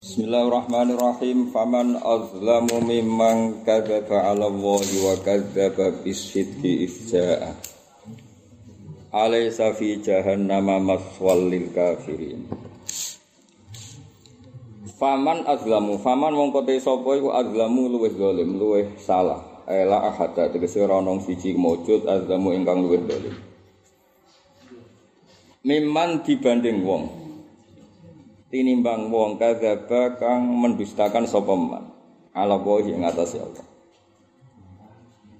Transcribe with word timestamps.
Bismillahirrahmanirrahim. 0.00 1.52
Faman 1.52 2.00
azlamu 2.00 2.80
mimman 2.80 3.68
kadzdzaba 3.68 4.32
'ala 4.32 4.48
Allahi 4.48 4.96
wa 5.04 5.12
kadzdzaba 5.20 5.92
bisidqi 6.00 6.88
ifja'a. 6.88 7.52
Alaysa 9.12 9.76
fi 9.76 10.00
jahannama 10.00 10.80
maswal 10.80 11.52
lil 11.52 11.68
kafirin. 11.76 12.48
Faman 14.96 15.44
azlamu, 15.44 16.00
faman 16.00 16.32
mongko 16.32 16.64
te 16.64 16.80
sapa 16.80 17.20
iku 17.20 17.36
azlamu 17.36 17.92
luwih 17.92 18.16
zalim, 18.16 18.56
luwih 18.56 18.96
salah. 19.04 19.68
Ela 19.68 20.00
ahada 20.00 20.48
tegese 20.48 20.80
ana 20.80 21.12
siji 21.20 21.52
mujud 21.60 22.08
azlamu 22.08 22.56
ingkang 22.56 22.88
luwih 22.88 23.04
zalim. 23.04 23.36
Mimman 25.60 26.24
dibanding 26.24 26.88
wong 26.88 27.19
tinimbang 28.50 29.08
wong 29.08 29.38
kadzaba 29.38 30.18
kang 30.18 30.42
mendustakan 30.44 31.24
sapa 31.24 31.54
man 31.54 31.94
ala 32.34 32.58
wahi 32.58 32.92
ing 32.92 33.06
atas 33.06 33.38
Allah 33.38 33.70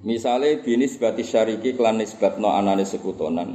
Misale 0.01 0.65
binis 0.65 0.97
bati 0.97 1.21
syariki 1.21 1.77
klan 1.77 2.01
nisbatno 2.01 2.49
anane 2.57 2.89
sekutonan. 2.89 3.53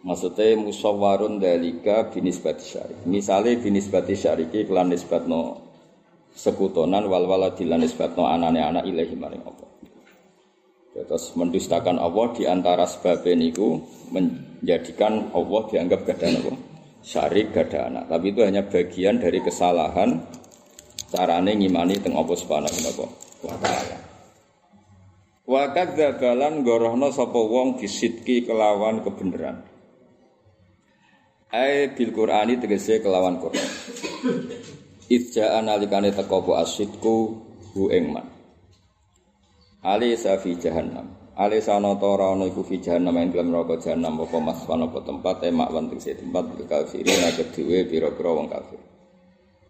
Maksudnya 0.00 0.56
musawwarun 0.56 1.36
dalika 1.36 2.08
binis 2.08 2.40
bati 2.40 2.64
syarik. 2.64 3.04
Misale 3.04 3.60
binis 3.60 3.92
bati 3.92 4.16
syariki 4.16 4.64
klan 4.64 4.88
nisbatno 4.88 5.60
sekutonan 6.32 7.04
wal 7.04 7.28
wala 7.28 7.52
dilan 7.52 7.84
nisbatno 7.84 8.24
anane 8.24 8.64
anak 8.64 8.88
ilahi 8.88 9.12
maring 9.12 9.44
Allah. 9.44 9.68
Terus 10.96 11.36
mendustakan 11.36 12.00
Allah 12.00 12.32
di 12.32 12.48
antara 12.48 12.88
sebab 12.88 13.28
niku 13.36 13.84
menjadikan 14.16 15.36
Allah 15.36 15.60
dianggap 15.68 16.08
gadah 16.08 16.32
Allah 16.32 16.56
syarik 17.06 17.54
gada 17.54 17.86
anak. 17.86 18.10
Tapi 18.10 18.34
itu 18.34 18.42
hanya 18.42 18.66
bagian 18.66 19.22
dari 19.22 19.38
kesalahan 19.38 20.26
carane 21.06 21.54
ngimani 21.54 22.02
teng 22.02 22.18
Allah 22.18 22.34
Subhanahu 22.34 22.74
wa 23.46 23.56
taala. 23.62 23.96
Wa 25.46 25.70
kadzabalan 25.70 26.66
gorohno 26.66 27.14
sapa 27.14 27.38
wong 27.38 27.78
bisidki 27.78 28.42
kelawan 28.42 29.06
kebenaran. 29.06 29.62
Ai 31.54 31.94
bil 31.94 32.10
Qur'ani 32.10 32.58
tegese 32.58 32.98
kelawan 32.98 33.38
Qur'an. 33.38 33.70
Idja 35.06 35.62
analikane 35.62 36.10
teko 36.10 36.42
bu 36.42 36.58
asidku 36.58 37.16
hu 37.72 37.82
ingman. 37.94 38.26
Ali 39.86 40.18
safi 40.18 40.58
jahannam. 40.58 41.15
Ale 41.36 41.60
sana 41.60 41.92
ta 42.00 42.08
ora 42.08 42.32
ana 42.32 42.48
iku 42.48 42.64
fi 42.64 42.80
jahannam 42.80 43.20
ing 43.20 43.28
dalam 43.28 43.52
neraka 43.52 43.76
jahannam 43.76 44.24
apa 44.24 44.40
apa 44.40 44.98
tempat 45.04 45.44
emak 45.44 45.68
wanting 45.68 46.00
se 46.00 46.16
tempat 46.16 46.48
bil 46.48 46.64
kafirin 46.64 47.12
nek 47.12 47.52
dhewe 47.52 47.84
pira-pira 47.84 48.32
wong 48.32 48.48
kafir. 48.48 48.80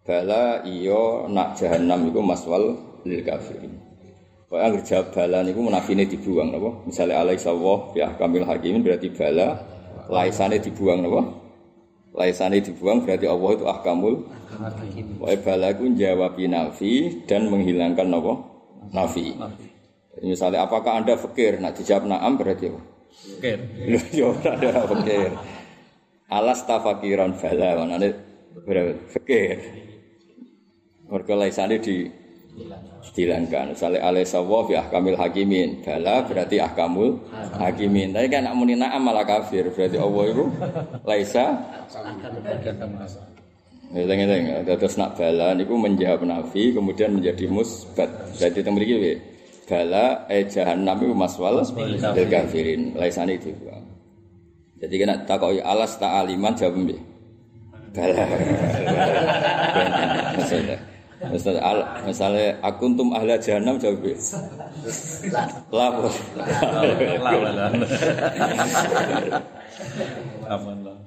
Bala 0.07 0.63
iya 0.63 1.27
nak 1.27 1.59
jahannam 1.59 2.07
iku 2.07 2.23
maswal 2.23 2.79
lil 3.03 3.19
kafirin. 3.27 3.83
Kok 4.47 4.63
anggere 4.63 5.11
bala 5.11 5.43
niku 5.43 5.59
munafine 5.59 6.07
dibuang 6.07 6.55
napa? 6.55 6.71
Misale 6.87 7.19
alai 7.19 7.35
sawah 7.35 7.91
ya 7.99 8.15
kamil 8.15 8.47
hakimin 8.47 8.87
berarti 8.87 9.11
bala 9.11 9.59
laisane 10.07 10.63
dibuang 10.63 11.03
napa? 11.03 11.35
Laisane 12.15 12.63
dibuang 12.63 13.03
berarti 13.03 13.27
Allah 13.27 13.51
itu 13.59 13.65
ahkamul 13.67 14.15
hakim. 14.55 15.19
Wa 15.19 15.35
bala 15.43 15.75
ku 15.75 15.91
jawab 15.99 16.39
nafi 16.39 17.27
dan 17.27 17.51
menghilangkan 17.51 18.07
napa? 18.07 18.39
Nafi. 18.95 19.35
Misalnya 20.25 20.65
apakah 20.65 21.01
anda 21.01 21.17
fakir? 21.17 21.61
Nak 21.61 21.77
dijawab 21.77 22.09
naam 22.09 22.41
berarti 22.41 22.73
apa? 22.73 22.81
Fakir. 23.37 23.59
Yo 24.17 24.33
ada 24.45 24.89
fakir. 24.89 25.31
Alas 26.27 26.65
tafakiran 26.65 27.37
bala 27.37 27.85
mana 27.85 28.09
berarti 28.65 28.95
fakir. 29.13 29.57
Mereka 31.07 31.33
laisane 31.37 31.77
di 31.79 32.09
dihilangkan. 33.15 33.77
Misalnya 33.77 34.01
alaisa 34.09 34.41
wa 34.41 34.65
fi 34.65 34.75
ahkamil 34.81 35.17
hakimin. 35.21 35.85
Bala 35.85 36.25
berarti 36.25 36.57
ahkamul 36.59 37.21
hakimin. 37.61 38.17
Tapi 38.17 38.27
kan 38.33 38.49
nak 38.49 38.57
muni 38.57 38.75
naam 38.75 39.05
malah 39.05 39.23
kafir. 39.29 39.69
Berarti 39.71 40.01
Allah 40.01 40.25
itu 40.33 40.45
laisa 41.05 41.45
Ngeleng-ngeleng, 43.87 44.67
terus 44.67 44.99
nak 44.99 45.15
bala 45.15 45.55
niku 45.55 45.79
menjawab 45.79 46.27
nafi 46.27 46.75
kemudian 46.75 47.15
menjadi 47.15 47.47
musbat. 47.47 48.11
Berarti 48.35 48.59
teng 48.67 48.75
mriki 48.75 48.99
bala 49.67 50.25
eh 50.31 50.47
jahannam 50.47 50.97
itu 51.03 51.15
maswal 51.15 51.61
lil 51.61 52.27
kafirin. 52.31 52.95
Laisane 52.95 53.37
itu 53.37 53.51
jadi 54.77 54.95
kena 55.01 55.15
takoki 55.25 55.65
alas 55.65 55.97
ta'aliman 55.97 56.53
jawab 56.53 56.77
mbi? 56.77 56.97
Bala. 57.97 58.25
Misalnya 60.37 60.77
misalnya, 61.33 61.63
al, 61.65 61.79
misalnya 62.05 62.61
akuntum 62.61 63.09
ahla 63.17 63.41
jahannam 63.41 63.81
jawab 63.81 64.05
mbi? 64.05 64.13
Lah 65.73 65.89
aman 70.53 70.79
lah 70.85 70.99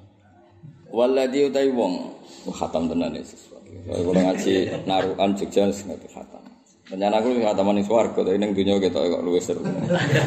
Waladhi 0.90 1.46
utai 1.46 1.70
wong. 1.70 2.18
Khatam 2.50 2.90
tenan 2.90 3.14
ya 3.14 3.22
sesuatu. 3.22 3.70
Kalau 3.86 4.10
ngaji 4.10 4.54
naruhan 4.90 5.30
Jogja 5.38 5.70
ngerti 5.70 6.08
khatam. 6.10 6.49
Rencana 6.90 7.22
aku 7.22 7.38
nggak 7.38 7.54
teman 7.54 7.78
di 7.78 7.86
suarga, 7.86 8.18
tapi 8.18 8.34
neng 8.34 8.50
dunia 8.50 8.82
kita 8.82 8.98
kok 8.98 9.22
luwes 9.22 9.46
seru. 9.46 9.62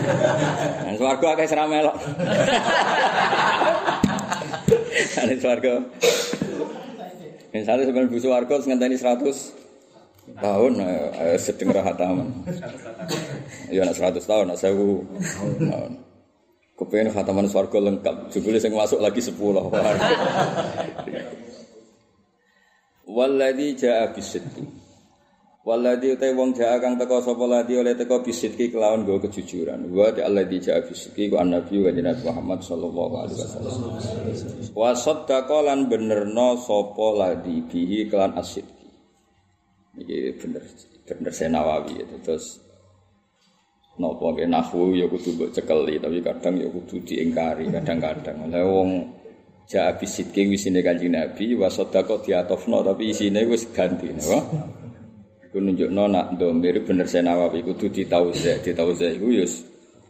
Neng 0.88 0.96
suarga 0.96 1.36
akeh 1.36 1.44
seram 1.44 1.68
melok. 1.68 1.92
Neng 5.28 5.40
suarga. 5.44 5.84
Misalnya 7.52 7.84
sebenarnya 7.84 8.16
bu 8.16 8.20
suarga 8.24 8.56
ngenteni 8.64 8.96
seratus 8.96 9.52
tahun, 10.40 10.80
ayo 11.20 11.36
sedeng 11.36 11.76
rahat 11.76 12.00
taman. 12.00 12.32
Iya 13.68 13.84
nak 13.84 14.00
seratus 14.00 14.24
tahun, 14.24 14.48
nak 14.48 14.64
sewu 14.64 15.04
tahun. 15.60 16.00
Kepengen 16.80 17.12
khataman 17.12 17.52
suarga 17.52 17.92
lengkap, 17.92 18.32
jebule 18.32 18.64
sing 18.64 18.72
masuk 18.72 19.04
lagi 19.04 19.20
sepuluh. 19.20 19.68
Walladzi 23.14 23.78
ja'a 23.78 24.10
bisidqi 24.16 24.83
Waladi 25.64 26.12
utai 26.12 26.36
wong 26.36 26.52
jaa 26.52 26.76
kang 26.84 27.00
teko 27.00 27.24
sapa 27.24 27.48
ladi 27.48 27.80
oleh 27.80 27.96
teko 27.96 28.20
bisidki 28.20 28.68
kelawan 28.68 29.08
go 29.08 29.16
kejujuran. 29.16 29.88
Wa 29.96 30.12
ta 30.12 30.28
alladzi 30.28 30.60
jaa 30.60 30.84
bisidki 30.84 31.32
ku 31.32 31.40
annabi 31.40 31.80
wa 31.80 31.88
Nabi 31.88 32.20
Muhammad 32.28 32.60
sallallahu 32.68 33.14
alaihi 33.16 33.40
wasallam. 33.40 33.76
Wa 34.76 34.92
saddaqa 34.92 35.64
lan 35.64 35.88
benerno 35.88 36.60
sapa 36.60 37.08
ladi 37.16 37.64
bihi 37.64 38.12
kelan 38.12 38.36
asidki. 38.36 38.92
Iki 40.04 40.36
bener 40.36 40.64
bener 41.08 41.32
Senawawi 41.32 41.96
itu 41.96 42.18
terus 42.20 42.60
napa 43.96 44.36
ge 44.36 44.44
nahwu 44.44 45.00
ya 45.00 45.08
kudu 45.08 45.32
mbok 45.32 45.50
cekeli 45.56 45.96
tapi 45.96 46.20
kadang 46.20 46.60
ya 46.60 46.68
kudu 46.68 47.08
diingkari 47.08 47.72
kadang-kadang. 47.72 48.52
Lah 48.52 48.68
wong 48.68 49.16
jaa 49.72 49.96
bisidki 49.96 50.44
wisine 50.44 50.84
Kanjeng 50.84 51.16
Nabi 51.16 51.56
wa 51.56 51.72
saddaqa 51.72 52.20
diatofno 52.20 52.84
tapi 52.84 53.16
isine 53.16 53.48
wis 53.48 53.64
ganti 53.72 54.12
napa? 54.12 54.83
Iku 55.54 55.62
nunjukno 55.62 56.10
nak 56.10 56.34
domir 56.34 56.82
bener 56.82 57.06
Senawawi 57.06 57.62
kudu 57.62 57.94
ditauze, 57.94 58.58
ditauze 58.66 59.22
iku 59.22 59.30
ya 59.30 59.46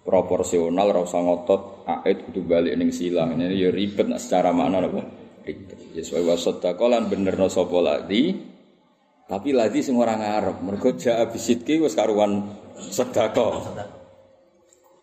proporsional 0.07 0.95
ora 0.95 1.03
usah 1.03 1.19
ngotot 1.19 1.83
ait 1.83 2.23
kudu 2.23 2.47
balik 2.47 2.79
ning 2.79 2.95
silang. 2.95 3.35
Ini 3.35 3.51
ya 3.51 3.67
ribet 3.67 4.07
nak 4.07 4.23
secara 4.23 4.55
makna 4.55 4.87
apa? 4.87 5.03
Ribet. 5.43 5.99
Ya 5.99 5.99
sesuai 5.99 6.31
wasata 6.31 6.71
lan 6.87 7.11
benerno 7.11 7.51
sapa 7.51 7.75
ladi. 7.83 8.39
Tapi 9.27 9.51
ladi 9.51 9.83
sing 9.83 9.99
ora 9.99 10.15
ngarep. 10.15 10.63
Mergo 10.63 10.95
jaa 10.95 11.27
bisitki 11.27 11.75
wis 11.83 11.91
karuan 11.91 12.47
sedekah. 12.79 13.83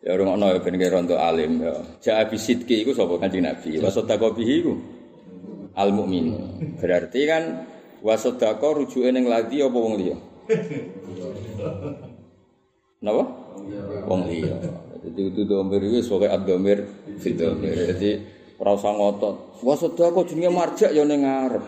Ya 0.01 0.17
rungokno 0.17 0.57
ya 0.57 0.61
ben 0.65 0.81
rondo 0.89 1.21
alim 1.21 1.61
ya. 1.61 1.77
Jaa 2.01 2.25
bisitki 2.33 2.81
iku 2.81 2.97
sapa 2.97 3.21
Kanjeng 3.21 3.45
Nabi. 3.45 3.77
Wasata 3.77 4.17
bihi 4.17 4.55
iku 4.65 4.73
al 5.77 5.93
mukmin. 5.93 6.33
Berarti 6.81 7.29
kan 7.29 7.69
wasodako 8.01 8.81
rujuke 8.81 9.13
ning 9.13 9.29
ladi 9.29 9.61
apa 9.61 9.77
wong 9.77 10.01
liya? 10.01 10.30
Napa? 13.01 13.25
Wong 14.05 14.21
liya. 14.29 14.57
Jadi 15.01 15.21
itu 15.33 15.43
domir 15.49 15.81
itu 15.81 16.05
sebagai 16.05 16.29
ad-domir 16.37 16.79
fil 17.17 17.35
domir. 17.37 17.73
Jadi 17.73 18.11
ora 18.61 18.77
usah 18.77 18.93
ngotot. 18.93 19.65
Wah 19.65 19.77
sedekah 19.77 20.25
jenenge 20.29 20.51
marjak 20.53 20.93
ya 20.93 21.03
ning 21.09 21.25
ngarep. 21.25 21.65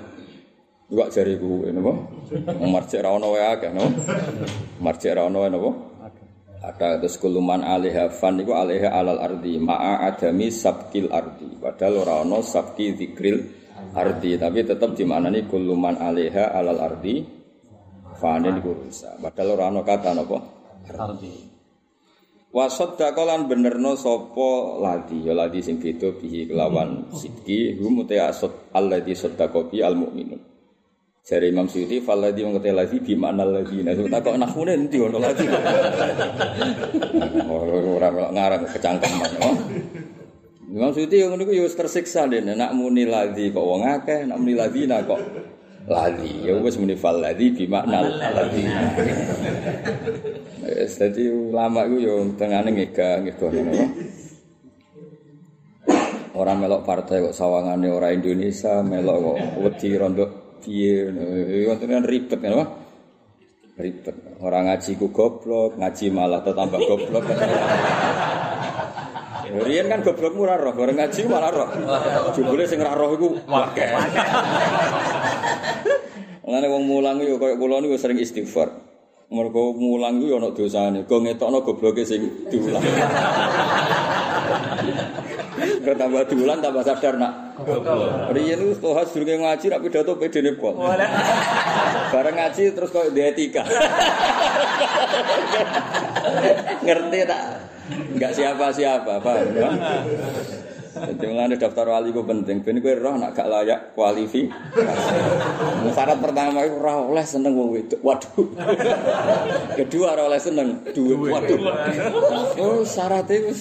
Juga 0.92 1.08
jari 1.08 1.40
kuwe 1.40 1.72
napa? 1.72 1.92
Marjak 2.68 3.00
ra 3.00 3.16
ono 3.16 3.32
wae 3.32 3.44
akeh 3.56 3.72
napa? 3.72 3.88
Marjak 4.76 5.16
ra 5.16 5.24
ono 5.24 5.40
wae 5.40 5.48
napa? 5.48 5.70
Ada 6.62 7.02
terus 7.02 7.18
kuluman 7.18 7.64
alaiha 7.64 8.12
fan 8.12 8.38
iku 8.38 8.54
alaiha 8.54 8.94
alal 8.94 9.18
ardi 9.18 9.58
ma'a 9.58 10.06
adami 10.06 10.52
sabkil 10.52 11.10
ardi. 11.10 11.58
Padahal 11.58 11.94
ora 12.06 12.14
ono 12.22 12.38
sabki 12.38 12.94
zikril 12.94 13.40
ardi, 13.96 14.38
tapi 14.38 14.62
tetap 14.62 14.94
di 14.94 15.02
mana 15.02 15.26
nih 15.26 15.50
kuluman 15.50 15.98
alaiha 15.98 16.54
alal 16.54 16.78
ardi 16.78 17.41
Fane 18.22 18.54
niku 18.54 18.70
rusak. 18.70 19.18
Padahal 19.18 19.58
ora 19.58 19.64
ana 19.66 19.82
kata 19.82 20.14
napa? 20.14 20.38
Arti. 20.94 21.50
Wa 22.54 22.70
saddaqalan 22.70 23.50
benerno 23.50 23.98
sapa 23.98 24.78
ladi 24.78 25.26
ya 25.26 25.34
ladi 25.34 25.58
sing 25.58 25.82
beda 25.82 26.14
bihi 26.14 26.46
kelawan 26.46 27.10
sidki 27.10 27.80
hum 27.82 28.06
te 28.06 28.22
asad 28.22 28.70
alladzi 28.70 29.18
saddaqa 29.18 29.66
bi 29.66 29.82
al 29.82 29.98
mukminun. 29.98 30.38
Jari 31.22 31.54
Imam 31.54 31.70
Suyuti 31.70 32.02
faladhi 32.02 32.42
mengkete 32.42 32.74
lagi 32.74 32.98
di 32.98 33.14
mana 33.14 33.46
lagi. 33.46 33.78
Nah, 33.78 33.94
tak 33.94 34.26
kok 34.26 34.38
nakune 34.42 34.74
nanti 34.74 34.98
ono 34.98 35.18
lagi. 35.22 35.46
Ora 37.94 38.10
ngarang 38.10 38.66
kecangkeman. 38.66 39.30
Imam 40.66 40.90
Suyuti 40.90 41.22
yang 41.22 41.38
niku 41.38 41.54
yo 41.54 41.70
tersiksa 41.70 42.26
deh. 42.26 42.42
Nak 42.42 42.74
muni 42.74 43.06
lagi 43.06 43.54
kok 43.54 43.62
wong 43.62 43.86
akeh, 43.86 44.26
nak 44.26 44.38
muni 44.42 44.58
lagi 44.58 44.82
nak 44.90 45.06
kok 45.06 45.20
lagi. 45.88 46.46
Ya 46.46 46.54
wis 46.58 46.78
muni 46.78 46.94
faladhi 46.98 47.54
di 47.54 47.66
mana 47.66 48.02
lagi. 48.10 48.62
Wis 50.62 50.94
dadi 50.94 51.26
ulama 51.26 51.86
iku 51.90 51.96
yo 51.98 52.14
tengane 52.38 52.70
ngega 52.70 53.22
ngego 53.26 53.50
ngono. 53.50 53.86
Orang 56.32 56.64
melok 56.64 56.86
partai 56.86 57.28
kok 57.28 57.36
sawangane 57.36 57.92
ora 57.92 58.14
Indonesia, 58.14 58.80
melok 58.80 59.18
kok 59.20 59.38
wedi 59.62 59.90
rondo 59.98 60.42
piye 60.62 61.10
ngono 61.10 61.82
kan 61.82 62.06
ribet 62.06 62.38
kan 62.38 62.54
apa 62.54 62.66
ribet 63.82 64.16
orang 64.38 64.70
ngaji 64.70 64.90
ku 64.94 65.10
goblok 65.10 65.74
ngaji 65.74 66.06
malah 66.14 66.40
tetambah 66.46 66.80
goblok 66.86 67.26
Rian 69.50 69.90
kan 69.90 70.06
goblok 70.06 70.38
murah 70.38 70.54
roh, 70.60 70.74
orang 70.76 71.02
ngaji 71.02 71.20
malah 71.26 71.50
roh. 71.50 71.68
Jebule 72.36 72.64
sing 72.68 72.78
roh 72.78 73.10
iku 73.18 73.28
akeh. 73.50 73.90
Ngene 76.46 76.66
wong 76.68 76.84
mulang 76.86 77.18
yo 77.22 77.40
koyo 77.42 77.58
kula 77.58 77.82
niku 77.82 77.98
sering 77.98 78.22
istighfar. 78.22 78.70
Mergo 79.32 79.72
mulang 79.74 80.20
iku 80.22 80.26
yo 80.30 80.36
ana 80.38 80.50
dosane, 80.54 81.08
go 81.08 81.18
ngetokno 81.18 81.64
gobloke 81.64 82.04
sing 82.06 82.46
diulang. 82.52 82.84
Tambah 85.82 86.22
bulan 86.32 86.58
tambah 86.64 86.82
sadar 86.82 87.14
nak. 87.20 87.32
Riyen 88.32 88.58
itu 88.58 88.72
setelah 88.80 89.04
sedurunge 89.04 89.36
ngaji 89.38 89.66
nak 89.68 89.82
pidato 89.84 90.12
pede 90.16 90.40
nih 90.40 90.54
pol. 90.56 90.74
Bareng 92.10 92.36
ngaji 92.36 92.62
terus 92.72 92.90
kau 92.90 93.04
di 93.12 93.20
etika. 93.20 93.62
Ngerti 96.82 97.18
tak? 97.28 97.42
Enggak 97.92 98.32
siapa-siapa, 98.32 99.20
paham 99.20 99.52
ya? 99.52 99.68
Jadi 100.92 101.24
mengenai 101.24 101.56
daftar 101.56 101.88
wali 101.88 102.12
itu 102.12 102.20
penting. 102.20 102.60
Ben 102.60 102.78
gue 102.78 102.94
roh 103.00 103.16
nak 103.16 103.32
gak 103.32 103.48
layak 103.48 103.96
kualifi. 103.96 104.46
Syarat 105.92 106.20
pertama 106.20 106.62
itu 106.68 106.76
roh 106.78 107.10
oleh 107.10 107.24
seneng 107.24 107.56
wong 107.56 107.80
itu. 107.80 107.96
Waduh. 108.04 108.46
Kedua 109.76 110.14
roh 110.14 110.28
oleh 110.28 110.40
seneng 110.40 110.84
duit. 110.92 111.32
Waduh. 111.32 111.58
Oh 112.60 112.84
syarat 112.84 113.24
itu 113.32 113.56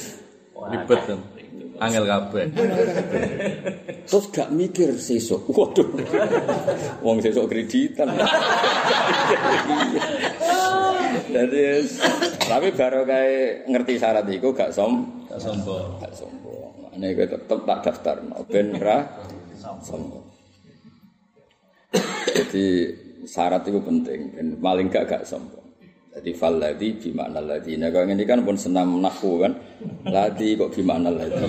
ribet 0.60 1.00
kan. 1.08 1.20
Angel 1.82 2.06
kabeh. 2.06 2.46
Terus 4.06 4.26
gak 4.30 4.54
mikir 4.54 4.94
sesuk. 5.02 5.50
Waduh. 5.50 5.90
Wong 7.02 7.18
sesuk 7.18 7.50
kreditan. 7.50 8.14
Jadi 11.32 11.64
tapi 12.46 12.68
baru 12.76 13.08
kayak 13.08 13.66
ngerti 13.72 13.94
syarat 13.98 14.28
itu 14.28 14.52
gak 14.52 14.72
som, 14.76 15.08
Gak 15.32 15.40
sombong. 15.40 15.98
gak 16.04 16.14
sombong. 16.14 16.72
Ini 17.00 17.08
gue 17.16 17.28
tetep 17.28 17.60
tak 17.64 17.80
daftar, 17.88 18.16
no. 18.20 18.44
ben 18.46 18.76
ra 18.76 19.08
sombong. 19.80 20.28
Jadi 22.36 22.66
syarat 23.24 23.64
itu 23.68 23.80
penting, 23.80 24.20
ben 24.36 24.48
maling 24.60 24.92
gak 24.92 25.08
gak 25.08 25.24
sombong. 25.24 25.71
Jadi 26.12 26.36
fal 26.36 26.60
ladhi 26.60 27.00
bimana 27.00 27.40
ladhi. 27.40 27.80
Nah 27.80 27.88
kalau 27.88 28.12
ini 28.12 28.28
kan 28.28 28.44
pun 28.44 28.60
senam 28.60 29.00
nahu 29.00 29.48
kan. 29.48 29.56
Ladhi 30.04 30.60
kok 30.60 30.76
bimana 30.76 31.08
ladhi. 31.08 31.40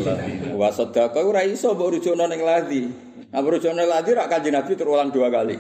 Wasodaka 0.54 1.18
itu 1.18 1.30
raiso 1.34 1.74
mbok 1.74 1.98
rujukno 1.98 2.30
ning 2.30 2.46
ladhi. 2.46 2.86
Nah 3.34 3.42
rujukno 3.42 3.82
ladhi 3.82 4.14
rak 4.14 4.30
kanjeng 4.30 4.54
Nabi 4.54 4.72
terulang 4.78 5.10
dua 5.10 5.34
kali. 5.34 5.58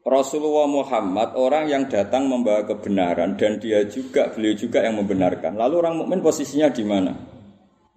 Rasulullah 0.00 0.64
Muhammad 0.70 1.36
orang 1.36 1.68
yang 1.68 1.84
datang 1.90 2.24
membawa 2.24 2.64
kebenaran 2.64 3.36
dan 3.36 3.60
dia 3.60 3.84
juga 3.84 4.32
beliau 4.32 4.54
juga 4.56 4.80
yang 4.80 4.96
membenarkan. 4.96 5.58
Lalu 5.58 5.74
orang 5.76 5.94
mukmin 6.00 6.24
posisinya 6.24 6.72
di 6.72 6.84
mana? 6.86 7.12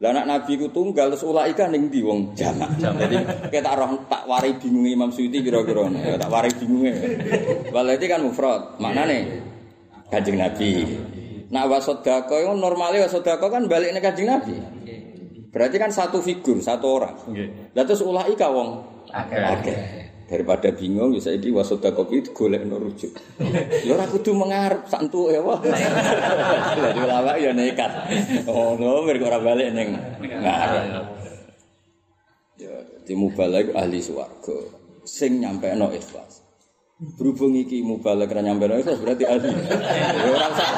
Lah 0.01 0.09
anak 0.09 0.25
Nabi 0.25 0.57
ku 0.57 0.67
tunggal 0.73 1.13
terus 1.13 1.21
ulaika 1.21 1.69
ning 1.69 1.87
ndi 1.87 2.01
wong 2.01 2.33
jamak. 2.33 2.75
Jadi 2.81 3.17
kita 3.53 3.77
roh 3.77 3.93
tak 4.09 4.25
wari 4.25 4.57
bingung 4.57 4.89
Imam 4.89 5.13
Suyuti 5.13 5.45
kira-kira 5.45 5.85
ya, 6.01 6.17
tak 6.17 6.33
wari 6.33 6.49
bingunge. 6.57 6.91
Walati 7.69 8.05
kan 8.09 8.25
mufrad. 8.25 8.81
Maknane 8.81 9.39
Kanjeng 10.09 10.41
Nabi. 10.41 10.83
Nak 11.53 11.69
wasodako 11.69 12.35
itu 12.41 12.51
normalnya 12.57 13.05
wasodako 13.05 13.47
kan 13.53 13.69
balik 13.69 13.93
nih 13.93 14.01
Kanjeng 14.01 14.27
Nabi. 14.27 14.57
Berarti 15.53 15.77
kan 15.77 15.93
satu 15.93 16.17
figur, 16.19 16.57
satu 16.59 16.85
orang. 16.89 17.15
Lah 17.77 17.83
terus 17.85 18.01
ulaika 18.01 18.49
wong 18.49 18.81
akeh. 19.13 20.02
Daripada 20.23 20.71
bingung 20.71 21.11
ya 21.11 21.19
saiki 21.19 21.51
wasodako 21.51 22.07
itu 22.09 22.31
golek 22.31 22.63
no 22.63 22.79
rujuk. 22.79 23.11
Ya 23.87 23.99
ora 23.99 24.07
kudu 24.07 24.31
mengarep 24.31 24.87
santu 24.87 25.27
ya 25.27 25.43
wah. 25.43 25.59
Lah 25.59 26.95
ulama 26.95 27.35
ya 27.35 27.51
nekat. 27.57 27.91
Oh 28.47 28.79
no 28.79 29.03
mergo 29.03 29.27
ora 29.27 29.43
balik 29.43 29.75
ning 29.75 29.99
ngarep. 30.23 31.05
Ya 32.55 32.73
di 33.03 33.13
mubalek 33.19 33.75
ahli 33.75 33.99
swarga 33.99 34.57
sing 35.03 35.43
nyampe 35.43 35.67
no 35.75 35.91
ikhlas. 35.91 36.39
Berhubung 37.19 37.59
iki 37.59 37.83
mubalek 37.83 38.31
ra 38.31 38.39
nyampe 38.39 38.63
no 38.71 38.79
ikhlas 38.79 39.03
berarti 39.03 39.27
ahli. 39.27 39.51
Ya 39.51 40.29
ora 40.31 40.47
usah 40.55 40.69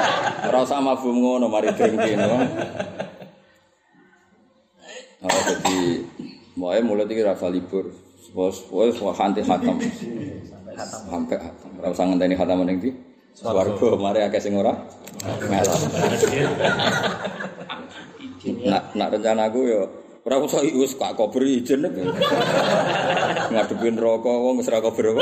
ora 0.50 0.58
usah 0.66 0.78
mafhum 0.82 1.22
ngono 1.22 1.46
mari 1.46 1.70
drengki 1.70 2.18
no. 2.18 2.38
Oh, 5.26 5.32
jadi 5.32 6.06
mulai 6.54 6.84
mulai 6.84 7.08
iki 7.08 7.24
ra 7.24 7.34
libur. 7.48 8.05
Bos, 8.36 8.60
bos, 8.68 9.00
wah 9.00 9.16
hanti 9.16 9.40
hatam. 9.40 9.80
Sampai 11.08 11.40
hatam. 11.40 11.72
Ora 11.80 11.88
usah 11.88 12.04
ngenteni 12.04 12.36
hatam 12.36 12.68
ning 12.68 12.84
ndi? 12.84 12.92
Swarga 13.32 13.96
mari 13.96 14.20
akeh 14.28 14.36
sing 14.36 14.52
ora 14.60 14.76
melok. 15.48 15.80
Nak 18.68 18.92
nak 18.92 19.08
rencanaku 19.16 19.60
yo 19.72 19.88
ora 20.28 20.36
usah 20.36 20.60
wis 20.68 20.92
kak 21.00 21.16
kober 21.16 21.48
ijen. 21.48 21.88
Ngadepi 23.56 23.88
neraka 23.96 24.28
wong 24.28 24.60
wis 24.60 24.68
ora 24.68 24.84
kober. 24.84 25.16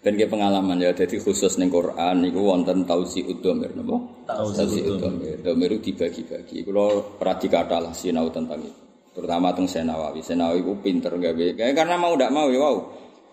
Ben 0.00 0.14
ke 0.16 0.30
pengalaman 0.30 0.80
ya, 0.80 0.96
jadi 0.96 1.18
khusus 1.20 1.58
ning 1.58 1.68
Quran 1.68 2.22
niku 2.22 2.40
wonten 2.40 2.86
tausi 2.86 3.26
udomir 3.26 3.74
napa? 3.74 3.98
Tausi 4.30 4.80
udomir. 4.80 5.42
Domir 5.42 5.74
dibagi-bagi. 5.76 6.64
Kula 6.64 7.18
ora 7.18 7.34
dikatalah 7.34 7.92
sinau 7.92 8.30
tentang 8.30 8.62
itu. 8.62 8.89
Terutama 9.10 9.50
teng 9.52 9.66
Senawawi. 9.66 10.22
Senawawi 10.22 10.60
ku 10.62 10.72
pinter 10.78 11.14
gawe. 11.14 11.46
Kayak 11.58 11.74
karena 11.74 11.96
mau 11.98 12.14
ndak 12.14 12.30
mau 12.30 12.46
ya 12.48 12.60
wow. 12.62 12.76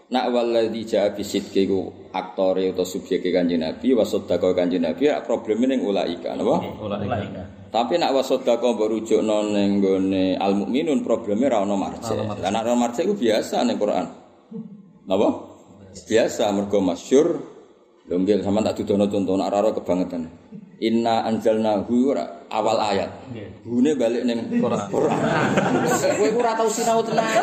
Nak 0.07 0.25
waladhi 0.31 0.87
ja'a 0.87 1.11
bisidki 1.11 1.68
ku 1.68 2.07
aktore 2.16 2.71
atau 2.71 2.87
subjek 2.87 3.19
kanjeng 3.28 3.59
Nabi 3.59 3.92
wasodako 3.92 4.56
kanjeng 4.56 4.87
Nabi 4.87 5.11
ya 5.11 5.19
probleme 5.19 5.68
ning 5.68 5.83
ulaika 5.83 6.31
napa? 6.31 6.63
Ulaika. 6.80 7.44
Tapi 7.68 7.99
nak 7.99 8.16
wasodako 8.16 8.71
merujuk 8.80 9.19
ning 9.19 9.83
gone 9.83 10.40
al 10.40 10.56
mukminun 10.56 11.04
probleme 11.04 11.52
ra 11.52 11.59
ono 11.59 11.75
marje. 11.75 12.16
Lah 12.16 12.47
nek 12.47 12.63
ono 12.63 12.75
marje 12.80 13.04
ku 13.04 13.19
biasa 13.19 13.68
ning 13.68 13.75
Quran. 13.75 14.06
Napa? 15.11 15.30
Biasa 16.07 16.56
mergo 16.56 16.80
masyhur 16.80 17.57
Longgel 18.07 18.40
sama 18.40 18.63
tak 18.63 18.80
dudono 18.80 19.11
contoh 19.11 19.35
nak 19.35 19.52
raro 19.52 19.75
kebangetan. 19.75 20.31
Inna 20.78 21.26
anzalnahu 21.26 22.14
ora 22.14 22.46
awal 22.54 22.78
ayat. 22.78 23.10
Hune 23.66 23.98
balik 23.98 24.30
ning 24.30 24.62
Quran. 24.62 24.88
Kowe 24.94 26.30
ora 26.38 26.54
tau 26.54 26.69
sinau 26.69 27.02
tenan. 27.02 27.42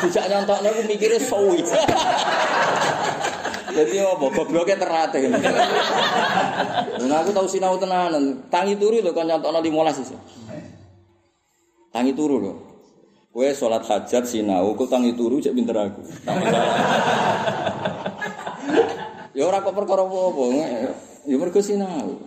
Dijak 0.00 0.24
nyontokno 0.32 0.68
ku 0.72 0.82
mikire 0.88 1.20
suwi. 1.20 1.60
Jadi 3.76 4.00
apa 4.00 4.26
gobloke 4.32 4.72
terate. 4.80 5.28
Nah 7.04 7.16
aku 7.20 7.36
tau 7.36 7.44
sinau 7.44 7.76
tenanan. 7.76 8.48
Tangi 8.48 8.80
turu 8.80 9.04
lho 9.04 9.12
kon 9.12 9.28
nyontokno 9.28 9.60
15 9.60 10.00
iso. 10.00 10.16
Tangi 11.92 12.16
turu 12.16 12.40
lho. 12.40 12.52
Kowe 13.36 13.44
salat 13.52 13.84
hajat 13.84 14.24
sinau, 14.24 14.72
kok 14.72 14.88
tangi 14.88 15.12
turu 15.12 15.36
cek 15.36 15.52
pinter 15.52 15.76
aku. 15.76 16.00
Ya 19.36 19.44
ora 19.44 19.60
kok 19.60 19.76
perkara 19.76 20.08
apa-apa. 20.08 21.05
Ya 21.26 21.34
mergo 21.34 21.58
sinau. 21.58 22.22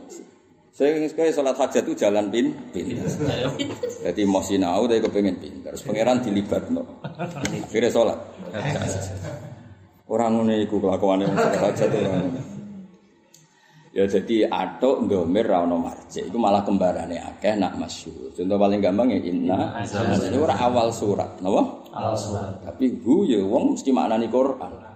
Saya 0.76 0.96
sekali 1.12 1.32
sholat 1.36 1.60
hajat 1.60 1.84
itu 1.88 1.96
jalan 1.96 2.32
pin, 2.32 2.56
pin. 2.72 3.00
Jadi 4.00 4.22
mau 4.24 4.40
sinau, 4.40 4.88
tapi 4.88 5.04
kepengen 5.04 5.36
pinter. 5.40 5.76
Terus 5.76 5.84
pangeran 5.84 6.24
dilibat 6.24 6.72
no. 6.72 6.84
Akhirnya 7.04 7.92
sholat. 7.92 8.20
Orang 10.08 10.48
ini 10.48 10.64
ikut 10.64 10.80
kelakuan 10.80 11.24
yang 11.24 11.36
sholat 11.36 11.60
hajat 11.60 11.90
itu. 11.92 12.12
Ya 13.90 14.06
jadi 14.06 14.46
atok 14.46 15.10
domir 15.10 15.50
rano 15.50 15.82
marje 15.82 16.22
itu 16.22 16.38
malah 16.38 16.62
kembarannya 16.62 17.26
akeh 17.26 17.58
nak 17.58 17.74
masyhur. 17.76 18.30
Contoh 18.38 18.56
paling 18.56 18.80
gampang 18.80 19.10
ya 19.12 19.20
inna. 19.20 19.84
Ini 19.84 20.38
orang 20.38 20.60
awal 20.62 20.88
surat, 20.94 21.42
napa? 21.42 21.90
Awal 21.92 22.16
surat. 22.16 22.54
Tapi 22.64 23.02
hu 23.02 23.26
ya 23.26 23.42
wong 23.42 23.74
mesti 23.74 23.90
maknani 23.90 24.30
Quran. 24.30 24.89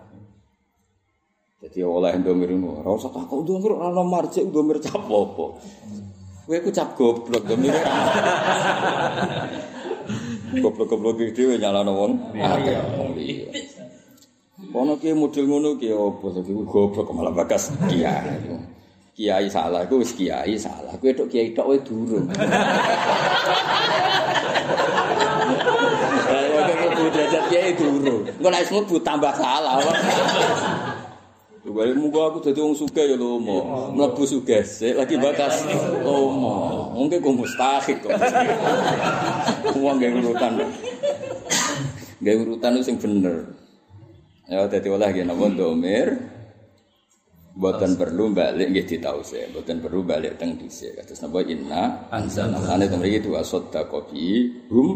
Jadi 1.63 1.79
oleh 1.79 2.11
domir 2.19 2.51
ini, 2.51 2.67
ora 2.67 2.91
usah 2.91 3.07
takut 3.07 3.47
domir 3.47 3.71
ora 3.71 3.87
ono 3.87 4.03
marje 4.03 4.43
domir 4.51 4.83
cap 4.83 4.99
apa. 4.99 5.45
Kowe 6.43 6.57
ku 6.59 6.69
cap 6.75 6.91
goblok 6.91 7.47
domir. 7.47 7.71
Goblok-goblok 10.59 11.23
iki 11.23 11.31
dhewe 11.31 11.55
nyalano 11.55 11.95
wong 11.95 12.13
akeh 12.35 12.75
wong 12.99 13.15
liya. 13.15 13.47
Ono 14.75 14.99
ki 14.99 15.15
model 15.15 15.47
ngono 15.47 15.79
ki 15.79 15.87
opo 15.95 16.35
dadi 16.35 16.51
goblok 16.51 17.15
malah 17.15 17.31
bakas 17.31 17.71
kiai. 17.87 18.43
Kiai 19.15 19.47
salah 19.47 19.87
iku 19.87 20.03
wis 20.03 20.11
kiai 20.19 20.59
salah. 20.59 20.91
Kowe 20.99 21.15
tok 21.15 21.31
kiai 21.31 21.55
tok 21.55 21.71
wae 21.71 21.79
durung. 21.79 22.27
Kok 26.93 27.09
derajat 27.09 27.43
kiai 27.47 27.71
durung. 27.79 28.27
Engko 28.27 28.49
nek 28.51 28.67
mlebu 28.67 28.99
tambah 28.99 29.31
salah. 29.31 29.79
Wale 31.63 31.95
muga 31.95 32.27
aku 32.27 32.43
dadi 32.43 32.59
wong 32.59 32.75
sugih 32.75 33.07
ya 33.07 33.15
lomo. 33.15 33.87
Mlebu 33.95 34.27
sugih 34.27 34.67
sik 34.67 34.99
lagi 34.99 35.15
bakas 35.15 35.63
lomo. 36.03 36.91
Mungkin 36.91 37.23
kok 37.23 37.35
mustahik 37.39 37.97
kok. 38.03 38.11
Wong 39.79 39.95
gak 39.95 40.11
urutan. 40.11 40.59
Gak 42.19 42.35
urutan 42.43 42.83
sing 42.83 42.99
bener. 42.99 43.47
Ya 44.51 44.67
dadi 44.67 44.91
oleh 44.91 45.07
nggih 45.07 45.23
napa 45.23 45.47
domir. 45.55 46.07
Boten 47.55 47.95
perlu 47.95 48.33
balik 48.33 48.73
nggih 48.73 48.83
ditausih, 48.83 49.53
boten 49.55 49.79
perlu 49.79 50.03
balik 50.03 50.35
teng 50.35 50.59
dhisik. 50.59 50.99
Kados 50.99 51.23
napa 51.23 51.47
inna 51.47 52.11
anzalna 52.11 52.59
ane 52.75 52.91
to 52.91 52.99
mriki 52.99 53.23
dua 53.23 53.39
sadaqah 53.39 54.11
bi 54.11 54.51
hum 54.67 54.89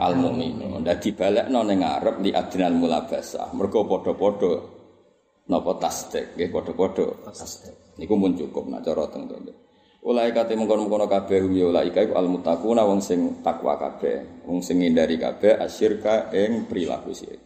al 0.00 0.16
mukminun. 0.16 0.80
Dadi 0.80 1.12
balekno 1.12 1.60
ning 1.60 1.84
ngarep 1.84 2.24
li 2.24 2.32
adnal 2.32 2.72
mulabasah. 2.72 3.52
Mergo 3.52 3.84
padha-padha 3.84 4.79
napa 5.50 5.82
tasdik 5.82 6.38
nggih 6.38 6.48
padha-padha 6.54 7.34
tasdik. 7.34 7.98
Niku 7.98 8.14
mun 8.14 8.38
cukup 8.38 8.70
nak 8.70 8.86
cara 8.86 9.10
teng 9.10 9.26
to. 9.26 9.36
Ulai 10.00 10.32
kate 10.32 10.56
mengkono-mengkono 10.56 11.04
kabeh 11.10 11.44
ya 11.52 11.68
ulai 11.68 11.92
iku 11.92 12.16
al 12.16 12.24
muttaquna 12.24 12.88
wong 12.88 13.04
sing 13.04 13.44
takwa 13.44 13.76
kabeh, 13.76 14.48
wong 14.48 14.64
sing 14.64 14.80
ngindari 14.80 15.20
kabeh 15.20 15.60
asyirka 15.60 16.32
ing 16.32 16.64
perilaku 16.64 17.12
syirik. 17.12 17.42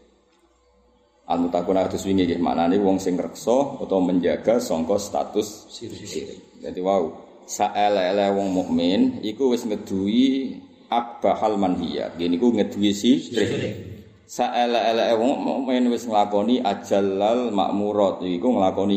Al 1.25 1.41
mutakuna 1.41 1.89
kados 1.89 2.05
wingi 2.07 2.31
nggih 2.31 2.39
maknane 2.39 2.79
wong 2.79 3.03
sing 3.03 3.19
reksa 3.19 3.81
utawa 3.81 4.13
menjaga 4.13 4.63
sangka 4.63 5.01
status 5.03 5.73
sirik. 5.73 6.63
Dadi 6.63 6.79
wow, 6.79 7.11
saele-ele 7.43 8.29
wong 8.37 8.49
mukmin 8.53 9.01
iku 9.25 9.51
wis 9.51 9.67
ngeduwi 9.67 10.61
akbahal 10.93 11.59
manhiyat. 11.59 12.15
Gini 12.21 12.39
ku 12.39 12.55
ngeduwi 12.55 12.91
sirik. 12.95 13.94
Saele-ele 14.25 15.15
wong 15.21 15.33
mukmin 15.45 15.93
wis 15.93 16.09
nglakoni 16.09 16.65
ajallal 16.65 17.53
makmurat 17.53 18.25
iku 18.25 18.57
nglakoni 18.57 18.97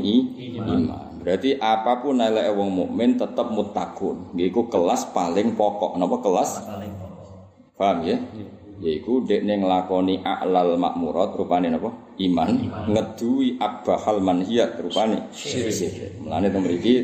iman. 0.56 1.20
Berarti 1.20 1.60
apa 1.60 2.00
pun 2.00 2.24
eleke 2.24 2.52
wong 2.56 2.70
mukmin 2.72 3.20
tetep 3.20 3.48
mutakun. 3.52 4.32
Iku 4.40 4.72
kelas 4.72 5.12
paling 5.12 5.60
pokok. 5.60 6.00
Napa 6.00 6.18
kelas? 6.24 6.64
Paling. 6.64 6.94
Paham 7.76 7.98
ya? 8.08 8.18
Yaiku 8.78 9.26
dekne 9.26 9.60
nglakoni 9.60 10.24
a'lal 10.24 10.80
makmurat 10.80 11.36
rupane 11.36 11.68
napa? 11.74 12.08
iman, 12.18 12.50
ngeduwi 12.90 13.62
abbahal 13.62 14.22
manhiyat 14.22 14.82
rupane 14.82 15.30
syirik. 15.34 16.18
Mulane 16.22 16.50
to 16.50 16.60
mriki 16.62 16.96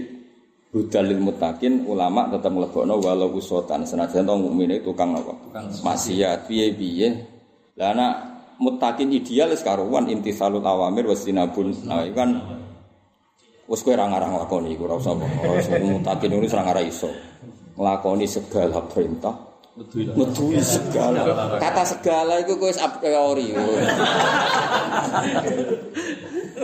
Budalil 0.74 1.22
mutakin 1.22 1.86
ulama 1.86 2.34
tetap 2.34 2.50
mlebokno 2.50 2.98
walau 2.98 3.30
usotan 3.38 3.86
senajan 3.86 4.26
to 4.26 4.34
mukmine 4.34 4.82
tukang 4.82 5.14
apa? 5.14 5.38
Maksiat 5.86 6.50
piye-piye. 6.50 7.33
Lah 7.74 7.90
anak 7.90 8.14
mutakin 8.62 9.10
ideal 9.10 9.50
wis 9.50 9.66
karuan 9.66 10.06
intisalul 10.06 10.62
awamir 10.62 11.10
wasinabun. 11.10 11.74
Nah, 11.90 12.06
itu 12.06 12.14
kan 12.14 12.38
wis 13.66 13.82
kowe 13.82 13.98
ora 13.98 14.06
ngarang 14.10 14.38
lakoni 14.38 14.78
iku 14.78 14.86
ora 14.86 15.02
usah. 15.02 15.18
Mutakin 15.82 16.38
ini 16.38 16.48
serang 16.50 16.70
ora 16.70 16.82
iso. 16.86 17.10
Nglakoni 17.74 18.30
segala 18.30 18.86
perintah 18.86 19.54
Medui 19.74 20.62
segala. 20.62 21.26
Kata 21.58 21.82
segala 21.82 22.38
itu 22.46 22.54
kowe 22.62 22.70
a 22.70 22.88
priori. 22.94 23.58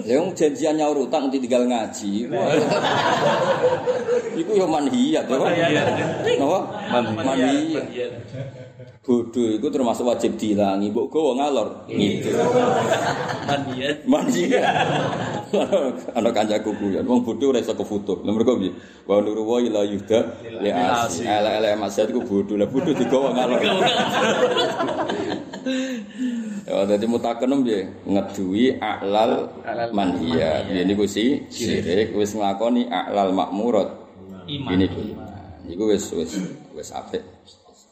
Yang 0.05 0.23
janjian 0.37 0.77
nyaur 0.77 1.09
utang 1.09 1.33
tinggal 1.33 1.65
ngaji. 1.65 2.29
Iku 4.37 4.51
yo 4.53 4.69
manhiyat 4.69 5.25
ya. 5.25 5.37
Napa? 6.37 6.59
Manhiyat. 7.17 7.85
Bodoh 9.03 9.59
itu 9.59 9.67
termasuk 9.67 10.07
wajib 10.07 10.39
dilangi. 10.39 10.87
Mbok 10.87 11.11
gowo 11.11 11.35
ngalor. 11.35 11.83
Gitu. 11.91 12.31
Manhiyat. 13.43 13.97
Manhiyat. 14.07 14.87
Ana 16.15 16.29
kancaku 16.31 16.71
kuyon. 16.79 17.03
Wong 17.03 17.27
bodho 17.27 17.51
ora 17.51 17.59
iso 17.59 17.75
kefoto. 17.75 18.23
Lha 18.23 18.31
mergo 18.31 18.55
piye? 18.55 18.71
Wa 19.03 19.19
nuru 19.19 19.43
wa 19.43 19.59
ila 19.59 19.83
yuda 19.83 20.19
li 20.63 20.71
asi. 20.71 21.27
Elek-elek 21.27 21.75
masyad 21.75 22.07
ku 22.15 22.23
bodho. 22.23 22.55
Lah 22.55 22.71
bodho 22.71 22.95
digawa 22.95 23.35
ngalor. 23.35 23.59
Ya 26.63 26.85
dadi 26.87 27.05
mutakenem 27.09 27.59
piye? 27.67 27.79
Ngeduwi 28.07 28.79
a'lal 28.79 29.51
manhiya. 29.91 30.71
Ya 30.71 30.87
niku 30.87 31.03
si 31.03 31.43
syirik 31.51 32.15
wis 32.15 32.31
nglakoni 32.31 32.87
a'lal 32.87 33.35
makmurat. 33.35 33.91
Ini 34.47 34.85
ku. 34.87 35.01
Iku 35.67 35.83
wis 35.91 36.15
wis 36.15 36.31
wis 36.71 36.95
apik. 36.95 37.25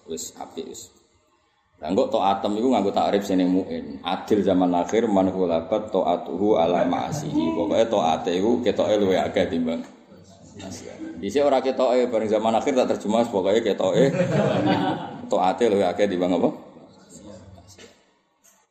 Wis 0.07 0.31
apik 0.39 0.65
wis. 0.71 0.89
Lah 1.77 1.93
kok 1.93 2.09
taatem 2.09 2.57
iku 2.57 2.73
nganggo 2.73 2.89
takrif 2.89 3.21
sing 3.21 3.37
muin. 3.45 4.01
Adil 4.01 4.41
zaman 4.41 4.73
akhir 4.73 5.05
man 5.05 5.29
khulabat 5.29 5.93
taatuhu 5.93 6.57
ala 6.57 6.81
ma'asihi. 6.89 7.53
Pokoke 7.53 7.85
taate 7.85 8.31
iku 8.33 8.65
ketoke 8.65 8.97
luwe 8.97 9.19
akeh 9.21 9.45
timbang. 9.45 9.85
Dise 11.21 11.45
ora 11.45 11.61
ketoke 11.61 12.09
bareng 12.09 12.29
zaman 12.33 12.57
akhir 12.57 12.73
tak 12.73 12.97
terjemah 12.97 13.29
pokoke 13.29 13.61
ketoke 13.61 14.09
taate 15.29 15.63
luwe 15.69 15.85
akeh 15.85 16.09
timbang 16.09 16.33
apa? 16.41 16.49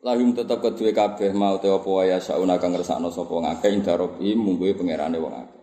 Lahum 0.03 0.35
tetep 0.35 0.59
kedue 0.63 0.91
kabeh 0.91 1.31
mau 1.31 1.59
te 1.63 1.71
apa 1.71 1.87
wae 1.87 2.15
sauna 2.19 2.59
kang 2.59 2.75
ngersakno 2.75 3.11
sapa 3.11 3.35
ngakeh 3.43 3.71
indarobi 3.71 4.35
mungguhe 4.35 4.75
pangerane 4.75 5.19
wong 5.19 5.35
akeh. 5.35 5.56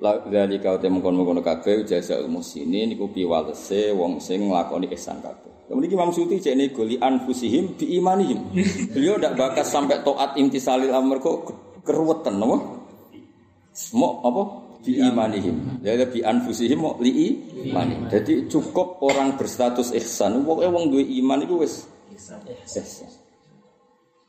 La 0.00 0.16
dari 0.24 0.56
kau 0.56 0.80
te 0.80 0.88
mengkon-mengkon 0.88 1.44
kabeh 1.44 1.84
jasa 1.84 2.24
musini 2.24 2.88
niku 2.88 3.12
piwalese 3.12 3.92
wong 3.92 4.16
sing 4.16 4.48
nglakoni 4.48 4.88
ihsan 4.96 5.20
kabeh. 5.20 5.68
Kemudian 5.68 5.92
Imam 5.92 6.10
Suti 6.10 6.40
cek 6.40 6.56
ini 6.56 6.72
goli 6.72 6.96
anfusihim 6.96 7.76
bi 7.76 8.00
imanihim. 8.00 8.40
Beliau 8.96 9.20
tidak 9.20 9.36
bakas 9.36 9.68
sampai 9.68 10.00
toat 10.00 10.40
intisalil 10.40 10.90
amr 10.90 11.20
kok 11.20 11.52
keruwetan, 11.84 12.40
apa? 12.40 12.58
Mau 13.92 14.24
apa? 14.24 14.42
Bi 14.80 14.98
imanihim. 15.04 15.84
Jadi 15.84 16.04
bi 16.08 16.18
anfusihim 16.24 16.80
mau 16.80 16.96
li 16.96 17.36
imani. 17.68 18.08
Jadi 18.08 18.48
cukup 18.48 19.04
orang 19.04 19.36
berstatus 19.36 19.92
ihsan. 19.92 20.40
Pokoknya 20.48 20.72
wong 20.72 20.96
dua 20.96 21.04
iman 21.04 21.44
itu 21.44 21.54
wes 21.60 21.84
ihsan. 22.16 22.40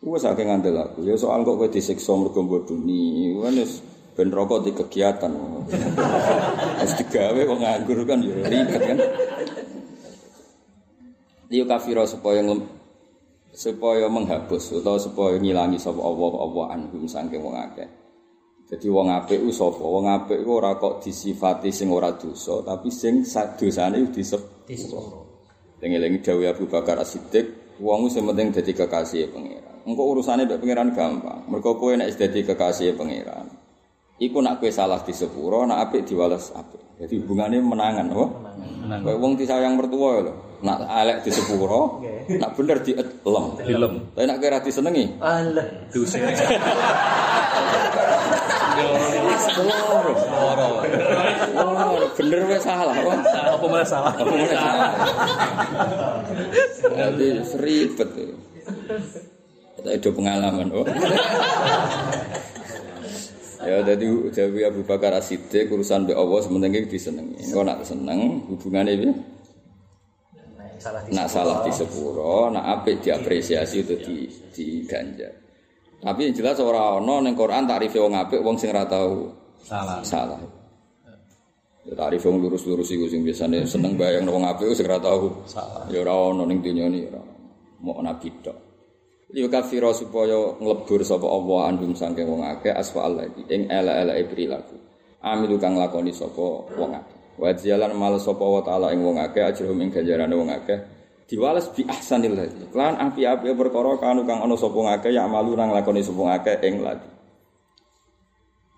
Wes 0.04 0.24
akeh 0.28 0.44
ngandel 0.44 0.75
aku. 0.78 1.08
Ya 1.08 1.16
soal 1.16 1.48
kok 1.48 1.56
kowe 1.56 1.70
disiksa 1.72 2.12
mergo 2.12 2.44
bodoni. 2.44 3.34
Wis 3.40 3.80
ben 4.18 4.30
rokok 4.30 4.68
di 4.68 4.72
kegiatan. 4.75 5.32
Wis 6.82 6.94
digawe 7.00 7.41
kok 7.41 7.60
nganggur 7.62 8.00
kan 8.03 8.20
ya 8.20 8.36
ribet 8.44 8.82
kan 8.82 8.98
liu 11.51 11.68
kafiro 11.68 12.08
supaya 12.08 12.39
supaya 13.51 14.08
menghapus 14.08 14.80
atau 14.80 14.96
supaya 14.96 15.36
ngilangi 15.36 15.75
sapa 15.75 16.00
Allah 16.00 16.32
Allah 16.39 16.65
anhum 16.80 17.03
saking 17.03 17.44
wong 17.44 17.60
akeh. 17.60 17.89
Jadi 18.72 18.88
wong 18.88 19.12
apik 19.12 19.44
ku 19.44 19.51
sapa? 19.51 19.84
Wong 19.84 20.08
apik 20.08 20.48
ku 20.48 20.63
ora 20.63 20.80
kok 20.80 21.03
disifati 21.03 21.75
sing 21.75 21.91
ora 21.91 22.15
dosa, 22.15 22.63
tapi 22.63 22.88
sing 22.88 23.27
sadosane 23.27 24.08
disep. 24.15 24.39
Lengi-lengi 25.84 26.24
dawuh 26.24 26.48
Abu 26.48 26.72
Bakar 26.72 26.96
As-Siddiq, 27.03 27.75
wong 27.84 28.08
sing 28.08 28.24
penting 28.24 28.56
dadi 28.56 28.72
kekasih 28.72 29.27
pangeran. 29.36 29.84
Engko 29.84 30.03
urusane 30.08 30.48
mbek 30.48 30.63
pangeran 30.63 30.96
gampang. 30.96 31.44
Mergo 31.51 31.75
kowe 31.75 31.91
nek 31.91 32.15
dadi 32.15 32.48
kekasih 32.48 32.96
pangeran. 32.96 33.61
Iku 34.22 34.38
nak 34.38 34.62
kowe 34.62 34.70
salah 34.70 35.01
di 35.01 35.18
sepuro, 35.18 35.66
nak 35.66 35.90
apik 35.90 36.06
diwales 36.06 36.54
apik. 36.54 37.01
Jadi 37.01 37.25
hubungannya 37.25 37.58
menangan, 37.58 38.06
apa? 38.13 38.25
Menangan. 38.86 39.18
Wong 39.18 39.34
disayang 39.34 39.74
mertua 39.74 40.22
lho. 40.22 40.34
nak 40.62 40.86
elek 40.86 41.25
di 41.25 41.34
sepuro, 41.34 42.06
nak 42.30 42.54
bener 42.54 42.78
di 42.86 42.94
lem. 43.01 43.46
Di 43.58 43.74
lem. 43.74 44.13
Tapi 44.13 44.25
nak 44.30 44.38
kira 44.38 44.62
disenengi. 44.62 45.18
Allah. 45.18 45.66
Dosa. 45.90 46.22
Bener 52.22 52.46
wes 52.46 52.62
salah, 52.62 52.94
apa 52.94 53.66
malah 53.66 53.88
salah? 53.88 54.13
Apa 54.13 54.24
malah 54.30 54.50
salah? 54.54 54.92
Jadi 56.94 57.28
seribet. 57.42 58.10
Kita 59.82 59.90
ada 59.90 60.10
pengalaman, 60.13 60.68
oh. 60.70 60.86
Ya 63.62 63.77
jadi 63.86 64.08
Jawi 64.34 64.62
Abu 64.65 64.82
Bakar 64.82 65.13
As-Siddiq 65.13 65.70
urusan 65.70 66.10
be 66.10 66.13
Allah 66.18 66.39
sementing 66.41 66.89
disenengi. 66.89 67.53
Kok 67.53 67.63
nak 67.65 67.86
seneng 67.86 68.46
hubungannya 68.50 68.98
piye? 68.98 69.13
nak 70.89 71.27
salah 71.30 71.62
di 71.62 71.70
sepuro, 71.70 72.50
nak 72.50 72.82
apik 72.82 73.06
diapresiasi 73.06 73.86
itu 73.86 73.96
di 74.01 74.18
di 74.50 74.65
ganja. 74.89 75.30
Tapi 76.01 76.25
yang 76.25 76.34
jelas 76.34 76.58
orang 76.58 77.06
ono 77.06 77.22
neng 77.22 77.38
Quran 77.38 77.70
tarif 77.70 77.94
wong 77.94 78.18
apik 78.18 78.41
wong 78.41 78.58
sing 78.58 78.74
ora 78.74 78.89
tau 78.89 79.30
salah. 79.62 80.01
Salah. 80.01 80.41
Ya 81.86 81.94
wong 81.98 82.41
lurus-lurus 82.41 82.89
iku 82.89 83.06
sing 83.06 83.22
biasane 83.22 83.65
seneng 83.70 83.94
bayang 83.94 84.25
wong 84.25 84.41
apik 84.41 84.74
sing 84.74 84.89
ora 84.89 84.98
tau 84.98 85.46
salah. 85.46 85.86
Ya 85.94 86.01
ora 86.01 86.34
ono 86.34 86.50
ning 86.50 86.65
dunya 86.65 86.89
ini 86.89 87.06
ora. 87.06 87.22
mau 87.82 87.98
nabi 88.01 88.30
tok. 88.46 88.58
Liyo 89.32 89.48
kafiro 89.48 89.96
supaya 89.96 90.60
nglebur 90.60 91.08
sapa 91.08 91.24
Allah 91.24 91.72
andum 91.72 91.96
sangking 91.96 92.28
wong 92.28 92.44
akeh 92.44 92.76
lagi 92.76 93.42
ing 93.48 93.72
elek-eleke 93.72 94.24
perilaku. 94.28 94.76
Amilu 95.24 95.56
kang 95.56 95.80
lakoni 95.80 96.12
sapa 96.12 96.68
wong 96.76 96.92
akeh. 96.92 97.40
Wa 97.40 97.56
jalan 97.56 97.96
mal 97.96 98.20
sapa 98.20 98.44
wa 98.44 98.60
taala 98.60 98.92
ing 98.92 99.00
wong 99.00 99.24
akeh 99.24 99.40
ajrum 99.40 99.80
ing 99.80 99.88
ganjarane 99.88 100.36
wong 100.36 100.52
akeh. 100.52 100.84
Diwales 101.32 101.72
bi 101.72 101.88
ahsanil 101.88 102.36
lagi. 102.36 102.60
Lan 102.76 103.00
api-api 103.00 103.56
perkara 103.56 103.96
kanu 104.04 104.28
kang 104.28 104.44
ana 104.44 104.60
sapa 104.60 104.76
ngakeh 104.76 105.16
ya 105.16 105.24
malu 105.32 105.56
nang 105.56 105.72
lakoni 105.72 106.04
sapa 106.04 106.20
ngakeh 106.28 106.56
ing 106.68 106.84
lagi. 106.84 107.08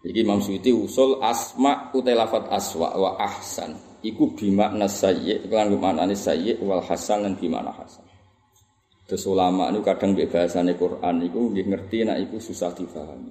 Iki 0.05 0.22
Imam 0.22 0.38
Suyuti 0.38 0.69
usul 0.69 1.17
asma 1.24 1.89
utai 1.98 2.13
lafat 2.13 2.53
aswa 2.53 2.93
wa 2.93 3.17
ahsan. 3.17 3.74
Iku 4.05 4.36
bimakna 4.36 4.86
sayyi, 4.86 5.48
kelan 5.50 5.74
bimakna 5.74 6.12
sayyi 6.13 6.60
wal 6.62 6.83
hasan 6.83 7.25
lan 7.25 7.33
bimakna 7.39 7.72
hasan. 7.72 8.03
Terus 9.13 9.29
ulama 9.29 9.70
itu 9.70 9.86
kadang 9.86 10.17
bahasane 10.17 10.74
Quran 10.74 11.22
itu 11.22 11.38
nggih 11.38 11.70
ngerti 11.70 12.01
nak 12.01 12.17
iku 12.17 12.41
susah 12.41 12.74
difahami. 12.74 13.29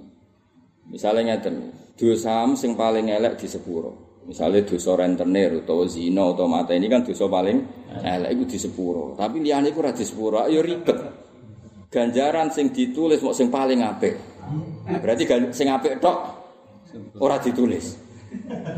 Misalnya 0.87 1.35
ngeten, 1.35 1.75
dosa 1.99 2.47
sing 2.55 2.79
paling 2.79 3.11
elek 3.11 3.35
di 3.35 3.51
sepuro. 3.51 4.23
Misalnya 4.23 4.63
dosa 4.63 4.95
rentenir 4.95 5.59
atau 5.59 5.83
zina 5.83 6.31
atau 6.31 6.47
mata 6.47 6.71
ini 6.71 6.87
kan 6.87 7.03
dosa 7.03 7.27
paling 7.27 7.67
elek 7.99 8.31
itu 8.31 8.55
di 8.55 8.57
sepuro. 8.63 9.11
Tapi 9.19 9.43
liane 9.43 9.75
iku 9.75 9.83
ora 9.83 9.91
di 9.91 10.07
sepuro, 10.07 10.39
ayo 10.47 10.63
ribet. 10.63 10.95
Ganjaran 11.91 12.47
sing 12.55 12.71
ditulis 12.71 13.19
mau 13.19 13.35
sing 13.35 13.51
paling 13.51 13.83
apik. 13.83 14.15
Berarti 14.87 15.51
sing 15.51 15.67
apik 15.67 15.99
tok 15.99 16.17
ora 17.19 17.43
ditulis. 17.43 17.99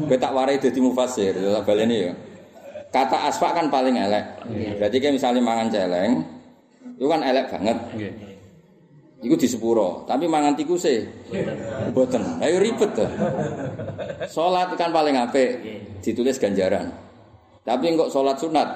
Kowe 0.10 0.18
tak 0.18 0.34
warai 0.34 0.58
dadi 0.58 0.82
mufasir, 0.82 1.38
baleni 1.38 2.02
ya. 2.02 2.18
Kata 2.90 3.30
asfa 3.30 3.54
kan 3.54 3.70
paling 3.70 3.94
elek. 3.94 4.26
Berarti 4.82 4.98
kayak 4.98 5.22
misalnya 5.22 5.46
mangan 5.46 5.70
celeng, 5.70 6.35
itu 6.94 7.06
kan 7.10 7.22
elek 7.26 7.50
banget. 7.50 7.78
Iku 9.26 9.34
di 9.34 9.48
sepuro, 9.50 10.06
tapi 10.06 10.30
mangan 10.30 10.54
tikuse 10.54 11.02
mboten. 11.90 12.22
Ayo 12.46 12.62
ribet 12.62 12.94
tuh. 12.94 13.10
Salat 14.30 14.70
kan 14.78 14.94
paling 14.94 15.18
apik, 15.18 15.58
ditulis 16.06 16.38
ganjaran. 16.38 16.94
Tapi 17.66 17.98
kok 17.98 18.14
salat 18.14 18.38
sunat 18.38 18.70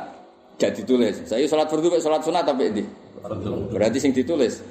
gak 0.57 0.73
ditulis. 0.73 1.21
Saya 1.29 1.45
salat 1.45 1.69
fardu 1.69 1.93
mek 1.93 2.01
salat 2.01 2.25
sunat 2.25 2.43
tapi 2.43 2.73
di 2.73 2.83
Berarti 3.69 3.97
sing 4.01 4.15
ditulis 4.15 4.63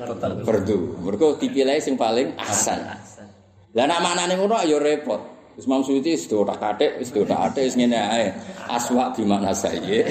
fardu. 0.43 0.99
Mergo 1.05 1.39
dipilih 1.39 1.79
sing 1.79 1.95
paling 1.95 2.35
ahsan. 2.35 2.81
Lah 3.77 3.85
nak 3.87 4.01
manane 4.03 4.35
ngono 4.35 4.59
ya 4.67 4.83
repot. 4.83 5.38
Wis 5.59 5.67
Imam 5.67 5.83
Suyuti 5.83 6.15
wis 6.15 6.31
do 6.31 6.47
tak 6.47 6.63
kathik, 6.63 7.03
wis 7.03 7.11
do 7.11 7.27
tak 7.27 7.51
athik 7.51 7.67
wis 7.67 7.75
ngene 7.75 7.99
ae. 7.99 8.31
Aswa 8.71 9.11
di 9.11 9.27
mana 9.27 9.51
saye. 9.51 10.07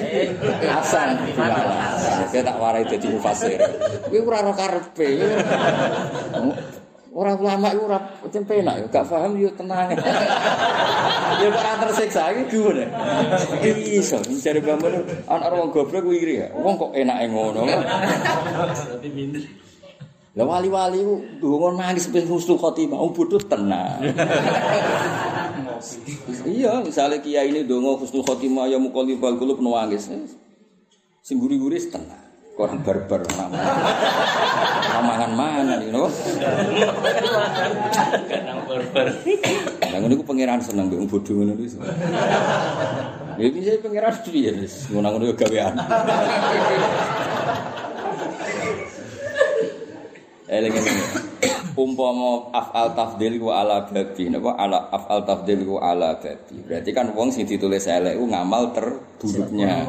Hasan 0.68 1.24
di 1.24 1.32
mana. 1.40 1.96
Saya 2.28 2.44
tak 2.44 2.60
warai 2.60 2.84
dadi 2.84 3.08
mufasir. 3.08 3.56
Kuwi 4.12 4.28
ora 4.28 4.44
ora 4.44 4.52
karepe. 4.52 5.24
Ora 7.16 7.32
ulama 7.40 7.72
iku 7.72 7.88
ora 7.88 8.00
penak 8.28 8.76
yo 8.76 8.86
gak 8.92 9.08
paham 9.08 9.40
yo 9.40 9.48
tenang. 9.56 9.96
Ya 11.40 11.48
kok 11.48 11.64
ora 11.64 11.74
tersiksa 11.80 12.36
iki 12.36 12.44
gimana? 12.52 12.84
Iki 13.64 14.04
iso 14.04 14.20
mencari 14.28 14.60
bangun 14.60 15.00
ana 15.32 15.48
wong 15.48 15.72
goblok 15.72 16.12
kuwi 16.12 16.28
iri. 16.28 16.36
Wong 16.60 16.76
kok 16.76 16.92
enake 16.92 17.24
ngono. 17.32 17.64
Berarti 17.64 19.10
minder. 19.16 19.48
Lah 20.38 20.46
wali-wali 20.46 21.02
ku 21.02 21.18
ndonga 21.42 21.82
nangis 21.82 22.14
ping 22.14 22.30
husnul 22.30 22.62
khotimah, 22.62 23.02
wong 23.02 23.10
bodho 23.10 23.42
tenang. 23.42 24.06
Iya, 26.48 26.82
misalnya 26.84 27.22
kiai 27.22 27.50
ini 27.54 27.64
ndonga 27.64 28.00
husnul 28.02 28.24
khotimah 28.26 28.68
ya 28.68 28.78
muqallibal 28.78 29.38
qulub 29.38 29.60
nangis. 29.62 30.10
Sing 31.24 31.36
guri-guri 31.44 31.80
tenang. 31.92 32.26
Koran 32.58 32.82
barbar 32.82 33.22
nama. 33.38 33.54
Mangan 34.98 35.32
mana 35.38 35.78
you 35.86 35.94
know. 35.94 36.10
Kadang 38.26 38.66
barbar. 38.66 39.14
Lah 39.94 39.98
ngene 40.02 40.18
ku 40.18 40.26
pangeran 40.26 40.58
seneng 40.66 40.90
mbek 40.90 41.06
bodho 41.06 41.38
ngono 41.38 41.54
iki. 41.54 41.78
Ya 43.38 43.48
bisa 43.54 43.78
pangeran 43.78 44.16
piye 44.26 44.50
wis 44.58 44.90
ngono-ngono 44.90 45.38
gawean. 45.38 45.78
Eling 50.50 50.74
ngene. 50.74 51.37
Umpama 51.78 52.50
af'al 52.58 52.98
tafdhil 52.98 53.38
ku 53.38 53.54
ala 53.54 53.86
babi 53.86 54.34
napa 54.34 54.58
ala 54.58 54.90
af'al 54.90 55.22
tafdhil 55.30 55.62
ku 55.62 55.78
ala 55.78 56.18
babi. 56.18 56.58
Berarti 56.66 56.90
kan 56.90 57.14
wong 57.14 57.30
sing 57.30 57.46
ditulis 57.46 57.86
elek 57.86 58.18
ku 58.18 58.26
ngamal 58.26 58.74
terburuknya. 58.74 59.86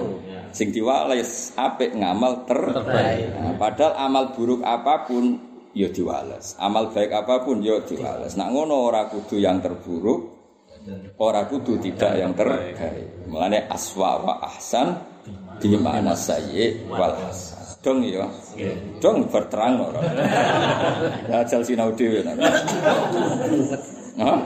Sing 0.52 0.68
diwales 0.68 1.56
apik 1.56 1.96
ngamal 1.96 2.44
terbaik. 2.44 3.32
Nah, 3.40 3.56
padahal 3.56 3.96
amal 4.04 4.36
buruk 4.36 4.60
apa 4.60 5.08
pun 5.08 5.40
ya 5.72 5.88
diwales. 5.88 6.60
Amal 6.60 6.92
baik 6.92 7.08
apa 7.08 7.40
pun 7.40 7.64
ya 7.64 7.80
diwales. 7.80 8.36
Nak 8.36 8.52
ngono 8.52 8.84
ora 8.84 9.08
kudu 9.08 9.40
yang 9.40 9.64
terburuk, 9.64 10.20
ora 11.20 11.48
kudu 11.48 11.80
tidak 11.80 12.20
yang 12.20 12.36
terbaik. 12.36 13.28
Mulane 13.28 13.64
aswa 13.64 14.20
wa 14.20 14.34
ahsan 14.44 14.92
di 15.56 15.72
mana 15.76 16.12
sayyi 16.12 16.84
wal 16.88 17.16
hasan. 17.16 17.57
Dong 17.82 18.02
ya. 18.02 18.26
Dong 18.98 19.26
berterang 19.30 19.80
ora. 19.82 20.00
Ya 21.30 21.44
jal 21.46 21.62
sinau 21.62 21.94
dhewe. 21.94 22.24
Hah? 24.18 24.38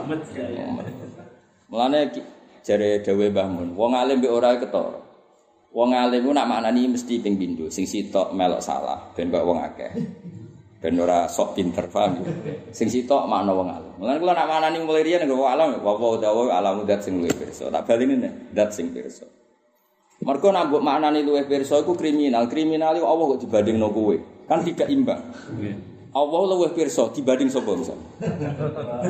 Mulane 1.73 2.13
jare 2.61 3.01
dawuh 3.01 3.33
Mbah 3.33 3.47
Mun, 3.49 3.69
wong 3.73 3.91
alim 3.97 4.21
mbek 4.21 4.29
ora 4.29 4.53
ketara. 4.61 5.01
Wong 5.73 5.89
alim 5.97 6.21
ku 6.21 6.31
nak 6.31 6.45
maknani 6.45 6.85
mesti 6.93 7.17
ping 7.17 7.33
pindho, 7.33 7.65
sing 7.73 7.89
sitok 7.89 8.29
melok 8.37 8.61
salah 8.61 9.09
ben 9.17 9.33
kok 9.33 9.41
wong 9.41 9.57
akeh. 9.57 9.91
Ben 10.77 10.93
ora 11.01 11.25
sok 11.25 11.57
pinter 11.57 11.89
paham. 11.89 12.21
Sing 12.69 12.93
sitok 12.93 13.25
makna 13.25 13.57
wong 13.57 13.69
alim. 13.73 13.93
Mulane 13.97 14.17
kula 14.21 14.33
nak 14.37 14.47
maknani 14.47 14.77
mulai 14.85 15.01
riyen 15.01 15.25
nggo 15.25 15.49
alam, 15.49 15.81
wa 15.81 15.97
wa 15.97 16.15
dawa 16.21 16.53
alam 16.53 16.85
dat 16.85 17.01
sing 17.01 17.17
luwih 17.17 17.33
pirsa. 17.33 17.73
Tak 17.73 17.89
balini 17.89 18.29
dat 18.53 18.69
sing 18.69 18.93
pirsa. 18.93 19.25
Mergo 20.21 20.53
nak 20.53 20.69
mbok 20.69 20.83
maknani 20.85 21.25
luwih 21.25 21.49
pirsa 21.49 21.81
iku 21.81 21.97
kriminal. 21.97 22.45
Kriminal 22.45 22.93
iku 22.93 23.09
Allah 23.09 23.25
kok 23.33 23.41
dibandingno 23.41 23.89
kowe. 23.89 24.15
Kan 24.45 24.61
tidak 24.61 24.87
imbang. 24.93 25.21
Allah 26.13 26.41
luwih 26.53 26.71
pirsa 26.77 27.09
dibanding 27.09 27.49
sapa 27.49 27.73
misal. 27.73 27.97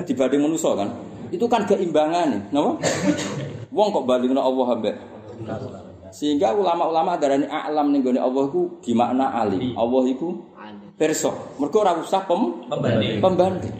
dibanding 0.08 0.42
manusa 0.48 0.72
kan. 0.80 0.90
Itu 1.34 1.50
kan 1.50 1.66
keimbangan, 1.66 2.54
napa? 2.54 2.78
Wong 3.74 3.90
kok 3.90 4.06
bandingno 4.06 4.38
Allah 4.38 4.68
ambek 4.78 4.96
sehingga 6.14 6.54
ulama-ulama 6.54 7.18
darani 7.18 7.50
a'lam 7.50 7.90
ning 7.90 8.06
gone 8.06 8.22
Allah 8.22 8.46
iku 8.46 8.78
gimakna 8.86 9.34
alim. 9.34 9.74
Allah 9.74 10.04
iku 10.14 10.30
pirsa. 10.94 11.34
Mergo 11.58 11.82
ora 11.82 11.98
usah 11.98 12.22
pem 12.30 12.70
pembanding. 12.70 13.18
pembanding. 13.18 13.76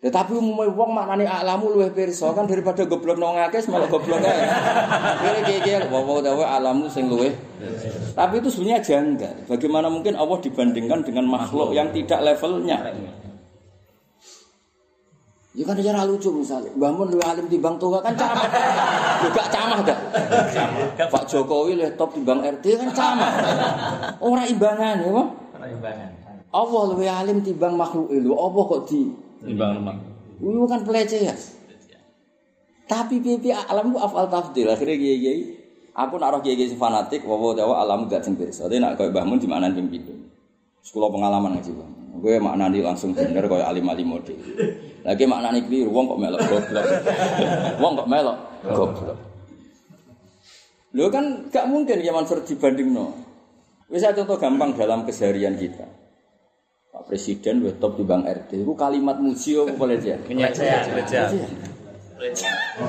Tetapi 0.00 0.32
umumnya 0.32 0.72
wong 0.72 0.96
maknane 0.96 1.28
alamu 1.28 1.76
luwih 1.76 1.92
pirsa 1.92 2.32
kan 2.32 2.48
daripada 2.48 2.88
goblok 2.88 3.20
nang 3.20 3.36
akeh 3.36 3.60
malah 3.68 3.84
goblok 3.84 4.24
ae. 4.24 4.48
Kene 5.44 5.60
kene 5.60 5.86
wae 5.92 6.24
dawe 6.24 6.44
alamu 6.56 6.88
sing 6.88 7.12
luwih. 7.12 7.36
Tapi 8.16 8.40
itu 8.40 8.48
sebenarnya 8.48 8.80
janggal. 8.80 9.44
Bagaimana 9.44 9.92
mungkin 9.92 10.16
Allah 10.16 10.40
dibandingkan 10.40 11.04
dengan 11.04 11.28
makhluk 11.28 11.76
yang 11.76 11.92
tidak 11.92 12.16
levelnya? 12.24 12.80
Ya 15.50 15.66
kan 15.66 15.76
cara 15.76 16.06
lucu 16.06 16.30
misalnya, 16.30 16.70
bangun 16.78 17.10
lu 17.10 17.18
alim 17.26 17.50
timbang 17.50 17.74
tua 17.74 17.98
kan 17.98 18.14
camah, 18.14 18.46
juga 19.18 19.42
camah 19.50 19.82
dah. 19.82 19.98
Pak 21.10 21.26
Jokowi 21.26 21.74
le 21.74 21.90
top 21.98 22.14
timbang 22.14 22.38
RT 22.38 22.78
kan 22.78 22.88
camah. 22.94 23.32
Orang 24.22 24.46
imbangan 24.46 25.02
ya, 25.02 25.10
Orang 25.10 25.70
imbangan. 25.74 26.10
Allah 26.54 26.82
lu 26.94 27.02
alim 27.02 27.42
timbang 27.42 27.74
makhluk 27.74 28.14
itu, 28.14 28.30
Allah 28.30 28.62
kok 28.62 28.82
di 28.86 29.10
Timbang 29.40 29.80
lemah. 29.80 29.96
Itu 30.40 30.64
kan 30.68 30.80
pelecehan. 30.84 31.38
Tapi 32.90 33.22
pipi 33.22 33.54
alam 33.54 33.94
ku 33.94 33.98
afal 34.02 34.26
tafdil 34.26 34.66
akhirnya 34.66 34.96
kiai 34.98 35.18
kiai. 35.22 35.42
Aku 35.94 36.18
nak 36.18 36.34
roh 36.34 36.40
kiai 36.42 36.58
kiai 36.58 36.74
fanatik, 36.74 37.22
wawo 37.22 37.54
jawa 37.54 37.86
alam 37.86 38.10
gak 38.10 38.26
pirsa. 38.34 38.66
Tapi 38.66 38.82
nak 38.82 38.98
kau 38.98 39.06
bangun 39.14 39.38
di 39.38 39.46
mana 39.46 39.70
ping 39.70 39.86
pitu. 39.86 40.10
Sekolah 40.82 41.12
pengalaman 41.12 41.54
ngaji 41.54 41.70
bang. 41.76 41.92
Gue 42.18 42.36
maknani 42.42 42.82
langsung 42.82 43.14
bener 43.14 43.46
kau 43.46 43.62
alim 43.62 43.86
alim 43.86 44.06
mode. 44.10 44.34
Lagi 45.06 45.24
maknani 45.24 45.62
keliru, 45.64 45.94
wong 45.94 46.04
kok 46.10 46.20
melok 46.20 46.40
goblok. 46.50 46.86
wong 47.82 47.92
kok 47.94 48.08
melok 48.10 48.38
goblok. 48.66 49.18
Lo 50.90 51.06
kan 51.14 51.46
gak 51.54 51.70
mungkin 51.70 52.02
ya 52.02 52.10
Mansur 52.10 52.42
dibanding 52.42 52.90
no. 52.90 53.14
Bisa 53.86 54.10
contoh 54.10 54.34
gampang 54.34 54.74
dalam 54.74 55.06
keseharian 55.06 55.54
kita. 55.54 55.86
Pak 56.90 57.06
Presiden 57.06 57.62
wis 57.62 57.78
top 57.78 57.94
di 57.94 58.02
Bang 58.02 58.26
RT. 58.26 58.66
Itu 58.66 58.74
kalimat 58.74 59.22
muji 59.22 59.54
apa 59.54 59.78
boleh 59.78 59.94
aja? 59.94 60.18
Menyajak, 60.26 60.90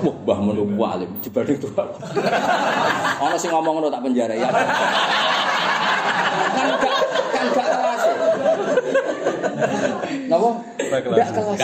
Wah, 0.02 0.12
Mbah 0.26 0.40
Mun 0.42 0.58
alim 0.82 1.08
dibanding 1.22 1.62
tuh. 1.62 1.70
Ono 3.22 3.36
sing 3.38 3.54
ngomong 3.54 3.78
ngono 3.78 3.94
tak 3.94 4.02
penjara 4.02 4.34
ya. 4.34 4.50
kan 6.52 6.68
gak 6.82 6.94
kan 7.30 7.46
gak 7.54 7.68
kelas. 7.70 8.04
Napa? 10.28 10.50
Gak 10.82 11.02
kelas. 11.06 11.62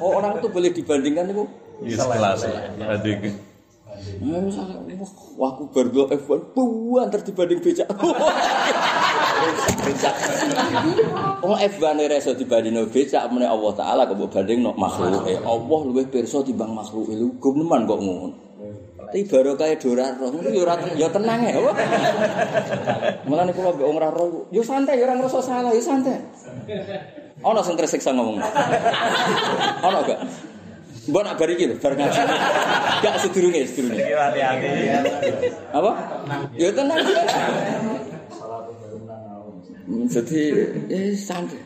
Oh, 0.00 0.16
orang 0.16 0.40
itu 0.40 0.48
boleh 0.48 0.70
dibandingkan 0.72 1.28
itu 1.28 1.44
Iya 1.84 2.08
kelas. 2.08 2.40
Adik. 2.80 3.36
Nah, 4.20 4.40
misalnya, 4.44 4.80
wah, 5.36 5.56
aku 5.56 5.72
berdua 5.72 6.08
F1 6.12 6.52
buan 6.52 7.08
dibanding 7.08 7.60
becak. 7.64 7.88
Oh 11.44 11.56
F1 11.56 11.96
reso 12.08 12.32
dibanding 12.36 12.76
becak 12.88 13.24
meneh 13.32 13.48
Allah 13.48 13.72
taala 13.76 14.02
kok 14.08 14.16
mbok 14.16 14.32
bandingno 14.36 14.72
makhluk. 14.76 15.24
Allah 15.24 15.80
luwih 15.88 16.06
pirsa 16.08 16.40
timbang 16.44 16.72
makhluk. 16.72 17.12
Lho 17.12 17.32
gumeman 17.40 17.84
kok 17.88 18.00
ngono. 18.00 18.28
Tapi 19.06 19.22
baru 19.30 19.54
kayak 19.54 19.78
dora 19.86 20.10
roh, 20.18 20.34
ya 20.50 20.74
ya 20.98 21.06
tenang 21.06 21.38
ya? 21.46 21.62
Malah 23.22 23.44
niku 23.46 23.62
mbek 23.62 23.86
wong 23.86 24.02
ora 24.02 24.10
roh, 24.10 24.50
yo 24.50 24.66
santai, 24.66 24.98
ora 24.98 25.14
ngrasa 25.14 25.38
salah, 25.38 25.70
yo 25.70 25.78
santai. 25.78 26.18
Ono 27.46 27.62
sing 27.62 27.78
tersiksa 27.78 28.10
ngomong. 28.10 28.42
Ono 29.86 29.98
gak? 30.02 30.20
Mbok 31.06 31.22
nak 31.22 31.38
bar 31.38 31.50
iki 31.54 31.70
lho, 31.70 31.78
bar 31.78 31.94
ngaji. 31.94 32.20
Enggak 32.98 33.14
sedurunge, 33.22 33.62
sedurunge. 33.70 34.02
Iki 34.02 34.14
hati-hati. 34.18 34.68
Apa? 35.70 35.90
Ya 36.58 36.74
tenang. 36.74 36.98
Jadi, 40.10 40.40
eh 40.90 41.14
santai. 41.14 41.62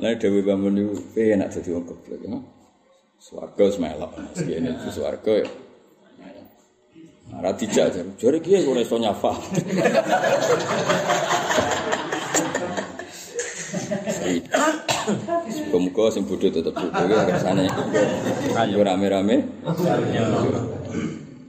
Lain 0.00 0.16
Dewi 0.16 0.40
Bambun 0.40 0.80
itu, 0.80 0.96
enak 1.18 1.52
jadi 1.52 1.76
orang 1.76 1.90
goblok. 1.90 2.40
Suarga 3.20 3.68
semelok, 3.68 4.16
meski 4.16 4.56
ini 4.56 4.72
itu 4.72 4.96
suarga 4.96 5.44
ya. 5.44 5.46
Nah, 7.28 7.44
Raditya 7.44 7.92
aja, 7.92 8.00
jari 8.16 8.40
kia 8.40 8.64
kone 8.64 8.80
nyafa. 8.80 9.36
Muga-muga 15.70 16.12
sing 16.12 16.24
bodho 16.28 16.48
tetep 16.52 16.74
bodho 16.76 17.04
ya 17.08 17.24
kersane 17.24 17.64
ayo 18.56 18.78
rame-rame. 18.84 19.36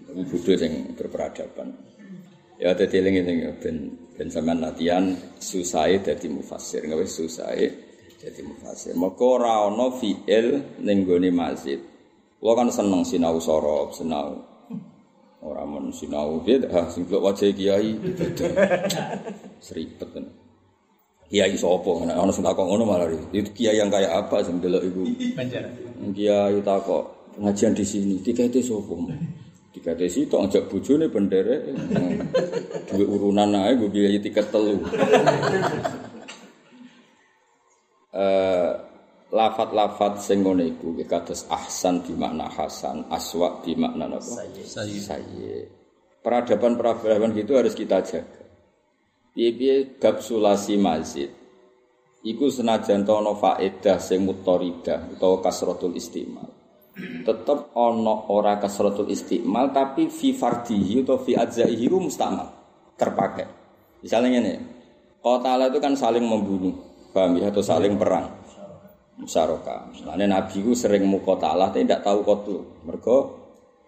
Tapi 0.07 0.21
bodho 0.27 0.53
sing 0.55 0.95
berperadaban. 0.95 1.67
Ya 2.62 2.77
dadi 2.77 3.01
eling-eling 3.01 3.57
ben 3.57 3.77
ben 4.13 4.29
sampean 4.29 4.62
latihan 4.62 5.17
susahe 5.41 5.97
dadi 5.97 6.29
mufassir, 6.29 6.86
gawe 6.86 7.05
susahe 7.10 7.67
dadi 8.21 8.41
mufassir. 8.45 8.93
Maka 8.93 9.25
ora 9.25 9.65
ana 9.65 9.89
fi'il 9.97 10.77
ning 10.86 11.03
gone 11.10 11.34
masjid. 11.34 11.81
Kulo 12.38 12.53
kan 12.53 12.69
seneng 12.69 13.01
sinau 13.01 13.41
sorob, 13.41 13.93
sinau 13.97 14.38
ora 15.41 15.65
men 15.65 15.89
sinau 15.89 16.38
piye 16.45 16.62
sing 16.93 17.10
delok 17.10 17.34
wajah 17.34 17.49
kiai. 17.49 17.97
Seribet 19.57 20.10
kan. 20.13 20.25
Kiai 21.32 21.56
sapa 21.56 21.88
ngono 21.88 22.12
ana 22.12 22.28
sing 22.36 22.44
takok 22.44 22.67
ngono 22.67 22.84
malah 22.84 23.08
itu 23.32 23.56
kiai 23.56 23.80
yang 23.80 23.88
kayak 23.88 24.12
apa 24.12 24.44
sing 24.44 24.60
delok 24.60 24.84
iku. 24.84 25.08
Kiai 26.12 26.60
takok 26.60 27.32
pengajian 27.39 27.72
di 27.72 27.88
sini 27.88 28.20
tikete 28.20 28.60
sapa? 28.60 28.91
Tikete 29.72 30.12
situ 30.12 30.36
ajak 30.36 30.67
bojone 30.67 31.08
bendere 31.08 31.72
duwe 32.91 33.06
urunan 33.08 33.56
ae 33.63 33.80
gue 33.80 33.88
biaya 33.88 34.20
tiket 34.20 34.52
telu. 34.52 34.84
Eh 38.12 38.72
lafat-lafat 39.32 40.20
sing 40.20 40.44
ngene 40.44 40.76
iku 40.76 40.91
kados 41.08 41.48
ahsan 41.48 42.04
di 42.04 42.12
makna 42.12 42.52
hasan, 42.52 43.08
aswa 43.08 43.63
di 43.63 43.72
makna 43.80 44.12
napa? 44.12 44.44
Sayyid. 44.67 45.72
Peradaban-peradaban 46.20 47.32
gitu 47.39 47.56
harus 47.56 47.72
kita 47.72 48.04
jaga. 48.04 48.51
Piye-piye 49.32 49.96
bab 49.96 50.20
sulasi 50.20 50.76
masjid. 50.76 51.32
Iku 52.22 52.52
senajan 52.52 53.08
ana 53.08 53.34
faedah 53.34 53.98
sing 53.98 54.28
mutoridah 54.28 55.17
utawa 55.17 55.39
kasratul 55.39 55.96
istimal. 55.96 56.52
Tetep 57.24 57.72
ana 57.74 58.15
ora 58.28 58.60
kasratul 58.60 59.08
istimal 59.08 59.72
tapi 59.72 60.12
fi 60.12 60.36
fardihi 60.36 61.02
utawa 61.02 61.24
fi 61.24 61.34
ajzaihi 61.39 61.88
mustamal 61.89 62.52
terpakai. 63.00 63.48
Misalnya 64.06 64.38
ngene. 64.38 64.54
Qatala 65.22 65.70
itu 65.70 65.78
kan 65.78 65.94
saling 65.94 66.26
membunuh, 66.26 66.74
paham 67.13 67.38
ya 67.38 67.54
atau 67.54 67.62
saling 67.62 67.94
perang. 67.96 68.26
Musyaroka. 69.22 69.94
Misalnya 69.94 70.26
Nabi 70.26 70.65
itu 70.65 70.74
sering 70.74 71.06
mukotalah, 71.06 71.70
tapi 71.70 71.86
tidak 71.86 72.02
tahu 72.02 72.26
kotul. 72.26 72.65
Mereka 72.89 73.40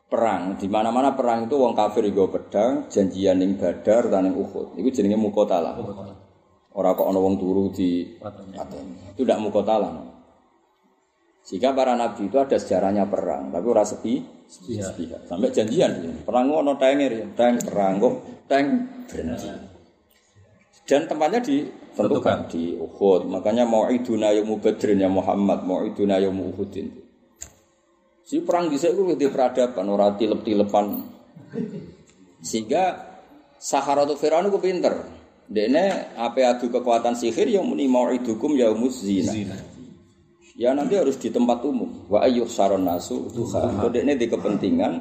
perang. 0.09 0.55
Di 0.55 0.67
mana-mana 0.69 1.13
perang 1.17 1.49
itu 1.49 1.55
wong 1.57 1.73
kafir 1.73 2.07
gue 2.09 2.27
pedang, 2.29 2.87
janjian 2.87 3.39
ning 3.41 3.57
Badar 3.57 4.07
dan 4.07 4.29
ning 4.29 4.35
Uhud. 4.37 4.77
Itu 4.77 4.89
jenenge 4.89 5.17
mukotalah. 5.19 5.77
Orang 6.73 6.93
kok 6.97 7.05
ono 7.05 7.19
wong 7.21 7.35
turu 7.37 7.69
di 7.69 8.17
pateni. 8.17 9.13
Itu 9.13 9.21
tidak 9.21 9.39
mukotalah. 9.41 10.13
Sehingga 11.43 11.75
para 11.75 11.93
nabi 11.99 12.31
itu 12.31 12.39
ada 12.39 12.55
sejarahnya 12.55 13.03
perang, 13.03 13.51
tapi 13.51 13.65
ora 13.67 13.83
sepi, 13.83 14.47
sepihak. 14.47 15.27
Sampai 15.27 15.51
janjian, 15.51 16.23
perang 16.23 16.47
ono 16.47 16.79
tank 16.79 17.35
tank 17.35 17.67
perang 17.67 17.99
kok, 17.99 18.13
tank 18.47 18.65
berhenti. 19.11 19.51
Dan 20.83 21.07
tempatnya 21.07 21.39
ditentukan 21.43 22.51
di 22.51 22.75
Uhud. 22.75 23.27
Makanya 23.31 23.63
mau 23.63 23.87
iduna 23.87 24.35
yaum 24.35 24.59
badrin 24.59 25.03
ya 25.03 25.07
Muhammad, 25.07 25.63
mau 25.63 25.83
iduna 25.83 26.19
yaum 26.19 26.51
Uhudin. 26.51 26.91
Si 28.23 28.39
perang 28.39 28.71
di 28.71 28.79
itu 28.79 29.01
di 29.19 29.27
peradaban, 29.27 29.85
orang 29.91 30.15
tilep-tilepan. 30.15 30.85
Sehingga 32.39 33.13
Saharatu 33.63 34.19
Fir'aun 34.19 34.51
itu 34.51 34.59
pinter. 34.59 34.95
Dene 35.47 36.15
apa 36.15 36.55
adu 36.55 36.71
kekuatan 36.71 37.15
sihir 37.15 37.47
yang 37.51 37.67
muni 37.67 37.87
mau 37.87 38.07
idukum 38.11 38.55
yaumus 38.55 39.03
zina. 39.03 39.55
Ya 40.55 40.75
nanti 40.75 40.99
harus 40.99 41.15
di 41.19 41.31
tempat 41.31 41.63
umum. 41.63 42.07
Wa 42.11 42.27
ayyuh 42.27 42.47
saron 42.47 42.83
nasu 42.83 43.31
duha. 43.31 43.71
Kodene 43.79 44.19
di 44.19 44.27
kepentingan 44.27 44.93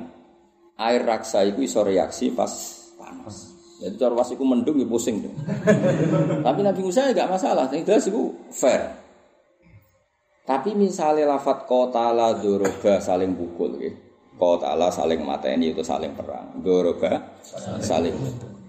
air 0.79 1.03
raksa 1.03 1.43
itu 1.43 1.67
iso 1.67 1.83
reaksi 1.83 2.31
pas 2.31 2.51
panas. 2.99 3.51
Jadi 3.83 3.99
cara 3.99 4.15
mendung 4.47 4.79
ya 4.79 4.87
pusing. 4.87 5.27
Tapi 6.47 6.61
Nabi 6.63 6.81
Musa 6.87 7.11
ya 7.11 7.11
gak 7.11 7.35
masalah, 7.35 7.67
yang 7.75 7.83
jelas 7.83 8.07
itu 8.07 8.31
fair. 8.55 9.02
Tapi 10.43 10.75
misalnya 10.75 11.39
lafat 11.39 11.71
kota 11.71 12.11
la 12.11 12.35
doroba 12.35 12.99
saling 12.99 13.39
pukul, 13.39 13.79
gitu. 13.79 13.99
kota 14.35 14.75
la 14.75 14.91
saling 14.91 15.23
mateni 15.23 15.71
itu 15.71 15.87
saling 15.87 16.19
perang, 16.19 16.59
doroba 16.59 17.39
saling. 17.79 18.11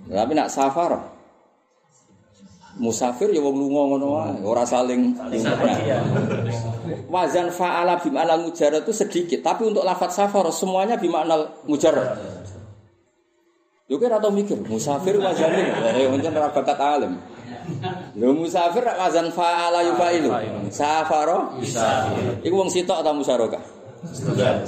Tapi 0.06 0.32
nak 0.38 0.54
safar, 0.54 1.02
musafir 2.78 3.34
ya 3.34 3.42
wong 3.42 3.58
lunga 3.58 3.82
ngono 3.90 4.08
wae, 4.18 4.38
ora 4.46 4.66
saling 4.70 5.18
Wazan 7.10 7.50
fa'ala 7.50 7.98
bima'nal 8.02 8.46
mujarrad 8.46 8.86
itu 8.86 8.94
sedikit, 8.94 9.42
tapi 9.42 9.66
untuk 9.66 9.82
lafat 9.82 10.14
safar 10.14 10.46
semuanya 10.54 10.98
bima'nal 10.98 11.66
mujarrad. 11.66 12.22
Yo 13.90 13.98
kira 13.98 14.22
tau 14.22 14.30
mikir, 14.30 14.62
musafir 14.66 15.18
wazane, 15.18 15.74
eh 15.74 16.06
pancen 16.06 16.38
ora 16.38 16.50
bakat 16.54 16.78
alim. 16.78 17.18
Lho 18.14 18.30
musafir 18.30 18.86
wazan 18.86 19.34
fa'ala 19.34 19.82
yufailu. 19.90 20.30
Safaro 20.70 21.58
bisa. 21.58 22.14
Iku 22.46 22.54
wong 22.54 22.70
sitok 22.70 23.02
ta 23.02 23.10
musyarakah? 23.10 23.64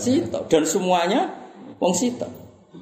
Sitok 0.02 0.50
dan 0.50 0.66
semuanya 0.66 1.30
wong 1.78 1.94
sitok. 1.94 2.30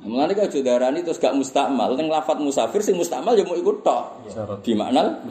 Mulane 0.04 0.36
kok 0.36 0.52
darani 0.66 1.00
terus 1.06 1.22
gak 1.22 1.32
mustakmal, 1.38 1.96
ning 1.96 2.12
lafat 2.12 2.36
musafir 2.42 2.84
sing 2.84 3.00
mustakmal 3.00 3.38
ya 3.38 3.46
mau 3.48 3.56
ikut 3.56 3.86
tok. 3.86 4.04
Di 4.66 4.76
makna 4.76 5.24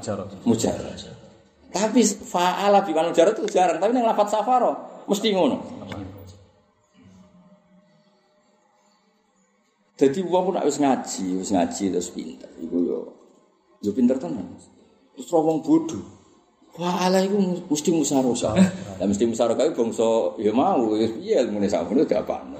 mujarrad. 0.45 0.97
Tapi 1.73 2.01
fa'ala 2.05 2.85
bi 2.85 2.93
makna 2.93 3.13
mujarrad 3.13 3.37
itu 3.37 3.49
jarang, 3.53 3.81
tapi 3.81 3.93
ning 3.97 4.05
lafat 4.05 4.29
safaro 4.33 5.05
mesti 5.09 5.29
ngono. 5.33 5.57
Jadi 9.97 10.19
wong 10.25 10.43
pun 10.51 10.57
wis 10.67 10.79
ngaji, 10.81 11.25
wis 11.39 11.51
ngaji 11.53 11.85
terus 11.93 12.11
pinter. 12.11 12.51
Iku 12.59 12.77
yo 12.81 12.99
yo 13.85 13.91
pinter 13.93 14.17
tenan. 14.17 14.51
Terus 15.17 15.29
wong 15.29 15.61
bodoh. 15.61 16.03
Wah, 16.81 17.05
ala 17.05 17.21
iku 17.21 17.37
mesti 17.69 17.93
musyarakah. 17.93 18.57
Lah 18.97 19.05
mesti 19.05 19.29
musyarakah 19.29 19.69
iku 19.69 19.85
bangsa 19.85 20.09
ya 20.41 20.57
mau 20.57 20.97
ya 20.97 21.05
piye 21.05 21.37
ilmune 21.45 21.69
sakmono 21.69 22.09
diapakno. 22.09 22.57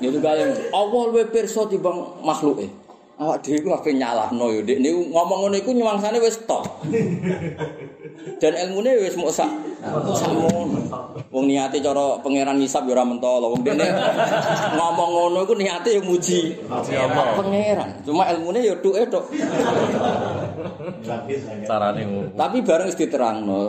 Ya 0.00 0.08
juga 0.12 0.36
yang 0.36 0.52
Allah 0.76 1.02
luwih 1.08 1.28
pirsa 1.32 1.64
timbang 1.72 2.20
makhluke. 2.20 2.68
Awak 3.20 3.44
dhewe 3.44 3.60
iku 3.60 3.68
ape 3.76 3.92
nyalahno 3.92 4.48
yo 4.48 4.64
Dik 4.64 4.80
niku 4.80 5.12
ngomong 5.12 5.44
ngono 5.44 5.56
iku 5.60 5.76
nyuwangsane 5.76 6.16
wis 6.24 6.40
tok. 6.48 6.64
Dan 8.40 8.56
ilmune 8.56 8.96
wis 8.96 9.12
mok 9.12 9.28
sak 9.28 9.52
sakmono. 10.16 10.88
Wong 11.28 11.44
niate 11.44 11.84
cara 11.84 12.16
pangeran 12.24 12.56
ngisap 12.56 12.88
ya 12.88 12.96
ora 12.96 13.04
mentolo. 13.04 13.52
Wong 13.52 13.60
dene 13.60 13.92
ngomong 14.72 15.10
ngono 15.12 15.38
iku 15.44 15.52
niate 15.52 15.92
yo 15.92 16.00
muji 16.00 16.64
pangeran. 17.36 18.00
Cuma 18.08 18.24
ilmune 18.32 18.64
yo 18.64 18.80
tuke 18.80 19.04
tok. 19.12 19.28
Carane 21.68 22.00
ngono. 22.08 22.28
Tapi 22.40 22.56
bareng 22.64 22.88
wis 22.88 22.96
diterangno. 22.96 23.60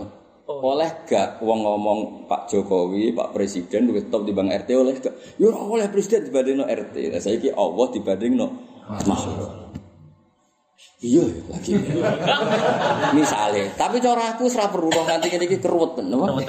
Oleh 0.48 1.08
gak 1.08 1.44
wong 1.44 1.64
ngomong 1.64 2.00
Pak 2.28 2.52
Jokowi, 2.52 3.16
Pak 3.16 3.32
Presiden 3.32 3.88
luwih 3.88 4.12
top 4.12 4.28
dibanding 4.28 4.52
RT 4.52 4.70
oleh 4.76 4.96
gak? 5.00 5.16
Ora 5.40 5.60
oleh 5.64 5.88
presiden 5.88 6.28
dibandingno 6.28 6.68
RT. 6.68 6.96
Lah 7.08 7.24
saiki 7.24 7.56
Allah 7.56 7.88
dibandingno 7.88 8.71
makhluk. 8.88 9.52
Iya 11.02 11.26
lagi. 11.50 11.74
Misale, 13.18 13.74
tapi 13.74 13.98
cara 13.98 14.38
aku 14.38 14.46
perlu 14.50 14.90
kok 14.94 15.06
nganti 15.10 15.28
ngene 15.34 15.46
iki 15.50 15.58
keruweten, 15.58 16.14
napa? 16.14 16.46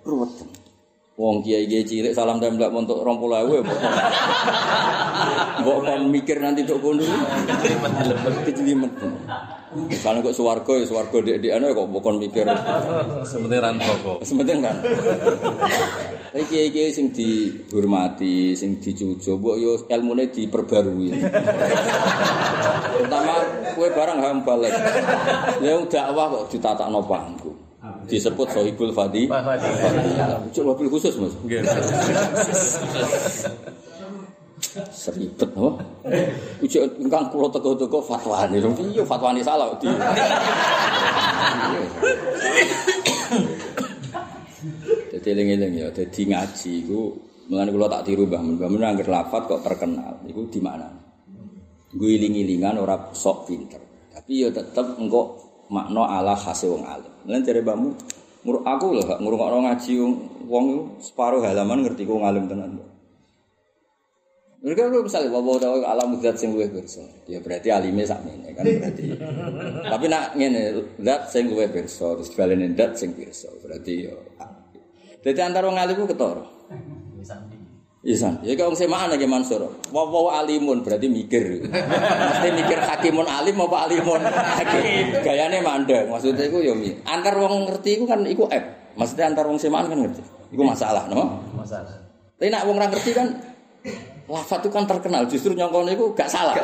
Keruweten. 0.00 0.67
Wong 1.18 1.42
kiai 1.42 1.66
kiai 1.66 1.82
cilik 1.82 2.14
salam 2.14 2.38
tembak 2.38 2.70
untuk. 2.70 3.02
Mbok 5.58 5.78
kon 5.82 6.02
mikir 6.14 6.38
nanti 6.38 6.62
tok 6.62 6.78
kono. 6.78 7.02
Kejelimet. 8.46 8.94
Misalnya 9.90 10.22
kok 10.22 10.36
suwargo 10.38 10.78
ya 10.78 10.86
suwargo 10.86 11.18
dek 11.18 11.42
dek 11.42 11.58
kok 11.58 11.90
bukan 11.90 12.22
mikir. 12.22 12.46
Sebenarnya 13.26 13.66
ran 13.66 13.76
pokok. 13.82 14.22
Sementing 14.22 14.62
kan. 14.62 14.78
Tapi 16.30 16.44
kiai 16.46 16.70
kiai 16.70 16.94
sing 16.94 17.10
dihormati, 17.10 18.54
sing 18.54 18.78
dicucu, 18.78 19.42
mbok 19.42 19.58
yo 19.58 19.74
ilmune 19.90 20.30
diperbarui. 20.30 21.18
Pertama 22.94 23.34
kue 23.74 23.90
barang 23.90 24.18
ham 24.22 24.46
balik. 24.46 24.70
Ya 25.66 25.74
dakwah 25.82 26.30
kok 26.30 26.54
ditatakno 26.54 27.02
panggung. 27.02 27.67
disebut 28.08 28.48
sohibul 28.50 28.92
fadi. 28.94 29.28
Cuk 30.52 30.64
wakil 30.64 30.88
khusus 30.90 31.14
mas? 31.20 31.34
Seribet 34.90 35.50
no 35.54 35.78
ujuk 36.60 36.82
engkang 36.98 37.30
kulo 37.30 37.46
teko 37.46 37.78
teko 37.78 37.98
fatwa 38.02 38.42
nih 38.50 38.58
rumpi 38.58 38.90
fatwa 39.06 39.30
nih 39.30 39.42
salah 39.46 39.70
di 39.78 39.86
jadi 45.14 45.30
lengi 45.30 45.54
lengi 45.56 45.78
ya 45.82 45.88
jadi 45.94 46.20
ngaji 46.34 46.72
ku 46.90 47.16
mengenai 47.48 47.70
kulo 47.70 47.86
tak 47.86 48.02
tiru 48.02 48.26
bahmen 48.26 48.58
bahmen 48.58 48.82
yang 48.82 48.98
gerlapat 48.98 49.46
kok 49.46 49.62
terkenal 49.62 50.18
itu 50.26 50.42
di 50.50 50.60
mana 50.60 50.90
gue 51.88 52.12
lingi 52.20 52.44
lingan 52.44 52.76
orang 52.76 53.16
sok 53.16 53.48
pinter. 53.48 53.80
Tapi 54.12 54.44
ya 54.44 54.52
tetep 54.52 54.98
engkau 55.00 55.47
makna 55.68 56.04
ala 56.04 56.34
khase 56.36 56.68
wong 56.68 56.84
alim. 56.84 57.12
Lan 57.28 57.40
jare 57.44 57.60
Mbah 57.64 57.76
Mun, 57.76 57.92
Ngur 58.48 58.62
aku 58.62 58.94
lho 58.94 59.02
gak 59.02 59.18
ngrungokno 59.18 59.58
ngaji 59.66 59.92
wong 60.46 60.66
separuh 61.02 61.42
halaman 61.42 61.82
ngerti 61.82 62.06
ku 62.06 62.22
ngalim 62.22 62.46
tenan. 62.46 62.78
Mereka 64.58 64.90
kalau 64.90 65.06
misalnya 65.06 65.30
bawa 65.30 65.54
tahu 65.60 65.86
alam 65.86 66.18
zat 66.18 66.34
sing 66.34 66.50
luwih 66.50 66.66
pirsa, 66.66 67.06
ya 67.30 67.38
berarti 67.38 67.70
alime 67.70 68.02
sak 68.02 68.26
ini 68.26 68.50
kan 68.58 68.66
berarti. 68.66 69.04
Tapi 69.86 70.04
nak 70.10 70.34
ngene 70.34 70.62
zat 70.98 71.30
sing 71.30 71.46
luwih 71.46 71.70
pirsa 71.70 72.18
terus 72.18 72.30
balene 72.34 72.74
zat 72.74 72.98
sing 72.98 73.14
pirsa, 73.14 73.52
berarti. 73.62 74.10
Jadi 75.22 75.40
antara 75.42 75.70
alim 75.70 75.94
ku 75.94 76.10
ketara. 76.10 76.42
Isan, 78.06 78.38
ya 78.46 78.54
kalau 78.54 78.78
saya 78.78 78.86
mana 78.86 79.18
lagi 79.18 79.26
Mansur, 79.26 79.58
wow 79.90 80.30
alimun 80.30 80.86
berarti 80.86 81.10
mikir, 81.10 81.66
mesti 81.66 82.48
mikir 82.54 82.78
hakimun 82.78 83.26
alim 83.26 83.58
apa 83.58 83.90
alimun 83.90 84.22
hakim, 84.22 85.18
gayanya 85.18 85.58
mandang, 85.58 86.06
maksudnya 86.06 86.46
itu 86.46 86.62
ya. 86.62 86.78
Antar 87.10 87.34
wong 87.42 87.66
ngerti 87.66 87.98
itu 87.98 88.06
kan 88.06 88.22
iku 88.22 88.46
app, 88.54 88.94
maksudnya 88.94 89.34
antar 89.34 89.50
wong 89.50 89.58
semaan 89.58 89.90
kan 89.90 89.98
ngerti, 89.98 90.22
itu 90.22 90.62
masalah, 90.62 91.10
no? 91.10 91.42
Masalah. 91.58 91.90
Tapi 92.38 92.54
nak 92.54 92.70
wong 92.70 92.78
ngerti 92.78 93.10
kan 93.10 93.34
lafat 94.30 94.62
itu 94.62 94.70
kan 94.70 94.86
terkenal, 94.86 95.26
justru 95.26 95.58
nyongkone 95.58 95.98
itu 95.98 96.14
gak 96.14 96.30
salah. 96.30 96.54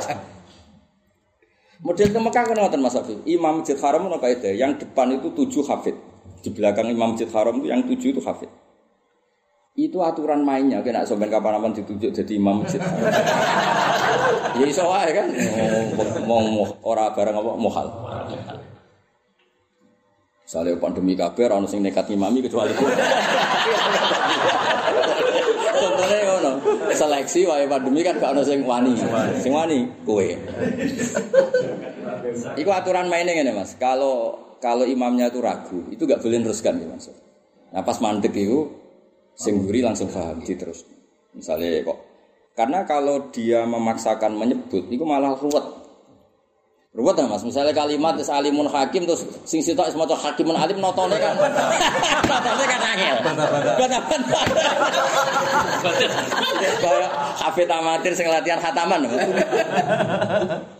Model 1.82 2.08
ke 2.14 2.20
Mekah 2.22 2.44
kan 2.46 2.56
ngoten 2.56 2.80
Mas 2.80 2.94
Afif. 2.94 3.18
Imam 3.26 3.60
Masjid 3.60 3.76
Haram 3.82 4.06
ono 4.06 4.22
kaidah, 4.22 4.54
yang 4.54 4.78
depan 4.78 5.18
itu 5.18 5.34
tujuh 5.34 5.66
hafid. 5.66 5.98
Di 6.40 6.54
belakang 6.54 6.88
Imam 6.88 7.12
Masjid 7.12 7.28
Haram 7.34 7.58
itu 7.58 7.68
yang 7.68 7.82
tujuh 7.84 8.14
itu 8.14 8.22
hafid. 8.22 8.48
Itu 9.74 9.98
aturan 10.06 10.46
mainnya, 10.46 10.78
kena 10.86 11.02
sampean 11.02 11.34
kapan-kapan 11.34 11.74
ditunjuk 11.74 12.14
jadi 12.14 12.38
imam 12.38 12.62
masjid. 12.62 12.78
ya 14.62 14.66
iso 14.70 14.86
wae 14.86 15.10
kan. 15.10 15.26
Mau 16.30 16.62
ora 16.86 17.10
barang 17.10 17.34
apa 17.34 17.52
mohal. 17.58 17.90
Misalnya 20.46 20.78
pandemi 20.78 21.18
kabeh 21.18 21.50
ora 21.50 21.58
ono 21.58 21.66
sing 21.66 21.82
nekat 21.82 22.06
ngimami 22.06 22.38
kecuali 22.46 22.70
Contohnya 25.74 26.18
ngono, 26.22 26.52
seleksi 26.94 27.42
wae 27.42 27.66
pandemi 27.66 28.06
kan 28.06 28.14
gak 28.22 28.30
ono 28.30 28.46
sing 28.46 28.62
wani. 28.62 28.94
Sing 29.42 29.50
wani 29.50 29.90
kowe. 30.06 30.22
Iku 32.54 32.70
aturan 32.70 33.10
mainnya 33.10 33.34
ngene 33.34 33.58
Mas. 33.58 33.74
Kalau 33.74 34.38
kalau 34.62 34.86
imamnya 34.86 35.34
itu 35.34 35.42
ragu, 35.42 35.90
itu 35.90 36.06
gak 36.06 36.22
boleh 36.22 36.46
teruskan 36.46 36.78
ya 36.78 36.86
Mas. 36.86 37.10
Nah 37.74 37.82
pas 37.82 37.98
mandek 37.98 38.30
itu 38.38 38.83
sing 39.34 39.66
guri 39.66 39.82
langsung 39.82 40.10
paham 40.10 40.42
terus. 40.42 40.86
Misalnya 41.34 41.82
kok 41.82 41.98
karena 42.54 42.86
kalau 42.86 43.34
dia 43.34 43.66
memaksakan 43.66 44.38
menyebut 44.38 44.86
itu 44.86 45.02
malah 45.02 45.34
ruwet. 45.34 45.82
Ruwet 46.94 47.18
ya 47.18 47.26
mas, 47.26 47.42
misalnya 47.42 47.74
kalimat 47.74 48.14
is 48.22 48.30
alimun 48.30 48.70
hakim 48.70 49.02
terus 49.02 49.26
sing 49.42 49.58
sitok 49.58 49.90
is 49.90 49.98
maca 49.98 50.14
hakimun 50.14 50.54
alim 50.54 50.78
notone 50.78 51.18
kan. 51.18 51.34
notone 52.30 52.64
kan 52.70 52.80
angel. 52.94 53.16
Bata-bata. 53.26 53.74
Kayak 56.78 57.10
hafid 57.42 57.66
amatir 57.66 58.14
sing 58.14 58.30
latihan 58.30 58.62
khataman. 58.62 59.10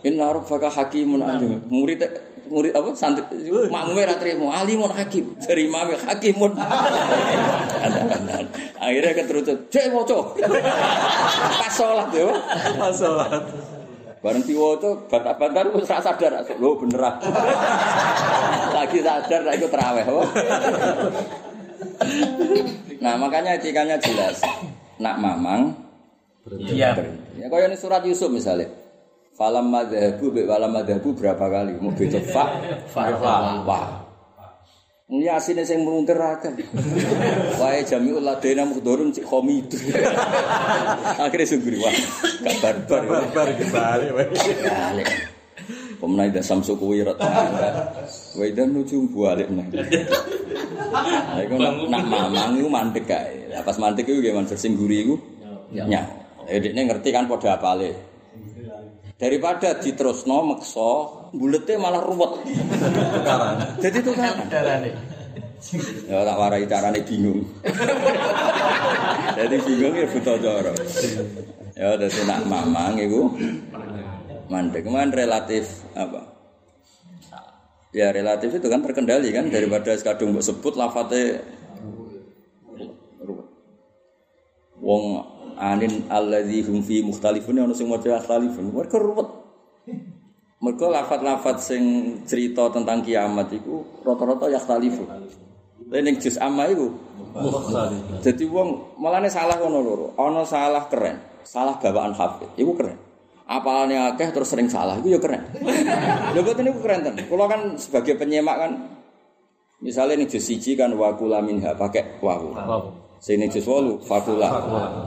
Inna 0.07 0.31
rabbaka 0.31 0.71
hakimun 0.71 1.19
alim. 1.19 1.59
Murid 1.67 2.07
murid 2.49 2.73
apa 2.73 2.89
santri 2.93 3.23
makmume 3.67 4.01
ra 4.05 4.15
trimo 4.17 4.53
alimun 4.53 4.91
hakim 4.93 5.33
dari 5.41 5.65
imam 5.67 5.93
hakimun. 5.93 6.51
Akhirnya 8.75 9.11
keterucut, 9.17 9.57
cek 9.73 9.89
moco. 9.89 10.37
Pas 11.59 11.71
sholat 11.73 12.09
ya. 12.13 12.29
Pas 12.77 12.93
sholat. 12.93 13.43
Bareng 14.21 14.41
diwaca 14.41 14.89
bantar-bantar 15.09 15.69
wis 15.73 15.89
ra 15.89 16.01
sadar. 16.01 16.45
Lho 16.57 16.69
beneran. 16.77 17.15
Lagi 18.73 18.99
sadar 19.01 19.41
ra 19.45 19.51
ikut 19.53 19.71
terawih. 19.71 20.05
Nah, 23.01 23.13
makanya 23.21 23.57
etikanya 23.57 23.97
jelas. 24.01 24.41
Nak 24.97 25.15
mamang 25.21 25.85
Iya. 26.45 26.93
Ya 27.41 27.47
kaya 27.49 27.65
ini 27.73 27.77
surat 27.77 28.05
Yusuf 28.05 28.29
misalnya. 28.29 28.69
Falam 29.35 29.67
madhabu 29.67 30.31
be 30.31 30.47
walam 30.47 30.71
madhabu 30.71 31.11
berapa 31.11 31.51
kali? 31.51 31.75
Mau 31.83 31.91
beda 31.91 32.23
fa 32.31 32.55
fa 32.87 33.11
wa. 33.67 33.81
Ini 35.05 35.27
asine 35.27 35.61
sing 35.67 35.83
melungker 35.83 36.17
akeh. 36.17 36.55
Wae 37.61 37.83
jamiul 37.85 38.23
ladena 38.23 38.65
mukhdurun 38.65 39.11
cik 39.11 39.27
khomid. 39.27 39.69
Akhirnya 41.19 41.45
sungguh 41.45 41.77
wah, 41.77 41.93
gak 42.41 42.55
barbar. 42.63 43.03
Barbar 43.05 43.47
kembali. 43.53 44.05
Balik. 44.15 45.07
Pemenang 46.01 46.31
ida 46.33 46.41
samsu 46.41 46.73
kuwirat. 46.79 47.21
Wae 48.39 48.49
dan 48.55 48.71
nuju 48.71 49.03
balik 49.13 49.51
nang. 49.51 49.67
Lah 50.95 51.43
iku 51.43 51.59
nak 51.59 51.73
nak 51.91 52.03
mamang 52.07 52.55
iku 52.57 52.69
mandek 52.71 53.05
kae. 53.05 53.51
Lah 53.51 53.61
pas 53.67 53.75
mandek 53.77 54.07
iku 54.07 54.23
nggih 54.23 54.33
mansur 54.33 54.57
sing 54.57 54.73
guri 54.79 55.05
iku. 55.05 55.19
Nya. 55.75 56.01
Eh 56.47 56.57
dekne 56.57 56.87
ngerti 56.87 57.11
kan 57.11 57.27
padha 57.29 57.59
apale. 57.59 58.14
Daripada 59.15 59.79
diterusno 59.79 60.43
meksa, 60.43 60.91
bulete 61.31 61.79
malah 61.79 62.03
ruwet. 62.03 62.43
Tukaran. 63.15 63.79
Jadi 63.79 63.97
itu 64.03 64.11
kan. 64.11 64.35
Ya 66.05 66.19
tak 66.27 66.35
warai 66.35 66.67
carane 66.67 66.99
bingung. 66.99 67.47
Jadi 69.39 69.55
bingung 69.63 69.93
ya 69.95 70.05
buta 70.11 70.33
cara. 70.35 70.73
Ya 71.79 71.95
dadi 71.95 72.21
nak 72.27 72.43
mamang 72.43 72.99
iku 72.99 73.31
mandek 74.51 74.83
man 74.87 75.15
relatif 75.15 75.87
apa? 75.95 76.35
Ya 77.95 78.11
relatif 78.11 78.51
itu 78.51 78.67
kan 78.67 78.83
terkendali 78.83 79.31
kan 79.31 79.47
daripada 79.47 79.95
kadung 80.03 80.35
mbok 80.35 80.43
sebut 80.43 80.75
lafate 80.75 81.39
ruwet. 83.23 83.47
Wong 84.83 85.03
anin 85.59 86.07
alladzi 86.11 86.63
hum 86.67 86.83
fi 86.83 87.01
mukhtalifun 87.01 87.63
ono 87.63 87.73
sing 87.73 87.87
maca 87.87 88.19
mukhtalifun. 88.19 88.71
Mereka 88.71 88.97
ruwet. 88.99 89.29
Mereka 90.63 90.85
lafat-lafat 90.87 91.57
sing 91.61 91.83
cerita 92.25 92.71
tentang 92.71 93.03
kiamat 93.03 93.51
iku 93.53 93.83
rata-rata 94.01 94.49
yakhtalifu. 94.49 95.03
Lah 95.85 96.01
ning 96.01 96.17
juz 96.17 96.41
amma 96.41 96.65
iku 96.65 96.89
Jadi 98.25 98.47
wong 98.47 98.97
malane 98.97 99.29
salah 99.29 99.59
ngono 99.59 99.79
loro. 99.83 100.07
Ana 100.17 100.47
salah 100.47 100.87
keren, 100.87 101.19
salah 101.43 101.77
bawaan 101.77 102.15
hafid. 102.15 102.49
Iku 102.57 102.73
keren. 102.73 102.97
Apalane 103.45 103.93
akeh 104.09 104.33
terus 104.33 104.49
sering 104.49 104.71
salah 104.71 104.97
iku 104.97 105.13
ya 105.13 105.19
keren. 105.21 105.45
Lha 106.33 106.41
boten 106.41 106.65
niku 106.65 106.81
keren 106.81 107.05
tenan. 107.05 107.27
Kula 107.29 107.45
kan 107.45 107.77
sebagai 107.77 108.17
penyemak 108.17 108.57
kan 108.57 108.71
misalnya 109.83 110.17
ning 110.17 110.31
juz 110.31 110.41
siji 110.41 110.73
kan 110.73 110.89
wa 110.97 111.13
kula 111.13 111.45
minha 111.45 111.77
pakai 111.77 112.17
wawu. 112.23 112.57
Sing 113.19 113.41
ning 113.41 113.49
juz 113.49 113.65
8 113.65 114.05
fakula. 114.05 114.49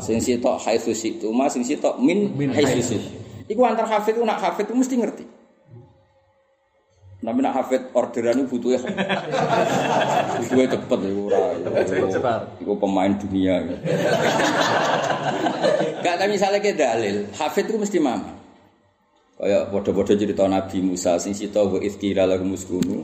Sing 0.02 0.18
sitok 0.18 0.58
haitsu 0.62 0.92
situ, 0.92 1.28
mas 1.30 1.54
sing 1.54 1.62
sitok 1.62 2.00
min, 2.02 2.34
haitsu 2.50 2.80
situ. 2.82 3.08
Iku 3.48 3.64
antar 3.64 3.88
hafid 3.88 4.20
ku 4.20 4.24
nak 4.28 4.40
hafid 4.44 4.68
ku 4.68 4.76
mesti 4.76 4.94
ngerti. 5.00 5.24
Tapi 7.18 7.44
nak 7.44 7.54
hafid 7.60 7.82
orderan 7.98 8.40
itu 8.40 8.56
butuhnya 8.56 8.78
butuhnya 10.38 10.66
cepet 10.70 10.98
ya 11.02 11.12
ora. 11.18 11.42
Cepat. 12.14 12.40
Iku 12.62 12.72
pemain 12.78 13.10
dunia. 13.18 13.58
Gak 15.98 16.14
tapi 16.14 16.30
misalnya 16.30 16.62
ke 16.62 16.78
dalil, 16.78 17.26
hafid 17.34 17.66
itu 17.66 17.76
mesti 17.76 17.98
mama. 17.98 18.38
Kayak 19.38 19.70
bodoh-bodoh 19.70 20.14
cerita 20.14 20.46
Nabi 20.46 20.78
Musa 20.82 21.18
sing 21.18 21.34
sita 21.34 21.62
wa 21.62 21.78
izkira 21.82 22.22
lagu 22.22 22.46
muskunu. 22.46 23.02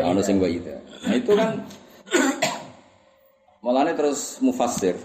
Ana 0.00 0.20
sing 0.20 0.36
wa 0.36 0.48
ida. 0.48 0.80
Nah 1.06 1.16
itu 1.16 1.32
kan 1.32 1.60
Mulane 3.60 3.92
terus 3.92 4.40
mufassir. 4.40 4.96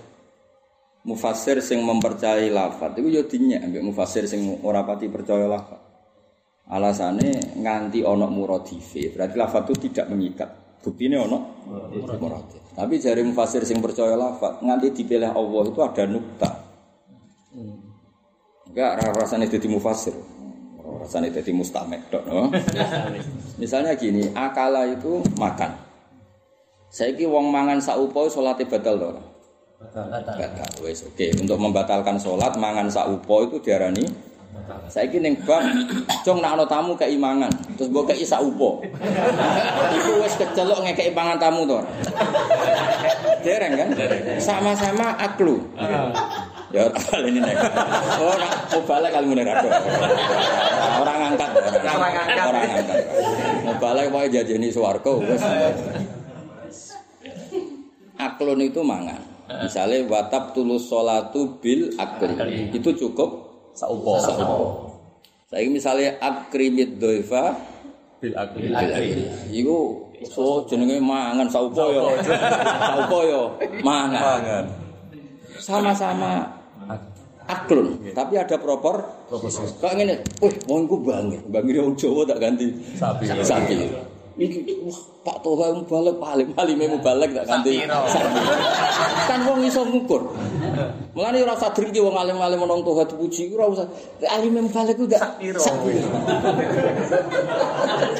Mufassir 1.05 1.61
sing 1.61 1.83
mempercayai 1.85 2.49
lafat 2.49 2.97
iku 2.97 3.07
yo 3.11 3.27
dinyak 3.27 3.61
ambek 3.61 3.83
mufassir 3.85 4.25
sing 4.25 4.63
ora 4.65 4.81
pati 4.81 5.05
percaya 5.11 5.45
lafat. 5.45 5.77
Alasane 6.65 7.61
nganti 7.61 8.01
ana 8.01 8.25
muradife, 8.25 9.13
berarti 9.13 9.35
lafat 9.37 9.69
itu 9.69 9.91
tidak 9.91 10.09
mengikat. 10.09 10.49
Buktine 10.81 11.21
ana 11.21 11.37
muradif. 12.17 12.61
Tapi 12.73 12.97
jari 12.97 13.21
mufassir 13.21 13.61
sing 13.69 13.83
percaya 13.83 14.17
lafat 14.17 14.65
nganti 14.65 14.97
dipilih 14.97 15.29
Allah 15.29 15.63
itu 15.69 15.79
ada 15.85 16.03
nukta. 16.09 16.49
Enggak 18.65 18.91
rasane 19.13 19.45
dadi 19.45 19.67
mufassir. 19.69 20.15
Rasane 21.05 21.29
dadi 21.29 21.53
mustamek 21.53 22.09
no? 22.25 22.49
Misalnya 23.61 23.93
gini, 23.93 24.25
akala 24.33 24.89
itu 24.89 25.21
makan. 25.37 25.84
Saiki 26.95 27.27
wong 27.27 27.51
mangan 27.51 27.75
saupo 27.83 28.31
salate 28.31 28.63
batal 28.63 28.95
to 28.95 29.05
ora? 29.11 29.23
Batal. 29.91 30.39
Wis 30.79 31.03
oke. 31.03 31.27
Untuk 31.43 31.59
membatalkan 31.59 32.15
salat 32.15 32.55
mangan 32.55 32.87
saupo 32.87 33.43
itu 33.43 33.59
diarani 33.59 34.07
Saiki 34.87 35.19
ning 35.19 35.35
bang, 35.43 35.67
cung 36.23 36.39
nak 36.39 36.55
ana 36.55 36.65
tamu 36.65 36.95
kei 36.95 37.19
mangan, 37.19 37.51
terus 37.75 37.91
mbok 37.91 38.09
kei 38.09 38.23
saupo. 38.23 38.79
Iku 39.91 40.23
wis 40.23 40.39
kecelok 40.39 40.87
ngekeki 40.87 41.11
mangan 41.11 41.37
tamu 41.37 41.67
to. 41.67 41.83
Dereng 43.43 43.75
kan? 43.75 43.89
Sama-sama 44.39 45.19
aklu. 45.19 45.59
Ya 46.73 46.87
kali 46.89 47.35
ini 47.35 47.43
nek. 47.43 47.61
Oh, 48.17 48.33
nak 48.39 48.71
mau 48.71 48.81
balik 48.87 49.11
kali 49.13 49.25
ngene 49.29 49.43
rado. 49.43 49.69
Orang 51.03 51.17
ngangkat. 51.19 51.49
Orang 51.85 51.99
ngangkat. 51.99 52.47
Orang 52.49 52.65
ngangkat. 52.65 52.97
Mau 53.67 53.75
balik 53.77 54.05
pokoke 54.09 54.33
jajeni 54.33 54.71
swarga 54.71 55.11
wis. 55.19 55.43
Aklun 58.15 58.59
itu 58.61 58.79
mangan. 58.81 59.19
Misalnya 59.45 60.01
watab 60.09 60.57
tulus 60.57 60.89
solatu 60.89 61.59
bil 61.61 61.93
akli. 61.95 62.73
Itu 62.73 62.89
cukup 62.95 63.29
Saupo. 63.75 64.17
saupo. 64.17 64.65
Saya 65.45 65.67
misalnya 65.69 66.17
akrimit 66.17 66.97
doiva 66.97 67.53
Bil 68.17 68.33
akli. 68.33 68.71
bil 68.71 68.73
akli. 68.73 69.21
Iku 69.53 69.77
so 70.25 70.65
jenenge 70.65 70.97
mangan 70.97 71.45
saupo 71.45 71.93
yo. 71.93 72.15
Saupo 72.23 73.17
yo 73.21 73.41
mangan. 73.83 74.21
Mangan. 74.41 74.65
Sama-sama 75.55 76.51
aklun, 77.45 78.01
tapi 78.11 78.35
ada 78.35 78.57
propor 78.57 79.05
Proposisi. 79.29 79.77
Kok 79.81 79.93
ngene, 79.97 80.21
wih, 80.37 80.53
wong 80.65 80.85
iku 80.85 80.97
bangir, 81.01 81.41
bangir 81.49 81.81
wong 81.81 81.93
Jawa 81.97 82.21
tak 82.25 82.37
ganti 82.41 82.69
Sapi. 82.93 83.25
sapi. 83.25 83.73
Iki 84.35 84.83
wah, 84.83 84.99
Pak 85.23 85.47
Toha 85.47 85.71
yang 85.71 85.87
balik 85.87 86.19
paling 86.19 86.51
paling 86.51 86.75
mau 86.75 86.99
balik 86.99 87.31
tak 87.31 87.47
ganti. 87.47 87.87
Kan 89.31 89.47
wong 89.47 89.63
iso 89.63 89.87
ngukur. 89.87 90.27
Mulane 91.15 91.39
ora 91.39 91.55
usah 91.55 91.71
drengki 91.71 92.03
wong 92.03 92.19
alim-alim 92.19 92.59
nang 92.67 92.83
Toha 92.83 93.07
dipuji 93.07 93.55
ora 93.55 93.71
usah. 93.71 93.87
Alim 94.27 94.59
yang 94.59 94.67
balik 94.67 94.99
ku 94.99 95.07
gak 95.07 95.39
sapi. 95.39 95.55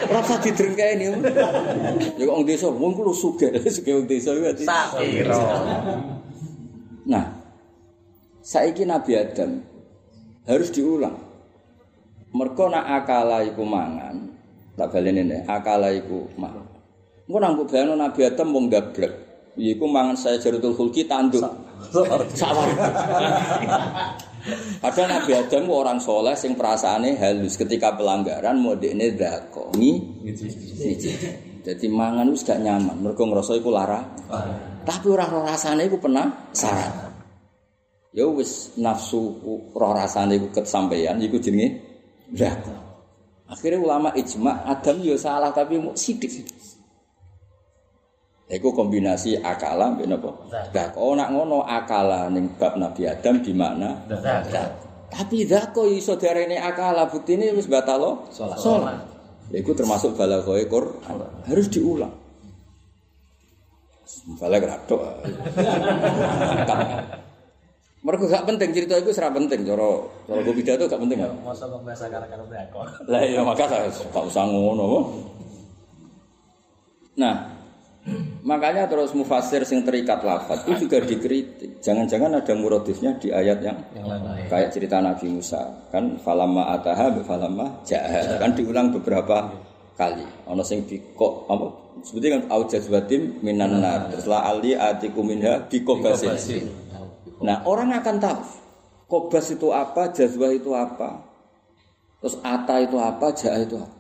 Ora 0.07 0.19
usah 0.23 0.39
didrengkeni. 0.39 1.05
Ya 2.15 2.23
kok 2.23 2.35
wong 2.39 2.47
desa 2.47 2.71
wong 2.71 2.95
ku 2.95 3.11
sugih, 3.11 3.51
sugih 3.75 3.99
wong 3.99 4.07
desa 4.07 4.31
berarti. 4.31 4.63
Sapiro. 4.63 5.43
Nah, 7.11 7.25
saiki 8.39 8.87
Nabi 8.87 9.19
Adam 9.19 9.61
harus 10.47 10.71
diulang. 10.71 11.17
Mergo 12.35 12.67
nak 12.67 13.03
akala 13.03 13.47
iku 13.47 13.63
mangan, 13.63 14.34
tak 14.75 14.91
baleni 14.91 15.23
nek 15.23 15.47
akala 15.47 15.89
iku 15.95 16.27
mangan. 16.35 16.67
Engko 17.25 17.37
nang 17.41 17.51
mbok 17.57 17.67
bayangno 17.73 17.95
Nabi 17.97 18.21
Adam 18.21 18.47
wong 18.53 18.65
gablek. 18.69 19.13
Iku 19.55 19.87
mangan 19.87 20.19
saya 20.19 20.37
jarutul 20.37 20.75
hulki 20.75 21.07
tanduk. 21.07 21.41
Sawar. 22.35 22.67
Padahal 24.83 25.09
Nabi 25.09 25.31
Adam 25.33 25.63
orang 25.73 25.97
soleh 25.97 26.37
sing 26.37 26.53
perasaane 26.53 27.17
halus 27.17 27.57
ketika 27.57 27.97
pelanggaran 27.97 28.61
mau 28.61 28.77
dekne 28.77 29.15
niji. 29.73 31.09
Jadi 31.65 31.89
mangan 31.89 32.29
wis 32.29 32.45
gak 32.45 32.61
nyaman, 32.61 33.01
mergo 33.01 33.25
ngrasa 33.25 33.57
iku 33.57 33.73
lara. 33.73 34.05
Tapi 34.85 35.05
ora 35.09 35.25
rasane 35.25 35.89
iku 35.89 35.97
penasaran. 35.97 37.09
Ya 38.13 38.29
wis 38.29 38.77
nafsu 38.77 39.41
roh 39.73 39.91
rasane 39.97 40.37
iku 40.37 40.53
kesampaian 40.53 41.17
iku 41.17 41.41
jenenge 41.41 41.81
dakon. 42.29 42.84
Akhirnya 43.45 43.77
ulama 43.77 44.09
ijma 44.17 44.65
Adam 44.65 44.97
ya 45.05 45.13
salah 45.17 45.53
tapi 45.53 45.77
mau 45.77 45.93
sidik. 45.93 46.45
Iku 48.45 48.73
kombinasi 48.73 49.41
akala 49.41 49.93
mbek 49.93 50.05
napa? 50.05 50.29
Dak. 50.69 50.97
Oh 50.97 51.17
nak 51.17 51.33
ngono 51.33 51.65
akala 51.65 52.29
ning 52.29 52.53
bab 52.57 52.77
Nabi 52.77 53.09
Adam 53.09 53.41
di? 53.41 53.53
Dak. 53.53 54.69
Tapi 55.09 55.45
dako 55.45 55.89
iso 55.89 56.17
diarani 56.17 56.57
akala 56.57 57.09
buktine 57.09 57.53
wis 57.53 57.69
batalo 57.69 58.29
salat. 58.33 58.57
Salat. 58.57 58.97
Iku 59.53 59.77
termasuk 59.77 60.17
balaghae 60.17 60.65
Quran. 60.65 61.21
Harus 61.45 61.69
diulang. 61.69 62.13
Balik 64.41 64.65
radok. 64.65 65.01
Mereka 68.05 68.23
gak 68.29 68.45
penting 68.45 68.69
cerita 68.69 69.01
itu 69.01 69.09
serah 69.09 69.33
penting 69.33 69.65
cara 69.65 69.97
cara 70.29 70.39
gue 70.45 70.53
pidato 70.53 70.85
gak 70.85 71.01
penting. 71.01 71.25
Masa 71.41 71.65
kok 71.65 71.81
biasa 71.81 72.05
karo-karo. 72.05 72.43
Lah 73.11 73.21
iya 73.25 73.41
maka 73.41 73.65
saya 73.65 73.89
gak 73.89 74.25
usah 74.29 74.45
ngono. 74.45 75.09
Nah, 77.17 77.49
makanya 78.45 78.85
terus 78.85 79.09
mufasir 79.17 79.65
sing 79.65 79.81
terikat 79.81 80.21
lafaz 80.21 80.61
itu 80.69 80.85
juga 80.85 81.01
dikritik. 81.01 81.81
Jangan-jangan 81.81 82.45
ada 82.45 82.53
muradifnya 82.53 83.17
di 83.17 83.33
ayat 83.33 83.65
yang 83.65 83.79
Yang 83.97 84.05
lain. 84.05 84.45
kayak 84.53 84.69
cerita 84.69 85.01
Nabi 85.01 85.25
Musa 85.33 85.61
kan 85.89 86.21
falamma 86.21 86.77
ataha 86.77 87.09
bi 87.09 87.25
falamma 87.25 87.81
jaa 87.89 88.37
kan 88.37 88.53
diulang 88.53 88.93
beberapa 88.93 89.49
kali. 89.97 90.27
Ono 90.45 90.61
sing 90.61 90.85
bikok 90.85 91.49
apa 91.49 91.65
sebutnya 92.05 92.37
kan 92.37 92.41
au 92.53 92.61
jazwatim 92.69 93.41
minan 93.41 93.81
nar. 93.81 94.13
Terus 94.13 94.29
la 94.29 94.45
ali 94.45 94.77
atiku 94.77 95.25
minha 95.25 95.57
bikobasin. 95.65 96.84
Nah, 97.43 97.65
orang 97.67 97.91
akan 97.99 98.15
tahu 98.21 98.41
kobas 99.11 99.51
itu 99.51 99.71
apa, 99.71 100.11
jazwah 100.11 100.51
itu 100.53 100.71
apa. 100.71 101.23
Terus 102.23 102.39
ata 102.41 102.81
itu 102.81 102.97
apa, 102.97 103.27
jaa 103.35 103.59
itu 103.61 103.75
apa. 103.77 103.97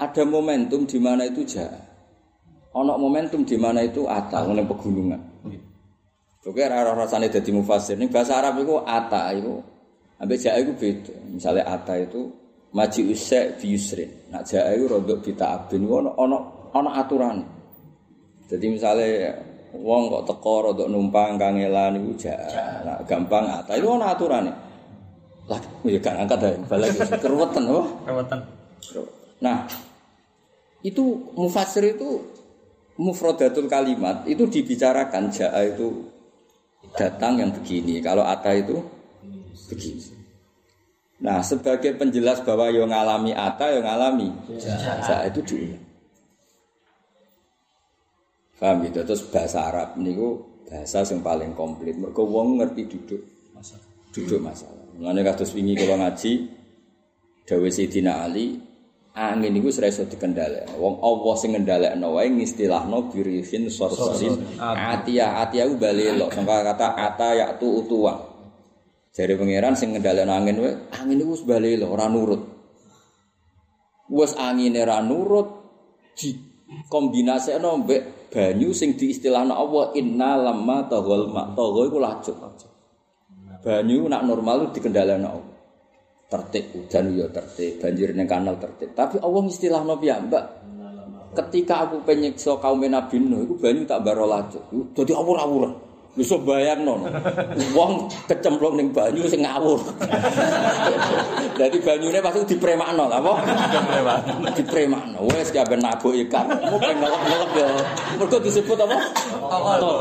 Ada 0.00 0.24
momentum 0.24 0.88
di 0.88 0.96
mana 0.96 1.28
itu 1.28 1.44
jaa. 1.44 1.76
Ono 2.72 2.94
momentum 2.96 3.42
di 3.42 3.58
mana 3.58 3.82
itu 3.82 4.06
ata, 4.06 4.46
ngene 4.46 4.62
pegunungan. 4.64 5.20
Oke, 6.40 6.64
ora 6.64 6.96
rasane 6.96 7.28
dadi 7.28 7.52
mufasir. 7.52 8.00
Ning 8.00 8.08
bahasa 8.08 8.40
Arab 8.40 8.64
itu 8.64 8.80
ata 8.80 9.36
itu 9.36 9.60
ambek 10.16 10.40
jaa 10.40 10.56
itu 10.56 10.72
beda. 10.72 11.12
Misalnya 11.28 11.68
ata 11.68 12.00
itu 12.00 12.32
maji 12.72 13.12
usek 13.12 13.60
bi 13.60 13.76
yusrin. 13.76 14.08
Nah, 14.32 14.40
jaa 14.40 14.72
itu 14.72 14.88
rodok 14.88 15.20
bita 15.20 15.52
abin 15.52 15.84
ono 15.84 16.16
ono 16.16 16.70
ono 16.72 16.90
aturan. 16.96 17.44
Jadi 18.48 18.66
misalnya 18.72 19.36
wong 19.74 20.02
kok 20.10 20.24
teko 20.34 20.54
rodok 20.70 20.88
numpang 20.90 21.38
kangelan 21.38 21.98
iku 21.98 22.28
jaa. 22.28 22.82
Nah, 22.82 22.98
gampang 23.06 23.46
ata 23.46 23.78
itu 23.78 23.86
ono 23.86 24.04
aturane. 24.06 24.52
Lah, 25.50 25.60
ya 25.82 25.98
gak 25.98 26.14
angkat 26.14 26.40
ae, 26.46 26.54
balik 26.70 26.94
keruwetan 27.18 27.66
apa? 27.66 27.82
Rewetan. 28.06 28.38
Nah, 29.42 29.66
itu 30.86 31.34
mufassir 31.34 31.96
itu 31.96 32.22
mufradatul 33.00 33.66
kalimat 33.66 34.22
itu 34.30 34.46
dibicarakan 34.46 35.32
jaa 35.32 35.60
itu 35.66 36.06
datang 36.94 37.42
yang 37.42 37.50
begini. 37.50 37.98
Kalau 37.98 38.22
ata 38.22 38.54
itu 38.54 38.78
begini. 39.70 40.18
Nah, 41.20 41.44
sebagai 41.44 41.98
penjelas 42.00 42.40
bahwa 42.40 42.72
yang 42.72 42.88
ngalami 42.88 43.36
ata, 43.36 43.76
yang 43.76 43.84
ngalami 43.84 44.32
jaa 44.56 45.28
itu 45.28 45.40
diulang. 45.44 45.89
Paham 48.60 48.84
gitu? 48.84 49.00
Terus 49.08 49.24
bahasa 49.32 49.64
Arab 49.72 49.96
ini 49.96 50.12
bahasa 50.68 51.00
yang 51.08 51.24
paling 51.24 51.56
komplit. 51.56 51.96
Mereka 51.96 52.20
wong 52.20 52.60
ngerti 52.60 52.82
duduk 52.84 53.22
duduk 54.12 54.40
masalah. 54.44 54.84
Mulane 55.00 55.24
kados 55.24 55.56
wingi 55.56 55.80
kula 55.80 55.96
ngaji 55.96 56.32
dawuh 57.48 57.72
Sayyidina 57.72 58.28
Ali, 58.28 58.60
angin 59.16 59.56
iku 59.56 59.72
ora 59.80 59.88
iso 59.88 60.04
dikendhalekno. 60.04 60.76
Wong 60.76 61.00
Allah 61.00 61.34
sing 61.40 61.56
ngendhalekno 61.56 62.06
wae 62.14 62.28
ngistilahno 62.28 63.08
birihin 63.08 63.72
sorsorin. 63.72 64.60
Atia 64.60 65.40
atia 65.40 65.64
ku 65.64 65.80
bali 65.80 66.12
lho 66.12 66.28
sangka 66.28 66.60
kata 66.60 66.86
ata 67.00 67.28
yaktu 67.32 67.66
utuwa. 67.80 68.28
Jare 69.10 69.34
pangeran 69.40 69.74
sing 69.74 69.96
ngendhalekno 69.96 70.32
angin 70.36 70.56
wae, 70.60 70.72
angin 71.00 71.24
iku 71.24 71.32
wis 71.32 71.42
bali 71.48 71.80
lho 71.80 71.88
ora 71.88 72.06
nurut. 72.12 72.42
Wes 74.10 74.36
angine 74.36 74.84
ora 74.84 75.00
nurut 75.00 75.48
di 76.18 76.36
kombinasekno 76.86 77.82
mbek 77.82 78.19
banyu 78.30 78.70
sing 78.70 78.94
diistilahno 78.94 79.52
Allah 79.52 79.84
inna 79.98 80.38
lamma 80.38 80.86
taghal 80.86 81.28
ma 81.28 81.50
tagha 81.52 81.82
iku 81.90 81.98
lacut. 81.98 82.36
Banyu 83.60 84.08
nak 84.08 84.24
normal 84.24 84.70
dikendalikan 84.72 85.26
Allah. 85.26 85.58
Tertib, 86.30 86.70
hujan 86.78 87.10
ya 87.18 87.26
tertib, 87.26 87.82
banjir 87.82 88.14
ning 88.14 88.30
kanal 88.30 88.54
tertib. 88.56 88.94
Tapi 88.94 89.18
Allah 89.18 89.42
istilahno 89.50 89.98
piyambak 89.98 90.62
ketika 91.30 91.86
aku 91.86 92.02
penyiksa 92.06 92.58
kaum 92.58 92.82
Nabi 92.82 93.18
Nuh 93.22 93.46
iku 93.46 93.54
banyu 93.58 93.82
tak 93.86 94.06
baro 94.06 94.26
lacet. 94.26 94.62
Dadi 94.70 95.12
awur-awuran. 95.14 95.89
Bisa 96.10 96.34
bayangno. 96.42 97.06
Wong 97.70 98.10
kecemplung 98.26 98.74
ning 98.74 98.90
banyu 98.90 99.30
sing 99.30 99.46
ngawur. 99.46 99.78
Dadi 101.54 101.78
banyune 101.78 102.18
pasti 102.18 102.56
dipremakno 102.56 103.06
lha 103.06 103.22
apa? 103.22 103.32
Dipremakno. 104.58 105.22
Wes 105.30 105.54
gak 105.54 105.70
ben 105.70 105.78
nabuk 105.78 106.10
ikan. 106.26 106.50
Mau 106.66 106.82
pengen 106.82 106.98
ngelep-ngelep 106.98 107.50
ya. 107.54 107.68
Mergo 108.18 108.38
disebut 108.42 108.74
apa? 108.74 108.96
Togo. 109.78 109.92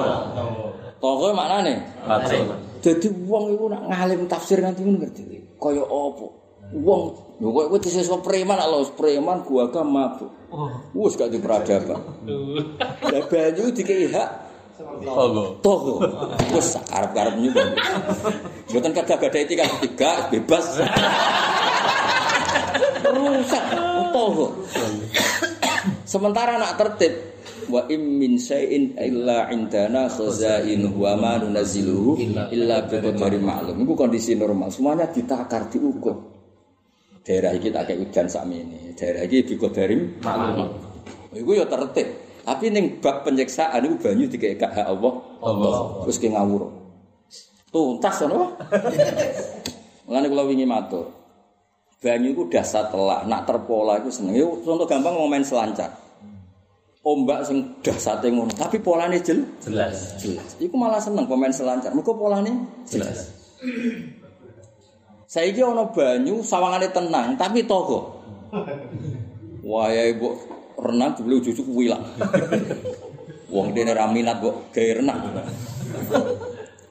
Togo 0.98 1.26
maknane? 1.30 1.78
Mati. 2.10 2.42
Jadi 2.82 3.08
wong 3.30 3.54
iku 3.54 3.70
nak 3.70 3.86
ngalim 3.86 4.26
tafsir 4.26 4.66
nanti 4.66 4.82
ngono 4.82 5.06
ngerti. 5.06 5.24
Kaya 5.62 5.86
apa? 5.86 6.26
Wong 6.74 7.02
lho 7.38 7.48
kok 7.54 7.66
kowe 7.70 7.80
diseswa 7.80 8.18
preman 8.26 8.58
Allah 8.58 8.82
preman 8.98 9.46
gua 9.46 9.70
ka 9.70 9.86
mabuk. 9.86 10.34
Wes 10.98 11.14
gak 11.14 11.30
di 11.30 11.38
peradaban. 11.38 12.02
Lah 13.14 13.24
banyu 13.30 13.70
dikei 13.70 14.10
hak 14.10 14.49
Togo. 14.80 15.60
Togo. 15.60 15.96
Wes 16.56 16.80
arep-arep 16.88 17.36
nyuwun. 17.36 17.70
Mboten 18.72 18.92
kada-kada 18.96 19.40
iki 19.44 19.60
kan 19.60 19.68
tiga 19.84 20.12
bebas. 20.32 20.80
Rusak 23.04 23.66
Togo. 24.16 24.48
Sementara 26.08 26.56
nak 26.56 26.80
tertib 26.80 27.12
wa 27.68 27.86
im 27.92 28.24
min 28.24 28.40
syai'in 28.40 28.96
illa 28.98 29.52
indana 29.52 30.08
khazain 30.08 30.82
wa 30.96 31.12
ma 31.20 31.36
nunazziluhu 31.44 32.16
illa 32.56 32.88
bi 32.88 33.04
qadarin 33.04 33.44
ma'lum. 33.44 33.84
Iku 33.84 33.94
kondisi 34.00 34.40
normal. 34.40 34.72
Semuanya 34.72 35.12
ditakar 35.12 35.68
diukur. 35.68 36.16
Daerah 37.28 37.52
iki 37.52 37.68
tak 37.68 37.92
kayak 37.92 38.00
hujan 38.08 38.32
sakmene. 38.32 38.96
Daerah 38.96 39.28
iki 39.28 39.44
bi 39.44 39.56
qadarin 39.60 40.24
ma'lum. 40.24 40.72
Iku 41.36 41.52
ya 41.52 41.68
tertib. 41.68 42.29
Tapi 42.50 42.74
ning 42.74 42.98
bab 42.98 43.22
penyiksaan 43.22 43.86
iku 43.86 44.10
banyu 44.10 44.26
dikek 44.26 44.58
hak 44.58 44.90
Allah. 44.90 45.14
Allah. 45.46 46.02
Terus 46.02 46.18
ke 46.18 46.34
ngawur. 46.34 46.66
Tuntas 47.70 48.26
ngono. 48.26 48.58
Mulane 50.10 50.26
kula 50.34 50.44
wingi 50.50 50.66
matur. 50.66 51.14
Banyu 52.02 52.34
iku 52.34 52.50
dasar 52.50 52.90
telak, 52.90 53.30
nak 53.30 53.46
terpola 53.46 54.02
iku 54.02 54.10
seneng. 54.10 54.34
Yo 54.34 54.58
contoh 54.66 54.90
gampang 54.90 55.14
mau 55.14 55.30
main 55.30 55.46
selancar. 55.46 55.94
Ombak 57.06 57.46
sing 57.46 57.80
dasate 57.86 58.34
ngono, 58.34 58.50
tapi 58.58 58.82
polane 58.82 59.22
jel 59.22 59.46
Jelas. 59.62 60.18
jelas. 60.18 60.58
Iku 60.58 60.74
malah 60.74 60.98
seneng 60.98 61.30
pemain 61.30 61.54
selancar. 61.54 61.94
Mergo 61.94 62.18
polane 62.18 62.50
jelas. 62.90 63.30
Saiki 65.30 65.62
ana 65.62 65.86
banyu 65.86 66.42
sawangane 66.42 66.90
tenang, 66.90 67.38
tapi 67.38 67.62
togo. 67.70 68.18
Wah 69.62 69.94
ya 69.94 70.10
ibu 70.10 70.34
renang 70.84 71.16
dulu 71.20 71.44
cucu 71.44 71.62
kuwi 71.64 71.86
lah. 71.92 72.02
Wong 73.54 73.74
dene 73.74 73.92
ra 73.98 74.08
minat 74.08 74.40
kok 74.40 74.72
gawe 74.72 74.92
renang. 75.02 75.20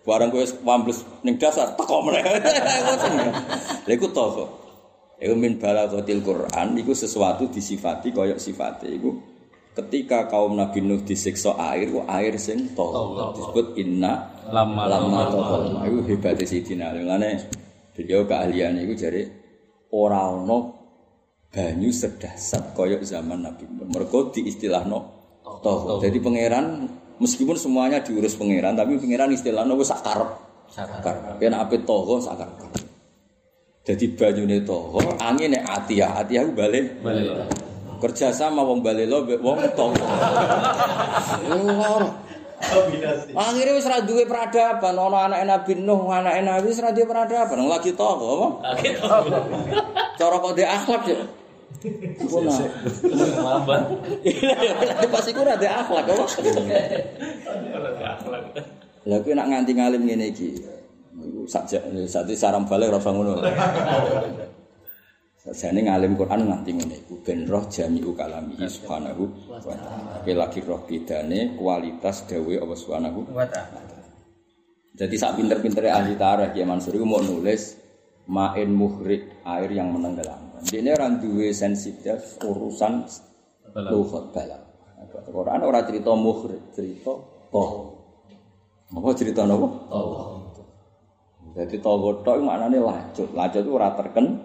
Barang 0.03 0.29
kowe 0.33 0.45
wambles 0.65 1.05
ning 1.25 1.37
dasar 1.37 1.77
teko 1.77 2.05
meneh. 2.05 2.23
Lha 3.87 3.93
iku 3.93 4.09
togo. 4.11 4.45
Iku 5.19 5.35
min 5.35 5.59
balaghatil 5.59 6.23
Quran 6.23 6.79
iku 6.79 6.95
sesuatu 6.95 7.51
disifati 7.51 8.15
kaya 8.15 8.39
sifate 8.39 8.87
iku 8.87 9.39
ketika 9.79 10.27
kaum 10.27 10.59
Nabi 10.59 10.83
Nuh 10.83 11.07
disiksa 11.07 11.55
air, 11.55 11.91
ku 11.95 12.03
air 12.07 12.35
sing 12.35 12.75
togo 12.75 13.35
disebut 13.35 13.79
inna 13.79 14.39
Lama 14.49 14.89
lama 14.89 15.29
tohol 15.29 15.63
itu 15.85 15.99
hebatnya 16.09 16.49
Sayyidina 16.49 16.85
Ali 16.89 17.05
Mulane 17.05 17.31
beliau 17.93 18.25
keahliannya 18.25 18.81
itu 18.89 18.95
jadi 18.97 19.23
orang 19.93 20.49
ono 20.49 20.59
banyu 21.49 21.89
sedasat 21.89 22.77
koyok 22.77 23.03
zaman 23.05 23.41
Nabi. 23.41 23.65
Nuh 23.65 23.89
mereka 23.89 24.29
di 24.33 24.49
istilah 24.49 24.85
no 24.85 25.19
tohol 25.65 25.99
jadi 26.05 26.19
pangeran 26.21 26.87
meskipun 27.19 27.57
semuanya 27.57 28.05
diurus 28.05 28.37
pangeran 28.37 28.77
tapi 28.77 29.01
pangeran 29.01 29.33
istilah 29.33 29.65
no 29.65 29.81
sakarep 29.81 30.31
sakarep 30.69 31.41
kena 31.41 31.65
apa 31.65 31.75
toho 31.83 32.21
sakarep 32.21 32.69
jadi 33.89 34.05
banyu 34.13 34.45
ini 34.45 34.61
toho 34.69 35.01
angin 35.17 35.57
ini 35.57 35.65
atiyah. 35.65 36.21
Atiyah 36.21 36.45
itu 36.45 36.53
balik 36.53 37.01
Balik. 37.01 37.49
kerja 38.05 38.29
sama 38.37 38.61
wong 38.61 38.85
balelo 38.85 39.25
mbek 39.25 39.41
wong 39.41 39.65
toho 39.73 39.97
Akhirnya 43.39 43.73
wis 43.79 43.87
ra 43.87 44.03
duwe 44.03 44.27
peradaban, 44.27 44.99
ana 44.99 45.31
anake 45.31 45.45
Nabi 45.47 45.73
Nuh, 45.79 46.11
anake 46.11 46.43
Nabi 46.43 46.67
wis 46.69 46.83
ra 46.83 46.91
duwe 46.91 47.07
peradaban, 47.07 47.65
lagi 47.71 47.95
toko 47.95 48.59
apa? 48.61 48.87
Cara 50.19 50.37
kok 50.43 50.53
dhe 50.59 50.65
akhlak 50.67 51.05
ya. 51.07 51.23
Ngono. 52.27 52.51
Maban. 53.39 53.83
Iya, 54.27 55.07
pas 55.07 55.27
iku 55.31 55.41
ra 55.47 55.55
dhe 55.55 55.71
akhlak 55.71 56.05
apa? 56.11 56.25
Lah 59.07 59.19
kuwi 59.23 59.33
nak 59.39 59.47
nganti 59.49 59.73
ngalim 59.79 60.03
ngene 60.03 60.27
iki. 60.35 60.59
Sajak 61.47 61.83
sate 62.11 62.35
saram 62.35 62.67
balik 62.67 62.91
ora 62.91 62.99
usah 62.99 63.13
ngono. 63.15 63.33
Sajane 65.49 65.89
ngalim 65.89 66.13
Quran 66.13 66.45
nganti 66.45 66.71
ngene 66.77 66.97
iku 67.09 67.25
ben 67.25 67.49
roh 67.49 67.65
jami'u 67.65 68.13
kalami 68.13 68.61
subhanahu 68.69 69.49
wa 69.49 69.57
ta'ala. 69.57 70.21
Tapi 70.21 70.37
lagi 70.37 70.61
roh 70.61 70.85
bedane 70.85 71.57
kualitas 71.57 72.29
dawe 72.29 72.55
Allah 72.61 72.77
subhanahu 72.77 73.33
wa 73.33 73.49
ta'ala. 73.49 73.81
Jadi 74.99 75.15
sak 75.17 75.41
pinter-pintere 75.41 75.89
ahli 75.89 76.21
tarikh 76.21 76.53
ya 76.53 76.69
Mansur 76.69 77.01
iku 77.01 77.07
mau 77.09 77.23
nulis 77.25 77.81
main 78.29 78.69
muhrik 78.69 79.41
air 79.47 79.71
yang 79.73 79.89
menenggelamkan. 79.89 80.69
Ini 80.69 80.93
orang 81.01 81.23
duwe 81.23 81.55
sensitif 81.57 82.37
urusan 82.45 83.09
lughat 83.73 84.25
balagh. 84.37 84.63
Quran 85.09 85.61
ora 85.65 85.81
cerita 85.87 86.13
muhrik, 86.13 86.77
cerita 86.77 87.15
toh. 87.49 87.71
Apa 88.93 89.09
cerita 89.17 89.49
napa? 89.49 89.69
Jadi 91.57 91.77
togo 91.81 92.21
tok 92.25 92.45
maknane 92.45 92.81
lacut. 92.81 93.31
Lacut 93.33 93.63
itu 93.65 93.73
ora 93.73 93.95
terken, 93.97 94.45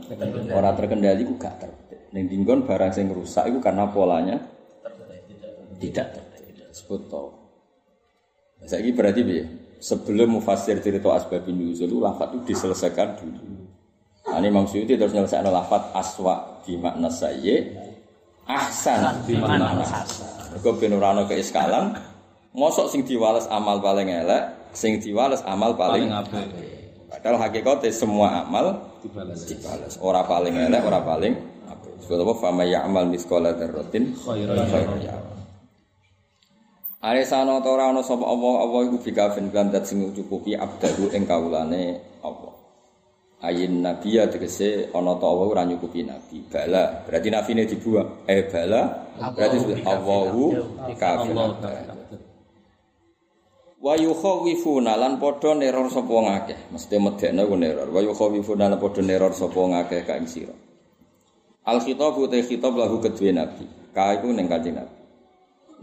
ora 0.52 0.72
terkendali 0.76 1.24
ku 1.28 1.36
gak 1.36 1.60
tertib. 1.60 2.00
Ning 2.14 2.30
dinggon 2.30 2.64
barang 2.64 2.92
sing 2.94 3.10
rusak 3.10 3.50
iku 3.50 3.60
karena 3.60 3.90
polanya 3.90 4.38
tidak 5.82 6.16
tertib. 6.16 6.70
Disebut 6.70 7.02
togo. 7.12 7.44
Saiki 8.64 8.96
berarti 8.96 9.22
piye? 9.22 9.44
Sebelum 9.84 10.40
mufasir 10.40 10.80
cerita 10.80 11.12
asbabun 11.12 11.60
nuzul 11.60 11.92
itu 11.92 12.00
lafaz 12.00 12.32
itu 12.32 12.56
diselesaikan 12.56 13.20
dulu. 13.20 13.68
Nah, 14.24 14.40
ini 14.40 14.48
Imam 14.48 14.64
Suyuti 14.64 14.96
terus 14.96 15.12
nyelesaikan 15.12 15.52
lafaz 15.52 15.92
aswa 15.92 16.64
di 16.64 16.80
makna 16.80 17.12
sayyi 17.12 17.76
ahsan 18.48 19.28
di 19.28 19.36
makna 19.36 19.68
hasan. 19.84 20.56
Mergo 20.56 20.80
ben 20.80 20.96
ora 20.96 21.12
ana 21.12 21.24
keiskalan, 21.28 22.00
mosok 22.56 22.88
sing 22.88 23.04
diwales 23.04 23.44
amal 23.52 23.84
paling 23.84 24.08
elek, 24.08 24.72
sing 24.72 25.04
diwales 25.04 25.44
amal 25.44 25.76
paling 25.76 26.08
Paling 26.08 26.48
apik. 26.48 26.73
Padahal 27.14 27.38
hakikatnya 27.46 27.94
semua 27.94 28.42
amal 28.42 28.90
Dibalas. 29.06 29.46
dibalas. 29.46 29.94
Ora 30.02 30.26
paling 30.26 30.58
elek, 30.58 30.82
ora 30.82 30.98
paling 31.06 31.38
apik. 31.70 32.10
Sebab 32.10 32.26
apa? 32.26 32.34
Fama 32.42 32.66
ya'mal 32.66 33.06
miskola 33.06 33.54
dzarratin 33.54 34.18
Khairan 34.18 34.66
khairan 34.66 34.98
ya'mal. 34.98 35.38
Aresana 37.06 37.62
ta 37.62 37.70
ora 37.70 37.94
ana 37.94 38.02
sapa 38.02 38.26
Allah 38.26 38.66
Allah 38.66 38.80
iku 38.90 38.98
bikafin 38.98 39.54
kan 39.54 39.70
dat 39.70 39.86
sing 39.86 40.02
cukupi 40.10 40.58
abdahu 40.58 41.14
ing 41.14 41.30
kawulane 41.30 42.02
Allah. 42.26 42.50
Ayin 43.46 43.86
nabi 43.86 44.18
ya 44.18 44.26
tegese 44.26 44.90
ana 44.90 45.14
ta 45.22 45.30
Allah 45.30 45.46
ora 45.54 45.62
nyukupi 45.70 46.02
nabi. 46.02 46.42
Bala, 46.50 47.06
berarti 47.06 47.30
nafine 47.30 47.70
dibuang. 47.70 48.26
Eh 48.26 48.50
bala, 48.50 48.90
berarti 49.38 49.56
sudah 49.62 49.78
Allahu 49.86 50.44
kafin. 50.98 51.38
Wa 53.84 54.00
yukhawifuna 54.00 54.96
lan 54.96 55.20
padha 55.20 55.52
neror 55.60 55.92
sapa 55.92 56.08
wong 56.08 56.32
akeh. 56.32 56.72
Mesti 56.72 56.96
medekno 57.04 57.44
ku 57.52 57.60
neror. 57.60 57.92
Wa 57.92 58.00
yukhawifuna 58.00 58.72
lan 58.72 58.80
padha 58.80 59.04
neror 59.04 59.36
sapa 59.36 59.60
wong 59.60 59.76
akeh 59.76 60.08
ka 60.08 60.16
ing 60.16 60.24
sira. 60.24 60.56
Al 61.68 61.84
khitab 61.84 62.16
uta 62.16 62.40
khitab 62.40 62.80
lahu 62.80 63.04
kedue 63.04 63.36
nabi. 63.36 63.68
Ka 63.92 64.16
iku 64.16 64.32
ning 64.32 64.48
kanjeng 64.48 64.80
nabi. 64.80 64.96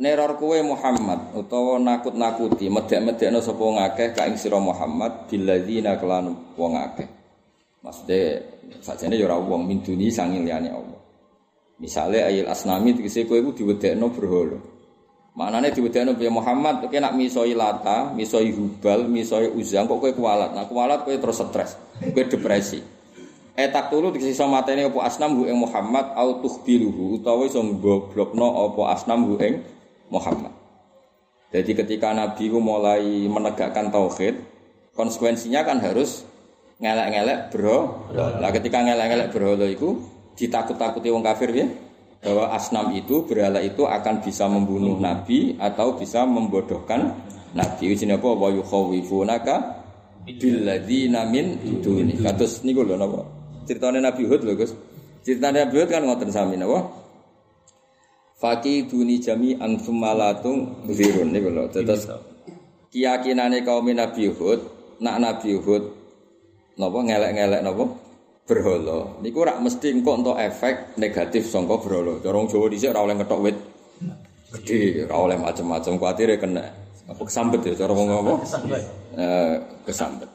Neror 0.01 0.41
kowe 0.41 0.57
Muhammad 0.65 1.37
utawa 1.37 1.77
nakut-nakuti 1.77 2.73
medek-medekno 2.73 3.45
sapa 3.45 3.61
wong 3.61 3.77
akeh 3.85 4.17
ka 4.17 4.25
ing 4.25 4.41
sira 4.41 4.57
Muhammad 4.57 5.29
billadzina 5.29 6.01
kelan 6.01 6.57
wong 6.57 6.73
akeh. 6.81 7.05
Maksudnya 7.85 8.41
sajane 8.81 9.21
ya 9.21 9.29
ora 9.29 9.37
wong 9.37 9.69
min 9.69 9.85
duni 9.85 10.09
sanging 10.09 10.49
liyane 10.49 10.73
Allah. 10.73 11.01
Misale 11.77 12.25
ayil 12.25 12.49
asnami 12.49 12.97
tegese 12.97 13.29
kowe 13.29 13.37
iku 13.37 13.53
diwedekno 13.53 14.09
berhala. 14.09 14.80
Maknane 15.31 15.71
diwedekno 15.71 16.19
ya 16.19 16.29
Muhammad 16.29 16.83
kowe 16.83 16.99
nak 16.99 17.15
misoi 17.15 17.55
lata, 17.55 18.11
misoi 18.11 18.51
hubal, 18.51 19.07
misoi 19.07 19.47
uzang 19.55 19.87
kok 19.87 20.03
kowe 20.03 20.11
kualat. 20.11 20.51
Nah 20.53 20.67
kualat 20.67 21.07
kowe 21.07 21.15
terus 21.15 21.39
stres, 21.39 21.79
kowe 22.03 22.25
depresi. 22.27 22.83
Etak 23.55 23.93
tulu 23.93 24.11
dikisah 24.11 24.49
matene 24.51 24.91
apa 24.91 24.99
asnam 25.07 25.39
ing 25.47 25.55
Muhammad 25.55 26.17
au 26.17 26.41
tukhbiruhu 26.43 27.21
utawa 27.21 27.47
iso 27.47 27.63
goblokno 27.63 28.67
apa 28.67 28.83
asnam 28.97 29.37
ing 29.39 29.63
Muhammad. 30.11 30.51
Jadi 31.51 31.75
ketika 31.75 32.15
Nabi 32.15 32.47
ku 32.47 32.63
mulai 32.63 33.27
menegakkan 33.27 33.91
tauhid, 33.91 34.39
konsekuensinya 34.95 35.67
kan 35.67 35.83
harus 35.83 36.23
ngelek-ngelek 36.79 37.51
bro. 37.55 38.07
Lah 38.15 38.51
ketika 38.55 38.83
ngelek-ngelek 38.83 39.29
bro 39.35 39.59
itu 39.67 39.89
ditakut-takuti 40.39 41.11
wong 41.11 41.23
kafir 41.27 41.51
ya. 41.53 41.67
Bahwa 42.21 42.53
asnam 42.53 42.93
itu 42.93 43.25
berhala 43.25 43.65
itu 43.65 43.89
akan 43.89 44.21
bisa 44.21 44.45
membunuh 44.45 45.01
nabi 45.01 45.57
atau 45.57 45.97
bisa 45.97 46.29
membodohkan 46.29 47.17
nabi. 47.57 47.97
Ini 47.97 48.21
apa? 48.21 48.29
Wa 48.37 48.49
yukhawifunaka 48.53 49.55
billadzina 50.29 51.25
min 51.25 51.57
duni. 51.81 52.21
Kados 52.21 52.61
niku 52.63 52.85
lho 52.85 53.01
napa? 53.01 53.25
Ceritane 53.65 54.05
Nabi 54.05 54.29
Hud 54.29 54.41
lho, 54.45 54.53
Gus. 54.53 54.77
Ceritane 55.25 55.65
Nabi 55.65 55.75
Hud 55.81 55.89
kan 55.89 56.05
ngoten 56.05 56.29
sami 56.29 56.61
napa? 56.61 56.93
Faki 58.41 58.89
duni 58.89 59.21
jami 59.21 59.57
ang 59.57 59.81
sumalatung 59.81 60.89
zirun 60.93 61.33
niku 61.33 61.49
lho. 61.49 61.73
Terus 61.73 62.05
keyakinane 62.93 63.65
kaum 63.65 63.89
Nabi 63.89 64.29
Hud, 64.29 64.61
nak 65.01 65.17
Nabi 65.25 65.57
Hud 65.57 65.83
napa 66.77 66.99
ngelek-ngelek 67.01 67.65
napa? 67.65 67.85
Berhala. 68.51 69.23
Niku 69.23 69.47
rak 69.47 69.63
mesti 69.63 69.95
engko 69.95 70.19
entuk 70.19 70.35
efek 70.35 70.99
negatif 70.99 71.47
sangka 71.47 71.79
berhala. 71.79 72.19
Cara 72.19 72.35
wong 72.35 72.51
Jawa 72.51 72.67
dhisik 72.67 72.91
ora 72.91 73.07
oleh 73.07 73.15
ngetok 73.15 73.41
wit 73.47 73.57
gede, 74.59 75.07
ora 75.07 75.31
oleh 75.31 75.39
macam-macam 75.39 75.95
kuatire 75.95 76.35
kena 76.43 76.67
apa 77.07 77.23
kesambet 77.23 77.63
ya 77.63 77.79
cara 77.79 77.95
wong 77.95 78.11
apa? 78.11 78.33
Eh 79.15 79.55
kesambet. 79.87 80.27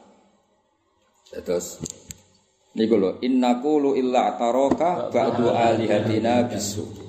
Terus 1.36 1.84
niku 2.72 2.96
lho 2.96 3.20
innaqulu 3.20 3.92
illa 4.00 4.32
taraka 4.40 5.12
ba'du 5.12 5.52
alihatina 5.52 6.48
bisu. 6.48 7.04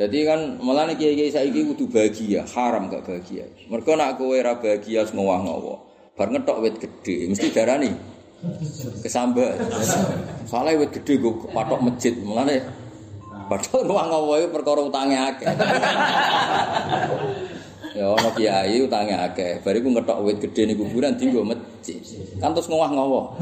Jadi 0.00 0.24
kan 0.24 0.56
malah 0.64 0.88
nih 0.88 0.96
kiai 0.96 1.12
kiai 1.12 1.28
saiki 1.28 1.60
kudu 1.76 1.92
bahagia, 1.92 2.40
haram 2.56 2.88
gak 2.88 3.04
bahagia. 3.04 3.44
Mereka 3.68 4.00
nak 4.00 4.16
kowe 4.16 4.32
ra 4.40 4.56
bahagia 4.56 5.04
ngowah 5.12 5.44
ngowo. 5.44 5.74
Bar 6.16 6.32
ngetok 6.32 6.56
wit 6.64 6.76
gede, 6.80 7.28
mesti 7.28 7.52
darani 7.52 7.92
kesambat. 9.04 9.60
Soalnya 10.48 10.80
wit 10.80 10.90
gede 10.96 11.20
gue 11.20 11.32
patok 11.52 11.80
masjid, 11.84 12.14
mulane 12.20 12.60
padahal 13.50 13.82
ngowah 13.82 14.04
ngowo 14.06 14.32
itu 14.38 14.48
perkara 14.54 14.80
utange 14.86 15.16
akeh. 15.18 15.46
Ya 17.90 18.06
ana 18.06 18.30
kiai 18.32 18.78
utange 18.86 19.14
akeh, 19.18 19.58
bariku 19.66 19.90
ngetok 19.90 20.22
wit 20.22 20.38
gede 20.38 20.70
ning 20.70 20.78
kuburan 20.78 21.18
dienggo 21.18 21.42
masjid. 21.42 21.98
Kan 22.38 22.54
terus 22.54 22.70
ngowah 22.70 22.90
ngowo. 22.94 23.34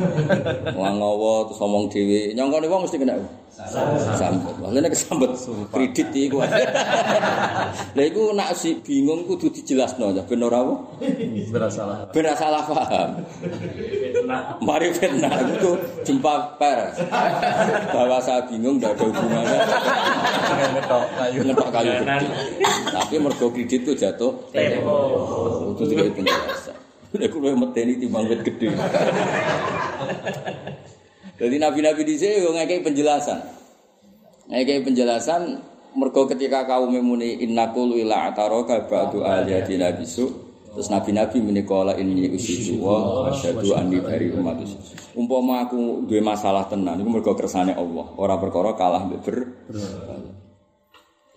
Ngowah 0.73 0.93
ngowo 0.97 1.33
terus 1.53 1.61
ngomong 1.61 1.93
dhewe, 1.93 2.33
nyongkone 2.33 2.67
wong 2.67 2.83
mesti 2.89 2.97
kena. 2.97 3.15
Sambet. 3.59 4.55
Maksudnya 4.63 4.87
kesambet 4.87 5.33
kredit 5.75 6.09
iku. 6.15 6.39
Lah 7.99 8.05
iku 8.07 8.31
nak 8.31 8.55
si 8.55 8.79
bingung 8.79 9.27
kudu 9.27 9.51
dijelasno 9.51 10.15
ya 10.15 10.23
ben 10.23 10.47
ora? 10.47 10.63
Bersalah. 11.51 12.07
Ben 12.15 12.31
salah 12.39 12.63
paham. 12.63 13.11
Mari 14.63 14.95
fitnah 14.95 15.35
itu 15.43 15.75
jumpa 16.07 16.55
pers. 16.55 17.03
Bahwa 17.91 18.23
saya 18.23 18.47
bingung 18.47 18.79
tidak 18.79 18.95
ada 18.95 19.05
hubungannya 19.11 19.61
Ngetok 20.79 21.05
kayu. 21.19 21.41
ngetok 21.43 21.69
kayu. 21.75 21.93
Tapi 22.95 23.15
mergo 23.19 23.47
kredit 23.51 23.83
itu 23.83 23.93
jatuh 23.99 24.31
tempo. 24.55 24.97
Itu 25.75 25.83
juga 25.91 26.07
penjelasan. 26.15 26.77
Udah 27.09 27.29
kulo 27.33 27.57
meteni 27.59 27.99
timbang 27.99 28.29
wit 28.31 28.45
gede. 28.47 28.71
Jadi 31.39 31.57
nabi-nabi 31.63 32.03
di 32.03 32.15
sini 32.19 32.43
yo 32.43 32.51
ngekei 32.51 32.83
penjelasan. 32.83 33.39
Ngekei 34.51 34.83
penjelasan 34.83 35.63
mergo 35.95 36.27
ketika 36.27 36.67
kaum 36.67 36.91
muni 36.99 37.39
innakul 37.39 37.95
ila 37.95 38.35
ataraka 38.35 38.91
ba'du 38.91 39.23
aliyatina 39.23 39.95
bisu. 39.95 40.51
Terus 40.75 40.91
nabi-nabi 40.91 41.39
menikola 41.43 41.95
ini 41.95 42.31
usidu 42.35 42.83
wa 42.83 43.31
asyhadu 43.31 43.75
anni 43.75 43.99
dari 43.99 44.31
umat 44.31 44.63
umpama 45.19 45.67
aku 45.67 46.07
duwe 46.07 46.23
masalah 46.23 46.71
tenan 46.71 47.03
iku 47.03 47.11
mergo 47.11 47.33
kersane 47.35 47.75
Allah. 47.75 48.07
Ora 48.15 48.39
perkara 48.39 48.79
kalah 48.79 49.03
mbek 49.07 49.21
ber 49.27 49.37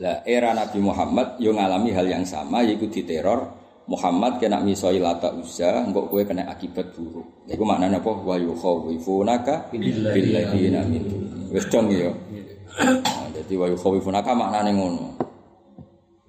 lah 0.01 0.25
era 0.25 0.57
Nabi 0.57 0.81
Muhammad 0.81 1.37
yo 1.37 1.53
ngalami 1.53 1.93
hal 1.93 2.09
yang 2.09 2.25
sama 2.25 2.65
yaiku 2.65 2.89
diteror 2.89 3.60
Muhammad 3.91 4.39
kena 4.39 4.63
misoi 4.63 5.03
lata 5.03 5.35
uza, 5.35 5.83
engkau 5.83 6.07
kue 6.07 6.23
kena 6.23 6.47
akibat 6.47 6.95
buruk. 6.95 7.27
Iku 7.51 7.59
maknanya 7.67 7.99
apa? 7.99 8.11
Wa 8.23 8.39
yukhawifunaka 8.39 9.67
billadina 9.75 10.87
min. 10.87 11.03
Wis 11.51 11.67
dong 11.67 11.91
ya. 11.91 12.07
Nah, 12.79 13.27
Jadi 13.35 13.53
wa 13.59 13.67
yukhawifunaka 13.67 14.31
maknanya 14.31 14.71
ngono. 14.71 15.20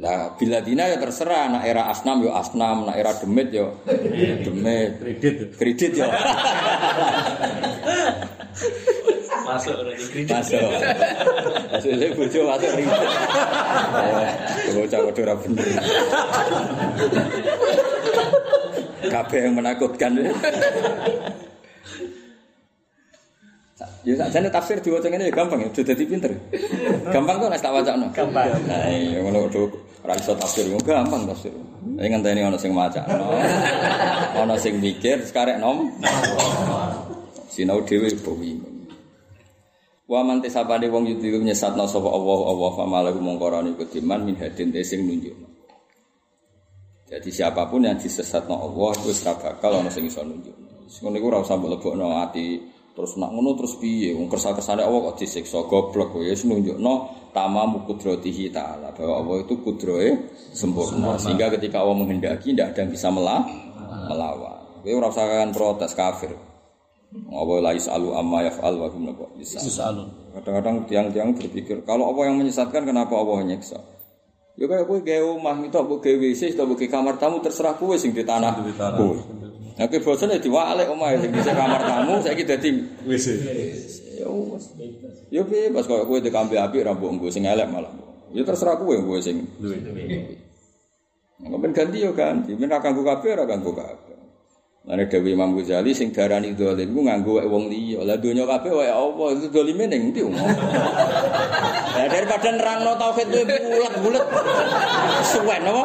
Lah 0.01 0.33
billadina 0.41 0.89
ya 0.89 0.97
terserah, 0.97 1.53
nak 1.53 1.69
era 1.69 1.93
asnam 1.93 2.25
yo 2.25 2.33
asnam, 2.33 2.89
nak 2.89 2.97
era 2.97 3.13
demit 3.13 3.53
yo 3.53 3.77
demit. 4.41 4.97
Kredit. 4.97 5.53
Kredit 5.61 5.93
yo. 6.01 6.09
Masuk 9.43 9.77
kredit. 9.85 10.33
Masuk. 10.33 10.65
Hasilnya 11.77 12.09
bojo 12.17 12.41
masuk. 12.49 12.73
Ya, 12.73 14.33
Bocah 14.73 14.99
kode 15.05 15.21
ora 15.29 15.35
bener. 15.37 15.67
Kabeh 19.13 19.41
yang 19.45 19.55
menakutkan. 19.61 20.13
Ya 24.03 24.15
sakjane 24.19 24.49
tafsir 24.51 24.77
diwaca 24.83 25.07
ngene 25.07 25.31
ya 25.31 25.35
gampang 25.35 25.63
ya, 25.63 25.69
udah 25.71 25.85
dadi 25.87 26.05
pinter. 26.07 26.33
Gampang 27.11 27.37
kok 27.39 27.51
nek 27.51 27.63
tak 27.63 27.73
wacana. 27.73 28.07
Gampang. 28.11 28.51
Nah, 28.67 28.91
iya 28.91 29.23
ngono 29.23 29.47
kok 29.47 29.71
ora 30.03 30.19
iso 30.19 30.35
tafsir 30.35 30.67
gampang 30.83 31.23
tafsir. 31.31 31.55
Nek 31.83 32.07
ngenteni 32.11 32.43
ana 32.43 32.59
sing 32.59 32.75
macakno. 32.75 33.31
Ana 34.35 34.59
sing 34.59 34.83
mikir 34.83 35.23
sekarek 35.23 35.63
nom. 35.63 35.91
Sinau 37.53 37.85
dhewe 37.87 38.11
bingung. 38.11 38.89
Wa 40.11 40.21
man 40.21 40.43
tisabane 40.45 40.91
wong 40.93 41.09
yuti 41.09 41.31
nyesatna 41.31 41.89
sapa 41.89 42.11
Allah 42.11 42.41
Allah 42.53 42.71
fa 42.77 42.85
malahu 42.85 43.23
mongkorane 43.23 43.73
kediman 43.81 44.27
min 44.27 44.37
hadin 44.37 44.69
te 44.69 44.85
sing 44.85 45.09
nunjukno. 45.09 45.49
Jadi 47.09 47.29
siapa 47.33 47.69
pun 47.69 47.85
yang 47.87 47.97
disesatno 47.97 48.57
Allah 48.57 48.93
wis 49.05 49.25
ora 49.25 49.39
bakal 49.39 49.81
ana 49.81 49.89
sing 49.89 50.11
iso 50.11 50.21
nunjukno. 50.21 50.85
Wis 50.85 51.01
ngono 51.01 51.17
iku 51.17 51.27
ora 51.33 51.39
usah 51.41 51.57
mlebokno 51.57 52.19
ati 52.19 52.61
terus 52.93 53.17
nak 53.17 53.33
ngono 53.33 53.57
terus 53.57 53.81
piye 53.81 54.13
wong 54.13 54.29
kersa-kersane 54.29 54.85
Allah 54.85 55.01
kok 55.13 55.17
disiksa 55.25 55.65
goblok 55.65 56.13
kowe 56.13 56.25
wis 56.25 56.45
nunjukno 56.45 56.93
tamamu 57.33 57.89
kudratihi 57.89 58.53
ta'ala 58.53 58.93
bahwa 58.93 59.15
Allah 59.25 59.37
itu 59.49 59.57
kudrohe 59.65 60.29
sempurna. 60.53 61.17
sehingga 61.17 61.49
ketika 61.57 61.81
Allah 61.81 61.97
menghendaki 61.97 62.53
tidak 62.53 62.77
ada 62.77 62.79
yang 62.85 62.93
bisa 62.93 63.09
melah, 63.09 63.41
melawan. 64.13 64.61
Kowe 64.85 64.93
ora 64.93 65.09
usah 65.09 65.25
kan 65.25 65.51
protes 65.57 65.97
kafir. 65.97 66.37
Allah 67.13 67.57
la 67.61 67.73
yasalu 67.77 68.09
amma 68.17 68.45
yaf'al 68.45 68.75
wa 68.77 68.89
hum 68.89 69.05
yas'alun. 69.37 70.09
Kadang-kadang 70.33 70.77
tiang-tiang 70.89 71.37
berpikir, 71.37 71.85
kalau 71.85 72.09
Allah 72.09 72.33
yang 72.33 72.41
menyesatkan, 72.41 72.89
kenapa 72.89 73.13
Allah 73.13 73.45
nyiksa? 73.45 73.77
Ya 74.57 74.69
kayak 74.69 74.85
kowe 74.85 75.01
gawe 75.01 75.25
omah 75.37 75.61
itu 75.65 75.77
mbok 75.77 76.01
gawe 76.05 76.17
WC, 76.21 76.57
mbok 76.57 76.77
gawe 76.77 76.89
kamar 76.89 77.15
tamu 77.17 77.41
terserah 77.41 77.77
kowe 77.77 77.97
sing 77.97 78.13
di 78.13 78.25
tanah. 78.25 78.53
Di 78.61 78.73
tanah. 78.77 78.97
Kowe. 79.01 79.17
Nah, 79.73 79.89
kowe 79.89 80.01
bosan 80.05 80.33
ya 80.33 80.39
diwalek 80.39 80.89
omah 80.93 81.17
sing 81.17 81.33
di 81.33 81.41
kamar 81.41 81.81
tamu, 81.81 82.21
saiki 82.21 82.45
dadi 82.45 82.71
WC. 83.09 83.27
ya 84.21 84.29
wes. 84.29 84.65
Ya 85.33 85.43
bebas 85.49 85.89
kok 85.89 86.05
kowe 86.05 86.21
dikambe 86.21 86.61
apik 86.61 86.85
ra 86.85 86.93
mbok 86.93 87.33
sing 87.33 87.49
elek 87.49 87.69
malah. 87.73 87.89
Ya 88.37 88.45
terserah 88.45 88.77
kowe 88.77 88.93
kowe 89.01 89.19
sing. 89.21 89.49
Nggak 91.43 91.59
ben 91.59 91.73
ganti 91.73 91.99
yo 92.05 92.13
ganti, 92.13 92.53
ben 92.55 92.69
ra 92.69 92.85
kanggo 92.85 93.03
kabeh 93.03 93.33
ora 93.33 93.45
kanggo 93.49 93.73
kabeh. 93.73 94.12
Lane 94.83 95.07
Dewi 95.07 95.39
Imam 95.39 95.55
Ghazali 95.55 95.95
sing 95.95 96.11
darani 96.11 96.59
dolim 96.59 96.91
ku 96.91 97.07
nganggo 97.07 97.39
wae 97.39 97.47
wong 97.47 97.71
liya. 97.71 98.03
Lah 98.03 98.19
donya 98.19 98.43
kabeh 98.43 98.75
wae 98.75 98.91
apa 98.91 99.25
itu 99.39 99.47
dolime 99.55 99.87
ning 99.87 100.11
ndi 100.11 100.27
umum. 100.27 100.43
Lah 102.03 102.07
daripada 102.11 102.51
nerangno 102.51 102.99
tauhid 102.99 103.31
kowe 103.31 103.47
bulet-bulet. 103.47 104.27
Suwen 105.23 105.63
apa? 105.71 105.85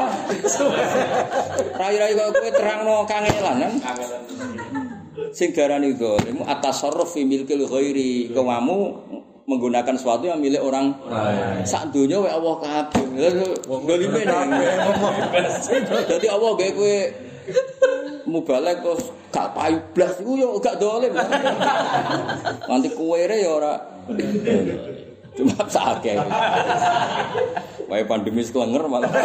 Rai-rai 1.78 2.18
kok 2.18 2.42
kowe 2.42 2.50
terangno 2.50 3.06
kangelan 3.06 3.58
kan. 3.62 3.74
Sing 5.30 5.54
darani 5.54 5.94
dolim 5.94 6.42
atasarruf 6.42 7.14
fi 7.14 7.22
milkil 7.22 7.70
ghairi 7.70 8.34
kamu 8.34 8.78
menggunakan 9.46 9.94
sesuatu 9.94 10.26
yang 10.26 10.42
milik 10.42 10.66
orang 10.66 10.98
sak 11.70 11.94
donya 11.94 12.18
wae 12.18 12.34
Allah 12.34 12.56
kabeh. 12.66 13.06
Dolime 13.62 14.26
ning. 14.26 14.50
Dadi 15.86 16.28
Allah 16.34 16.52
gawe 16.58 16.72
kowe 16.74 16.98
mubalek 18.28 18.84
terus 18.84 19.10
gak 19.32 19.56
payu 19.56 19.80
blas 19.96 20.20
iku 20.20 20.36
yo 20.36 20.60
gak 20.60 20.78
dolim. 20.78 21.16
Nanti 22.70 22.92
kuwere 22.92 23.40
ya 23.40 23.50
ora 23.56 23.74
cuma 25.38 25.64
sakit. 25.66 26.20
Wae 27.88 28.04
pandemi 28.04 28.44
sekelenger 28.44 28.84
malah. 28.92 29.08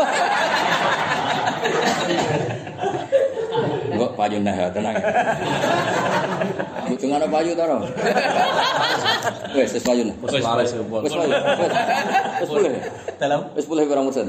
Enggak 3.92 4.12
payu 4.16 4.38
nah 4.40 4.70
tenang. 4.72 4.96
Butuh 6.88 7.14
ana 7.14 7.26
payu 7.30 7.54
ta 7.56 7.62
ora? 7.64 7.76
Wes 9.56 9.72
wis 9.72 9.82
payu. 9.84 10.04
ya, 10.08 10.14
Bos. 10.20 10.32
Wis 10.32 10.44
payu. 11.14 11.32
Wis 12.42 12.48
boleh. 12.50 12.72
Dalam 13.16 13.40
Wis 13.54 13.66
boleh 13.68 13.84
pirang 13.86 14.06
persen? 14.10 14.26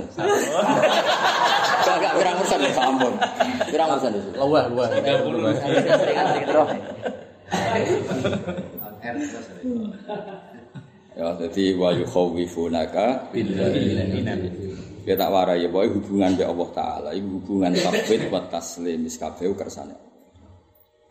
Gak 1.84 1.99
gak 1.99 2.13
pirang 2.15 2.36
persen 2.39 2.59
ya 2.63 2.69
ampun. 2.80 3.13
Pirang 3.67 3.89
persen 3.97 4.11
itu. 4.15 4.30
luweh, 4.39 4.63
luweh. 4.71 4.88
30. 4.88 5.03
Ya, 11.13 11.30
jadi 11.38 11.78
wa 11.78 11.93
yukhawifunaka 11.93 13.30
Ya 15.03 15.19
tak 15.19 15.30
warai 15.30 15.61
ya, 15.61 15.69
pokoknya 15.69 15.93
hubungan 15.99 16.32
be 16.39 16.43
Allah 16.47 16.69
Ta'ala 16.74 17.09
Itu 17.13 17.28
hubungan 17.38 17.76
tabit 17.76 18.32
wa 18.32 18.39
taslim 18.49 19.03
Miskabeu 19.05 19.53
kersane 19.53 19.93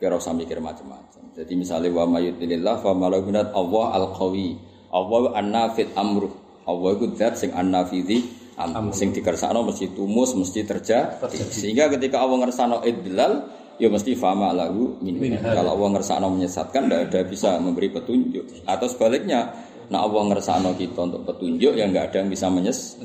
Kira 0.02 0.18
usah 0.18 0.34
mikir 0.34 0.58
macam-macam. 0.58 1.30
Jadi 1.30 1.54
misalnya 1.54 1.94
wa 1.94 2.18
mayutilillah 2.18 2.82
Fa 2.82 2.90
malagunat 2.90 3.54
Allah 3.54 4.02
al-qawi. 4.02 4.58
Allah 4.90 5.38
an-nafid 5.38 5.94
amruh. 5.94 6.34
Allah 6.66 6.90
itu 6.98 7.06
zat 7.14 7.38
sing 7.38 7.54
an-nafidhi 7.54 8.26
amruh. 8.58 8.90
Sing 8.90 9.14
dikersano 9.14 9.62
mesti 9.62 9.94
tumus, 9.94 10.34
mesti 10.34 10.66
terjadi 10.66 11.22
Sehingga 11.54 11.86
ketika 11.86 12.18
Allah 12.18 12.42
ngersano 12.42 12.82
idlal 12.82 13.62
Ya 13.78 13.86
mesti 13.86 14.18
fama 14.18 14.50
lagu 14.50 14.98
min 15.06 15.38
Kalau 15.38 15.78
Allah 15.78 15.88
ngersano 15.94 16.34
menyesatkan 16.34 16.90
Tidak 16.90 17.00
ada 17.06 17.20
bisa 17.22 17.62
memberi 17.62 17.94
petunjuk. 17.94 18.66
Atau 18.66 18.90
sebaliknya 18.90 19.54
Nah 19.90 20.06
Allah 20.06 20.22
ngersano 20.30 20.76
kita 20.78 21.08
untuk 21.08 21.26
petunjuk 21.26 21.74
yang 21.74 21.90
nggak 21.90 22.12
ada 22.12 22.16
yang 22.22 22.30
bisa 22.30 22.46
menyes. 22.52 23.00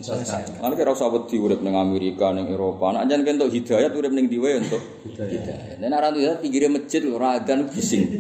Mana 0.62 0.78
kira 0.78 0.94
usah 0.94 1.10
wedi 1.10 1.42
urip 1.42 1.64
ning 1.66 1.74
Amerika, 1.74 2.30
ning 2.30 2.52
Eropa. 2.52 2.94
Nak 2.94 3.10
jan 3.10 3.26
untuk 3.26 3.50
hidayat 3.50 3.92
urip 3.96 4.12
ning 4.14 4.30
diwe 4.30 4.62
untuk 4.62 4.82
hidayat. 5.10 5.82
Nek 5.82 5.88
ora 5.90 6.14
hidayat 6.14 6.40
pinggire 6.44 6.68
masjid 6.70 7.02
lho 7.02 7.18
ora 7.18 7.42
adzan 7.42 7.66
bising. 7.72 8.04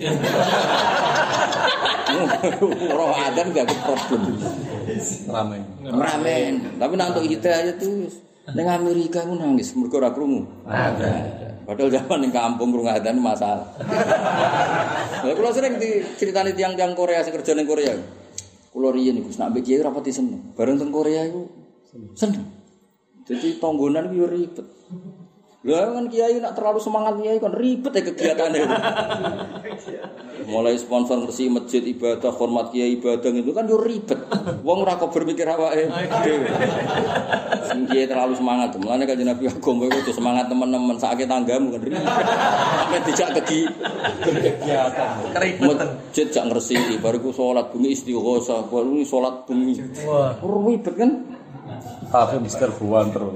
Ora 2.87 3.27
adzan 3.27 3.51
gak 3.51 3.67
problem. 3.83 4.39
Ramen. 5.27 5.61
Ramen. 5.83 6.53
Tapi 6.79 6.93
nak 6.95 7.07
untuk 7.13 7.27
hidayat 7.27 7.75
tuh 7.77 8.07
ning 8.55 8.67
Amerika 8.67 9.27
ku 9.27 9.35
nangis 9.35 9.75
mergo 9.75 9.99
ora 9.99 10.15
krungu. 10.15 10.47
Padahal 11.67 11.91
zaman 11.91 12.17
ning 12.23 12.31
kampung 12.31 12.71
krungu 12.71 12.87
adzan 12.87 13.19
masalah. 13.19 13.67
Lah 15.27 15.33
kula 15.35 15.51
sering 15.51 15.75
diceritani 15.75 16.55
tiang-tiang 16.55 16.95
Korea 16.95 17.19
sing 17.27 17.35
kerja 17.35 17.51
ning 17.51 17.67
Korea. 17.67 17.91
Kulo 18.77 18.93
riyen 18.93 19.17
iku 19.17 19.33
nak 19.41 19.57
mbek 19.57 19.81
ora 19.81 19.89
pati 19.89 20.13
seneng. 20.13 20.53
Bareng 20.53 20.77
teng 20.77 20.93
Korea 20.93 21.25
iku 21.25 21.49
seneng. 22.13 22.45
Jadi 23.25 23.57
tonggonan 23.57 24.13
iku 24.13 24.29
ribet. 24.29 24.67
Lah 25.65 25.97
kan 25.97 26.05
kiai 26.05 26.37
nak 26.37 26.53
terlalu 26.53 26.77
semangat 26.77 27.17
kiai 27.17 27.41
kan 27.41 27.57
ribet 27.57 27.89
ya 27.89 28.05
kegiatannya. 28.05 28.61
Mulai 30.47 30.79
sponsor 30.79 31.27
bersih 31.27 31.51
masjid 31.51 31.83
ibadah, 31.83 32.31
hormat 32.31 32.71
kiai 32.71 32.95
ibadah 32.95 33.35
itu 33.35 33.51
kan 33.51 33.67
yo 33.67 33.75
ribet. 33.83 34.15
Wong 34.63 34.87
ora 34.87 34.95
kok 34.95 35.11
berpikir 35.11 35.43
awake 35.43 35.91
dhewe. 36.23 36.47
Sing 37.67 37.83
kiai 37.91 38.07
terlalu 38.07 38.39
semangat. 38.39 38.79
Mulane 38.79 39.03
kan 39.03 39.19
Nabi 39.19 39.51
agama 39.51 39.91
itu 39.91 40.11
semangat 40.15 40.47
teman-teman 40.47 40.95
sakit 40.95 41.27
tanggamu 41.27 41.75
kan 41.75 41.81
ribet. 41.83 41.99
Sampai 42.07 42.99
dijak 43.03 43.29
kegi 43.43 43.61
kegiatan. 44.23 45.11
Masjid 45.67 46.27
jak 46.31 46.43
ngresiki 46.47 46.95
bariku 47.03 47.35
salat 47.35 47.67
bunyi 47.75 47.91
istighosah, 47.91 48.71
baru 48.71 49.03
salat 49.03 49.43
bunyi. 49.43 49.83
Wah. 50.07 50.31
Ribet 50.39 50.95
kan? 50.95 51.11
Tapi 52.07 52.39
mister 52.39 52.71
buan 52.79 53.11
terus. 53.11 53.35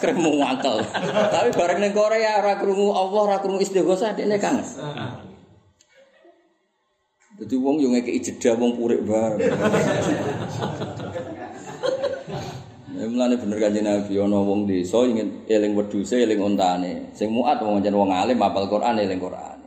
kremu 0.00 0.32
ngangkel. 0.40 0.80
Tapi 1.28 1.48
bareng 1.52 1.78
ning 1.84 1.92
Korea 1.92 2.40
ora 2.40 2.56
krungu 2.56 2.88
Allah, 2.96 3.20
ora 3.20 3.38
krungu 3.44 3.60
istighosah 3.60 4.16
dekne 4.16 4.40
kangen. 4.40 4.64
Dadi 7.40 7.56
wong 7.56 7.80
yo 7.80 7.88
ngekeki 7.88 8.20
jeda 8.20 8.52
wong 8.52 8.76
purik. 8.76 9.00
Ya 13.00 13.08
mulane 13.08 13.40
bener 13.40 13.56
kanjeng 13.56 13.88
Nabi 13.88 14.12
ana 14.20 14.36
wong 14.44 14.68
desa 14.68 15.08
ingin 15.08 15.48
eling 15.48 15.72
wedhuse 15.72 16.20
eling 16.20 16.36
ontane. 16.36 17.08
Sing 17.16 17.32
muat 17.32 17.64
wong 17.64 17.80
jan 17.80 17.96
wong 17.96 18.12
alim 18.12 18.44
hafal 18.44 18.68
Quran 18.68 19.00
eling 19.00 19.16
Quran. 19.16 19.59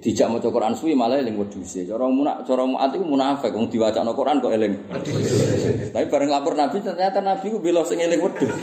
Dijak 0.00 0.32
maca 0.32 0.48
Quran 0.48 0.72
suwi 0.72 0.96
malah 0.96 1.20
eling 1.20 1.36
wedhuse. 1.36 1.84
Cara 1.84 2.08
munak 2.08 2.48
cara 2.48 2.64
muat 2.64 2.88
iku 2.96 3.04
munafik 3.04 3.52
wong 3.52 3.68
diwacana 3.68 4.16
Quran 4.16 4.40
kok 4.40 4.56
eling. 4.56 4.72
Tapi 5.92 6.06
bareng 6.08 6.32
lapor 6.32 6.56
Nabi 6.56 6.80
ternyata 6.80 7.20
Nabi 7.20 7.52
ku 7.52 7.60
bela 7.60 7.84
sing 7.84 8.00
eling 8.00 8.24
wedhus. 8.24 8.48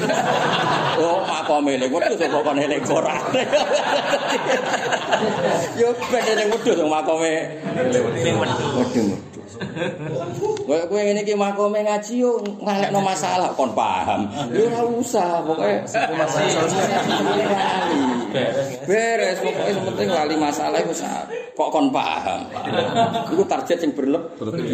Oh, 0.96 1.20
makome 1.28 1.76
eling 1.76 1.92
wedhus 1.94 2.18
kok 2.18 2.42
kon 2.42 2.58
eling 2.58 2.82
Quran. 2.82 3.22
Yo 5.80 5.94
ben 6.10 6.26
eling 6.26 6.50
wedhus 6.50 6.82
makome 6.90 7.62
eling 7.78 8.38
wedhus. 8.42 9.22
Kowe 10.68 10.82
kowe 10.90 11.02
ngene 11.02 11.22
iki 11.22 11.36
makome 11.38 11.86
ngaji 11.86 12.14
yo 12.22 12.42
ngalekno 12.62 13.00
masalah 13.02 13.54
kon 13.54 13.72
paham. 13.78 14.28
Yo 14.52 14.66
ora 14.70 14.82
usah 14.90 15.46
pokoke. 15.46 15.86
Beres 18.90 19.38
pokoke 19.42 19.70
sing 19.72 19.84
penting 19.94 20.10
lali 20.10 20.36
masalah 20.38 20.78
iku 20.82 20.94
kok 21.54 21.70
kon 21.70 21.88
paham. 21.94 22.42
Iku 23.30 23.44
target 23.46 23.78
sing 23.78 23.92
berlebih. 23.94 24.74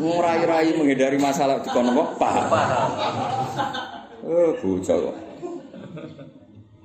Ngurai-rai 0.00 0.72
menghindari 0.76 1.18
masalah 1.20 1.60
dikon 1.60 1.92
apa? 1.92 2.04
Paham. 2.16 2.46
Oh, 4.20 4.52
bocah 4.60 4.96
kok. 4.96 5.29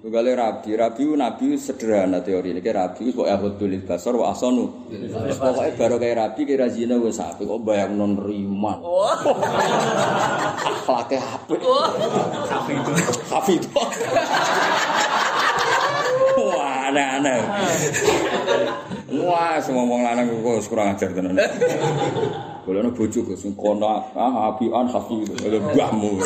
Tugale 0.05 0.37
rabi, 0.37 0.77
rabi 0.77 1.17
nabi 1.17 1.57
sederhana 1.57 2.21
teori 2.21 2.53
ini. 2.53 2.61
Kayak 2.61 2.77
rabi 2.77 3.09
kok 3.09 3.25
ahudul 3.25 3.73
basar 3.89 4.13
wa 4.13 4.29
asanu. 4.29 4.69
Pokoknya 4.85 5.73
baru 5.81 5.97
kayak 5.97 6.17
rabi 6.21 6.45
kira 6.45 6.69
zina 6.69 6.93
wis 7.01 7.17
sapi 7.17 7.41
kok 7.41 7.65
bayang 7.65 7.97
non 7.97 8.13
riman. 8.13 8.85
Akhlaknya 10.61 11.25
apik. 11.25 11.57
Hafid. 13.33 13.65
Wah, 16.37 16.93
aneh-aneh. 16.93 17.41
Wah, 19.25 19.57
semua 19.57 19.89
wong 19.89 20.05
lanang 20.05 20.29
kok 20.29 20.69
kurang 20.69 20.93
ajar 20.93 21.09
tenan. 21.17 21.33
Kalau 22.65 22.81
ada 22.81 22.89
bojo 22.89 23.21
ke 23.21 23.37
sing 23.37 23.53
kono 23.53 23.85
ah 24.17 24.49
hafi 24.49 24.65
mbahmu. 24.73 26.17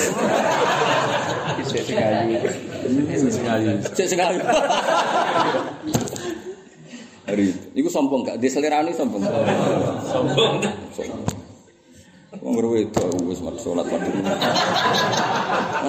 Sik 1.68 1.84
sing 1.84 2.00
ayu. 2.00 2.40
Sing 3.28 3.44
ayu. 3.44 3.76
Sik 3.92 4.08
sing 4.08 4.20
ayu. 4.24 4.40
Hari 7.28 7.52
iku 7.76 7.92
sombong 7.92 8.24
gak 8.24 8.40
diselerani 8.40 8.96
sombong. 8.96 9.20
Sombong. 10.08 10.64
Wong 12.40 12.56
itu 12.80 13.04
wis 13.28 13.44
mari 13.44 13.60
salat 13.60 13.84
padha. 13.84 14.08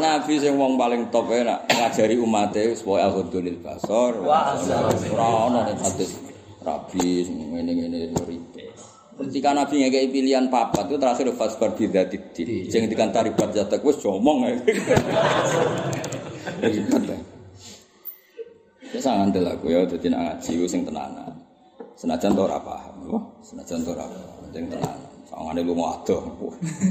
Nabi 0.02 0.34
sing 0.42 0.58
wong 0.58 0.74
paling 0.74 1.06
top 1.14 1.30
e 1.30 1.46
nak 1.46 1.62
ngajari 1.70 2.18
umate 2.18 2.74
wis 2.74 2.82
pokoke 2.82 3.06
alhamdulil 3.06 3.54
basar. 3.62 4.18
Wah, 4.18 4.58
ora 5.14 5.26
ono 5.46 5.62
nek 5.62 5.78
hadis 5.78 6.18
rabi 6.66 7.22
ngene-ngene 7.30 8.18
ribet. 8.26 8.49
Ketika 9.20 9.52
Nabi 9.52 9.84
ngekei 9.84 10.08
pilihan 10.08 10.48
papat 10.48 10.88
itu 10.88 10.96
terakhir 10.96 11.28
fasbar 11.36 11.76
bidatidin. 11.76 12.72
Sing 12.72 12.88
dikantari 12.88 13.36
buat 13.36 13.52
jatak 13.52 13.84
wis 13.84 14.00
jomong. 14.00 14.48
Ya 18.90 18.98
sangat 18.98 19.30
ngandel 19.30 19.54
aku 19.54 19.70
ya 19.70 19.86
dadi 19.86 20.10
nak 20.10 20.42
ngaji 20.42 20.50
ku 20.50 20.66
sing 20.66 20.82
tenanan. 20.82 21.30
Senajan 21.94 22.34
to 22.34 22.42
ora 22.42 22.58
paham, 22.58 23.06
wah, 23.06 23.22
senajan 23.38 23.86
to 23.86 23.94
ora 23.94 24.02
paham, 24.02 24.50
sing 24.50 24.66
tenanan. 24.66 25.10
Sangane 25.30 25.62
lu 25.62 25.78
adoh. 25.78 26.26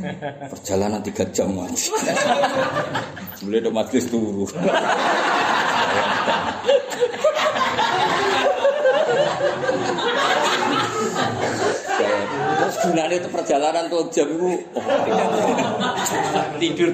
Perjalanan 0.56 1.04
3 1.04 1.36
jam 1.36 1.52
ngaji. 1.52 1.92
Sebelum 3.38 3.60
ada 3.60 3.72
majlis 3.76 4.08
turu. 4.08 4.48
Terus 12.60 12.69
gunanya 12.84 13.16
itu 13.20 13.30
perjalanan 13.32 13.84
tuh 13.92 14.08
jam 14.12 14.28
itu 14.30 14.48
oh, 14.76 14.84
Tidur. 16.60 16.92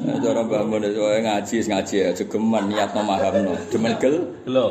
Nah, 0.00 0.16
cara 0.16 0.40
Mbak 0.40 0.62
Mun 0.64 0.84
itu 0.84 1.00
ngaji, 1.00 1.56
ngaji 1.68 1.94
ya, 1.96 2.08
jegeman 2.16 2.72
niat 2.72 2.90
no 2.96 3.02
maham 3.04 3.34
no, 3.44 3.52
demen 3.68 3.92
gel. 4.00 4.16
Lho. 4.48 4.66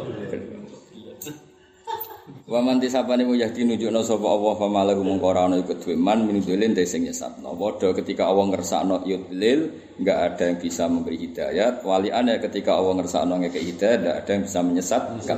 Wa 2.49 2.65
man 2.65 2.81
tisapane 2.81 3.29
mu 3.29 3.37
yahdi 3.37 3.61
nunjukno 3.61 4.01
sapa 4.01 4.25
Allah 4.25 4.53
fa 4.57 4.65
malahu 4.65 5.05
mung 5.05 5.21
ora 5.21 5.45
ana 5.45 5.61
iku 5.61 5.77
duwe 5.77 5.93
man 5.93 6.25
minudulin 6.25 6.73
te 6.73 6.81
sing 6.81 7.05
nyesatno. 7.05 7.53
Padha 7.53 7.93
ketika 7.93 8.25
Allah 8.25 8.49
ngersakno 8.49 9.05
yudlil, 9.05 9.69
enggak 10.01 10.17
ada 10.17 10.43
yang 10.49 10.57
bisa 10.57 10.89
memberi 10.89 11.29
hidayat. 11.29 11.85
Waliane 11.85 12.41
ketika 12.41 12.73
Allah 12.73 12.97
ngersakno 12.97 13.37
ngeke 13.37 13.61
hidayat, 13.61 13.97
enggak 14.01 14.17
ada 14.25 14.31
yang 14.33 14.43
bisa 14.49 14.59
menyesatkan. 14.65 15.37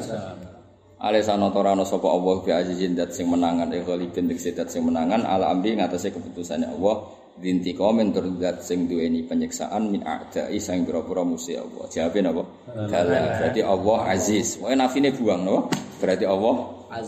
Alesana 1.01 1.49
torano 1.49 1.81
sapa 1.81 2.05
Allah 2.13 2.45
bi 2.45 2.53
azizin 2.53 2.93
dat 2.93 3.09
sing 3.09 3.25
menangan 3.25 3.73
eh 3.73 3.81
ghalibin 3.81 4.29
dat 4.29 4.69
sing 4.69 4.85
menangan 4.85 5.25
ala 5.25 5.49
amri 5.49 5.73
ngatasé 5.73 6.13
keputusannya 6.13 6.77
Allah 6.77 7.09
dinti 7.41 7.73
komen 7.73 8.13
tur 8.13 8.29
dat 8.37 8.61
sing 8.61 8.85
duweni 8.85 9.25
penyiksaan 9.25 9.89
min 9.89 10.05
a'dai 10.05 10.61
sang 10.61 10.85
pira-pira 10.85 11.25
musuh 11.25 11.57
Allah. 11.57 11.89
Jawabe 11.89 12.19
napa? 12.21 12.43
Dalah. 12.85 13.21
Berarti 13.41 13.61
Allah 13.65 13.99
aziz. 14.13 14.61
Wae 14.61 14.77
nafine 14.77 15.09
buang 15.09 15.41
napa? 15.41 15.73
Berarti 15.97 16.25
Allah 16.29 16.55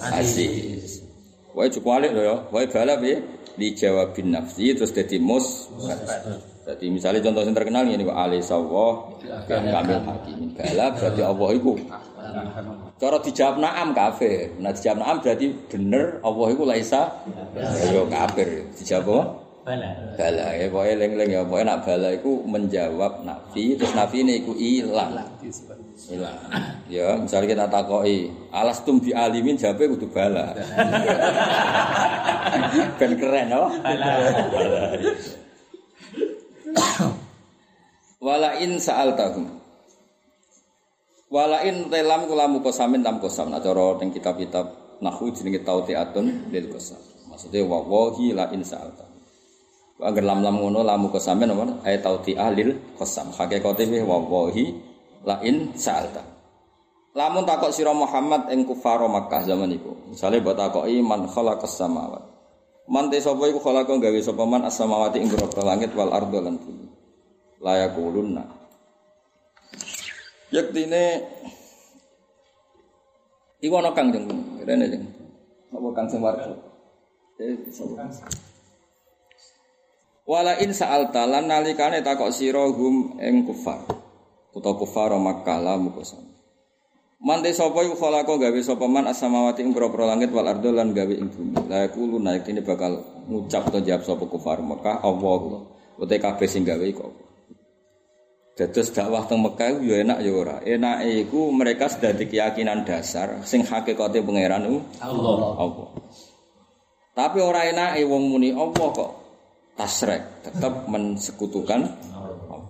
aziz. 0.09 1.05
Wae 1.53 1.69
cukup 1.69 2.01
alik 2.01 2.17
lho 2.17 2.21
ya. 2.25 2.35
Wae 2.49 2.65
bala 2.65 2.97
piye? 2.97 3.21
Dijawabin 3.53 4.33
nafsi 4.33 4.73
terus 4.73 4.89
dadi 4.89 5.21
mus. 5.21 5.69
Jadi 6.63 6.87
misalnya 6.87 7.19
contoh 7.19 7.43
yang 7.43 7.51
terkenal 7.51 7.83
ini 7.83 8.07
kok 8.07 8.15
Ali 8.15 8.39
sawah 8.39 9.19
kamil 9.51 9.99
hakim. 9.99 10.55
Bala 10.55 10.95
berarti 10.95 11.21
Allah 11.21 11.49
iku. 11.59 11.75
Cara 12.95 13.17
dijawab 13.19 13.55
na'am 13.59 13.91
kafir. 13.91 14.55
Nah 14.63 14.71
dijawab 14.71 14.97
na'am 15.03 15.17
berarti 15.19 15.47
bener 15.67 16.23
Allah 16.23 16.47
iku 16.55 16.63
laisa 16.63 17.11
ya 17.83 18.03
kafir. 18.07 18.63
Dijawab 18.79 19.11
apa? 19.11 19.23
Bala. 19.63 19.89
Bala 20.15 20.47
ya 20.55 20.65
pokoknya 20.71 20.95
leng-leng 21.03 21.29
ya 21.35 21.41
pokoknya 21.43 21.65
nak 21.67 21.79
bala 21.83 22.09
iku 22.15 22.31
menjawab 22.47 23.13
nafi 23.27 23.75
terus 23.75 23.93
nafi 23.95 24.17
ini 24.23 24.33
iku 24.39 24.55
ilang. 24.55 25.19
Ilang. 26.11 26.35
Ya, 26.91 27.15
misalnya 27.15 27.47
kita 27.47 27.65
takoki, 27.71 28.27
alas 28.51 28.83
tum 28.83 28.99
bi 28.99 29.15
alimin 29.15 29.55
jawabnya 29.55 29.95
kudu 29.95 30.07
bala. 30.11 30.51
ben 32.99 33.11
keren 33.19 33.51
oh. 33.51 33.71
Bala. 33.83 34.11
in 38.63 38.71
sa'altahum. 38.79 39.45
Wala 41.33 41.65
in 41.65 41.89
telam 41.89 42.29
kulamu 42.29 42.61
kosamin 42.61 43.01
tam 43.01 43.17
kosam. 43.17 43.49
Nah 43.49 43.57
cara 43.57 43.97
ning 43.97 44.13
kitab-kitab 44.13 44.97
nahwu 45.01 45.33
jenenge 45.33 45.65
tautiatun 45.65 46.53
lil 46.53 46.69
kosam. 46.69 47.01
Maksudnya 47.29 47.65
wa 47.65 47.81
wahi 47.81 48.37
la 48.37 48.53
in 48.53 48.61
sa'altahum. 48.61 49.11
Agar 50.03 50.23
lam-lam 50.25 50.59
ngono 50.59 50.85
lamu 50.85 51.09
kosamin 51.09 51.49
apa? 51.53 51.85
Ayat 51.89 52.05
tautiah 52.05 52.53
lil 52.53 52.93
kosam. 52.93 53.33
Hakikate 53.33 53.89
wa 54.05 54.21
wahi 54.21 54.77
la 55.25 55.41
in 55.41 55.73
sa'altahum. 55.73 56.33
Lamun 57.13 57.45
takok 57.45 57.69
sira 57.69 57.93
Muhammad 57.93 58.49
ing 58.49 58.65
kufaro 58.65 59.05
Makkah 59.05 59.45
zaman 59.45 59.69
iku. 59.69 59.93
Misale 60.09 60.41
mbok 60.41 60.57
takoki 60.57 60.97
man 61.01 61.29
khalaqas 61.29 61.77
samawati. 61.77 62.32
Man 62.83 63.07
te 63.07 63.23
sapa 63.23 63.47
iku 63.47 63.63
khalaqa 63.63 63.95
gawe 63.95 64.19
sapa 64.19 64.43
man 64.43 64.67
as-samawati 64.67 65.23
ing 65.23 65.31
langit 65.63 65.95
wal 65.95 66.11
ardo 66.11 66.43
lan 66.43 66.59
bumi. 66.59 66.87
Layakulunna. 67.63 68.43
Yektine 70.51 71.23
iku 73.63 73.73
ana 73.79 73.95
kang 73.95 74.11
jeng 74.11 74.27
rene 74.67 74.85
jeng. 74.91 75.03
Apa 75.71 75.87
kang 75.95 76.07
sing 76.11 76.19
warga? 76.19 76.51
Eh 77.39 77.71
sapa? 77.71 78.11
Wala 80.27 80.59
in 80.59 80.75
sa'alta 80.75 81.23
lan 81.23 81.47
nalikane 81.47 82.03
takok 82.03 82.35
sira 82.35 82.67
hum 82.67 83.15
ing 83.23 83.47
kufar. 83.47 83.79
Utawa 84.51 84.75
kufar 84.75 85.15
Makkah 85.15 85.59
la 85.63 85.79
mukosam. 85.79 86.32
Mante 87.23 87.55
sapa 87.55 87.87
iku 87.87 87.95
khalaqa 87.95 88.35
gawe 88.35 88.59
sapa 88.59 88.83
man 88.83 89.07
as-samawati 89.07 89.63
ing 89.63 89.71
langit 89.71 90.27
wal 90.35 90.43
ardo 90.43 90.75
lan 90.75 90.91
gawe 90.91 91.13
ing 91.15 91.31
bumi. 91.31 91.55
La 91.71 91.87
yaqulu 91.87 92.19
naik 92.19 92.51
ini 92.51 92.59
bakal 92.59 92.99
ngucap 93.31 93.71
atau 93.71 93.79
jawab 93.79 94.03
sapa 94.03 94.27
kufar 94.27 94.59
Mekah 94.59 94.99
Allah. 94.99 95.63
Utek 95.95 96.19
kabeh 96.19 96.51
sing 96.51 96.67
gawe 96.67 96.83
iku. 96.83 97.07
Dados 98.59 98.91
dakwah 98.91 99.23
teng 99.23 99.39
Mekah 99.39 99.79
ya 99.79 100.03
enak 100.03 100.19
ya 100.19 100.31
ora. 100.35 100.59
Enake 100.67 101.23
iku 101.23 101.47
mereka 101.55 101.87
sudah 101.87 102.11
di 102.11 102.27
keyakinan 102.27 102.83
dasar 102.83 103.39
sing 103.47 103.63
hakikate 103.63 104.19
pangeran 104.19 104.67
Allah. 104.99 105.51
Allah. 105.63 105.87
Tapi 107.15 107.39
ora 107.39 107.63
enake 107.63 108.03
wong 108.03 108.35
muni 108.35 108.51
Allah 108.51 108.89
kok 108.91 109.11
tasrek, 109.79 110.43
tetap 110.43 110.91
mensekutukan 110.91 111.87
Allah. 112.11 112.61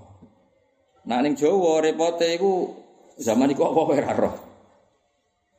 Nah 1.10 1.20
ning 1.26 1.34
Jawa 1.34 1.82
repote 1.82 2.28
iku 2.38 2.83
zaman 3.20 3.52
iku 3.54 3.70
apa 3.70 3.82
wae 3.90 4.02
roh. 4.02 4.36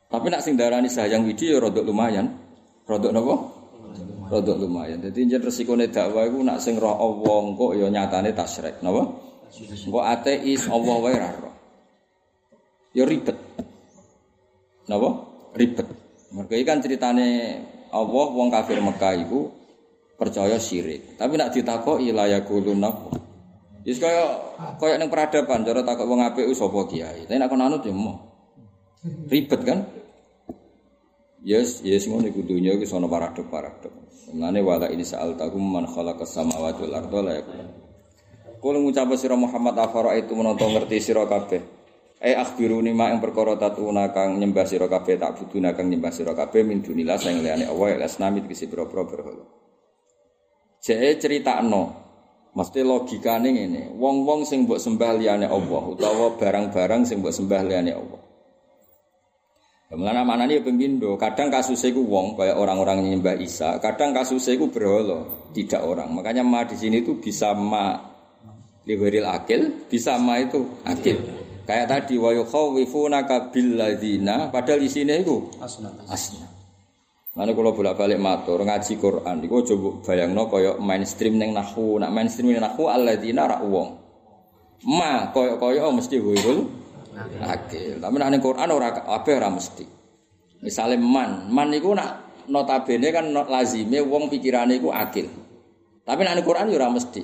Tapi 0.09 0.27
nak 0.31 0.41
sing 0.45 0.55
darani 0.55 0.87
sayang 0.87 1.27
widi 1.27 1.51
ya 1.51 1.59
rodok 1.59 1.83
lumayan. 1.83 2.31
Rodok 2.85 3.11
napa? 3.11 3.35
Rodok 4.31 4.57
lumayan. 4.61 5.01
Dadi 5.01 5.27
jen 5.27 5.41
resikone 5.41 5.89
dakwah 5.91 6.27
iku 6.29 6.39
nak 6.45 6.61
sing 6.61 6.79
roh 6.79 6.95
Allah 6.95 7.37
engko 7.51 7.75
ya 7.75 7.87
nyatane 7.89 8.31
tasrek, 8.31 8.79
napa? 8.79 9.03
Engko 9.59 9.99
ateis 10.01 10.67
Allah 10.71 10.95
wae 11.01 11.15
roh. 11.19 11.53
Ya 12.95 13.03
ribet. 13.03 13.35
Napa? 14.87 15.09
Ribet. 15.57 15.87
Mergo 16.35 16.55
kan 16.67 16.83
ceritane 16.83 17.27
Allah 17.95 18.27
wong 18.31 18.51
kafir 18.51 18.79
Mekah 18.83 19.13
iku 19.23 19.51
percaya 20.19 20.59
syirik. 20.59 21.15
Tapi 21.19 21.39
nak 21.39 21.51
ditakoki 21.55 22.11
la 22.11 22.27
yaquluna 22.27 22.91
Wis 23.85 24.01
kaya 24.01 24.41
kaya 24.81 24.97
ning 24.97 25.13
peradaban 25.13 25.61
cara 25.61 25.85
takok 25.85 26.09
wong 26.09 26.25
apik 26.25 26.49
sapa 26.57 26.89
kiai. 26.89 27.29
Tapi 27.29 27.37
nek 27.37 27.47
kon 27.53 27.61
anut 27.61 27.85
ya 27.85 27.93
mau. 27.93 28.17
Ribet 29.29 29.61
kan? 29.61 29.85
Yes, 31.45 31.85
yes 31.85 32.09
ngono 32.09 32.25
iku 32.25 32.41
dunya 32.41 32.73
iki 32.73 32.89
sono 32.89 33.05
paradok-paradok. 33.05 33.93
Mulane 34.33 34.65
wala 34.65 34.89
ini 34.89 35.05
sa'al 35.05 35.37
takum 35.37 35.61
man 35.61 35.85
khalaqas 35.85 36.33
samawati 36.33 36.89
wal 36.89 36.95
arda 36.97 37.19
la 37.21 37.31
yakun. 37.37 37.57
Kul 38.57 38.81
ngucap 38.81 39.13
sira 39.13 39.37
Muhammad 39.37 39.77
afara 39.77 40.17
itu 40.17 40.33
menonton 40.33 40.73
ngerti 40.73 40.97
sira 40.97 41.29
kabeh. 41.29 41.61
Eh 42.17 42.33
akhbiruni 42.33 42.89
ma 42.97 43.13
yang 43.13 43.21
perkara 43.21 43.53
tatuna 43.53 44.09
kang 44.09 44.41
nyembah 44.41 44.65
sira 44.65 44.89
kabeh 44.89 45.21
tak 45.21 45.37
buduna 45.37 45.77
kang 45.77 45.85
nyembah 45.93 46.09
sira 46.09 46.33
kabeh 46.33 46.65
min 46.65 46.81
dunillah 46.81 47.21
sing 47.21 47.45
liyane 47.45 47.69
Allah 47.69 47.87
ya 47.93 48.09
asnami 48.09 48.41
kisi 48.49 48.65
pira-pira 48.65 49.05
berhala. 49.05 49.45
Jeke 50.81 51.21
critakno 51.21 52.04
Mesti 52.55 52.87
logikane 52.87 53.51
ngene, 53.51 53.81
wong-wong 53.99 54.47
sing 54.47 54.63
mbok 54.63 54.79
sembah 54.79 55.19
liyane 55.19 55.43
Allah 55.43 55.83
utawa 55.91 56.39
barang-barang 56.39 57.03
sing 57.03 57.19
mbok 57.19 57.35
sembah 57.35 57.61
liyane 57.67 57.91
Allah. 57.91 58.21
Ke 59.91 59.93
mana 59.99 60.23
mana 60.23 60.47
nih 60.47 60.63
pembindo? 60.63 61.19
Kadang 61.19 61.51
kasusnya 61.51 61.91
ku 61.91 62.07
wong 62.07 62.39
kayak 62.39 62.55
orang-orang 62.55 63.05
nyembah 63.05 63.35
Isa. 63.43 63.75
Kadang 63.83 64.15
kasusnya 64.15 64.55
ku 64.55 64.71
berhala, 64.71 65.51
tidak 65.51 65.83
orang. 65.83 66.15
Makanya 66.15 66.47
ma 66.47 66.63
di 66.63 66.79
sini 66.79 67.03
itu 67.03 67.19
bisa 67.19 67.51
ma 67.51 67.99
liwiril 68.87 69.27
akil, 69.27 69.91
bisa 69.91 70.15
ma 70.15 70.39
itu 70.39 70.79
akil. 70.87 71.19
Kayak 71.67 71.91
tadi 71.91 72.15
wa 72.15 72.31
yukhawwifunaka 72.31 73.51
billadina 73.51 74.47
padahal 74.53 74.79
di 74.79 74.89
sini 74.89 75.17
itu 75.19 75.49
Asna. 75.59 75.89
asna. 76.07 76.54
Mana 77.35 77.51
kalau 77.51 77.75
bolak 77.75 77.99
balik 77.99 78.15
matur 78.15 78.63
ngaji 78.63 78.95
Quran, 78.95 79.43
iku 79.43 79.59
coba 79.67 80.07
bayangno 80.07 80.47
koyo 80.47 80.79
mainstream 80.79 81.35
neng 81.35 81.51
nahu, 81.51 81.99
nak 81.99 82.15
mainstream 82.15 82.55
neng 82.55 82.63
nahu 82.63 82.87
alladzina 82.87 83.43
ra 83.43 83.59
wong. 83.59 83.91
Ma 84.87 85.35
koyo 85.35 85.59
koyo 85.59 85.91
mesti 85.91 86.15
wirul 86.15 86.63
akil. 87.43 87.99
Tapi 87.99 88.15
nak 88.15 88.31
neng 88.31 88.39
Quran 88.39 88.71
ora 88.71 88.95
kabeh 88.95 89.35
ora 89.35 89.51
mesti. 89.51 89.83
Misalnya 90.63 90.95
man, 90.95 91.51
man 91.51 91.75
iku 91.75 91.91
nak 91.91 92.39
notabene 92.47 93.11
kan 93.11 93.27
lazime 93.27 93.99
wong 93.99 94.31
pikirane 94.31 94.79
iku 94.79 94.95
akil. 94.95 95.27
Tapi 96.07 96.23
nak 96.23 96.39
neng 96.39 96.47
Quran 96.47 96.71
ya 96.71 96.79
ora 96.79 96.87
mesti. 96.87 97.19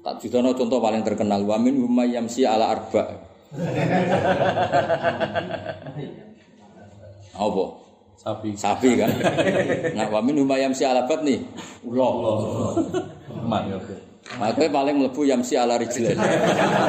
Tak 0.00 0.24
judono 0.24 0.56
contoh 0.56 0.80
paling 0.80 1.04
terkenal 1.04 1.44
wa 1.44 1.60
min 1.60 1.84
hum 1.84 2.00
yamsi 2.00 2.48
ala 2.48 2.80
arba. 2.80 3.12
Apa? 7.44 7.83
Sapi. 8.24 8.50
Sapi 8.56 8.90
kan. 8.96 9.12
Nah, 9.96 10.08
wa 10.08 10.20
min 10.24 10.40
hum 10.40 10.48
yamsi 10.48 10.88
ala 10.88 11.04
nih. 11.04 11.44
Ulo. 11.84 12.08
Man 13.44 13.68
ya. 13.68 13.76
oke. 13.76 13.94
Makanya 14.40 14.72
paling 14.72 14.96
mlebu 14.96 15.20
yamsi 15.28 15.60
ala 15.60 15.76
rijlain. 15.76 16.16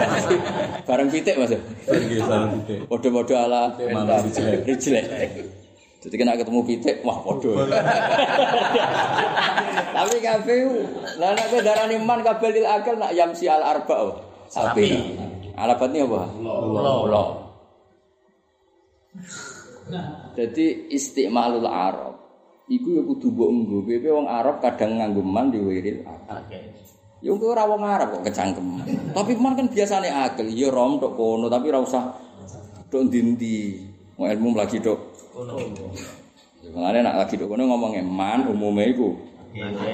Bareng 0.88 1.12
pitik 1.12 1.36
Mas. 1.36 1.52
Salah 1.52 2.48
titik. 2.56 2.88
Padha-padha 2.88 3.36
ala 3.52 3.62
Pitik 3.76 3.92
rijlain. 4.64 4.64
rijlain. 4.64 5.32
Jadi 6.06 6.22
kena 6.22 6.38
ketemu 6.38 6.62
pitik, 6.70 7.02
wah 7.02 7.18
padha. 7.18 7.66
Tapi 9.98 10.16
kabeh 10.22 10.58
lah 11.18 11.34
nek 11.34 11.50
kowe 11.50 11.60
darani 11.66 11.98
man 11.98 12.22
kabeh 12.22 12.54
lil 12.54 12.68
akal 12.70 12.94
nak 12.96 13.10
yamsi 13.12 13.50
al 13.50 13.66
arba. 13.66 14.22
Sapi. 14.48 15.18
Alabat 15.58 15.90
ini 15.92 16.06
apa? 16.06 16.22
Ulo. 16.40 17.24
Jadi 20.36 20.92
istimalul 20.92 21.66
Arab. 21.66 22.20
Iku 22.68 22.98
ya 22.98 23.02
kudu 23.06 23.32
mbok 23.32 23.50
nggo. 23.50 23.78
Kowe 23.88 24.12
wong 24.22 24.28
Arab 24.28 24.60
kadang 24.60 25.00
nganggo 25.00 25.22
man 25.24 25.54
diwiril 25.54 26.04
akal. 26.04 26.44
Oke. 26.44 26.60
Ya 27.24 27.32
kowe 27.32 27.50
ora 27.56 27.64
wong 27.66 27.82
Arab 27.82 28.08
kok 28.20 28.24
kecangkem. 28.28 28.66
Tapi 29.16 29.32
man 29.40 29.56
kan 29.56 29.68
biasane 29.72 30.10
akal. 30.12 30.46
Ya 30.52 30.68
rom 30.70 31.00
tok 31.00 31.16
kono 31.16 31.48
tapi 31.48 31.72
ora 31.72 31.80
usah 31.82 32.04
tok 32.92 33.08
ndi-ndi. 33.08 33.82
Mau 34.20 34.28
ilmu 34.28 34.60
lagi 34.60 34.84
tok. 34.84 35.00
Ya 36.66 36.70
Mulane 36.74 37.00
nak 37.06 37.16
lagi 37.26 37.38
tok 37.40 37.48
kono 37.50 37.64
ngomongnya 37.70 38.04
man 38.04 38.50
umume 38.50 38.84
iku 38.92 39.14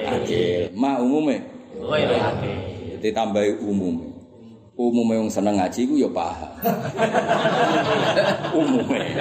akil. 0.08 0.72
Ma 0.74 0.98
umume 0.98 1.52
Oh 1.82 1.96
iya. 1.96 2.36
Oke. 2.36 2.52
ditambahi 3.00 3.64
umume. 3.64 4.11
Umume 4.82 5.14
wong 5.14 5.30
seneng 5.30 5.62
ngaji 5.62 5.86
ku 5.86 5.94
ya 5.94 6.10
paham. 6.10 6.50
umume. 8.58 9.14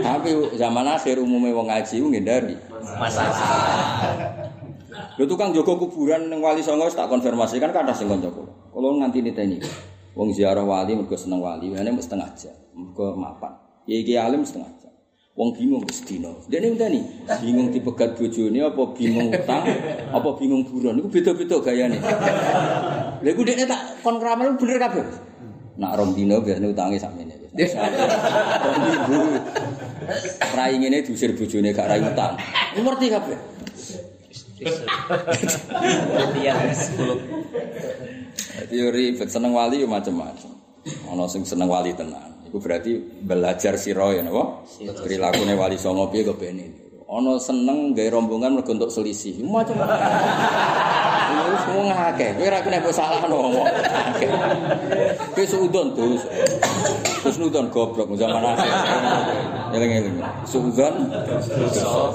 Tapi 0.00 0.56
zaman 0.56 0.88
akhir 0.88 1.20
umume 1.20 1.52
wong 1.52 1.68
ngaji 1.68 2.00
ku 2.00 2.08
ngindari. 2.08 2.56
Masalah. 2.96 4.00
Lho 5.20 5.28
tukang 5.28 5.52
jaga 5.52 5.76
kuburan 5.76 6.32
ning 6.32 6.40
Wali 6.40 6.64
Songo 6.64 6.88
tak 6.88 7.12
konfirmasi 7.12 7.60
kan 7.60 7.68
kathah 7.68 7.92
sing 7.92 8.08
kanca 8.08 8.32
kula. 8.32 8.48
Kula 8.72 9.04
nganti 9.04 9.20
niteni. 9.20 9.60
Wong 10.16 10.32
ziarah 10.32 10.64
wali 10.64 10.96
mergo 10.96 11.20
seneng 11.20 11.44
wali, 11.44 11.68
mesti 11.68 12.00
setengah 12.00 12.28
jam. 12.32 12.56
Mergo 12.72 13.12
mapan. 13.20 13.52
Ya 13.84 14.00
iki 14.00 14.16
alim 14.16 14.40
setengah. 14.40 14.79
Wong 15.38 15.54
bingung 15.54 15.86
wis 15.86 16.02
dina. 16.02 16.34
Dene 16.50 16.74
ngenteni, 16.74 17.00
bingung 17.38 17.70
dipegat 17.70 18.18
bojone 18.18 18.60
apa 18.66 18.82
bingung 18.98 19.30
utang, 19.30 19.62
apa 20.10 20.28
bingung 20.36 20.66
buron. 20.66 20.98
Iku 21.00 21.08
beda-beda 21.08 21.56
gayane. 21.62 22.02
Lha 23.22 23.28
iku 23.30 23.46
dekne 23.46 23.64
tak 23.64 24.02
kon 24.02 24.18
keramal 24.18 24.58
bener 24.58 24.76
kabeh. 24.82 25.06
Nak 25.80 25.96
rong 25.96 26.12
dino 26.18 26.42
biasane 26.42 26.66
utange 26.74 26.98
sakmene. 26.98 27.34
Rong 27.56 28.78
minggu. 28.84 29.20
Rai 30.58 30.74
ngene 30.76 30.98
diusir 31.06 31.32
bojone 31.32 31.70
gak 31.72 31.88
rai 31.88 32.02
utang. 32.02 32.34
Ngerti 32.74 33.06
kabeh. 33.08 33.38
Ribet 38.70 39.28
seneng 39.30 39.54
wali 39.54 39.80
yo 39.80 39.86
macam-macam. 39.88 40.52
Ana 41.06 41.24
sing 41.30 41.46
seneng 41.46 41.70
wali 41.70 41.94
tenan. 41.94 42.28
Iku 42.50 42.58
berarti 42.58 42.98
belajar 43.22 43.78
sira 43.78 44.10
ya 44.10 44.26
napa? 44.26 44.66
Prilakune 45.06 45.54
wali 45.54 45.78
songo 45.78 46.10
piye 46.10 46.26
kepene. 46.26 46.66
Ana 47.06 47.38
seneng 47.38 47.94
gawe 47.94 48.10
rombongan 48.10 48.58
mergo 48.58 48.74
untuk 48.74 48.90
selisih. 48.90 49.38
Macam-macam. 49.46 50.02
Iku 51.30 51.54
semua 51.62 51.82
ngake. 51.94 52.42
Ora 52.42 52.58
kena 52.58 52.82
mbok 52.82 52.90
salah 52.90 53.22
ngomong. 53.22 53.70
Kowe 55.30 55.46
suudon 55.46 55.94
terus. 55.94 56.26
Terus 57.22 57.36
nudon 57.38 57.70
goblok 57.70 58.10
zaman 58.18 58.42
akhir. 58.42 58.74
Eling-eling. 59.78 60.18
Suudon. 60.42 61.06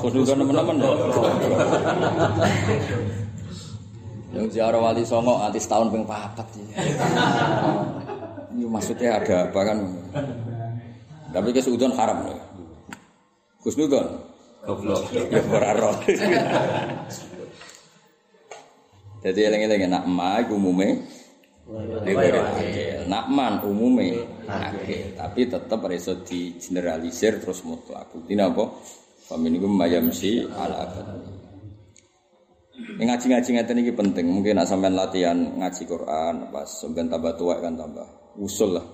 Suudon 0.03 0.35
teman-teman. 0.43 0.75
Yang 4.35 4.47
ziarah 4.51 4.83
wali 4.83 5.07
songo 5.07 5.39
nanti 5.39 5.63
setahun 5.63 5.95
ping 5.95 6.03
papat 6.03 6.43
ya. 8.65 8.69
Ini 8.69 8.73
maksudnya 8.73 9.09
ada 9.21 9.35
apa 9.45 9.59
kan? 9.61 9.77
Tapi 11.29 11.49
kesudon 11.53 11.93
haram 11.93 12.25
loh. 12.25 12.39
Kusnudon. 13.61 14.07
Goblok. 14.65 15.05
Ya. 15.13 15.41
Jadi 19.25 19.39
eling-eling 19.41 19.89
nak 19.89 20.05
ma 20.09 20.41
iku 20.41 20.57
umume. 20.57 21.05
Nak 23.09 23.25
man 23.29 23.61
umume 23.65 24.21
akil. 24.45 25.13
Tapi 25.17 25.41
tetap 25.49 25.81
iso 25.93 26.21
di 26.25 26.57
generalisir 26.57 27.41
terus 27.41 27.61
mutlak. 27.65 28.09
Bukti 28.13 28.33
apa? 28.37 28.65
Faminum 29.25 29.73
mayamsi 29.73 30.45
ala 30.45 30.85
akad. 30.85 31.09
Ini 32.75 33.03
ngaji-ngaji 33.09 33.49
ngeten 33.49 33.81
iki 33.81 33.93
penting. 33.97 34.29
Mungkin 34.29 34.61
nak 34.61 34.69
sampean 34.69 34.93
latihan 34.93 35.37
ngaji 35.37 35.83
Quran 35.89 36.53
pas 36.53 36.69
sampean 36.69 37.09
tambah 37.09 37.33
tua 37.33 37.57
kan 37.57 37.73
tambah 37.73 38.24
usul 38.39 38.77
lah. 38.77 38.85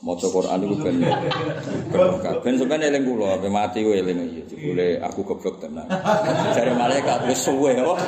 Maca 0.00 0.32
Quran 0.32 0.64
iku 0.64 0.76
ben 0.80 0.96
ben 1.92 2.08
ben 2.40 2.54
sampean 2.56 2.80
eling 2.88 3.04
kula, 3.04 3.36
ape 3.36 3.52
mati 3.52 3.84
kowe 3.84 3.92
eling 3.92 4.32
iki. 4.32 4.56
Jebule 4.56 4.96
aku 4.96 5.20
goblok 5.28 5.60
tenan. 5.60 5.84
Jare 6.56 6.72
malaikat 6.72 7.28
wis 7.28 7.44
suwe 7.44 7.76
oh. 7.84 8.00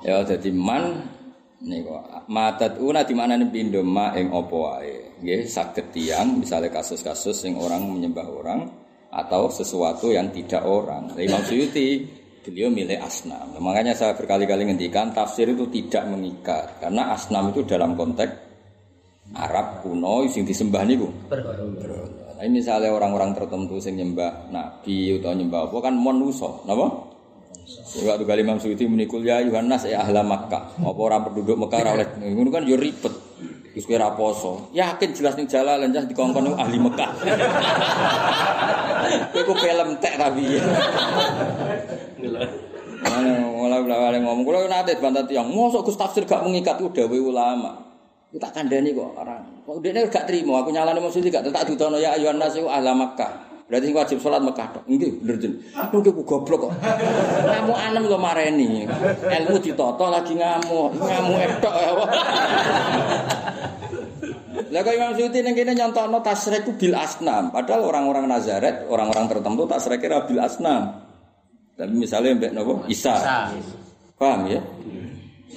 Ya 0.00 0.24
dadi 0.24 0.48
man 0.56 1.04
niku 1.60 2.00
matat 2.32 2.80
una 2.80 3.04
di 3.04 3.12
mana 3.12 3.36
pindho 3.44 3.84
ma 3.84 4.16
ing 4.16 4.32
apa 4.32 4.56
wae. 4.56 5.20
Nggih 5.20 5.44
saged 5.44 5.92
tiyang 5.92 6.40
misalnya 6.40 6.72
kasus-kasus 6.72 7.44
sing 7.44 7.60
orang 7.60 7.84
menyembah 7.84 8.24
orang 8.24 8.72
atau 9.12 9.52
sesuatu 9.52 10.08
yang 10.08 10.32
tidak 10.32 10.64
orang. 10.64 11.12
Imam 11.20 11.44
Suyuti 11.44 12.23
beliau 12.44 12.68
milih 12.68 13.00
asnam. 13.00 13.56
Makanya 13.56 13.96
saya 13.96 14.12
berkali-kali 14.12 14.68
ngendikan 14.68 15.16
tafsir 15.16 15.48
itu 15.48 15.64
tidak 15.72 16.04
mengikat 16.12 16.76
karena 16.84 17.16
asnam 17.16 17.48
itu 17.50 17.64
dalam 17.64 17.96
konteks 17.96 18.44
Arab 19.32 19.80
kuno 19.80 20.28
sing 20.28 20.44
disembah 20.44 20.84
niku. 20.84 21.08
Nah, 22.34 22.44
misalnya 22.52 22.92
orang-orang 22.92 23.32
tertentu 23.32 23.80
sing 23.80 23.96
nyembah 23.96 24.52
nabi 24.52 25.16
atau 25.16 25.32
nyembah 25.32 25.72
apa 25.72 25.76
kan 25.80 25.94
manusa, 25.96 26.60
napa? 26.68 27.14
Waktu 28.04 28.24
kali 28.28 28.44
Imam 28.44 28.60
Suyuti 28.60 28.84
menikul 28.84 29.24
ya 29.24 29.40
Yohanes 29.40 29.88
ya 29.88 30.04
ahla 30.04 30.20
Makkah. 30.20 30.76
Apa 30.76 31.00
orang 31.00 31.24
penduduk 31.32 31.56
Mekah 31.56 31.96
oleh 31.96 32.08
ngono 32.20 32.52
kan 32.52 32.68
yo 32.68 32.76
ribet. 32.76 33.23
Wis 33.74 33.90
kowe 33.90 33.98
ra 33.98 34.14
poso. 34.14 34.70
Yakin 34.70 35.10
jelas 35.10 35.34
ning 35.34 35.50
jalalan 35.50 35.90
jas 35.90 36.06
dikongkon 36.06 36.54
ahli 36.54 36.78
Mekah. 36.78 37.10
Kowe 39.34 39.42
ku 39.42 39.54
film 39.58 39.98
tek 39.98 40.14
tapi. 40.14 40.46
Mana 43.02 43.50
mulai 43.50 43.82
mulai 43.82 44.22
ngomong 44.22 44.46
kula 44.46 44.70
nate 44.70 44.94
bantah 45.02 45.26
tiyang. 45.26 45.50
Mosok 45.50 45.90
Gus 45.90 45.98
tafsir 45.98 46.22
gak 46.22 46.46
mengikat 46.46 46.78
ku 46.78 46.86
dawuh 46.94 47.34
ulama. 47.34 47.82
Ku 48.30 48.38
tak 48.38 48.54
kandhani 48.54 48.94
kok 48.94 49.10
orang. 49.18 49.42
Kok 49.66 49.82
dekne 49.82 50.06
gak 50.06 50.30
trimo 50.30 50.54
aku 50.54 50.70
nyalane 50.70 51.02
maksud 51.02 51.26
gak 51.26 51.42
tak 51.42 51.66
dudono 51.66 51.98
ya 51.98 52.14
Yohanes 52.14 52.54
iku 52.54 52.70
ahla 52.70 52.94
Makkah. 52.94 53.53
Berarti 53.64 53.88
sing 53.88 53.96
wajib 53.96 54.18
sholat 54.20 54.44
Mekah 54.44 54.76
tok. 54.76 54.84
Nggih, 54.84 55.24
bener 55.24 55.36
jen. 55.40 55.52
Aku 55.72 56.04
ku 56.04 56.20
goblok 56.20 56.68
kok. 56.68 56.72
Ngamuk 57.48 57.78
anem 57.80 58.04
kok 58.12 58.20
mareni. 58.20 58.84
Ilmu 59.24 59.56
ditata 59.56 60.06
lagi 60.12 60.36
ngamuk. 60.36 61.00
Ngamuk 61.00 61.38
etok 61.40 61.74
ya. 61.80 61.92
Lah 64.68 64.80
kok 64.84 64.92
Imam 64.92 65.16
Suyuti 65.16 65.40
ning 65.40 65.56
kene 65.56 65.72
nyontokno 65.72 66.20
tasrek 66.20 66.68
bil 66.76 66.92
asnam. 66.92 67.48
Padahal 67.48 67.88
orang-orang 67.88 68.28
Nazaret, 68.28 68.84
orang-orang 68.84 69.32
tertentu 69.32 69.64
tasrek 69.64 70.02
kira 70.04 70.28
bil 70.28 70.44
asnam. 70.44 71.00
Tapi 71.74 71.94
misalnya 71.96 72.36
mbek 72.36 72.52
napa? 72.52 72.84
Isa. 72.92 73.16
Paham 74.20 74.44
ya? 74.44 74.60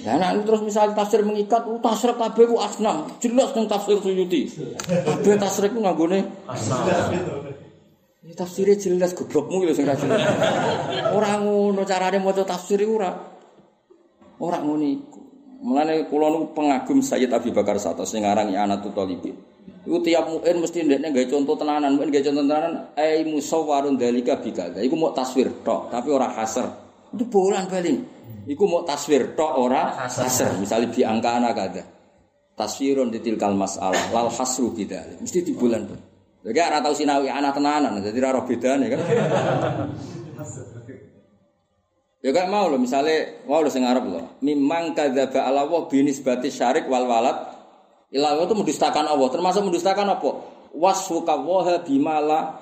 Lah 0.08 0.32
nek 0.32 0.48
terus 0.48 0.62
misal 0.64 0.94
tafsir 0.94 1.26
mengikat, 1.26 1.66
oh, 1.68 1.76
tasrek 1.82 2.16
kabeh 2.16 2.48
ku 2.48 2.56
asnam. 2.56 3.04
Jelas 3.20 3.52
nang 3.52 3.68
tafsir 3.68 4.00
Suyuti. 4.00 4.48
Kabeh 4.86 5.36
tasrek 5.36 5.76
ku 5.76 5.84
nganggone 5.84 6.24
Ya 8.28 8.36
tafsirnya 8.36 8.76
jelas 8.76 9.16
goblokmu 9.16 9.64
lho 9.64 9.72
sing 9.72 9.88
ra 9.88 9.96
jelas. 9.96 10.20
Ora 11.16 11.40
ngono 11.40 11.80
carane 11.88 12.20
maca 12.20 12.44
tafsir 12.44 12.76
iku 12.76 13.00
ora. 13.00 13.08
Ora 14.36 14.60
ngono 14.60 14.84
iku. 14.84 15.20
Mulane 15.64 16.04
kula 16.12 16.28
pengagum 16.52 17.00
Sayyid 17.00 17.32
Abi 17.32 17.56
Bakar 17.56 17.80
Sato 17.80 18.04
sing 18.04 18.28
aran 18.28 18.52
Anatul 18.52 18.92
Talibin. 18.92 19.32
Iku 19.88 20.04
tiap 20.04 20.28
muin 20.28 20.60
mesti 20.60 20.84
ndekne 20.84 21.08
gawe 21.08 21.24
contoh 21.24 21.56
tenanan, 21.56 21.96
muin 21.96 22.12
gawe 22.12 22.20
contoh 22.20 22.44
tenanan 22.44 22.92
ai 23.00 23.24
musawwarun 23.24 23.96
dalika 23.96 24.36
bikada. 24.36 24.84
Iku 24.84 24.92
mau 25.00 25.16
taswir 25.16 25.48
tok, 25.64 25.88
tapi 25.88 26.12
ora 26.12 26.28
hasr. 26.36 26.68
Itu 27.16 27.24
bolan 27.32 27.64
baling. 27.64 27.98
Iku 28.44 28.68
mau 28.68 28.84
taswir 28.84 29.32
tok 29.32 29.56
ora 29.56 30.04
hasr. 30.04 30.52
Misalnya 30.60 30.92
bi 30.92 31.00
angka 31.00 31.30
anak 31.32 31.56
ada. 31.56 31.82
Taswirun 32.60 33.08
ditilkal 33.08 33.56
mas'alah 33.56 34.12
lal 34.12 34.28
hasru 34.28 34.68
bidzalik. 34.76 35.16
Mesti 35.16 35.48
di 35.48 35.56
bulan. 35.56 36.07
Jadi 36.38 36.58
ora 36.62 36.78
tau 36.78 36.94
sinawi 36.94 37.26
anak 37.26 37.58
tenanan, 37.58 37.98
jadi 37.98 38.18
ora 38.22 38.38
roh 38.38 38.44
bedane 38.46 38.86
kan. 38.88 39.00
Ya 42.18 42.34
gak 42.34 42.50
mau 42.50 42.66
loh, 42.66 42.82
misalnya 42.82 43.46
mau 43.46 43.62
lo 43.62 43.70
sing 43.70 43.86
Arab 43.86 44.10
loh. 44.10 44.38
Mimang 44.42 44.90
kadzaba 44.90 45.46
ala 45.46 45.66
wa 45.70 45.86
binisbati 45.86 46.50
syarik 46.50 46.90
wal 46.90 47.06
walad. 47.06 47.54
Ilah 48.10 48.38
itu 48.42 48.54
mendustakan 48.58 49.06
Allah, 49.06 49.28
termasuk 49.30 49.62
mendustakan 49.62 50.06
apa? 50.18 50.30
Wasfuka 50.74 51.38
waha 51.38 51.82
bimala 51.86 52.58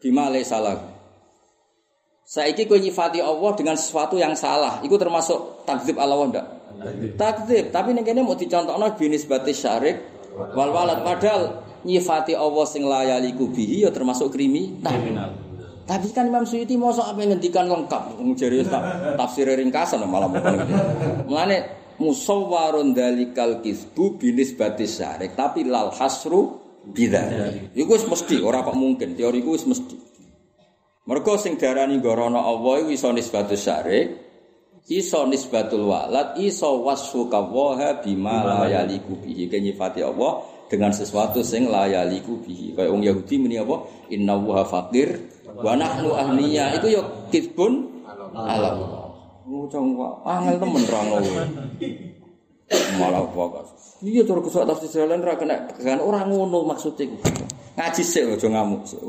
bimale 0.00 0.40
salah. 0.46 0.80
Saiki 2.24 2.70
kowe 2.70 2.78
nyifati 2.78 3.18
Allah 3.20 3.52
dengan 3.58 3.76
sesuatu 3.76 4.14
yang 4.16 4.38
salah, 4.38 4.80
itu 4.86 4.94
termasuk 4.94 5.66
takdzib 5.66 5.98
ala 5.98 6.14
Allah 6.14 6.28
ndak? 6.30 6.46
Takdzib, 7.18 7.74
tapi 7.74 7.92
ning 7.92 8.06
kene 8.06 8.22
mau 8.22 8.38
dicontohno 8.38 8.96
binisbati 8.96 9.52
syarik 9.52 9.98
wal 10.54 10.70
walad 10.72 11.02
padahal 11.02 11.69
nyifati 11.84 12.36
Allah 12.36 12.64
sing 12.68 12.84
layaliku 12.84 13.48
bihi 13.48 13.84
ya 13.84 13.90
termasuk 13.90 14.32
kriminal. 14.32 15.50
Tapi 15.90 16.14
kan 16.14 16.30
Imam 16.30 16.46
Suyuti 16.46 16.78
mosok 16.78 17.02
apa 17.02 17.18
ngendikan 17.26 17.66
lengkap 17.66 18.02
tak 18.70 18.82
tafsir 19.18 19.50
ringkasan 19.50 20.06
malah 20.06 20.30
bukan. 20.30 20.54
Mulane 21.26 21.56
musawwarun 21.98 22.94
dalikal 22.94 23.58
kisbu 23.58 24.16
binisbati 24.22 24.86
syarik 24.86 25.34
tapi 25.34 25.66
lal 25.66 25.90
hasru 25.90 26.62
bidzalik. 26.86 27.74
Iku 27.74 27.90
wis 27.98 28.06
mesti 28.06 28.38
ora 28.38 28.62
kok 28.62 28.78
mungkin, 28.78 29.18
teori 29.18 29.42
iku 29.42 29.58
wis 29.58 29.66
mesti. 29.66 29.96
Mergo 31.10 31.34
sing 31.34 31.58
diarani 31.58 31.98
gorono 31.98 32.38
Allah 32.38 32.86
iku 32.86 32.94
iso 32.94 33.10
nisbatus 33.10 33.58
syarik, 33.58 34.06
iso 34.94 35.26
nisbatul 35.26 35.90
walad, 35.90 36.38
iso 36.38 36.86
wasfu 36.86 37.26
kawaha 37.26 37.98
bima 37.98 38.46
la 38.46 38.70
yaliku 38.70 39.18
bihi 39.18 39.50
kenyifati 39.50 40.06
Allah 40.06 40.59
dengan 40.70 40.94
sesuatu 40.94 41.42
sing 41.42 41.66
la 41.66 41.90
yaliku 41.90 42.38
bihi. 42.46 42.78
Kayak 42.78 42.94
wong 42.94 43.02
Yahudi 43.02 43.34
muni 43.42 43.58
apa? 43.58 43.82
Inna 44.14 44.38
wa 44.38 44.62
faqir 44.62 45.18
wa 45.50 45.74
nahnu 45.74 46.14
ahniya. 46.14 46.78
Iku 46.78 46.86
yo 46.86 47.02
kitbun 47.34 48.06
alam. 48.30 48.78
Ngucang 49.50 49.98
wae 49.98 50.30
angel 50.30 50.56
temen 50.62 50.82
ra. 50.86 51.00
Malah 53.02 53.26
bakas. 53.34 53.98
Iya 53.98 54.22
cara 54.22 54.40
kusuk 54.46 54.62
tafsir 54.62 55.02
jalan 55.02 55.26
ra 55.26 55.34
kena 55.34 55.66
kan 55.74 55.98
ora 55.98 56.22
ngono 56.22 56.62
maksudnya. 56.70 57.10
Ngaji 57.74 58.02
sik 58.06 58.30
aja 58.30 58.46
ngamuk 58.46 58.86
sik. 58.86 59.02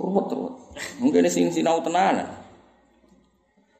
Ruwet 0.00 0.26
ruwet. 0.34 0.54
Mungkin 0.98 1.30
sing 1.30 1.54
sinau 1.54 1.78
tenanan. 1.78 2.26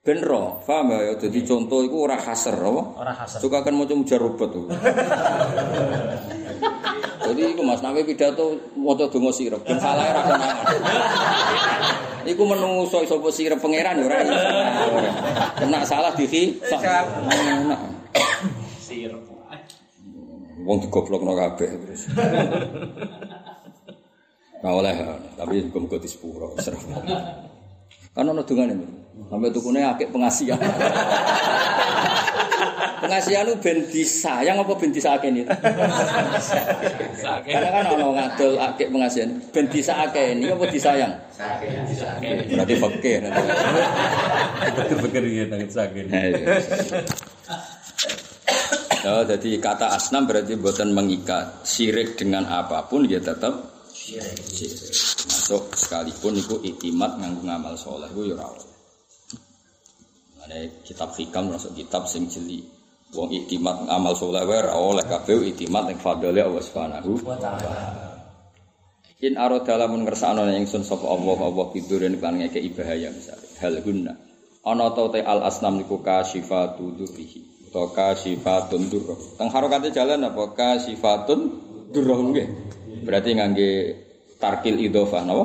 Ben 0.00 0.16
ro, 0.24 0.64
paham 0.64 0.96
ya? 0.96 1.12
Jadi 1.20 1.44
contoh 1.44 1.84
itu 1.84 1.92
ora 1.92 2.16
hasr, 2.16 2.56
apa? 2.56 2.82
Ora 2.96 3.12
hasr. 3.12 3.36
Suka 3.36 3.60
kan 3.60 3.76
mau 3.76 3.84
mujarubet 3.84 4.48
tuh. 4.48 4.64
Jadi 4.72 4.80
Jadi 7.36 7.40
iku 7.52 7.62
Mas 7.68 7.84
nawe 7.84 8.00
pidato 8.00 8.56
maca 8.80 9.12
donga 9.12 9.28
sirep 9.28 9.60
ben 9.60 9.76
salah 9.76 10.08
ora 10.08 10.20
konangan. 10.24 10.56
Iku 12.24 12.42
menungso 12.48 13.04
sapa 13.04 13.28
sirep 13.28 13.60
pangeran 13.60 14.00
ya 14.00 14.04
ora 14.08 14.16
iso. 14.24 14.36
Kena 15.60 15.84
salah 15.84 16.16
diki. 16.16 16.56
Enak. 16.64 17.80
Sirep. 18.80 19.20
Wong 20.64 20.80
digoblokno 20.80 21.36
kabeh 21.36 21.76
terus. 21.76 22.08
Nah 24.64 24.72
oleh, 24.76 24.96
tapi 25.36 25.60
muga-muga 25.68 26.00
di 26.00 26.08
sepuro 26.08 26.56
serah. 26.56 26.88
Kan 28.10 28.26
ono 28.26 28.42
dungane. 28.42 28.74
Sampai 29.30 29.54
tukune 29.54 29.86
akeh 29.86 30.10
pengasihan. 30.10 30.58
pengasihan 33.00 33.46
itu 33.46 33.54
ben 33.62 33.78
disayang 33.86 34.58
apa 34.58 34.74
ben 34.74 34.90
disakeni? 34.90 35.46
Karena 37.46 37.68
kan 37.70 37.84
ono 37.94 38.18
ngadol 38.18 38.58
akeh 38.58 38.90
pengasihan. 38.90 39.30
Ben 39.54 39.70
disakeni 39.70 40.50
apa 40.50 40.64
disayang? 40.66 41.14
Berarti 42.50 42.74
fakir. 42.74 43.22
Beker-beker 44.74 45.22
ya 45.30 45.44
nang 45.46 45.62
sakit. 45.70 46.04
Iya. 46.10 46.58
Ya, 49.00 49.24
jadi 49.24 49.64
kata 49.64 49.96
asnam 49.96 50.28
berarti 50.28 50.60
buatan 50.60 50.92
mengikat 50.92 51.64
sirik 51.64 52.20
dengan 52.20 52.44
apa 52.44 52.84
pun 52.84 53.08
ya 53.08 53.16
tetap. 53.16 53.79
Masuk 55.30 55.76
sekalipun 55.76 56.34
itu 56.34 56.56
itimat 56.64 57.20
nganggu 57.20 57.44
ngamal 57.44 57.76
soleh 57.76 58.08
itu 58.10 58.32
ya. 58.32 58.48
Ada 60.40 60.56
kitab 60.82 61.12
hikam 61.14 61.52
masuk 61.52 61.76
kitab 61.76 62.08
sing 62.08 62.26
jeli. 62.26 62.64
Wong 63.12 63.28
itimat 63.30 63.86
ngamal 63.86 64.16
soleh 64.16 64.42
wae 64.48 64.64
ora 64.64 64.72
oleh 64.74 65.04
kabeh 65.04 65.52
itimat 65.52 65.84
ning 65.86 66.00
fadhole 66.00 66.40
Allah 66.40 66.64
Subhanahu 66.64 67.20
wa 67.22 67.36
taala. 67.36 67.76
In 69.20 69.36
aroda 69.36 69.76
lamun 69.76 70.08
ing 70.08 70.64
ingsun 70.64 70.80
sapa 70.80 71.04
Allah 71.04 71.36
Allah 71.44 71.66
bidurin 71.68 72.16
kan 72.16 72.40
ngeke 72.40 72.64
bahaya 72.72 73.12
misale. 73.12 73.44
Hal 73.60 73.84
guna. 73.84 74.16
Ana 74.64 74.96
ta 74.96 75.12
te 75.12 75.20
al 75.20 75.44
asnam 75.44 75.76
niku 75.76 76.00
kasyifatu 76.00 76.96
durrihi. 76.96 77.68
Utawa 77.68 77.92
kasyifatun 77.92 78.88
durrah. 78.88 79.20
Teng 79.36 79.52
harokate 79.52 79.92
jalan 79.92 80.24
apa 80.24 80.56
kasyifatun 80.56 81.40
durrah 81.92 82.18
nggih. 82.32 82.48
Berarti 83.00 83.30
ngangge 83.36 83.70
tarkil 84.40 84.76
idhofah 84.80 85.22
napa? 85.24 85.44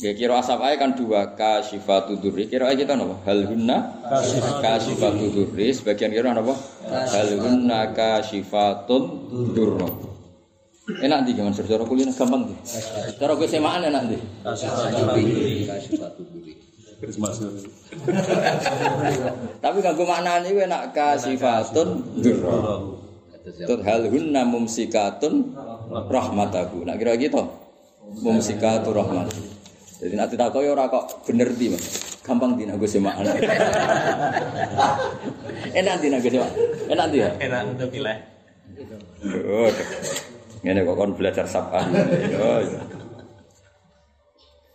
Ya 0.00 0.16
kira 0.16 0.40
asap 0.40 0.64
ae 0.64 0.80
kan 0.80 0.96
dua 0.96 1.36
kasyifatu 1.36 2.16
durri. 2.16 2.48
Kira 2.48 2.72
ae 2.72 2.76
kita 2.76 2.96
napa? 2.96 3.20
Hal 3.28 3.44
hunna 3.44 4.00
kasyifatu 4.64 5.28
durri. 5.28 5.76
Sebagian 5.76 6.12
kira 6.12 6.32
napa? 6.32 6.56
Hal 6.88 7.36
hunna 7.36 7.92
kasyifatun 7.92 9.02
durra. 9.52 9.88
Enak 10.90 11.22
di 11.22 11.38
gimana 11.38 11.54
cara 11.54 11.84
kuliah 11.86 12.10
gampang 12.10 12.50
di. 12.50 12.54
Cara 13.14 13.38
gue 13.38 13.46
semaan 13.46 13.84
enak 13.86 14.02
di. 14.10 14.18
Terus 17.00 17.16
masuk. 17.16 17.48
Tapi 19.62 19.78
kanggo 19.80 20.04
maknane 20.08 20.50
kuwi 20.50 20.66
enak 20.66 20.90
kasifatun 20.96 21.88
durra. 22.18 22.56
Tut 23.40 23.80
hal 23.84 24.04
hunna 24.12 24.44
mumsikatun 24.44 25.56
rahmatahu. 25.88 26.84
Nak 26.84 26.96
kira 27.00 27.16
gitu. 27.16 27.40
Mumsikatu 28.20 28.92
rahmat. 28.92 29.32
Jadi 30.00 30.14
nanti 30.16 30.34
takoki 30.36 30.68
ora 30.68 30.88
kok 30.88 31.24
bener 31.28 31.52
di 31.56 31.68
Mas. 31.72 31.84
Gampang 32.24 32.56
di 32.56 32.64
gue 32.64 32.88
semaan. 32.88 33.20
enak 35.78 35.94
di 36.00 36.08
gue 36.08 36.30
semaan. 36.32 36.52
Enak 36.88 37.06
di 37.12 37.18
ya. 37.20 37.30
Enak 37.36 37.60
untuk 37.76 37.88
pilih. 37.92 38.16
Oh, 39.44 39.68
Ngene 40.60 40.84
kok 40.84 40.96
kon 40.96 41.12
belajar 41.16 41.44
sapan. 41.48 41.88
Oh, 42.36 42.60
iya. 42.60 42.80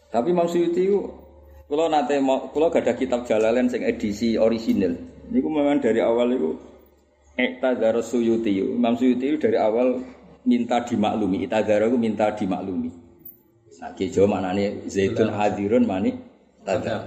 Tapi 0.09 0.31
Imam 0.33 0.49
Suyuti 0.49 0.89
itu 0.89 1.01
kalau 1.65 1.89
nanti 1.89 2.17
mau, 2.21 2.49
kalau 2.53 2.69
gak 2.69 2.85
ada 2.85 2.93
kitab 2.93 3.25
Jalalain 3.25 3.65
sing 3.65 3.81
edisi 3.81 4.37
original, 4.37 4.93
ini 5.33 5.41
memang 5.41 5.81
dari 5.81 5.97
awal 5.97 6.29
itu 6.31 6.53
Iktadar 7.35 7.99
Suyuti, 7.99 8.63
Imam 8.63 8.95
Suyuti 8.95 9.35
dari 9.35 9.59
awal 9.59 9.99
minta 10.47 10.79
dimaklumi, 10.79 11.43
Iktadar 11.43 11.83
itu 11.91 11.97
minta 11.99 12.31
dimaklumi. 12.31 12.89
Nah, 13.75 13.91
kejo 13.91 14.23
maknanya 14.23 14.87
Zaitun 14.87 15.35
Hadirun 15.35 15.83
mani 15.83 16.15
Tadar. 16.63 17.03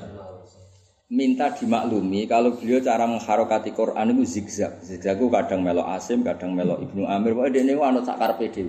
Minta 1.08 1.48
dimaklumi 1.56 2.28
kalau 2.28 2.60
beliau 2.60 2.84
cara 2.84 3.08
mengharokati 3.08 3.72
Quran 3.72 4.12
itu 4.12 4.28
zigzag. 4.28 4.84
Zigzag 4.84 5.16
itu 5.16 5.32
kadang 5.32 5.64
melo 5.64 5.80
Asim, 5.88 6.20
kadang 6.20 6.52
melo 6.52 6.76
Ibnu 6.84 7.08
Amir. 7.08 7.32
Pokoknya 7.32 7.64
dia 7.64 7.72
ini 7.72 7.80
anut 7.80 8.04
sakar 8.04 8.36
PD. 8.36 8.68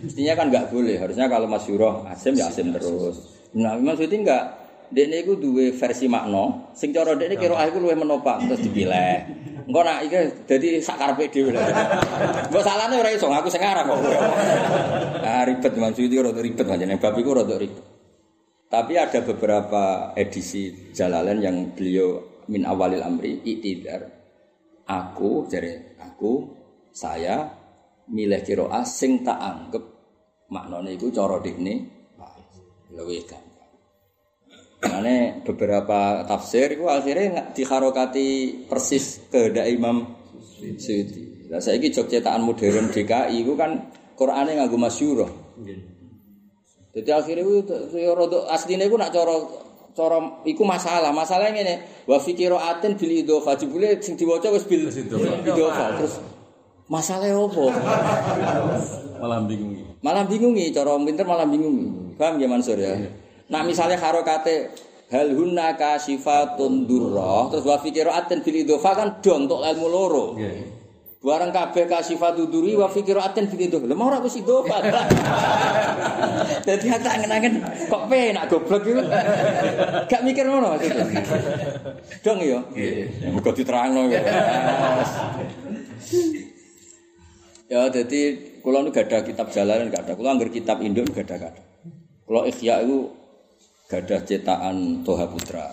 Mestinya 0.00 0.32
kan 0.32 0.48
nggak 0.48 0.72
boleh. 0.72 0.96
Harusnya 0.96 1.28
kalau 1.28 1.44
Mas 1.44 1.68
Yuroh 1.68 2.08
Asim 2.08 2.32
ya 2.40 2.48
Asim 2.48 2.72
terus. 2.72 3.28
Nah, 3.52 3.76
Imam 3.76 3.92
Suyuti 3.92 4.24
enggak. 4.24 4.63
Dene 4.94 5.26
iku 5.26 5.34
duwe 5.34 5.74
versi 5.74 6.06
makna, 6.06 6.70
sing 6.70 6.94
cara 6.94 7.18
dekne 7.18 7.34
kira 7.34 7.58
aku 7.58 7.82
luwih 7.82 7.98
menopang 7.98 8.46
terus 8.46 8.62
dipilih. 8.62 9.26
Engko 9.66 9.80
nak 9.82 10.06
iki 10.06 10.46
dadi 10.46 10.78
sak 10.78 11.02
karepe 11.02 11.34
dhewe 11.34 11.50
lho. 11.50 11.62
Mbok 12.52 12.62
salahne 12.62 12.94
ora 13.02 13.10
iso, 13.10 13.26
aku 13.26 13.50
sing 13.50 13.58
ngarang 13.58 13.90
kok. 13.90 13.98
Ah 15.26 15.42
ribet 15.48 15.72
Imam 15.74 15.90
Suyuti 15.90 16.14
rada 16.20 16.38
ribet 16.38 16.62
pancen 16.62 16.94
bab 16.94 17.16
iku 17.18 17.30
rada 17.34 17.58
ribet. 17.58 17.84
Tapi 18.70 18.92
ada 18.94 19.18
beberapa 19.26 20.14
edisi 20.14 20.94
Jalalain 20.94 21.42
yang 21.42 21.74
beliau 21.74 22.44
min 22.46 22.62
awalil 22.62 23.02
amri 23.02 23.42
itidar. 23.42 24.04
Aku 24.84 25.48
jare 25.50 25.96
aku 25.98 26.54
saya 26.94 27.50
milih 28.12 28.44
kira 28.44 28.68
sing 28.86 29.24
tak 29.24 29.40
anggap 29.40 29.82
maknane 30.52 30.94
iku 30.94 31.08
cara 31.08 31.40
dekne 31.40 31.74
luwih 32.92 33.24
gampang. 33.24 33.53
Karena 34.84 35.40
beberapa 35.40 36.28
tafsir 36.28 36.76
itu 36.76 36.84
akhirnya 36.86 37.50
diharokati 37.56 38.28
persis 38.68 39.24
kehendak 39.32 39.64
Imam 39.72 40.12
Suyuti. 40.60 41.48
Nah, 41.48 41.60
saya 41.60 41.76
ini 41.76 41.92
jog 41.92 42.08
cetakan 42.08 42.44
modern 42.44 42.88
DKI 42.92 43.44
itu 43.44 43.52
kan 43.56 43.92
Qurannya 44.14 44.60
nganggo 44.60 44.78
masyuroh. 44.78 45.30
Jadi 46.94 47.10
akhirnya 47.10 47.42
itu 47.42 47.74
ya 47.98 48.14
rodok 48.14 48.46
aslinya 48.46 48.86
itu 48.86 48.94
nak 48.94 49.10
coro 49.10 49.50
coro 49.92 50.46
iku 50.46 50.62
masalah. 50.62 51.10
Masalahnya 51.10 51.60
ini 51.66 51.74
wa 52.06 52.22
fikiro 52.22 52.56
aten 52.60 52.94
bil 52.94 53.10
idofa 53.10 53.58
jebule 53.58 53.98
sing 53.98 54.14
diwaca 54.14 54.54
wis 54.54 54.62
bil 54.66 54.86
idofa 54.86 55.98
terus 55.98 56.22
masalahnya 56.86 57.34
apa? 57.34 57.64
Malah 59.18 59.40
bingung. 59.48 59.74
Malah 60.04 60.24
bingungi, 60.28 60.70
cara 60.70 60.94
pinter 61.00 61.26
malah 61.26 61.48
bingungi. 61.48 62.14
Paham 62.14 62.38
ya 62.38 62.46
Mansur 62.46 62.78
ya? 62.78 62.94
Nah 63.52 63.60
misalnya 63.60 64.00
harokate 64.00 64.72
hal 65.12 65.28
hunna 65.36 65.76
kasifatun 65.76 66.88
durrah 66.88 67.52
terus 67.52 67.64
wa 67.68 67.76
fi 67.76 67.92
qiraatin 67.92 68.40
bil 68.40 68.56
idhofa 68.56 68.90
kan 68.96 69.08
dong 69.20 69.44
untuk 69.48 69.60
ilmu 69.60 69.86
loro. 69.88 70.26
Barang 71.24 71.56
kabeh 71.56 71.88
kasifatu 71.88 72.52
duri 72.52 72.76
wa 72.76 72.88
fi 72.88 73.04
qiraatin 73.04 73.48
bil 73.48 73.68
idhofa. 73.68 73.84
Mau 73.92 74.08
ora 74.08 74.20
wis 74.24 74.40
idhofa. 74.40 74.80
Dadi 76.66 76.86
aku 76.88 77.04
tak 77.04 77.16
ngenangen 77.20 77.52
kok 77.88 78.02
penak 78.08 78.44
goblok 78.48 78.84
iku. 78.84 79.02
Gak 80.10 80.20
mikir 80.24 80.44
ngono 80.48 80.76
maksudnya. 80.76 81.04
Dong 82.24 82.38
yo. 82.40 82.60
Nggih. 82.72 83.32
Muga 83.32 83.50
diterangno 83.52 84.08
ya. 84.08 84.20
Ya 87.64 87.80
jadi 87.88 88.20
kula 88.60 88.84
nu 88.84 88.92
gak 88.92 89.08
ada 89.08 89.24
kitab 89.24 89.48
jalanan 89.52 89.88
gak 89.88 90.08
ada. 90.08 90.12
Kula 90.16 90.36
anggar 90.36 90.52
kitab 90.52 90.80
gak 90.80 90.92
ada 90.92 91.00
gak 91.08 91.52
ada. 91.56 91.62
Kula 92.24 92.48
ikhya 92.48 92.84
itu 92.84 93.23
gak 93.88 94.00
ada 94.08 94.16
cetakan 94.24 95.04
Toha 95.04 95.26
Putra. 95.28 95.68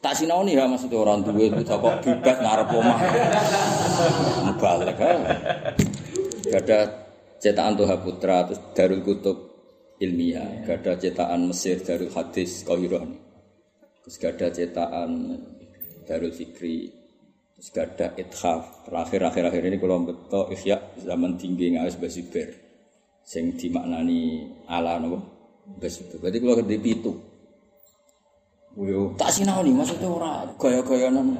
Tak 0.00 0.16
sinau 0.16 0.40
nih 0.44 0.56
ya 0.56 0.64
maksudnya 0.64 0.96
orang 0.96 1.20
tua 1.20 1.36
itu 1.36 1.60
kok 1.60 2.00
bebas 2.04 2.36
ngarep 2.40 2.68
omah. 2.72 3.00
Mubalik 4.48 4.96
ha. 5.00 5.12
Gak 6.48 6.60
ada 6.68 6.78
cetakan 7.40 7.74
Toha 7.76 7.96
Putra 8.00 8.36
terus 8.48 8.60
Darul 8.76 9.00
Kutub 9.04 9.36
ilmiah, 10.00 10.64
gak 10.64 10.84
ada 10.84 10.92
cetakan 10.96 11.52
Mesir 11.52 11.80
Darul 11.84 12.12
Hadis 12.12 12.64
Kairah. 12.64 13.04
Terus 14.04 14.14
gak 14.20 14.32
ada 14.40 14.48
cetakan 14.52 15.10
Darul 16.04 16.32
Fikri. 16.32 16.88
Terus 17.56 17.68
gak 17.72 17.86
ada 17.96 18.06
Ithaf. 18.16 18.88
Terakhir 18.88 19.20
akhir 19.24 19.44
akhir 19.52 19.62
ini 19.68 19.76
kalau 19.76 20.04
betul 20.04 20.48
ikhya 20.52 20.80
zaman 21.00 21.36
tinggi 21.36 21.76
ngawes 21.76 21.96
basiber. 22.00 22.56
Sing 23.20 23.56
dimaknani 23.56 24.48
ala 24.64 24.96
nopo 24.96 25.39
basiber. 25.78 26.18
Berarti 26.18 26.38
kalau 26.42 26.56
gede 26.64 26.76
pitu. 26.80 27.12
Yo, 28.80 29.12
tak 29.18 29.34
sinau 29.34 29.60
nih, 29.60 29.74
maksudnya 29.74 30.08
ora 30.08 30.46
gaya-gayanan. 30.56 31.36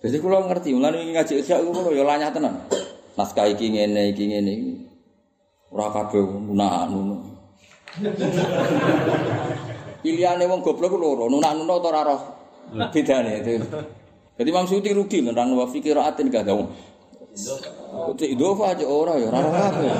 Jadi 0.00 0.16
kalau 0.18 0.48
ngerti, 0.48 0.74
mulai 0.74 1.12
ngaji 1.12 1.44
ikhya 1.44 1.60
itu 1.60 1.70
kalau 1.70 1.92
ya 1.92 2.04
lanyah 2.04 2.32
tenan. 2.32 2.54
Naskah 3.14 3.46
iki 3.48 3.70
ngene, 3.72 4.16
iki 4.16 4.32
ngene. 4.32 4.54
Ora 5.70 5.92
kabeh 5.92 6.24
nunak-nunak. 6.24 7.20
Pilihane 10.00 10.44
wong 10.48 10.60
goblok 10.64 10.94
ku 10.94 10.98
loro, 10.98 11.28
nunak-nunak 11.28 11.74
utawa 11.78 11.90
ora 11.92 12.02
roh. 12.12 12.20
Bedane 12.90 13.32
itu. 13.44 13.62
Jadi 14.36 14.48
Imam 14.52 14.68
Suyuti 14.68 14.92
rugi 14.92 15.24
nerang 15.24 15.52
wa 15.56 15.64
fi 15.68 15.80
qiraatin 15.80 16.28
gak 16.28 16.44
ada. 16.44 16.60
Cek 18.16 18.30
idofa 18.32 18.72
aja 18.72 18.84
ora 18.88 19.20
ya 19.20 19.28
ora 19.28 19.40
kabeh. 19.48 19.92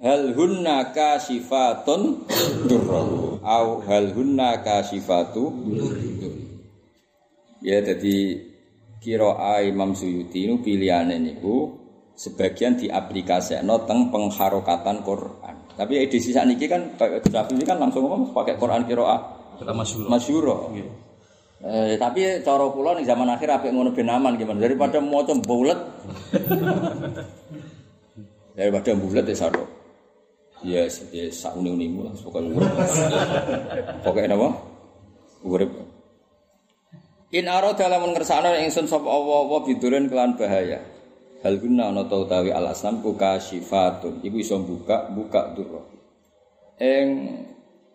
Hal 0.00 0.32
hunna 0.32 0.96
kasifatun 0.96 2.24
durrahu 2.64 3.36
au 3.44 3.84
hal 3.84 4.16
hunna 4.16 4.64
kasifatu 4.64 5.52
Ya 7.60 7.84
jadi 7.84 8.40
kira 9.04 9.60
Imam 9.60 9.92
Suyuti 9.92 10.48
itu 10.48 10.56
pilihannya 10.64 11.20
niku 11.20 11.76
sebagian 12.16 12.80
diaplikasekno 12.80 13.84
teng 13.84 14.08
pengharokatan 14.08 15.04
Quran. 15.04 15.56
Tapi 15.76 15.92
edisi 16.00 16.32
saat 16.32 16.48
ini 16.48 16.64
kan 16.64 16.96
Syafi'i 16.96 17.60
ini 17.60 17.68
kan 17.68 17.76
langsung 17.76 18.08
ngomong 18.08 18.32
pakai 18.32 18.56
Quran 18.56 18.88
kira 18.88 19.04
Kata 19.60 19.76
masyhur. 19.76 20.08
masyuro. 20.08 20.56
Eh, 21.60 22.00
tapi 22.00 22.40
cara 22.40 22.64
kula 22.72 22.96
ning 22.96 23.04
zaman 23.04 23.28
akhir 23.28 23.52
apik 23.52 23.68
ngono 23.68 23.92
ben 23.92 24.08
aman 24.08 24.40
gimana 24.40 24.64
daripada 24.64 24.96
maca 25.04 25.36
bulet. 25.36 25.76
daripada 28.56 28.96
bulet 28.96 29.28
ya 29.28 29.36
satu. 29.36 29.79
Ya, 30.60 30.84
ya 31.12 31.24
sak 31.32 31.56
uni-unimu 31.56 32.04
lah 32.04 32.12
pokoknya 32.20 32.52
urip. 32.52 32.72
Pokoknya 34.04 34.36
apa? 34.36 34.48
Urip. 35.40 35.72
In 37.32 37.48
arada 37.48 37.88
lamun 37.88 38.12
ngersakno 38.12 38.52
ingsun 38.60 38.84
sapa 38.84 39.08
Allah 39.08 39.40
wa 39.48 39.64
bidurin 39.64 40.12
kelan 40.12 40.36
bahaya. 40.36 40.84
Hal 41.40 41.56
guna 41.56 41.88
ana 41.88 42.04
ta 42.04 42.20
utawi 42.20 42.52
al 42.52 42.68
asnam 42.68 43.00
ku 43.00 43.16
kasyifatun. 43.16 44.20
Iku 44.20 44.36
iso 44.36 44.60
buka 44.60 45.08
buka 45.08 45.56
durra. 45.56 45.80
Ing 46.76 47.08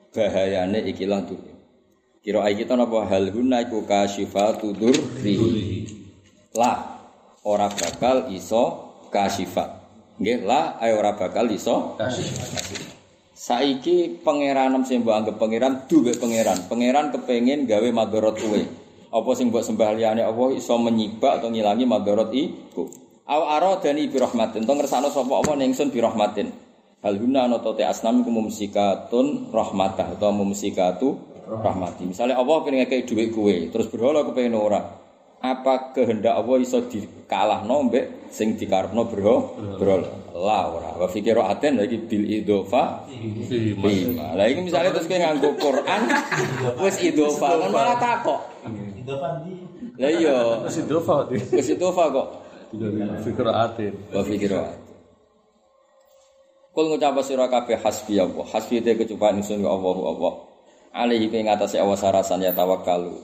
bahayane 0.09 0.81
ikilah 0.89 1.21
durra. 1.21 1.53
Kira 2.25 2.41
ai 2.41 2.57
kita 2.57 2.73
napa 2.73 3.05
hal 3.05 3.29
guna 3.29 3.61
iku 3.61 3.85
kasyifatu 3.85 4.73
durri. 4.73 5.85
Lah 6.57 6.97
ora 7.45 7.69
bakal 7.69 8.33
iso 8.33 8.97
kasyifat. 9.13 9.84
Nggih, 10.15 10.47
lah 10.47 10.79
ayo 10.79 11.03
ora 11.03 11.19
bakal 11.19 11.51
iso 11.51 11.99
Saiki 13.35 14.23
pangeran 14.23 14.79
sing 14.87 15.03
mbok 15.03 15.15
anggap 15.15 15.35
pangeran 15.35 15.73
duwe 15.91 16.15
pangeran. 16.15 16.71
Pangeran 16.71 17.11
kepengin 17.11 17.67
gawe 17.67 17.89
madharat 17.91 18.39
kowe. 18.39 18.61
Apa 19.11 19.29
sing 19.35 19.51
mbok 19.51 19.59
sembah 19.59 19.91
liyane 19.91 20.23
Allah 20.23 20.55
iso 20.55 20.79
menyibak 20.79 21.43
atau 21.43 21.51
ngilangi 21.51 21.83
madharat 21.83 22.31
iku. 22.31 22.87
Aw 23.27 23.41
aradani 23.59 24.07
bi 24.07 24.17
rahmatin. 24.23 24.63
Tong 24.63 24.79
ngersano 24.79 25.11
sapa 25.11 25.35
apa 25.35 25.51
ningsun 25.59 25.91
bi 25.91 25.99
rahmatin. 25.99 26.47
Hal 27.03 27.19
guna 27.19 27.45
ana 27.45 27.59
te 27.59 27.83
asnam 27.83 28.23
iku 28.23 28.31
mumsikatun 28.31 29.51
rahmatah 29.51 30.15
atau 30.15 30.31
mumsikatu 30.31 31.35
rahmati. 31.45 32.09
Misalnya 32.09 32.41
Allah 32.41 32.55
pengen 32.65 32.87
ngekei 32.87 33.05
dhuwit 33.05 33.29
kowe, 33.29 33.55
terus 33.69 33.87
berhala 33.93 34.25
kepengin 34.25 34.57
ora. 34.57 34.81
Apa 35.43 35.93
kehendak 35.93 36.33
Allah 36.33 36.57
iso 36.63 36.81
dikalahno 37.25 37.89
mbek 37.89 38.29
sing 38.29 38.53
dikarepno 38.53 39.09
berhala? 39.09 39.49
Berhala. 39.81 40.09
La 40.37 40.69
ora. 40.69 40.93
Wa 40.93 41.09
fikira 41.09 41.49
aten 41.49 41.81
lagi 41.81 41.97
bil 42.05 42.21
idofa 42.21 43.01
Bima. 43.09 44.37
Lah 44.37 44.45
iki 44.45 44.61
misalnya 44.61 44.93
terus 44.93 45.09
kowe 45.09 45.17
nganggo 45.17 45.49
Quran 45.57 46.01
wis 46.85 46.97
idofa 47.01 47.49
kan 47.65 47.69
malah 47.73 47.97
takok. 47.97 48.41
Lah 49.97 50.11
iya, 50.11 50.61
Masih 50.61 50.85
dofa 50.85 51.25
di. 51.31 51.41
wis 51.41 51.65
idofa 51.73 52.13
kok. 52.13 52.27
Fikir 53.25 53.47
atin. 53.49 53.93
Wa 54.13 54.21
fikira. 54.21 54.61
Kul 56.75 56.91
ngucap 56.91 57.15
sira 57.25 57.47
kabeh 57.49 57.79
hasbi 57.81 58.19
Allah. 58.21 58.45
Hasbi 58.51 58.83
te 58.85 58.93
kecupan 58.99 59.39
ingsun 59.39 59.63
ya 59.63 59.71
Allah 59.71 59.97
Allah. 59.97 60.33
Alaihi 60.93 61.31
ing 61.31 61.47
atase 61.47 61.79
awas 61.79 62.03
sarasan 62.03 62.43
ya 62.43 62.51
tawakkalu. 62.51 63.15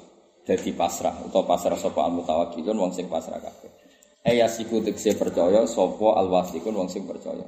Dadi 0.48 0.72
pasrah 0.74 1.14
utawa 1.28 1.54
pasrah 1.54 1.76
sapa 1.78 2.08
al 2.08 2.16
mutawakkilun 2.16 2.74
wong 2.74 2.92
sing 2.96 3.12
pasrah 3.12 3.38
kabeh. 3.38 3.81
Aya 4.22 4.46
siku 4.46 4.86
tekse 4.86 5.18
percaya 5.18 5.66
sapa 5.66 6.14
al 6.14 6.30
wasikun 6.30 6.78
wong 6.78 6.90
sing 6.94 7.10
percaya. 7.10 7.42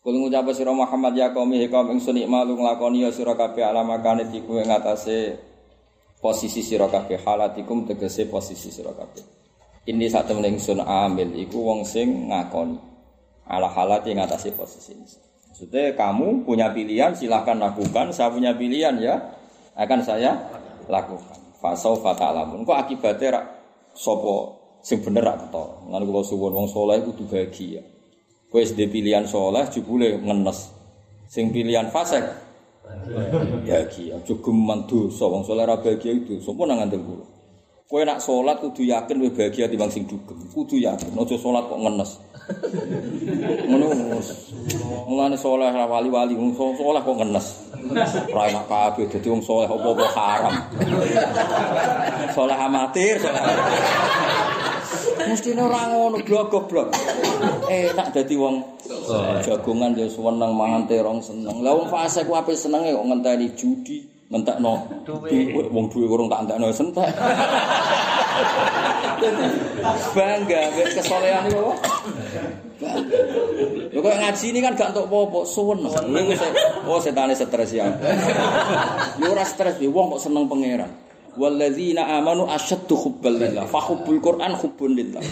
Kul 0.00 0.16
ngucap 0.16 0.48
sira 0.56 0.72
Muhammad 0.72 1.12
ya 1.12 1.28
qaumi 1.34 1.60
hikam 1.60 1.92
ingsun 1.92 2.16
ikmalu 2.24 2.56
nglakoni 2.56 3.04
ya 3.04 3.10
sira 3.12 3.36
kabeh 3.36 3.60
alamakane 3.60 4.30
iku 4.32 4.56
ing 4.56 4.72
atase 4.72 5.36
posisi 6.22 6.64
sira 6.64 6.88
kabeh 6.88 7.20
halatikum 7.20 7.84
tegese 7.84 8.24
posisi 8.30 8.72
sira 8.72 8.94
kabeh. 8.96 9.20
Ini 9.90 10.06
saat 10.08 10.30
temen 10.30 10.46
ingsun 10.46 10.80
amil 10.80 11.36
iku 11.36 11.66
wong 11.66 11.84
sing 11.84 12.32
ngakoni 12.32 12.78
ala 13.50 13.68
halat 13.68 14.06
yang 14.06 14.22
ngatasi 14.22 14.54
posisi 14.54 14.94
ini. 14.94 15.04
Maksudnya 15.50 15.92
kamu 15.98 16.46
punya 16.46 16.70
pilihan 16.72 17.12
silahkan 17.12 17.58
lakukan, 17.58 18.14
saya 18.14 18.30
punya 18.30 18.54
pilihan 18.54 18.96
ya 19.02 19.18
akan 19.74 20.00
saya 20.00 20.38
lakukan. 20.86 21.36
Fasau 21.60 21.98
fatalamun. 22.00 22.64
Kok 22.64 22.78
akibatnya 22.78 23.44
sopo 23.92 24.59
sing 24.80 25.04
bener 25.04 25.24
rak 25.24 25.36
keto. 25.46 25.88
Ngan 25.88 26.02
kula 26.04 26.20
suwun 26.24 26.52
wong 26.56 26.68
saleh 26.68 27.04
kudu 27.04 27.24
bahagia. 27.28 27.82
Kowe 28.50 28.60
SD 28.60 28.90
pilihan 28.90 29.24
saleh 29.28 29.68
jebule 29.70 30.18
ngenes. 30.20 30.72
Sing 31.30 31.54
pilihan 31.54 31.88
fasik 31.92 32.24
bahagia. 33.64 34.18
Cukup 34.26 34.54
mandosa 34.54 35.24
wong 35.30 35.46
saleh 35.46 35.64
ra 35.64 35.78
bahagia 35.78 36.12
itu. 36.16 36.42
Sopo 36.42 36.66
nang 36.66 36.82
ngandel 36.82 37.02
kula. 37.04 37.26
Kowe 37.90 38.06
nak 38.06 38.22
salat 38.22 38.62
kudu 38.62 38.86
yakin 38.86 39.18
kowe 39.18 39.30
bahagia 39.34 39.66
timbang 39.66 39.90
sing 39.90 40.06
dugem. 40.06 40.38
Kudu 40.54 40.78
yakin, 40.78 41.10
aja 41.10 41.34
salat 41.34 41.66
kok 41.66 41.80
ngenes. 41.82 42.10
Ngono. 43.66 43.86
Mulane 45.10 45.34
saleh 45.34 45.74
ra 45.74 45.90
wali-wali 45.90 46.38
wong 46.38 46.54
saleh 46.54 47.02
kok 47.02 47.18
ngenes. 47.18 47.46
Ra 48.30 48.46
enak 48.46 48.70
kabeh 48.70 49.10
dadi 49.10 49.26
wong 49.26 49.42
saleh 49.42 49.66
apa-apa 49.66 50.06
haram. 50.14 50.54
Saleh 52.30 52.54
amatir, 52.54 53.18
saleh. 53.18 53.42
Mestine 55.28 55.62
ora 55.62 55.86
ngono 55.90 56.18
blok-blok. 56.22 56.88
Enak 57.70 58.10
dadi 58.10 58.34
wong 58.34 58.80
jagongan 59.46 59.94
ya 59.94 60.06
seneng 60.10 60.50
mangan 60.54 60.82
terong 60.90 61.20
seneng. 61.22 61.62
Lah 61.62 61.72
wong 61.74 61.86
fase 61.86 62.26
ku 62.26 62.34
ape 62.34 62.54
senenge 62.58 62.90
kok 62.90 63.06
ngenteni 63.06 63.46
judi, 63.54 64.02
ngentekno 64.30 65.06
duwe 65.06 65.54
wong 65.70 65.86
duwe 65.90 66.06
urung 66.10 66.26
tak 66.26 66.46
entekno 66.46 66.74
sentek. 66.74 67.10
Bangga 70.14 70.60
mbek 70.74 70.88
kesolehan 70.98 71.46
iku 71.46 71.58
apa? 71.70 71.74
Lho 73.90 73.98
kok 74.00 74.16
ngaji 74.16 74.44
ini 74.50 74.58
kan 74.64 74.72
gak 74.72 74.90
entuk 74.96 75.06
apa-apa, 75.10 75.40
suwen. 75.44 75.84
Se- 75.84 76.56
oh 76.88 76.98
setane 76.98 77.36
stres 77.36 77.70
ya. 77.76 77.86
Yo 79.20 79.30
ora 79.30 79.44
stres 79.44 79.76
wong 79.78 80.16
kok 80.16 80.22
seneng 80.22 80.48
pangeran. 80.48 80.90
Walladzina 81.36 82.06
amanu 82.18 82.46
asyaddu 82.50 82.94
hubbal 82.96 83.36
lillah. 83.38 83.66
Fa 83.68 83.78
hubbul 83.84 84.18
Qur'an 84.18 84.56
hubbun 84.56 84.90
lillah. 84.96 85.22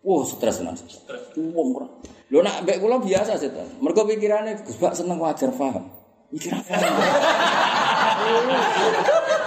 Wah, 0.00 0.24
stres 0.24 0.64
tenan. 0.64 0.76
Wong 1.36 1.68
ora. 1.76 1.88
Lho 2.30 2.40
nak 2.40 2.62
mbek 2.62 2.78
kula 2.80 3.02
biasa 3.02 3.36
setan. 3.36 3.66
Mergo 3.82 4.06
pikirane 4.06 4.62
Gus 4.62 4.78
Bak 4.78 4.94
seneng 4.94 5.18
wajar 5.18 5.50
paham. 5.52 5.90
Iki 6.30 6.48
ra 6.48 6.60
paham. 6.62 6.94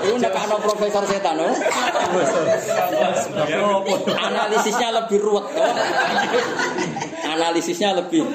Iku 0.04 0.20
nek 0.20 0.36
ana 0.36 0.60
profesor 0.60 1.04
setan, 1.08 1.40
oh. 1.40 1.56
Analisisnya 4.20 4.92
lebih 4.92 5.18
ruwet. 5.24 5.46
Analisisnya 7.24 7.90
lebih 7.96 8.28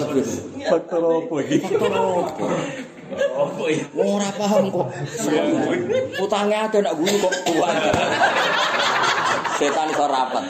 lebih. 0.00 0.24
Faktor 0.64 1.02
apa 1.04 1.36
iki? 3.10 3.84
Ora 3.98 4.30
paham 4.34 4.70
kok. 4.70 4.86
Utangnya 6.22 6.66
ada 6.70 6.78
nak 6.80 6.94
guru 6.98 7.16
kok 7.28 7.34
kuat. 7.50 7.76
Setan 9.58 9.92
iso 9.92 10.06
rapat. 10.08 10.44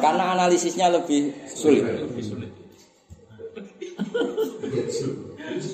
Karena 0.00 0.24
analisisnya 0.38 0.88
lebih 0.88 1.34
sulit. 1.50 1.84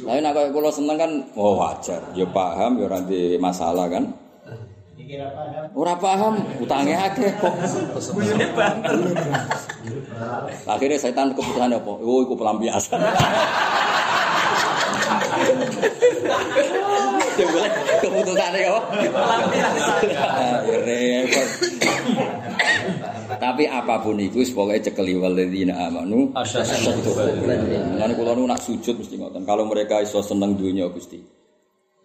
Lain 0.06 0.22
nak 0.22 0.38
kula 0.54 0.70
seneng 0.72 0.96
kan 0.96 1.10
oh 1.36 1.58
wajar, 1.60 2.00
ya 2.16 2.26
paham 2.30 2.80
ya 2.80 2.86
ndek 2.90 3.38
masalah 3.42 3.86
kan. 3.90 4.14
Ora 5.76 5.94
paham, 5.94 6.42
utangnya 6.58 7.06
akeh 7.06 7.30
kok. 7.38 7.54
Akhirnya 10.66 10.98
setan 10.98 11.30
keputusan 11.30 11.70
apa? 11.70 11.92
Oh, 12.02 12.26
iku 12.26 12.34
pelampiasan. 12.34 12.98
Boleh 17.36 17.70
keputusannya 18.00 18.68
apa? 18.68 18.80
Ya 20.66 20.76
repot. 20.82 21.48
Tapi 23.36 23.64
apa 23.68 24.00
pun 24.00 24.16
itu 24.16 24.40
pokoknya 24.54 24.88
cekeli 24.88 25.18
waladina 25.18 25.90
amanu 25.90 26.32
kula 28.16 28.32
nu 28.32 28.48
nak 28.48 28.62
sujud 28.62 28.96
mesti 28.96 29.20
ngoten. 29.20 29.42
Kalau 29.44 29.68
mereka 29.68 30.00
iso 30.00 30.22
seneng 30.24 30.56
dunia 30.56 30.88
Gusti. 30.88 31.20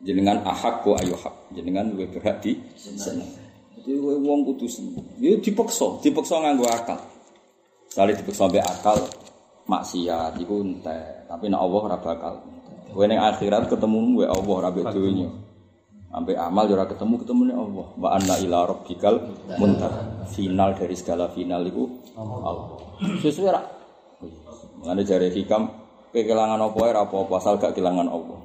Jenengan 0.02 0.42
ahak 0.44 0.82
kok 0.82 0.98
ayo 1.06 1.14
hak. 1.14 1.54
Jenengan 1.54 1.94
luwih 1.94 2.10
berhak 2.10 2.42
di 2.42 2.58
seneng. 2.76 3.30
Jadi 3.78 3.98
wong 4.02 4.46
kudu 4.50 4.66
seneng. 4.66 4.98
Ya 5.22 5.38
dipaksa, 5.38 6.02
dipaksa 6.02 6.42
nganggo 6.42 6.66
akal. 6.68 7.00
Sekali 7.86 8.18
dipaksa 8.18 8.50
mbek 8.50 8.66
akal 8.66 8.98
maksiat 9.70 10.42
iku 10.42 10.66
entek, 10.66 11.30
tapi 11.30 11.48
nek 11.48 11.62
Allah 11.62 11.82
ora 11.86 11.98
bakal. 12.02 12.34
Kowe 12.92 13.06
ning 13.08 13.20
akhirat 13.20 13.72
ketemu 13.72 13.98
mbek 14.16 14.30
Allah 14.30 14.54
ora 14.56 14.70
mbek 14.72 14.86
dunya. 14.92 15.30
Sampai 16.12 16.36
amal 16.36 16.68
ora 16.68 16.86
ketemu 16.86 17.14
ketemu 17.24 17.42
nih 17.48 17.56
Allah. 17.56 17.88
Wa 17.96 18.10
anna 18.20 18.36
ila 18.44 18.58
rabbikal 18.68 19.16
muntaha. 19.56 20.28
Final 20.36 20.76
dari 20.76 20.96
segala 21.00 21.32
final 21.32 21.64
itu 21.64 21.88
Allah. 22.20 22.78
Sesuai 23.24 23.52
ra. 23.52 23.62
Mengenai 24.84 25.08
jari 25.08 25.32
hikam 25.32 25.72
kehilangan 26.12 26.60
apa 26.60 26.80
ya 26.84 26.94
apa-apa 27.08 27.34
asal 27.40 27.56
gak 27.56 27.74
kehilangan 27.74 28.12
Allah. 28.12 28.40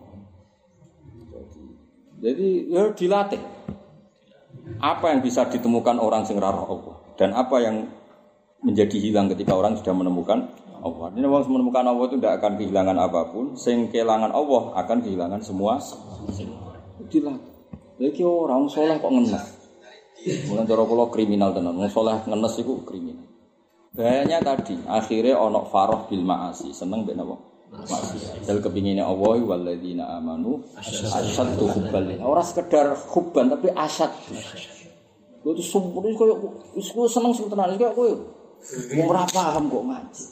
Jadi 2.23 2.71
ya 2.71 2.95
dilatih. 2.95 3.43
Apa 4.83 5.15
yang 5.15 5.21
bisa 5.23 5.47
ditemukan 5.47 5.99
orang 5.99 6.27
sing 6.27 6.43
roh 6.43 6.51
Allah 6.51 6.95
dan 7.17 7.33
apa 7.33 7.57
yang 7.63 7.89
menjadi 8.61 8.99
hilang 8.99 9.31
ketika 9.33 9.55
orang 9.57 9.79
sudah 9.79 9.95
menemukan 9.95 10.51
Allah. 10.87 11.11
Ini 11.19 11.27
orang 11.27 11.51
menemukan 11.51 11.85
Allah 11.91 12.05
itu 12.07 12.17
tidak 12.23 12.35
akan 12.39 12.53
kehilangan 12.63 12.97
apa 13.03 13.21
pun. 13.35 13.59
Sing 13.59 13.91
kehilangan 13.91 14.31
Allah 14.31 14.63
akan 14.79 14.99
kehilangan 15.03 15.43
semua. 15.43 15.83
Dilatih. 17.11 17.55
Lagi 17.97 18.23
orang 18.23 18.69
soleh 18.69 19.01
kok 19.01 19.09
ngenes. 19.09 19.45
Mulai 20.53 20.65
cara 20.69 20.83
kula 20.85 21.09
kriminal 21.09 21.51
tenan. 21.57 21.75
Wong 21.75 21.89
soleh 21.89 22.21
ngenes 22.29 22.55
iku 22.61 22.85
kriminal. 22.85 23.25
Bahayanya 23.97 24.45
tadi, 24.45 24.77
akhirnya 24.85 25.41
onok 25.41 25.73
faroh 25.73 26.05
bil 26.05 26.21
ma'asi. 26.21 26.69
Seneng 26.77 27.09
mbek 27.09 27.17
napa? 27.17 27.41
Ma'asi. 27.73 28.45
Dal 28.45 28.61
kepingine 28.61 29.01
Allah 29.01 29.41
walladzina 29.41 30.21
amanu 30.21 30.61
asyaddu 30.77 31.65
hubban. 31.65 32.21
Ora 32.21 32.45
sekedar 32.45 32.93
hubban 33.17 33.49
tapi 33.49 33.73
asyad. 33.73 34.13
Lu 35.41 35.57
tuh 35.57 35.65
itu 35.65 36.19
kayak 36.21 36.37
gue 36.77 37.07
seneng 37.09 37.33
sing 37.33 37.49
tenan 37.49 37.73
kayak 37.81 37.97
kowe. 37.97 38.36
Wong 38.67 39.07
ora 39.15 39.23
paham 39.31 39.71
kok 39.71 39.85
ngaji. 39.87 40.23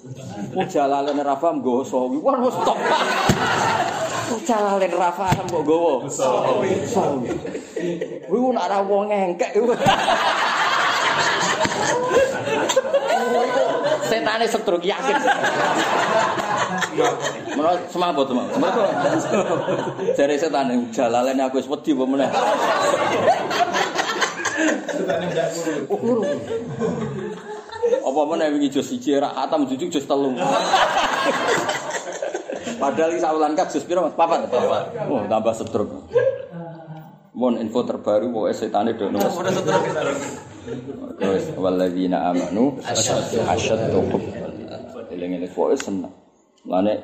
Wong 0.59 0.67
jalalen 0.67 1.23
ora 1.23 1.39
paham 1.39 1.63
nggo 1.63 1.87
sawi. 1.87 2.19
Wah 2.19 2.35
wis 2.43 2.55
stop. 2.59 2.79
Wong 4.35 4.43
jalalen 4.43 4.91
ora 4.91 5.11
paham 5.15 5.47
kok 5.47 5.63
nggowo. 5.63 6.11
Sawi. 6.11 6.83
Sawi. 6.83 7.31
Kuwi 8.27 8.41
ora 8.59 8.83
wong 8.83 9.07
engkek 9.15 9.55
iku. 9.55 9.71
Setane 14.11 14.51
setruk 14.51 14.83
yakin. 14.83 15.15
Menurut 17.55 17.87
semabot 17.87 18.27
semabot. 18.27 18.91
Jare 20.19 20.35
setane 20.35 20.91
jalalen 20.91 21.39
aku 21.39 21.63
wis 21.63 21.71
wedi 21.71 21.95
apa 21.95 22.03
meneh. 22.03 22.31
Oh, 25.87 25.99
urung. 26.03 26.41
Apa 28.05 28.21
meneh 28.29 28.53
wingi 28.53 28.69
jus 28.69 28.85
siji 28.85 29.17
ra 29.17 29.33
atam 29.33 29.65
jujuk 29.65 29.89
jus 29.89 30.05
telu. 30.05 30.37
Padahal 32.77 33.17
iki 33.17 33.23
saulan 33.25 33.57
kak 33.57 33.73
jus 33.73 33.81
piro? 33.89 34.05
Mas? 34.05 34.13
Papat. 34.13 34.53
Oh, 35.09 35.25
tambah 35.25 35.55
setruk. 35.57 35.89
Mon 37.35 37.57
info 37.59 37.83
terbaru 37.83 38.31
pokoke 38.31 38.53
setane 38.53 38.95
do 38.95 39.09
nomor. 39.09 39.49
Terus 41.19 41.51
walladzina 41.57 42.31
amanu 42.31 42.77
asyaddu 42.85 43.99
hubban. 44.13 44.53
Eling-eling 45.09 45.51
pokoke 45.51 45.81
seneng. 45.81 46.13
Lane 46.69 47.01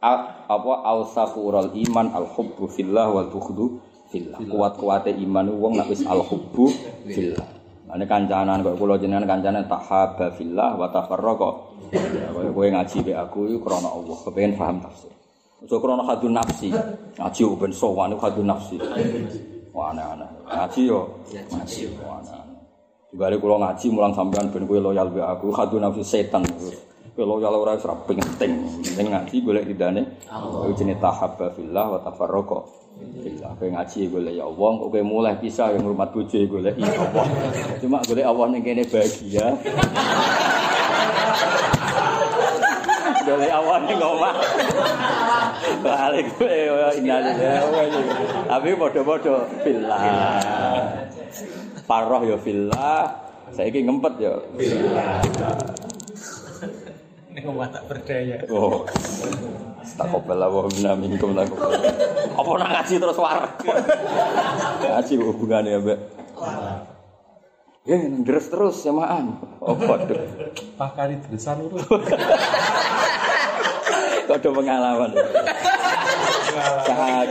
apa 0.00 0.72
ausafurul 0.86 1.74
iman 1.74 2.14
al 2.14 2.30
hubbu 2.30 2.70
fillah 2.70 3.10
wal 3.10 3.28
bughdu 3.28 3.82
fillah. 4.08 4.38
Kuat-kuate 4.38 5.10
iman 5.18 5.50
wong 5.50 5.82
nek 5.82 5.90
wis 5.90 6.06
al 6.06 6.22
hubbu 6.22 6.70
fillah. 7.10 7.63
Lane 7.84 8.04
kancanan 8.08 8.64
kok 8.64 8.80
kula 8.80 8.96
jenengan 8.96 9.28
kancanan 9.28 9.68
tahabba 9.68 10.32
fillah 10.32 10.72
wa 10.72 10.88
tafarraqa. 10.88 11.50
Kaya 11.92 12.50
kowe 12.50 12.66
ngaji 12.66 12.96
be 13.04 13.12
aku 13.12 13.44
iku 13.44 13.68
krana 13.68 13.92
Allah, 13.92 14.16
kepengin 14.24 14.56
paham 14.56 14.80
tafsir. 14.80 15.12
Ojo 15.60 15.76
krana 15.84 16.02
hadun 16.04 16.32
nafsi. 16.32 16.72
Ngaji 17.20 17.40
ben 17.60 17.72
sowan 17.76 18.16
hadun 18.16 18.48
nafsi. 18.48 18.80
Wah 19.76 19.92
aneh-aneh. 19.92 20.28
Ngaji 20.48 20.80
yo 20.88 21.00
ngaji. 21.28 21.80
Wah 22.00 22.24
aneh-aneh. 22.24 22.58
Dibalik 23.12 23.38
kula 23.38 23.56
ngaji 23.60 23.86
mulang 23.92 24.16
sampean 24.16 24.48
ben 24.48 24.64
kowe 24.64 24.80
loyal 24.80 25.12
be 25.12 25.20
aku, 25.20 25.52
hadun 25.52 25.84
nafsi 25.84 26.02
setan. 26.02 26.42
Kowe 27.14 27.24
loyal 27.28 27.52
ora 27.52 27.76
wis 27.76 27.84
ora 27.84 28.00
penting. 28.08 28.52
Penting 28.80 29.06
ngaji 29.12 29.36
golek 29.44 29.68
ridane. 29.68 30.24
Allah. 30.32 30.72
Jenenge 30.72 31.04
tahabba 31.04 31.52
fillah 31.52 31.86
wa 31.94 31.98
tafarraqa. 32.00 32.58
Kowe 33.54 33.70
ngaji 33.70 34.00
golek 34.10 34.34
ya 34.38 34.44
Allah, 34.46 34.70
kok 34.78 34.88
kowe 34.90 35.02
mulai 35.02 35.34
pisah 35.38 35.74
yang 35.74 35.82
ngurmat 35.86 36.10
bojo 36.14 36.38
golek 36.46 36.74
ya 36.78 36.90
Allah. 36.94 37.26
Cuma 37.82 37.98
golek 38.06 38.26
Allah 38.26 38.46
ning 38.50 38.62
kene 38.62 38.82
bahagia. 38.86 39.46
Golek 43.24 43.52
Allah 43.54 43.76
ning 43.86 43.98
omah. 43.98 44.34
Balik 45.82 46.26
kowe 46.38 46.90
innalillahi. 46.98 48.00
Tapi 48.50 48.68
padha-padha 48.78 49.34
fillah. 49.62 50.02
Paroh 51.86 52.22
ya 52.26 52.36
fillah. 52.38 53.00
Saiki 53.54 53.86
ngempet 53.86 54.14
ya 54.18 54.34
Ini 57.30 57.40
omah 57.46 57.68
tak 57.70 57.86
berdaya. 57.86 58.38
Oh. 58.50 58.82
Takobal 59.92 60.40
wa 60.40 60.64
minna 60.72 60.96
minkum 60.96 61.36
takobal. 61.36 61.76
Apa 62.34 62.50
nak 62.56 62.70
ngaji 62.72 62.94
terus 62.96 63.20
warak? 63.20 63.52
Ngaji 64.80 65.12
hubungannya 65.20 65.76
ya, 65.76 65.78
Mbak. 65.84 65.98
Ya, 67.84 68.00
deres 68.24 68.48
terus 68.48 68.80
samaan. 68.80 69.44
Oh, 69.60 69.76
waduh. 69.76 70.16
Pakari 70.80 71.20
dresan 71.28 71.68
itu. 71.68 71.76
Kode 74.24 74.48
pengalaman. 74.48 75.12
Sakit. 76.88 77.28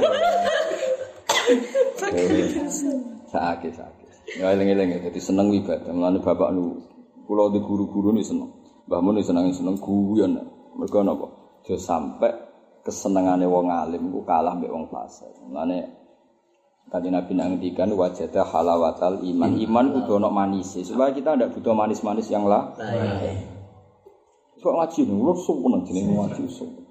Sakit, 3.34 3.74
sakit. 3.74 4.10
Ya 4.38 4.54
eling-eling 4.54 4.90
ya, 4.94 5.00
jadi 5.10 5.20
seneng 5.20 5.50
ibadah. 5.58 5.90
Mulane 5.90 6.22
bapak 6.22 6.54
nu 6.54 6.86
kula 7.26 7.50
di 7.50 7.60
guru-guru 7.66 8.14
ni 8.14 8.22
seneng. 8.22 8.54
Mbah 8.86 9.02
Mun 9.02 9.18
seneng 9.26 9.50
seneng 9.50 9.82
guyon. 9.82 10.38
Mergo 10.78 11.02
napa? 11.02 11.44
Aja 11.64 11.80
sampe 11.80 12.28
kesenengane 12.84 13.48
wong 13.48 13.72
alim 13.72 14.12
ku 14.12 14.22
kalah 14.28 14.54
mbek 14.60 14.70
wong 14.70 14.86
fasik. 14.92 15.32
Mulane 15.48 16.04
Kanjeng 16.92 17.16
Nabi 17.16 17.32
nang 17.34 17.56
ngendikan 17.56 17.90
wajada 17.96 18.44
halawatal 18.44 19.24
iman. 19.24 19.52
Iman 19.56 19.86
kudu 19.98 20.20
ana 20.20 20.30
manise. 20.30 20.84
Supaya 20.84 21.16
kita 21.16 21.40
ndak 21.40 21.56
butuh 21.56 21.72
manis-manis 21.72 22.28
yang 22.28 22.44
lah. 22.46 22.76
Sok 24.60 24.74
ngaji 24.78 25.00
nih, 25.08 25.18
lu 25.18 25.34
sumpah 25.34 25.80
jenenge 25.88 26.12
ngaji 26.14 26.44
sumpah. 26.48 26.84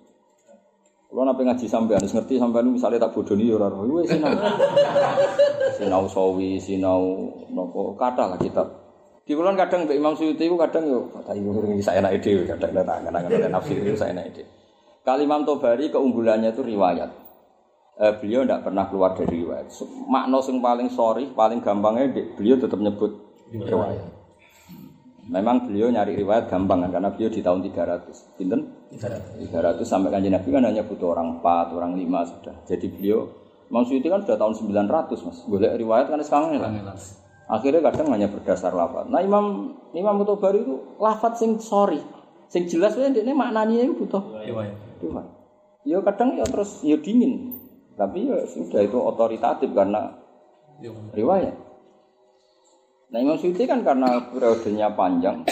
Kalau 1.13 1.29
nape 1.29 1.45
ngaji 1.45 1.67
sampean, 1.69 2.01
harus 2.01 2.17
ngerti 2.17 2.41
sampean 2.41 2.73
misalnya 2.73 3.05
tak 3.05 3.13
bodoh 3.13 3.37
nih 3.37 3.53
orang 3.53 3.85
orang, 3.85 4.09
sinau, 4.09 4.33
sinau 5.77 6.05
sawi, 6.09 6.57
sinau 6.57 7.29
nopo 7.53 7.93
kata 8.01 8.33
lah 8.33 8.39
kitab. 8.41 8.65
Di 9.29 9.37
bulan 9.37 9.53
kadang 9.61 9.85
Mbak 9.85 9.97
Imam 10.01 10.17
Suyuti 10.17 10.49
kadang 10.49 10.89
yo 10.89 11.13
kata 11.13 11.37
ibu 11.37 11.53
saya 11.85 12.01
enak 12.01 12.17
ide, 12.17 12.49
kadang 12.49 12.73
kadang 12.73 13.05
kadang 13.05 13.23
kadang 13.29 13.53
nafsi 13.53 13.77
itu 13.77 13.93
saya 13.93 14.17
enak 14.17 14.41
ide. 15.03 15.07
Kali 15.07 15.27
Imam 15.27 15.43
Tobari 15.43 15.91
keunggulannya 15.91 16.55
itu 16.55 16.63
riwayat. 16.63 17.11
Eh, 17.93 18.15
beliau 18.23 18.47
tidak 18.47 18.65
pernah 18.65 18.89
keluar 18.89 19.13
dari 19.19 19.45
riwayat. 19.45 19.69
Makna 20.09 20.41
sing 20.41 20.63
paling 20.63 20.89
sorry, 20.89 21.29
paling 21.35 21.61
gampangnya 21.61 22.09
beliau 22.39 22.57
tetap 22.57 22.79
nyebut 22.79 23.21
riwayat. 23.53 24.23
Memang 25.23 25.71
beliau 25.71 25.87
nyari 25.87 26.19
riwayat 26.19 26.51
gampang 26.51 26.83
kan 26.83 26.91
karena 26.91 27.15
beliau 27.15 27.31
di 27.31 27.41
tahun 27.45 27.63
300. 27.63 28.39
Pinten? 28.41 28.61
300 28.91 29.87
sampai 29.87 30.11
kanjeng 30.11 30.35
Nabi 30.35 30.49
kan 30.51 30.65
hanya 30.67 30.83
butuh 30.83 31.15
orang 31.15 31.39
4, 31.39 31.79
orang 31.79 31.93
5 31.95 32.31
sudah. 32.33 32.55
Jadi 32.67 32.87
beliau 32.91 33.31
Imam 33.71 33.87
Suyuti 33.87 34.11
kan 34.11 34.21
sudah 34.27 34.37
tahun 34.37 34.55
900 34.59 35.23
Mas. 35.23 35.39
Boleh 35.47 35.71
riwayat 35.79 36.11
kan 36.11 36.19
sekarang 36.21 36.59
lah. 36.59 36.73
Akhirnya 37.49 37.85
kadang 37.93 38.09
hanya 38.11 38.29
berdasar 38.33 38.73
lafaz. 38.73 39.07
Nah 39.13 39.21
Imam 39.23 39.77
Imam 39.95 40.15
Mutobari 40.17 40.65
itu 40.65 40.97
lafaz 40.99 41.39
sing 41.39 41.61
sorry. 41.63 42.01
Sing 42.53 42.69
jelas 42.69 42.99
wae 42.99 43.09
ini 43.09 43.33
maknanya 43.33 43.81
itu 43.81 44.05
butuh 44.05 44.43
Riwayat. 44.45 44.92
Riwayat. 45.03 45.33
Ya 45.83 45.99
kadang 46.07 46.39
ya 46.39 46.47
terus 46.47 46.81
ya 46.87 46.97
dingin. 46.99 47.59
Tapi 47.99 48.31
ya 48.31 48.47
sudah 48.47 48.81
itu 48.87 48.97
otoritatif 48.97 49.69
karena 49.75 50.15
riwayat. 51.13 51.55
Nah 53.13 53.19
Imam 53.21 53.37
Suyuti 53.37 53.69
kan 53.69 53.85
karena 53.85 54.31
periodenya 54.31 54.95
panjang. 54.95 55.43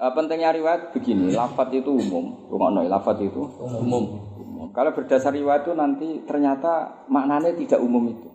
Eh, 0.00 0.12
pentingnya 0.16 0.56
riwayat 0.56 0.96
begini, 0.96 1.28
lafat 1.36 1.76
itu 1.76 1.92
umum, 1.92 2.48
rumah 2.48 2.72
lafat 2.88 3.20
itu 3.20 3.44
Umum. 3.60 4.32
umum. 4.32 4.72
Kalau 4.72 4.96
berdasar 4.96 5.28
riwayat 5.36 5.68
itu 5.68 5.76
nanti 5.76 6.08
ternyata 6.24 7.04
maknanya 7.12 7.52
tidak 7.52 7.84
umum 7.84 8.08
itu. 8.08 8.28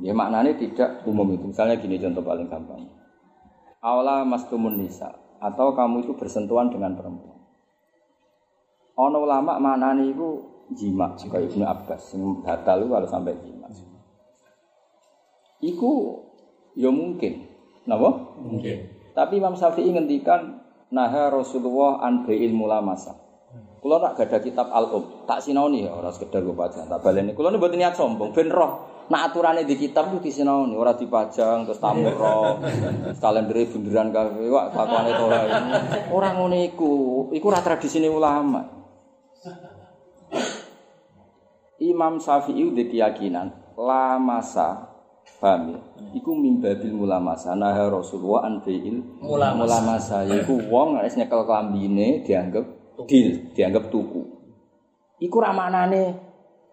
Ya 0.00 0.16
maknanya 0.16 0.56
tidak 0.56 1.04
umum 1.04 1.36
itu. 1.36 1.52
Misalnya 1.52 1.76
gini 1.76 2.00
contoh 2.00 2.24
paling 2.24 2.48
gampang. 2.48 2.88
Aula 3.84 4.24
mastumun 4.24 4.80
nisa 4.80 5.12
atau 5.36 5.76
kamu 5.76 6.08
itu 6.08 6.12
bersentuhan 6.16 6.72
dengan 6.72 6.96
perempuan. 6.96 7.35
Ono 8.96 9.28
ulama 9.28 9.60
maknanya 9.60 10.08
itu 10.08 10.40
jima, 10.72 11.12
juga 11.20 11.36
Ibnu 11.38 11.62
Abbas 11.68 12.16
yang 12.16 12.40
batal 12.40 12.80
itu 12.80 12.88
kalau 12.90 13.08
sampai 13.08 13.36
jima. 13.44 13.68
Iku 15.60 15.92
ya 16.76 16.88
mungkin. 16.88 17.44
Napa? 17.84 18.36
Mungkin. 18.40 18.78
Tapi 19.12 19.40
Imam 19.40 19.56
Syafi'i 19.56 19.92
ngendikan 19.92 20.64
naha 20.92 21.32
Rasulullah 21.32 22.04
an 22.04 22.24
bai'il 22.24 22.52
mulamasa. 22.52 23.16
Kulo 23.80 24.02
nak 24.02 24.18
gada 24.18 24.42
kitab 24.42 24.66
Al-Um, 24.74 25.28
tak 25.30 25.38
sinaoni 25.38 25.86
ya 25.86 25.94
ora 25.94 26.10
sekedar 26.10 26.42
gue 26.42 26.56
pajang, 26.56 26.90
tak 26.90 27.00
baleni. 27.06 27.36
Kulo 27.38 27.54
mboten 27.54 27.78
niat 27.78 27.94
sombong, 27.94 28.34
ben 28.34 28.50
roh. 28.50 29.06
Nak 29.06 29.30
aturane 29.30 29.62
di 29.62 29.78
kitab 29.78 30.10
itu 30.10 30.18
disinaoni, 30.18 30.74
ora 30.74 30.98
dipajang 30.98 31.62
terus 31.62 31.78
tamuro. 31.78 32.58
Kalendere 33.22 33.70
bunderan 33.70 34.10
kabeh, 34.10 34.50
wak 34.50 34.74
kelakuane 34.74 35.10
to 35.14 35.22
ora. 35.30 35.40
Ora 36.10 36.28
ngono 36.34 36.58
iku. 36.58 36.92
Iku 37.30 37.46
ora 37.46 37.62
tradisine 37.62 38.10
ulama. 38.10 38.75
Imam 41.92 42.18
Syafi'i 42.18 42.66
udah 42.66 42.86
keyakinan 42.90 43.46
la 43.78 44.16
masa 44.18 44.96
paham 45.38 45.76
ya? 45.76 45.80
Iku 46.16 46.32
mimbabil 46.32 46.90
mulamasa 46.94 47.52
nah 47.52 47.76
Rasulullah 47.76 48.48
an 48.48 48.64
fi'il 48.64 49.04
Mulamasa. 49.20 50.24
yaiku 50.24 50.58
wong 50.70 50.96
nek 50.96 51.12
nyekel 51.12 51.42
klambine 51.44 52.24
dianggap 52.24 52.64
dil, 53.04 53.52
dianggap 53.52 53.92
tuku. 53.92 54.22
Iku 55.20 55.36
ra 55.38 55.52
maknane 55.52 56.16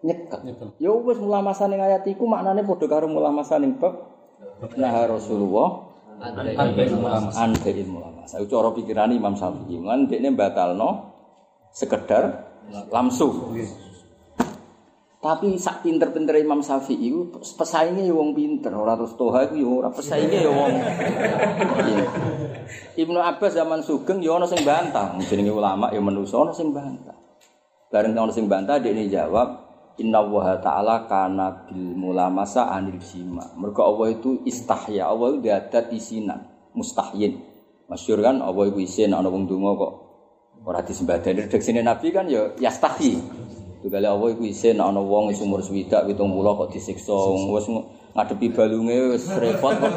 nyekel. 0.00 0.78
Ya 0.80 0.90
wis 0.94 1.18
mulamasa 1.20 1.68
ning 1.68 1.80
ayat 1.82 2.08
iku 2.08 2.24
maknane 2.24 2.64
padha 2.64 2.86
karo 2.88 3.06
mulamasa 3.10 3.60
ning 3.60 3.76
bab 3.76 3.94
nah 4.80 4.94
Rasulullah 5.04 5.92
an 6.22 7.52
fi'il 7.60 7.88
mulamasa. 7.90 8.40
Iku 8.40 8.48
cara 8.48 8.72
pikirane 8.72 9.12
Imam 9.18 9.36
Syafi'i. 9.36 9.76
Lan 9.82 10.08
dekne 10.08 10.32
batalno 10.32 11.12
sekedar 11.74 12.54
lamsu. 12.88 13.52
Tapi 15.24 15.56
sak 15.56 15.80
pinter-pinter 15.80 16.36
Imam 16.36 16.60
Syafi'i 16.60 17.08
itu 17.08 17.32
pesaingnya 17.56 18.04
ya 18.04 18.12
wong 18.12 18.36
pinter, 18.36 18.68
ora 18.76 18.92
terus 18.92 19.16
toha 19.16 19.48
iku 19.48 19.56
ya 19.56 19.68
ora 19.72 19.88
pesaingnya 19.88 20.38
ya 20.44 20.52
wong. 20.52 20.72
Iya. 21.80 22.06
Ibnu 23.00 23.16
Abbas 23.24 23.56
zaman 23.56 23.80
Sugeng 23.80 24.20
ya 24.20 24.36
ana 24.36 24.44
sing 24.44 24.60
bantah, 24.68 25.16
jenenge 25.24 25.48
ulama 25.48 25.88
ya 25.96 26.04
manusa 26.04 26.44
ana 26.44 26.52
sing 26.52 26.76
bantah. 26.76 27.16
Bareng 27.88 28.12
ana 28.12 28.36
sing 28.36 28.52
bantah 28.52 28.76
dekne 28.76 29.08
jawab 29.08 29.64
Inna 29.96 30.26
wa 30.26 30.58
ta'ala 30.58 31.06
kana 31.08 31.70
bil 31.70 31.94
mulamasa 31.96 32.68
anil 32.68 32.98
jima. 32.98 33.48
Mergo 33.56 33.80
Allah 33.80 34.12
itu 34.12 34.42
istahya, 34.44 35.06
Allah 35.06 35.32
itu 35.32 35.38
diadat 35.46 35.88
isinan, 35.94 36.50
mustahyin. 36.76 37.40
Masyur 37.88 38.20
kan 38.20 38.44
Allah 38.44 38.64
itu 38.68 38.82
isin 38.84 39.16
ana 39.16 39.32
wong 39.32 39.48
donga 39.48 39.72
kok 39.72 39.92
ora 40.64 40.80
disembadani 40.84 41.48
redaksine 41.48 41.80
Nabi 41.80 42.12
kan 42.12 42.28
ya 42.28 42.52
yastahi. 42.60 43.20
Juga 43.84 44.00
Allah 44.00 44.16
iku 44.32 44.48
isin 44.48 44.80
ana 44.80 44.96
wong 44.96 45.28
wis 45.28 45.44
umur 45.44 45.60
swidak 45.60 46.08
70 46.08 46.24
kok 46.24 46.72
disiksa 46.72 47.12
wis 47.52 47.68
ngadepi 48.16 48.48
balunge 48.56 49.12
wis 49.12 49.28
repot 49.28 49.76
kok. 49.76 49.92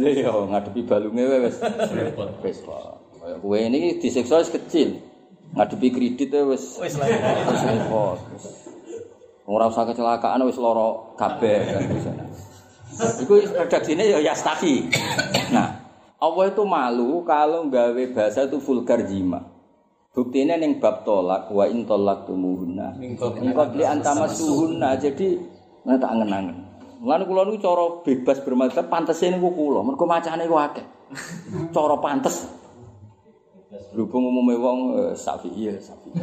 Lha 0.00 0.08
iya 0.08 0.32
ngadepi 0.32 0.88
balunge 0.88 1.20
wis 1.44 1.60
repot. 1.92 2.32
Wis 2.40 2.64
kaya 2.64 3.36
kowe 3.44 3.58
ini 3.60 4.00
disiksa 4.00 4.40
wis 4.40 4.48
kecil. 4.48 5.04
Ngadepi 5.52 5.88
kredit 5.92 6.32
wis 6.48 6.80
Wis 6.80 6.96
wis 6.96 7.62
repot. 7.68 8.16
Wis. 8.32 8.72
Ora 9.44 9.68
usah 9.68 9.84
kecelakaan 9.84 10.48
wis 10.48 10.56
lara 10.56 11.12
kabeh 11.20 11.60
kan. 11.68 11.84
Iku 13.20 13.52
redaksine 13.52 14.16
ya 14.16 14.18
yastahi. 14.24 14.88
Nah, 15.52 15.76
Allah 16.16 16.44
itu 16.48 16.64
malu 16.64 17.20
kalau 17.28 17.68
gawe 17.68 18.02
bahasa 18.16 18.48
itu 18.48 18.56
vulgar 18.64 19.04
jima. 19.04 19.57
Buktinya 20.18 20.58
ning 20.58 20.82
bab 20.82 21.06
tolak 21.06 21.46
wa 21.46 21.62
in 21.70 21.86
tolak 21.86 22.26
tumuhunna. 22.26 22.98
Min 22.98 23.14
qabli 23.54 23.86
antama 23.86 24.26
suhunna. 24.26 24.98
Jadi 24.98 25.38
nah 25.86 25.94
tak 25.94 26.10
angen-angen. 26.10 26.58
Lan 27.06 27.22
kula 27.22 27.46
niku 27.46 27.62
cara 27.62 28.02
bebas 28.02 28.42
bermadzhab 28.42 28.90
pantese 28.90 29.30
niku 29.30 29.54
kula. 29.54 29.86
Mergo 29.86 30.10
macane 30.10 30.50
ku 30.50 30.58
akeh. 30.58 30.82
Cara 31.74 31.94
pantes. 32.02 32.50
Berhubung 33.94 34.26
umume 34.26 34.58
wong 34.58 34.78
eh, 34.98 35.14
Syafi'i 35.14 35.70
ya 35.70 35.78
Syafi'i. 35.78 36.18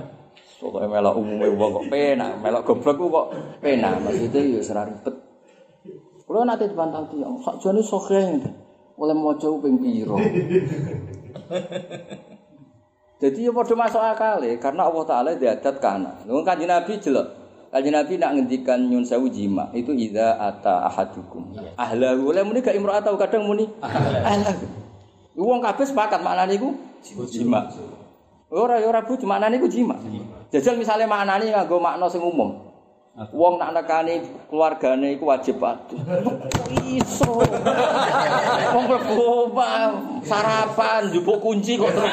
Pokoke 0.64 0.88
melok 0.88 1.20
umume 1.20 1.52
wong 1.52 1.70
kok 1.76 1.86
penak, 1.92 2.40
melok 2.40 2.64
goblok 2.64 2.96
ku 2.96 3.12
kok 3.12 3.26
penak. 3.60 4.00
Maksudnya 4.00 4.40
ya 4.40 4.60
ora 4.72 4.88
ribet. 4.88 5.14
Kula 6.24 6.48
nate 6.48 6.72
dibantah 6.72 7.04
tiyang, 7.12 7.36
sakjane 7.44 7.84
sokhe. 7.84 8.40
Oleh 8.96 9.12
maca 9.12 9.52
ping 9.60 9.76
pira. 9.76 10.16
Jadi 13.22 13.46
ya 13.46 13.52
padha 13.54 13.74
masuk 13.78 14.02
akal 14.02 14.42
ya, 14.42 14.58
karena 14.58 14.90
Allah 14.90 15.04
Taala 15.06 15.30
diadat 15.38 15.78
kana. 15.78 16.18
Wong 16.26 16.42
kanjeng 16.42 16.66
Nabi 16.66 16.98
jelek. 16.98 17.26
Kanjeng 17.74 17.94
Nabi 17.94 18.14
nak 18.18 18.30
ngendikan 18.38 18.78
nyun 18.86 19.02
sewu 19.02 19.26
jima 19.26 19.66
itu 19.74 19.90
idza 19.90 20.38
ata 20.38 20.86
ahadukum. 20.86 21.58
Ahlahu 21.74 22.30
oleh 22.30 22.46
muni 22.46 22.62
gak 22.62 22.74
imro 22.78 22.94
atau 22.94 23.18
kadang 23.18 23.46
muni 23.46 23.66
ahlahu. 23.82 24.66
Wong 25.34 25.58
kabeh 25.58 25.82
sepakat 25.82 26.22
maknane 26.22 26.54
iku 26.54 26.74
jima. 27.26 27.66
Ora 28.54 28.78
ya 28.78 28.86
ora 28.86 29.02
bu 29.02 29.18
maknane 29.26 29.58
iku 29.58 29.66
jima. 29.66 29.98
Jajal 30.54 30.78
misalnya 30.78 31.10
maknane 31.10 31.50
nganggo 31.50 31.82
makna 31.82 32.06
sing 32.06 32.22
umum. 32.22 32.73
Wong 33.14 33.62
nak 33.62 33.70
nekani 33.78 34.26
keluargane 34.50 35.14
iku 35.14 35.30
wajib 35.30 35.62
patuh. 35.62 35.94
Iso. 36.82 37.46
Wong 38.74 38.84
mlebu 38.90 39.54
sarapan 40.26 41.14
njupuk 41.14 41.38
kunci 41.38 41.78
kok 41.78 41.94
terus. 41.94 42.10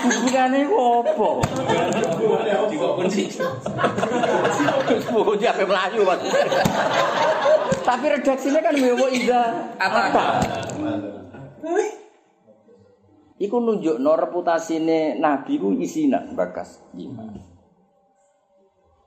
Hubungane 0.00 0.64
iku 0.64 1.04
apa? 1.04 1.28
Kunci 5.28 5.44
ape 5.44 5.64
mlayu, 5.68 6.08
Mas. 6.08 6.24
Tapi 7.84 8.04
redaksinya 8.16 8.64
kan 8.64 8.80
mewo 8.80 9.12
ida 9.12 9.76
apa? 9.76 10.40
Iku 13.36 13.60
nunjukno 13.60 14.16
reputasine 14.16 15.20
Nabi 15.20 15.60
ku 15.60 15.76
isinan 15.76 16.32
bakas 16.32 16.80
iman. 16.96 17.52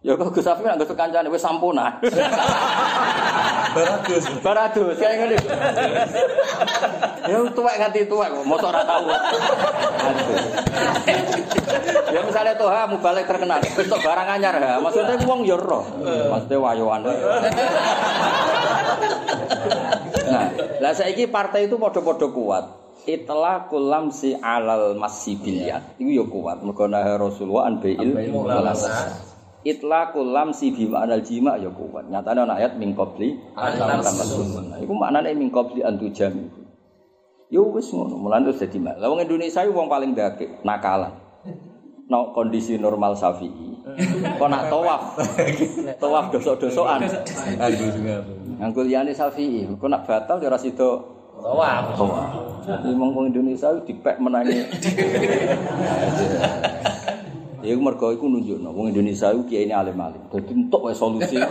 Ya 0.07 0.15
kok 0.15 0.31
Gus 0.31 0.47
Safi 0.47 0.63
nggak 0.63 0.87
kancane 0.95 1.27
wis 1.27 1.43
sampunan. 1.43 1.99
Baratus. 3.75 4.23
Baratus 4.39 4.95
kayak 4.95 5.15
ngene. 5.19 5.37
Ya 7.27 7.43
tuwek 7.51 7.75
ganti 7.75 8.07
tuwek 8.07 8.31
kok 8.31 8.47
motor 8.47 8.71
ora 8.71 8.87
tau. 8.87 9.03
Ya 12.07 12.23
misalnya 12.23 12.55
toha 12.55 12.87
mau 12.87 13.03
balik 13.03 13.27
terkenal, 13.27 13.59
wis 13.59 13.87
tok 13.91 13.99
barang 13.99 14.27
anyar 14.31 14.55
ha. 14.55 14.79
Maksudnya 14.79 15.19
wong 15.27 15.43
ya 15.43 15.59
ora. 15.59 15.83
Maksudnya 16.31 16.55
wayoan. 16.55 17.01
Nah, 20.27 20.45
lah 20.79 20.93
saiki 20.95 21.27
partai 21.27 21.67
itu 21.67 21.75
padha-padha 21.75 22.31
kuat. 22.31 22.65
Itla 23.03 23.67
kulam 23.67 24.15
si 24.15 24.31
alal 24.39 24.95
masjibiliyat. 24.95 25.99
Iku 25.99 26.11
ya 26.15 26.23
kuat. 26.23 26.63
Mergo 26.63 26.87
Rasulullah 26.87 27.67
an 27.67 27.83
bai'il 27.83 28.15
mulasas. 29.63 29.65
Itla 29.65 30.11
kulam 30.13 30.53
si 30.53 30.71
bima 30.71 31.03
anal 31.03 31.21
jima 31.21 31.57
ya 31.57 31.69
kuat. 31.69 32.05
Nyatane 32.09 32.39
ana 32.45 32.53
ayat 32.61 32.77
min 32.77 32.93
qabli 32.93 33.39
antamasun. 33.55 34.83
Iku 34.83 34.93
maknane 34.93 35.33
min 35.33 35.49
qabli 35.49 35.83
antu 35.83 36.09
jami. 36.13 36.45
Yo 37.47 37.63
wis 37.71 37.87
ngono, 37.95 38.19
mulane 38.19 38.51
wis 38.51 38.59
dadi 38.59 38.75
mal. 38.75 38.99
Lah 38.99 39.07
wong 39.07 39.23
Indonesia 39.23 39.63
iku 39.63 39.79
wong 39.79 39.87
paling 39.87 40.11
dake, 40.11 40.59
nakalan. 40.67 41.15
No 42.11 42.35
kondisi 42.35 42.75
normal 42.75 43.15
Syafi'i. 43.15 43.71
Kok 44.35 44.49
nak 44.51 44.67
tawaf. 44.67 45.15
Tawaf 46.03 46.27
dosok-dosokan. 46.31 47.07
Nganggo 48.59 48.81
liyane 48.83 49.15
Syafi'i. 49.15 49.63
Kok 49.79 49.87
nak 49.87 50.03
batal 50.07 50.43
ya 50.43 50.51
ora 50.51 50.59
sida 50.59 50.87
Tawaf. 51.37 51.93
tawaf. 51.95 52.29
Jadi 52.67 52.89
wong 52.95 53.31
Indonesia 53.31 53.71
dipek 53.83 54.19
menangi. 54.19 54.67
Ya 57.65 57.73
iku 57.73 57.81
mergo 57.81 58.13
iku 58.13 58.29
nunjukno 58.29 58.69
wong 58.69 58.93
Indonesia 58.93 59.33
iku 59.33 59.43
kiai 59.49 59.71
alim-alim. 59.73 60.21
Dadi 60.29 60.53
entuk 60.53 60.81
wae 60.85 60.93
solusi. 60.93 61.37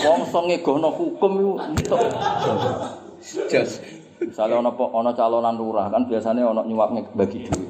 Wong 0.00 0.22
sing 0.32 0.44
ngegohno 0.48 0.88
hukum 0.92 1.32
iku 1.40 1.52
entuk. 1.76 2.00
Jos. 3.48 3.80
Misalnya 4.20 4.60
ono 4.60 4.70
ono 4.76 5.10
calonan 5.16 5.56
lurah 5.56 5.88
kan 5.88 6.04
biasanya 6.04 6.44
ono 6.44 6.60
nyuap 6.64 6.90
nge- 6.92 7.12
bagi 7.16 7.48
duit. 7.48 7.68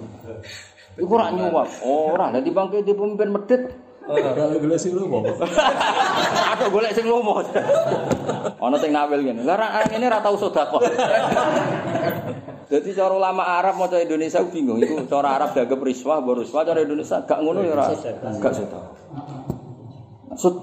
Iku 0.99 1.13
ora 1.15 1.31
nyuap. 1.31 1.69
Ora, 1.87 2.35
dadi 2.35 2.51
bangke 2.51 2.83
di 2.83 2.93
pemimpin 2.95 3.31
medit. 3.31 3.63
Kalau 4.11 4.59
gula 4.59 4.75
sih 4.75 4.91
lu 4.91 5.07
mau. 5.07 5.23
Aku 6.57 6.65
golek 6.75 6.91
sing 6.99 7.07
lomo. 7.07 7.39
Ono 8.67 8.75
sing 8.83 8.91
nawil 8.91 9.23
ngene. 9.23 9.47
Lah 9.47 9.55
ra 9.55 9.87
ngene 9.87 10.11
ra 10.11 10.19
tau 10.19 10.35
sedekah. 10.35 10.83
Jadi 12.71 12.95
cara 12.95 13.11
ulama 13.11 13.43
Arab 13.43 13.83
maca 13.83 13.99
Indonesia 13.99 14.39
aku 14.39 14.55
bingung. 14.55 14.79
Iku 14.79 15.03
cara 15.11 15.35
Arab 15.35 15.59
dianggap 15.59 15.83
riswah, 15.83 16.23
baru 16.23 16.47
riswah 16.47 16.63
cara 16.63 16.79
Indonesia 16.87 17.19
gak 17.27 17.43
ngono 17.43 17.67
ya 17.67 17.75
ora. 17.75 17.91
Gak 18.39 18.53
sedekah. 18.55 18.85
Maksud 20.31 20.55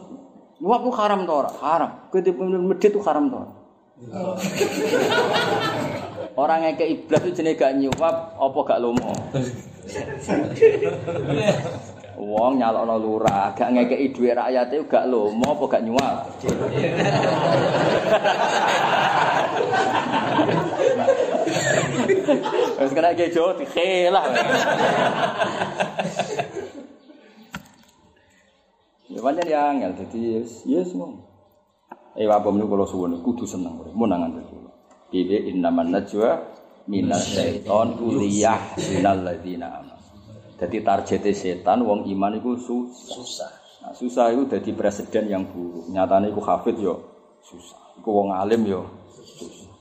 nyuap 0.63 0.81
ku 0.87 0.91
haram 0.95 1.27
to 1.27 1.33
ora? 1.35 1.51
Haram. 1.59 2.07
Kowe 2.07 2.23
di 2.23 2.31
medit 2.31 2.95
itu 2.95 3.03
haram 3.03 3.27
to 3.27 3.35
ora? 3.43 3.51
Orang 6.37 6.63
yang 6.63 6.79
ke 6.79 6.85
iblis 6.87 7.21
itu 7.27 7.43
jenis 7.43 7.59
gak 7.59 7.75
nyuap, 7.75 8.39
apa 8.39 8.59
gak 8.63 8.79
lomo? 8.79 9.11
Wong 12.17 12.57
nyalokno 12.61 12.95
lurah, 12.97 13.51
gak 13.51 13.73
ngekeki 13.73 14.15
dhuwit 14.15 14.37
rakyat 14.37 14.71
itu 14.71 14.85
gak 14.87 15.11
lomo 15.11 15.43
apa 15.43 15.63
gak 15.65 15.83
nyuap. 15.83 16.17
Wis 22.77 22.91
kena 22.91 23.15
ke 23.15 23.31
Jawa 23.31 23.55
dikhelah. 23.55 24.25
Ya 29.07 29.19
pancen 29.23 29.47
ya 29.47 29.59
angel 29.71 29.91
dadi 29.95 30.19
yes 30.37 30.67
yes 30.67 30.91
ngono. 30.91 31.23
Eh 32.17 32.27
apa 32.27 32.49
menurut 32.49 32.69
kalau 32.73 32.87
suwun 32.89 33.21
kudu 33.23 33.47
seneng 33.47 33.79
mun 33.93 34.09
nang 34.09 34.27
ngandel 34.27 34.43
kula. 34.49 34.71
Piye 35.07 35.47
innaman 35.53 35.95
najwa 35.95 36.43
minas 36.91 37.31
syaiton 37.31 37.95
uliyah 38.03 38.75
minal 38.91 39.23
ladzina 39.23 39.79
amanu. 39.79 40.03
Dadi 40.57 40.81
targete 40.81 41.31
setan 41.31 41.85
wong 41.85 42.09
iman 42.09 42.41
iku 42.41 42.57
susah. 42.57 43.51
Nah, 43.85 43.93
susah 43.93 44.33
itu 44.33 44.49
jadi 44.49 44.73
presiden 44.73 45.29
yang 45.31 45.43
buruk. 45.47 45.87
Nyatanya 45.93 46.33
iku 46.33 46.41
hafid 46.43 46.75
yo 46.81 47.07
susah. 47.45 47.95
Iku 48.01 48.09
wong 48.09 48.33
alim 48.33 48.65
yo 48.65 48.89
susah. 49.15 49.71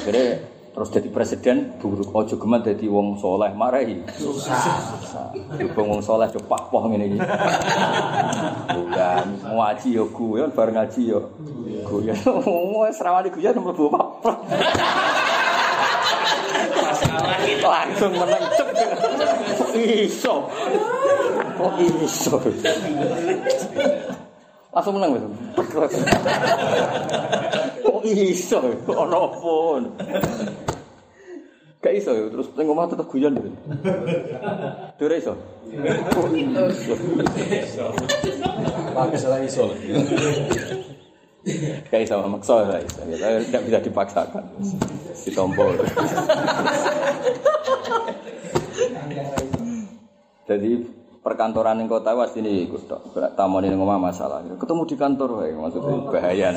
Akhirnya 0.00 0.53
terus 0.74 0.90
jadi 0.90 1.08
presiden 1.08 1.78
buruk. 1.78 2.10
Ojo 2.10 2.34
geman 2.34 2.66
jadi 2.66 2.90
wong 2.90 3.14
soleh 3.22 3.54
marahi. 3.54 4.02
Susah. 4.10 4.58
Susah. 4.98 5.30
Wong 5.78 6.02
soleh 6.02 6.26
coba 6.34 6.58
pah-pah 6.58 6.82
ngene 6.90 7.14
iki. 7.14 7.18
Bukan 8.74 9.26
ngaji 9.54 9.88
yo 9.94 10.04
guyon 10.10 10.50
bar 10.50 10.74
ngaji 10.74 11.00
yo 11.14 11.30
guyon. 11.86 12.18
Wong 12.74 12.90
serawani 12.90 13.30
guyon 13.30 13.54
mlebu 13.54 13.86
pah 13.86 14.36
Langsung 17.64 18.12
menang. 18.12 18.44
Iso. 19.78 20.34
Kok 21.54 21.74
iso? 21.80 22.36
Langsung 24.74 24.98
menang 24.98 25.14
betul. 25.14 25.30
Kok 27.86 28.02
iso? 28.02 28.58
Ono 28.90 29.22
pun. 29.38 29.82
Gak 31.78 31.94
iso 31.94 32.10
ya, 32.16 32.26
terus 32.32 32.48
ning 32.58 32.66
omah 32.66 32.90
tetep 32.90 33.06
guyon 33.06 33.38
gitu. 33.38 33.54
Dure 34.98 35.14
iso. 35.20 35.38
Kok 36.10 36.26
iso? 36.34 37.86
Pakai 38.90 39.18
salah 39.20 39.38
iso. 39.44 39.70
Gak 41.92 42.00
iso 42.02 42.24
maksa 42.26 42.66
gak 42.66 42.82
iso. 42.82 42.98
Ya, 43.14 43.38
tidak 43.46 43.62
bisa 43.70 43.78
dipaksakan. 43.78 44.42
Ditompol. 45.22 45.76
Jadi 50.44 50.72
perkantoran 51.24 51.80
yang 51.80 51.88
kota 51.88 52.12
was 52.12 52.36
ini 52.36 52.68
ikut 52.68 52.84
tok. 52.84 53.16
Tamu 53.32 53.64
ini 53.64 53.72
ngomong 53.72 53.96
masalah. 53.96 54.44
Ketemu 54.44 54.82
di 54.84 54.96
kantor 55.00 55.28
wae 55.40 55.56
maksudnya 55.56 55.96
bahaya. 56.12 56.48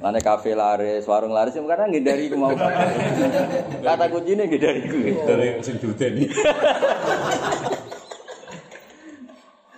Lane 0.00 0.18
kafe 0.24 0.56
laris, 0.56 1.04
warung 1.04 1.36
laris 1.36 1.54
yang 1.54 1.68
kadang 1.68 1.92
ngindari 1.92 2.32
ku 2.32 2.40
mau. 2.40 2.56
Kata 3.84 4.04
kuncinya 4.08 4.48
ngindari 4.48 4.80
ku. 4.88 4.98
Dari 5.28 5.60
sing 5.60 5.76
diuteni. 5.76 6.24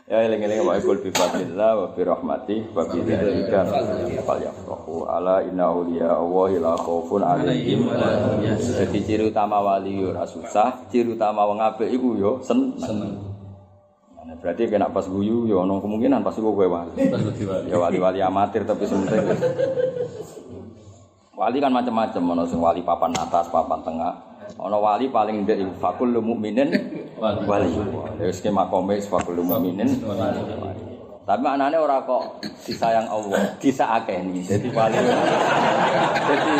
Ya 0.05 0.21
eling-eling 0.31 0.63
wa 0.63 0.77
ikul 0.77 1.01
bi 1.01 1.09
fadlillah 1.11 1.81
wa 1.81 1.87
bi 1.97 2.05
rahmatih 2.05 2.71
wa 2.77 2.85
bi 2.87 3.03
dzalika 3.09 3.65
falyafrahu 4.23 5.09
ala 5.09 5.41
inna 5.43 5.73
awliya 5.73 6.21
Allahi 6.21 6.61
la 6.61 6.77
khaufun 6.77 7.25
alaihim. 7.25 7.89
Jadi 8.61 9.01
ciri 9.01 9.25
utama 9.33 9.65
wali 9.65 9.97
yo 9.97 10.13
ora 10.13 10.29
susah, 10.29 10.87
ciri 10.93 11.17
utama 11.17 11.49
wong 11.49 11.59
apik 11.59 11.89
iku 11.89 12.21
yo 12.21 12.33
seneng. 12.45 13.34
Nah, 14.35 14.43
berarti 14.43 14.67
kena 14.67 14.91
pas 14.91 15.07
guyu 15.07 15.47
yo 15.47 15.63
ono 15.63 15.79
kemungkinan 15.79 16.27
pas 16.27 16.35
iku 16.35 16.51
kowe 16.59 16.67
wali. 16.67 16.91
Pas 17.07 17.23
wedi 17.23 17.47
wali. 17.47 17.71
Ya 17.71 17.79
wali-wali 17.79 18.19
amatir 18.19 18.67
tapi 18.67 18.83
sementing 18.83 19.31
Wali 21.35 21.59
kan 21.59 21.75
macam-macam, 21.75 22.23
ono 22.31 22.43
sing 22.47 22.63
wali 22.63 22.83
papan 22.83 23.15
atas, 23.15 23.51
papan 23.51 23.83
tengah. 23.87 24.15
Ono 24.59 24.79
wali 24.83 25.07
paling 25.07 25.47
ndek 25.47 25.63
iku 25.63 25.73
fakul 25.79 26.11
mukminin 26.19 26.75
wali. 27.19 27.71
Ya 28.19 28.27
wis 28.27 28.43
ki 28.43 28.51
makome 28.51 28.99
fakul 29.07 29.39
mukminin 29.39 30.03
wali. 30.03 30.94
Tapi 31.25 31.41
maknane 31.41 31.81
ora 31.81 32.05
kok 32.05 32.45
disayang 32.69 33.09
Allah, 33.09 33.41
disakeni. 33.57 34.45
Jadi 34.45 34.69
wali. 34.69 34.93
Jadi 36.21 36.55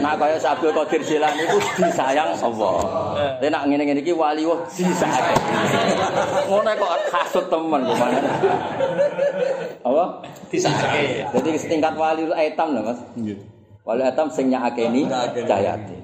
nak 0.00 0.16
kaya 0.16 0.40
Sabdul 0.40 0.72
Qadir 0.72 1.04
Jilani 1.04 1.44
iku 1.44 1.60
disayang 1.76 2.32
Allah. 2.40 2.76
Tapi 3.36 3.52
nak 3.52 3.68
ngene-ngene 3.68 4.00
iki 4.00 4.16
wali 4.16 4.48
wah 4.48 4.64
disakeni. 4.72 5.36
Ngono 6.48 6.72
kok 6.72 6.92
kasut 7.12 7.44
temen 7.52 7.84
kok 7.84 7.96
mana. 8.00 8.20
Apa? 9.84 10.04
Disake. 10.48 11.28
Jadi 11.36 11.48
setingkat 11.60 12.00
wali 12.00 12.24
etam 12.32 12.72
lho 12.72 12.80
Mas. 12.80 13.00
Nggih. 13.12 13.36
Wali 13.84 14.02
atam 14.08 14.32
sing 14.32 14.48
nyakeni 14.48 15.04
cayati. 15.44 16.00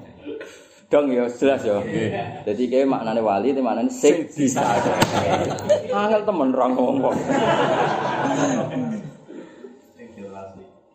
Dong 0.92 1.08
ya 1.08 1.24
jelas 1.24 1.64
ya. 1.64 1.80
Jadi 2.44 2.68
kayak 2.68 2.84
maknane 2.84 3.24
wali 3.24 3.56
itu 3.56 3.64
maknane 3.64 3.88
sing 3.88 4.28
disayang. 4.28 5.00
Angel 5.88 6.20
temen 6.28 6.52
ra 6.52 6.68
ngomong. 6.68 7.16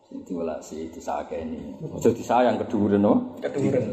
Sing 0.06 0.20
diwelasi 0.22 0.94
disakeni. 0.94 1.74
Aja 1.82 2.14
disayang 2.14 2.62
keduren 2.62 3.02
no. 3.02 3.34
Keduren. 3.42 3.90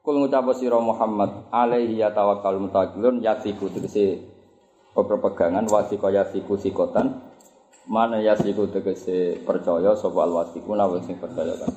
Kul 0.00 0.24
ngucap 0.24 0.56
sira 0.56 0.80
Muhammad 0.80 1.52
alaihi 1.52 2.00
ya 2.00 2.08
tawakkal 2.08 2.56
mutawakkilun 2.64 3.20
yasiku 3.20 3.68
tegese 3.68 4.24
pepegangan 4.96 5.68
wasika 5.68 6.08
yasiku 6.08 6.56
sikotan 6.56 7.20
mana 7.84 8.16
yasiku 8.16 8.72
tegese 8.72 9.36
percaya 9.44 9.92
sapa 9.92 10.24
al 10.24 10.32
wasiku 10.32 10.72
nawa 10.72 10.96
sing 11.04 11.20
percaya 11.20 11.52
kan 11.60 11.68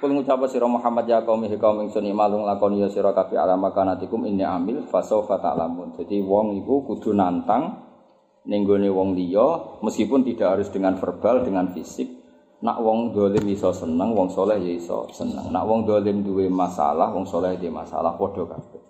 Kul 0.00 0.16
ngucap 0.16 0.40
sira 0.48 0.64
Muhammad 0.64 1.04
ya 1.04 1.20
kaum 1.28 1.44
hi 1.44 1.60
kaum 1.60 1.84
ingsun 1.84 2.08
malung 2.16 2.48
lakoni 2.48 2.80
ya 2.80 2.88
sira 2.88 3.12
kabeh 3.12 3.36
alama 3.36 3.68
kanatikum 3.68 4.24
inni 4.24 4.40
amil 4.40 4.88
fasaufa 4.88 5.36
ta'lamun. 5.36 5.92
Jadi 6.00 6.24
wong 6.24 6.56
iku 6.56 6.88
kudu 6.88 7.12
nantang 7.12 7.84
ning 8.48 8.64
gone 8.64 8.88
wong 8.88 9.12
liya 9.12 9.76
meskipun 9.84 10.24
tidak 10.24 10.56
harus 10.56 10.72
dengan 10.72 10.96
verbal 10.96 11.44
dengan 11.44 11.68
fisik. 11.76 12.08
Nak 12.64 12.80
wong 12.80 13.12
dolim 13.12 13.44
iso 13.52 13.76
seneng, 13.76 14.16
wong 14.16 14.32
soleh 14.32 14.56
ya 14.56 14.72
iso 14.72 15.04
seneng. 15.12 15.52
Nak 15.52 15.64
wong 15.68 15.84
dolim 15.84 16.24
duwe 16.24 16.48
masalah, 16.48 17.12
wong 17.12 17.28
soleh 17.28 17.60
duwe 17.60 17.68
masalah 17.68 18.16
padha 18.16 18.44
kabeh. 18.48 18.80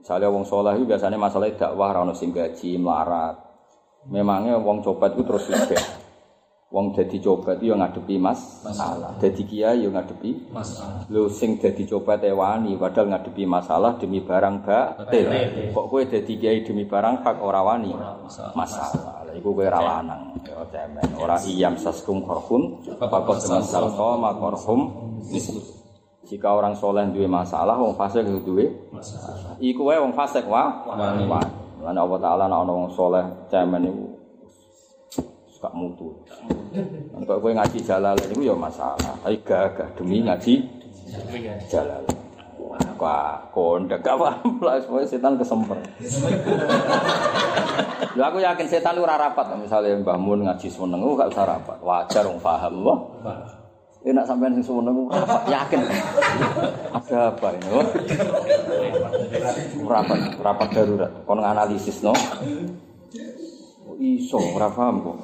Misalnya 0.00 0.32
wong 0.32 0.44
soleh 0.48 0.72
biasanya 0.80 1.20
masalah 1.20 1.52
dakwah 1.52 1.92
ra 1.92 2.00
ono 2.00 2.16
sing 2.16 2.32
gaji 2.32 2.80
melarat. 2.80 3.36
Memangnya 4.08 4.56
wong 4.56 4.80
copet 4.80 5.20
itu 5.20 5.22
terus 5.28 5.52
sugih. 5.52 5.84
Wong 6.76 6.92
dadi 6.92 7.16
copet 7.24 7.56
itu 7.56 7.72
yang 7.72 7.80
ngadepi 7.80 8.20
mas 8.20 8.60
masalah. 8.60 9.16
Dadi 9.16 9.48
kiai 9.48 9.88
yang 9.88 9.96
ngadepi 9.96 10.52
Masalah. 10.52 11.08
Lho 11.08 11.24
sing 11.32 11.56
dadi 11.56 11.88
coba 11.88 12.20
tewani 12.20 12.76
padahal 12.76 13.16
ngadepi 13.16 13.48
masalah 13.48 13.96
demi 13.96 14.20
barang 14.20 14.60
batil. 14.60 15.24
Kok 15.72 15.86
kowe 15.88 16.04
dadi 16.04 16.36
kiai 16.36 16.60
demi 16.68 16.84
barang 16.84 17.24
hak 17.24 17.40
ora 17.40 17.64
wani? 17.64 17.96
Masalah. 18.52 19.24
Lah 19.24 19.32
iku 19.32 19.56
kowe 19.56 19.64
ra 19.64 19.80
lanang. 19.80 20.36
Ya 20.44 20.60
cemen. 20.68 21.16
Ora 21.16 21.40
iyam 21.48 21.80
saskum 21.80 22.20
korhum 22.20 22.84
faqad 22.84 23.40
masal 23.56 23.96
qoma 23.96 24.36
korhum 24.36 24.80
Jika 26.28 26.50
orang 26.52 26.74
soleh 26.76 27.06
duwe 27.08 27.30
masalah, 27.30 27.78
wong 27.78 27.96
fasik 27.96 28.26
duwe 28.44 28.68
masalah. 28.92 29.56
Iku 29.62 29.88
wae 29.88 29.96
wong 29.96 30.12
fasik 30.12 30.44
wah. 30.44 30.84
Wani. 30.92 31.24
Lan 31.80 31.96
Allah 31.96 32.18
Taala 32.20 32.44
nek 32.50 32.58
ana 32.66 32.72
wong 32.74 32.90
soleh 32.92 33.24
cemen 33.48 33.86
iku 33.88 34.15
gak 35.66 35.74
mutu. 35.74 36.14
Untuk 37.10 37.42
kowe 37.42 37.50
ngaji 37.50 37.82
jalal 37.82 38.14
itu 38.22 38.46
ya 38.46 38.54
masalah. 38.54 39.18
Tapi 39.18 39.42
gagah 39.42 39.90
demi 39.98 40.22
ngaji 40.22 40.62
jalal. 41.66 42.06
Wah, 42.96 43.36
kondek 43.52 44.00
gak 44.00 44.16
paham 44.16 44.62
lah 44.62 44.78
semuanya 44.80 45.06
setan 45.10 45.34
kesemper. 45.36 45.76
Lha 48.16 48.24
aku 48.30 48.38
yakin 48.40 48.66
setan 48.70 48.96
ora 48.96 49.20
rapat 49.20 49.52
misalnya 49.58 50.00
Mbah 50.00 50.16
Mun 50.16 50.48
ngaji 50.48 50.70
seneng 50.70 51.02
oh, 51.02 51.18
gak 51.18 51.34
usah 51.34 51.44
rapat. 51.44 51.76
Wajar 51.82 52.24
wong 52.24 52.38
paham 52.38 52.74
wah. 52.86 52.98
Enak 54.06 54.22
sampean 54.22 54.54
sing 54.54 54.64
seneng 54.70 55.10
rapat 55.10 55.42
yakin. 55.50 55.80
Ada 56.94 57.34
apa 57.34 57.48
ini? 57.58 57.68
Rapat, 59.82 60.18
rapat 60.40 60.68
darurat. 60.70 61.10
Kon 61.26 61.42
analisis 61.42 62.00
no. 62.06 62.14
Iso, 63.96 64.36
ora 64.36 64.68
paham 64.68 65.00
kok. 65.00 65.16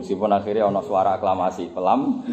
Meskipun 0.00 0.32
akhirnya 0.32 0.64
ono 0.64 0.80
suara 0.80 1.20
aklamasi 1.20 1.68
pelam. 1.68 2.24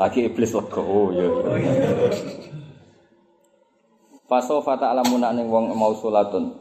Lagi 0.00 0.20
iblis 0.24 0.56
lega. 0.56 0.80
Oh 0.80 1.12
iya. 1.12 1.28
iya. 1.60 1.72
Faso 4.24 4.64
fata 4.64 4.90
alamuna 4.90 5.36
ning 5.36 5.52
wong 5.52 5.70
mausulatun 5.76 6.56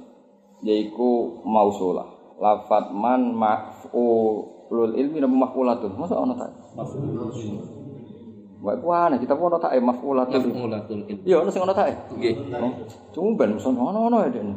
yaiku 0.68 1.42
mausulah. 1.48 2.38
Lafat 2.44 2.92
man 2.92 3.32
maf'ulul 3.32 5.00
ilmi 5.00 5.24
nama 5.24 5.48
maf'ulatun. 5.48 5.96
Masa 5.96 6.20
ono 6.20 6.36
tak? 6.36 6.52
Wah, 8.66 8.74
ku 8.82 8.88
aneh 8.92 9.18
kita 9.24 9.32
ono 9.32 9.56
tak 9.64 9.80
maf'ulatun. 9.80 10.42
Mulatul 10.52 11.08
ilmi. 11.08 11.24
Iya, 11.24 11.40
ono 11.40 11.50
sing 11.56 11.64
ono 11.64 11.72
tak. 11.72 12.12
Nggih. 12.20 12.36
Oh, 12.60 12.72
Tumben 13.16 13.56
mesti 13.56 13.72
ono-ono 13.72 14.28
ya 14.28 14.30
dene. 14.32 14.56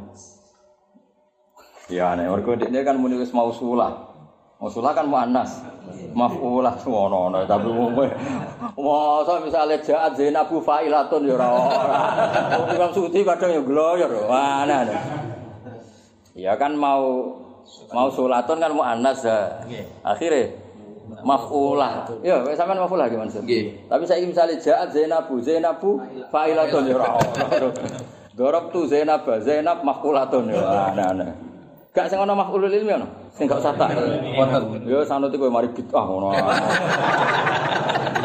Ya 1.88 2.12
aneh, 2.12 2.28
mergo 2.28 2.52
dekne 2.52 2.84
kan 2.84 3.00
muni 3.00 3.16
wis 3.16 3.32
mausulah. 3.32 4.12
Mausulah 4.60 4.92
kan 4.92 5.08
muannas. 5.08 5.64
Mafulah 6.12 6.76
ngono 6.84 7.32
ngono 7.32 7.38
tapi 7.48 7.64
umume. 7.72 8.12
Masa 8.76 9.40
misale 9.40 9.80
jaat 9.80 10.12
Zainabu 10.20 10.60
fa'ilatun 10.60 11.24
ya 11.24 11.40
ora 11.40 11.48
ora. 11.48 11.96
Imam 12.76 12.92
Suti 12.92 13.24
kadang 13.24 13.56
ya 13.56 13.62
gloyor. 13.64 14.28
Mana 14.28 14.84
ada. 14.84 14.98
Ya 16.36 16.52
kan 16.60 16.76
mau 16.76 17.32
mau 17.88 18.08
sulatun 18.12 18.60
kan 18.60 18.72
muannas 18.76 19.24
ya. 19.24 19.64
Akhirnya 20.04 20.52
mafulah. 21.24 22.04
Ya, 22.20 22.44
sampean 22.52 22.84
mafulah 22.84 23.08
gimana 23.08 23.32
sih? 23.32 23.40
Tapi 23.88 24.04
saya 24.04 24.28
misalnya 24.28 24.60
jaat 24.60 24.92
Zainabu, 24.92 25.40
Zainabu 25.40 26.04
fa'ilatun 26.28 26.84
ya 26.84 27.00
ora. 27.00 27.16
Dorok 28.36 28.70
tu 28.76 28.84
Zainab, 28.86 29.24
Zainab 29.40 29.80
mafulatun 29.80 30.52
ya 30.52 30.92
aneh-aneh. 30.92 31.47
Gak 31.98 32.06
sing 32.06 32.22
ana 32.22 32.30
maf'ulul 32.30 32.70
ilmi 32.70 32.94
ana. 32.94 33.10
Sing 33.34 33.50
gak 33.50 33.58
usah 33.58 33.74
tak. 33.74 33.90
Wonten. 34.38 34.86
Ya 34.86 35.02
sanut 35.02 35.34
iku 35.34 35.50
mari 35.50 35.66
bid'ah 35.74 36.04
ngono. 36.06 36.30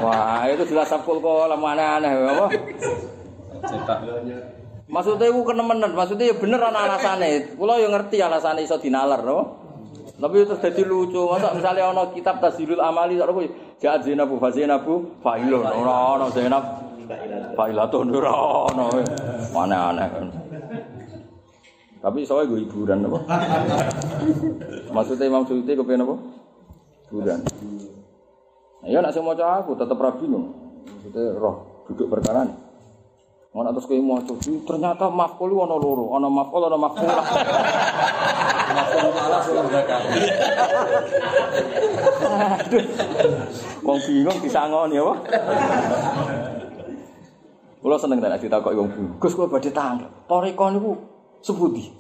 Wah, 0.06 0.46
itu 0.46 0.62
jelas 0.70 0.94
sapul 0.94 1.18
kok 1.18 1.50
lemah 1.50 1.74
aneh 1.74 2.12
apa? 2.14 2.46
Cetak. 3.66 3.98
Maksudnya 4.86 5.26
itu 5.34 5.42
kenemenan, 5.42 5.90
maksudnya 5.98 6.30
ya 6.30 6.36
bener 6.38 6.62
ana 6.62 6.86
alasane. 6.86 7.58
Kula 7.58 7.82
ya 7.82 7.90
ngerti 7.90 8.22
alasane 8.22 8.62
iso 8.62 8.78
dinalar, 8.78 9.26
no? 9.26 9.58
Tapi 10.22 10.46
itu 10.46 10.54
jadi 10.54 10.86
lucu. 10.86 11.26
Masa 11.26 11.58
misalnya 11.58 11.90
ana 11.90 12.14
kitab 12.14 12.38
Tazilul 12.38 12.78
Amali 12.78 13.18
sak 13.18 13.26
kuwi 13.34 13.50
Ja'at 13.82 14.06
Zainabu 14.06 14.38
fa 14.38 14.54
Zainabu 14.54 15.18
fa'ilun. 15.26 15.66
Ora 15.66 16.22
ana 16.22 16.30
Zainab 16.30 16.64
fa'ilatun 17.58 18.14
ora 18.14 18.34
ana. 18.70 18.86
Aneh-aneh. 19.50 20.43
Tapi 22.04 22.28
soalnya 22.28 22.52
gue 22.52 22.68
hiburan 22.68 23.08
apa? 23.08 23.20
Maksudnya 24.92 25.32
Imam 25.32 25.48
Suyuti 25.48 25.72
kepengen 25.72 26.04
apa? 26.04 26.16
Hiburan. 27.08 27.40
Nah, 28.84 28.88
ya 28.92 29.00
nak 29.00 29.16
sing 29.16 29.24
maca 29.24 29.64
aku 29.64 29.72
tetep 29.80 29.96
rabi 29.96 30.28
no. 30.28 30.52
Maksudnya 30.84 31.40
roh 31.40 31.88
duduk 31.88 32.12
perkara 32.12 32.44
nih. 32.44 32.58
Ngono 33.56 33.72
terus 33.72 33.88
kowe 33.88 33.96
maca 34.04 34.36
ternyata 34.44 35.08
maf'ul 35.08 35.56
ana 35.64 35.80
loro, 35.80 36.12
ana 36.20 36.28
maf'ul 36.28 36.68
ana 36.68 36.76
maf'ul. 36.76 37.08
Maful 38.74 39.06
malah 39.14 39.42
sudah 39.46 39.64
belakang. 39.70 40.02
Wong 43.86 44.00
bingung 44.02 44.38
disangoni 44.42 44.98
apa? 44.98 45.14
Kula 47.86 47.96
seneng 48.02 48.18
tenan 48.18 48.42
ditakoki 48.42 48.74
wong 48.74 48.90
bingung. 48.90 49.16
Gus 49.22 49.38
kula 49.38 49.46
badhe 49.46 49.70
tanggap. 49.70 50.10
Toriko 50.26 50.66
niku 50.74 51.13
sepundi? 51.44 51.92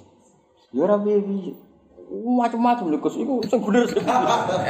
Ya 0.72 0.88
ora 0.88 0.98
piye-piye. 0.98 1.53
Macem-macem 2.14 2.88
lho 2.90 2.98
Gus 3.03 3.20
iku 3.20 3.44
sing 3.45 3.60
bener 3.61 3.84
sing. 3.91 4.02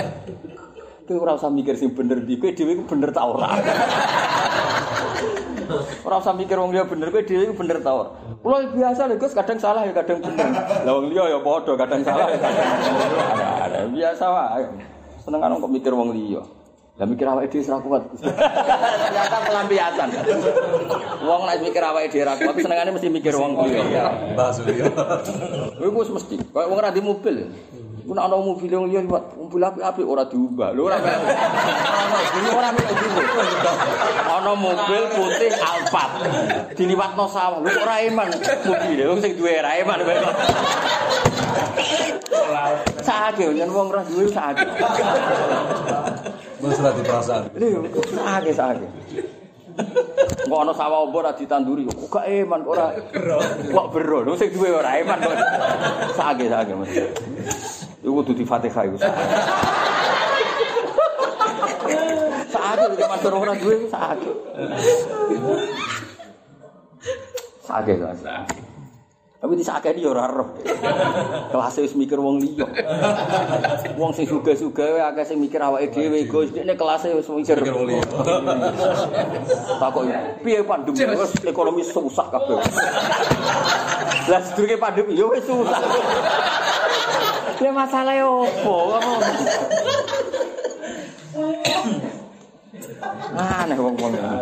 Kowe 1.08 1.20
ora 1.20 1.36
usah 1.36 1.52
mikir 1.52 1.76
sing 1.76 1.92
bener 1.92 2.24
di 2.24 2.40
kowe 2.40 2.48
dhewe 2.52 2.80
iku 2.80 2.84
bener 2.88 3.12
ta 3.12 3.28
ora. 3.28 3.54
Ora 6.04 6.20
usah 6.20 6.36
mikir 6.36 6.60
wong 6.60 6.76
liya 6.76 6.88
bener 6.88 7.12
kowe 7.12 7.24
dhewe 7.24 7.44
iku 7.52 7.56
bener 7.60 7.84
ta 7.84 7.92
ora. 7.92 8.12
Kula 8.40 8.72
biasa 8.72 9.12
lho 9.12 9.20
Gus 9.20 9.36
kadang 9.36 9.60
salah 9.60 9.84
ya 9.84 9.92
kadang 9.92 10.24
bener. 10.24 10.48
Lah 10.88 10.92
wong 10.96 11.12
liya 11.12 11.28
ya 11.36 11.40
padha 11.44 11.74
kadang 11.76 12.02
salah 12.08 12.28
ya 12.32 12.40
kadang 12.40 12.68
bener. 12.72 13.84
Biasa 13.92 14.24
wae. 14.32 14.64
Senengan 15.28 15.60
kok 15.60 15.72
mikir 15.72 15.92
wong 15.92 16.16
liya. 16.16 16.44
Lah 16.94 17.10
mikir 17.10 17.26
awake 17.26 17.50
dhewe 17.50 17.66
ora 17.74 17.82
kuat. 17.82 18.04
Ternyata 19.10 19.38
pelampiasan. 19.50 20.10
Wong 21.26 21.42
nek 21.50 21.58
mikir 21.66 21.82
awake 21.82 22.14
dhewe 22.14 22.22
ora 22.22 22.38
kuat 22.38 22.56
senengane 22.62 22.94
mesti 22.94 23.10
mikir 23.10 23.34
wong 23.34 23.58
liya. 23.66 24.14
Bahas 24.38 24.62
dia. 24.62 24.94
Kowe 25.74 25.90
wis 25.90 26.14
mesti. 26.14 26.38
Kayak 26.54 26.68
wong 26.70 26.78
ora 26.78 26.94
di 26.94 27.02
mobil. 27.02 27.50
Ku 28.06 28.14
nek 28.14 28.30
ana 28.30 28.38
mobil 28.38 28.70
wong 28.70 28.94
liya 28.94 29.02
liwat, 29.10 29.26
mobil 29.34 29.62
apik-apik 29.66 30.06
ora 30.06 30.24
diubah. 30.30 30.70
Lho 30.78 30.82
ora 30.86 30.98
mek. 31.02 31.18
Ora 32.38 32.52
ora 32.62 32.70
mek 32.78 32.86
dulu. 32.86 33.22
Ana 34.30 34.54
mobil 34.54 35.04
putih 35.18 35.50
Alphard. 35.50 36.14
Diliwatno 36.78 37.26
sawah. 37.26 37.58
Lho 37.58 37.74
ora 37.74 37.96
eman 38.06 38.30
mobil. 38.70 39.00
Wong 39.10 39.18
sing 39.18 39.34
duwe 39.34 39.58
ora 39.66 39.82
eman. 39.82 39.98
Sakake 43.02 43.50
yen 43.50 43.74
wong 43.74 43.90
ora 43.90 44.06
duwe 44.06 44.30
sakake. 44.30 44.62
Mesra 46.64 46.96
di 46.96 47.04
perasaan. 47.04 47.44
Lho 47.60 47.84
sakake 48.08 48.52
sakake. 48.56 48.88
Kok 50.48 50.60
ana 50.64 50.72
sawah 50.72 51.04
opo 51.04 51.20
ora 51.20 51.36
ditanduri 51.36 51.84
kok 51.90 52.24
eman 52.24 52.64
kok 52.64 52.72
ora 52.78 52.94
kok 53.68 53.88
bero 53.92 54.24
lho 54.24 54.38
sing 54.40 54.54
duwe 54.56 54.70
ora 54.72 54.96
eman 54.96 55.20
kok 55.20 55.36
sakake 56.16 56.48
sakake 56.48 56.74
mesti. 56.80 57.04
Iku 58.00 58.12
kudu 58.24 58.32
di 58.32 58.46
Fatihah 58.48 58.84
iku. 58.88 58.98
Sakake 62.48 62.84
lho 62.96 63.06
mas 63.12 63.26
ora 63.28 63.54
duwe 63.60 63.76
sakake. 63.92 64.32
Sakake 67.68 67.94
sakake. 68.00 68.73
Tapi 69.44 69.60
disakeni 69.60 70.08
ya 70.08 70.16
ora 70.16 70.24
roh. 70.32 70.56
Kelas 71.52 71.76
wis 71.84 72.00
mikir 72.00 72.16
wong 72.16 72.40
liya. 72.40 72.64
Wong 74.00 74.16
sing 74.16 74.24
suga-suga 74.24 74.88
wae 74.96 75.04
akeh 75.04 75.36
sing 75.36 75.44
mikir 75.44 75.60
awake 75.60 75.92
dhewe, 75.92 76.24
Gus. 76.24 76.56
Dekne 76.56 76.80
kelas 76.80 77.04
wis 77.12 77.28
mikir. 77.28 77.60
Wong 77.60 77.92
liya. 77.92 78.08
Takok 79.84 80.08
piye 80.48 80.64
pandemi 80.64 81.20
wis 81.20 81.36
ekonomi 81.44 81.84
susah 81.84 82.32
kabeh. 82.32 82.56
Lah 84.32 84.40
sedurunge 84.48 84.80
pandemi 84.80 85.20
ya 85.20 85.28
wis 85.28 85.44
susah. 85.44 85.76
Ya 87.60 87.72
masalah 87.76 88.16
opo? 88.24 88.96
Aneh 93.36 93.76
wong-wong 93.76 94.16
ini. 94.16 94.40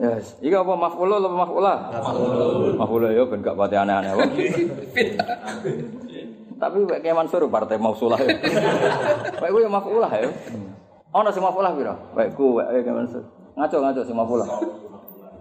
Yes. 0.00 0.32
Iki 0.40 0.56
apa 0.56 0.72
maf'ul 0.80 1.12
apa 1.12 1.28
maf'ula? 1.28 1.74
Maf'ul. 1.92 2.72
Maf'ul 2.72 3.02
ya 3.12 3.22
ben 3.28 3.44
gak 3.44 3.52
pati 3.52 3.76
aneh-aneh 3.76 4.16
wae. 4.16 4.32
Tapi 6.60 6.76
Kiai 7.04 7.12
Mansur 7.12 7.44
partai 7.52 7.76
mausulah. 7.76 8.16
ya. 8.16 8.32
Ku 9.36 9.58
ya 9.60 9.68
maf'ulah 9.68 10.08
ya. 10.08 10.32
Ono 11.12 11.28
sing 11.28 11.44
maf'ulah 11.44 11.76
pira? 11.76 11.92
Ku 12.32 12.56
wek 12.56 12.80
Kiai 12.80 12.96
Mansur. 12.96 13.20
Ngaco-ngaco 13.60 14.00
sing 14.00 14.16
maf'ulah. 14.16 14.48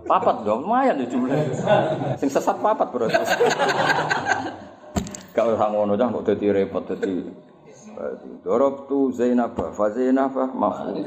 Papat 0.03 0.43
dong, 0.43 0.67
lumayan 0.67 0.99
ya 0.99 1.07
jumlah. 1.07 1.39
Sing 2.19 2.27
sesat 2.27 2.59
papat 2.59 2.87
bro. 2.91 3.07
Gak 5.31 5.45
usah 5.55 5.71
ngono 5.71 5.95
dah 5.95 6.11
kok 6.11 6.27
dadi 6.27 6.51
repot 6.51 6.83
dadi 6.83 7.47
Dorob 8.43 8.91
tu 8.91 9.11
Zainab 9.15 9.55
fa 9.55 9.87
Zainab 9.91 10.35
maf'ul. 10.35 10.99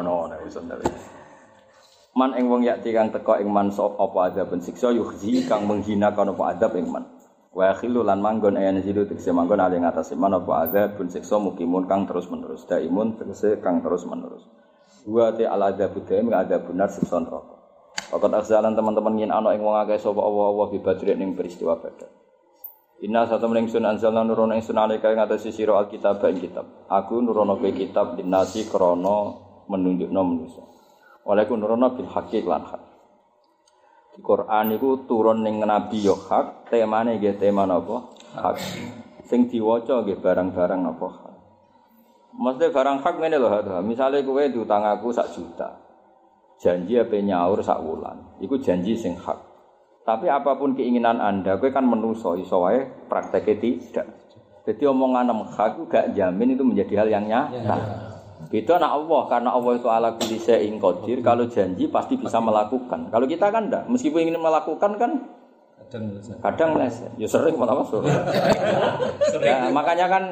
Ono 0.00 0.28
ono 0.28 0.36
wis 0.44 0.56
Man 2.14 2.30
ing 2.38 2.46
wong 2.46 2.62
yakti 2.62 2.94
kang 2.94 3.10
teka 3.10 3.42
ing 3.42 3.50
man 3.50 3.74
sop 3.74 3.98
apa 3.98 4.30
adab 4.30 4.54
siksa 4.62 4.94
yukhzi 4.94 5.50
kang 5.50 5.66
menghina 5.66 6.14
kana 6.14 6.30
apa 6.30 6.54
adab 6.54 6.78
ing 6.78 6.86
man. 6.86 7.10
Wa 7.50 7.74
khilu 7.74 8.06
lan 8.06 8.22
manggon 8.22 8.54
ayan 8.54 8.78
zilu 8.86 9.02
tegese 9.02 9.34
manggon 9.34 9.58
ali 9.58 9.82
ngatas 9.82 10.14
man 10.14 10.38
apa 10.38 10.62
adab 10.62 10.94
pun 10.94 11.10
siksa 11.10 11.42
mukimun 11.42 11.90
kang 11.90 12.06
terus 12.06 12.30
menerus 12.30 12.62
daimun 12.70 13.18
tegese 13.18 13.58
kang 13.58 13.82
terus 13.82 14.06
menerus. 14.06 14.46
Wa 15.10 15.34
te 15.34 15.42
al 15.42 15.58
adab 15.58 15.98
daim 16.06 16.30
ga 16.30 16.46
ada 16.46 16.62
benar 16.62 16.86
siksa 16.86 17.18
neraka. 17.18 17.58
Fakat 18.14 18.30
aksalan 18.30 18.78
teman-teman 18.78 19.18
yin 19.18 19.34
ana 19.34 19.50
ing 19.50 19.66
wong 19.66 19.74
akeh 19.74 19.98
sapa 19.98 20.22
Allah 20.22 20.70
bi 20.70 20.78
badri 20.78 21.18
ning 21.18 21.34
peristiwa 21.34 21.82
badar. 21.82 22.14
Inna 23.02 23.26
satu 23.26 23.50
mening 23.50 23.66
sun 23.66 23.90
anzalna 23.90 24.22
nurono 24.22 24.54
ing 24.54 24.62
sun 24.62 24.78
alika 24.78 25.10
ing 25.10 25.18
atas 25.18 25.50
sira 25.50 25.74
alkitab 25.82 26.22
ing 26.30 26.38
kitab. 26.38 26.86
Aku 26.86 27.18
nurono 27.18 27.58
kitab 27.58 28.14
dinasi 28.14 28.70
krana 28.70 29.34
menunjukno 29.66 30.22
manusia. 30.22 30.73
Walaikum 31.24 31.56
nurono 31.56 31.96
bil 31.96 32.04
haqqi 32.04 32.44
lan 32.44 32.68
hak. 32.68 32.82
Di 34.14 34.20
Quran 34.20 34.76
iku 34.76 35.08
turun 35.08 35.40
ning 35.40 35.58
nabi 35.64 36.04
yo 36.04 36.14
hak, 36.14 36.68
temane 36.68 37.16
nggih 37.16 37.40
tema 37.40 37.64
napa? 37.64 38.12
Hak. 38.36 38.60
Sing 39.24 39.48
diwaca 39.48 40.04
nggih 40.04 40.20
barang-barang 40.20 40.80
napa 40.84 41.06
hak. 41.08 41.34
Maksudnya 42.34 42.68
barang 42.70 42.96
hak 43.00 43.14
ngene 43.18 43.36
lho. 43.40 43.48
Misale 43.80 44.20
kowe 44.20 44.44
diutang 44.44 44.84
aku 44.84 45.10
sak 45.10 45.32
juta. 45.32 45.80
Janji 46.60 47.00
apa 47.00 47.16
nyaur 47.18 47.58
sak 47.64 47.80
wulan. 47.80 48.38
Iku 48.44 48.60
janji 48.60 48.94
sing 48.94 49.16
hak. 49.16 49.38
Tapi 50.04 50.28
apa 50.28 50.60
pun 50.60 50.76
keinginan 50.76 51.16
Anda, 51.24 51.56
kowe 51.56 51.72
kan 51.72 51.88
menuso 51.88 52.36
iso 52.36 52.60
wae 52.60 52.84
prakteknya 53.08 53.56
tidak. 53.56 54.06
Jadi 54.68 54.84
omongan 54.84 55.32
hak 55.32 55.80
itu 55.80 55.82
gak 55.88 56.06
jamin 56.12 56.52
itu 56.52 56.62
menjadi 56.64 56.94
hal 57.00 57.08
yang 57.08 57.24
nyata. 57.24 57.76
Beda 58.50 58.76
nak 58.82 58.92
Allah 58.98 59.22
karena 59.30 59.50
Allah 59.54 59.72
itu 59.78 59.88
ala 59.88 60.08
kulli 60.18 60.38
syai'in 60.38 60.76
qadir. 60.82 61.22
Kalau 61.22 61.46
janji 61.48 61.86
pasti 61.88 62.18
bisa 62.18 62.38
melakukan. 62.38 63.08
Kalau 63.08 63.26
kita 63.26 63.48
kan 63.48 63.70
enggak, 63.70 63.86
meskipun 63.88 64.26
ingin 64.26 64.38
melakukan 64.42 64.98
kan 64.98 65.12
Kadang 66.42 66.74
les. 66.74 66.96
Ya 67.20 67.28
sering 67.30 67.54
malah 67.54 67.78
masuk. 67.78 68.02
Ya, 69.44 69.68
makanya 69.68 70.08
kan 70.08 70.24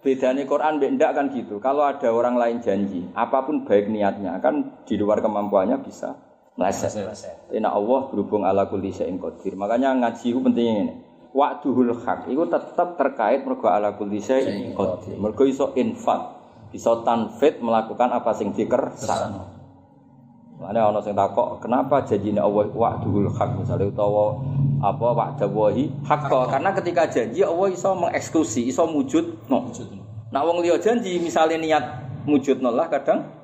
bedanya 0.00 0.48
Quran 0.48 0.80
mbek 0.80 0.96
ndak 0.96 1.10
kan 1.12 1.26
gitu. 1.28 1.60
Kalau 1.60 1.84
ada 1.84 2.08
orang 2.08 2.40
lain 2.40 2.64
janji, 2.64 3.04
apa 3.12 3.44
pun 3.44 3.68
baik 3.68 3.92
niatnya 3.92 4.38
kan 4.40 4.80
di 4.88 4.96
luar 4.96 5.20
kemampuannya 5.20 5.76
bisa 5.84 6.16
meleset. 6.56 7.04
Tapi 7.52 7.60
Allah 7.60 8.00
berhubung 8.08 8.48
ala 8.48 8.64
kulli 8.64 8.94
syai'in 8.94 9.20
qadir. 9.20 9.58
Makanya 9.58 9.92
ngaji 9.98 10.26
itu 10.32 10.40
pentingnya 10.40 10.74
ini. 10.88 10.94
wa'duhul 11.36 11.92
hak 12.00 12.32
iku 12.32 12.48
tetep 12.48 12.96
terkait 12.96 13.44
mergo 13.44 13.68
ala 13.68 13.92
kulli 13.92 14.24
syai'in 14.24 14.72
qadir. 14.72 15.20
Mergo 15.20 15.44
iso 15.44 15.76
infak, 15.76 16.35
iso 16.76 17.00
tanfid 17.00 17.64
melakukan 17.64 18.12
apa 18.12 18.36
sing 18.36 18.52
dikersakno. 18.52 19.56
Mana 20.56 20.88
ana 20.88 21.00
sing 21.04 21.12
takok, 21.12 21.60
kenapa 21.60 22.00
janjine 22.08 22.40
Allah 22.40 22.64
iku 22.64 22.80
wa'duhul 22.80 23.28
hak 23.28 23.60
misalnya 23.60 23.92
utawa 23.92 24.40
apa 24.80 25.08
wa'dawahi 25.12 26.04
hak 26.04 26.32
karena 26.48 26.70
ketika 26.72 27.02
janji 27.08 27.44
Allah 27.44 27.68
iso 27.72 27.92
mengeksekusi, 27.92 28.64
iso 28.68 28.88
mujud 28.88 29.48
no. 29.52 29.68
Nah 30.32 30.40
wong 30.44 30.64
liya 30.64 30.80
janji 30.80 31.20
misalnya 31.20 31.60
niat 31.60 31.84
mujud 32.24 32.60
lah 32.64 32.88
kadang 32.88 33.36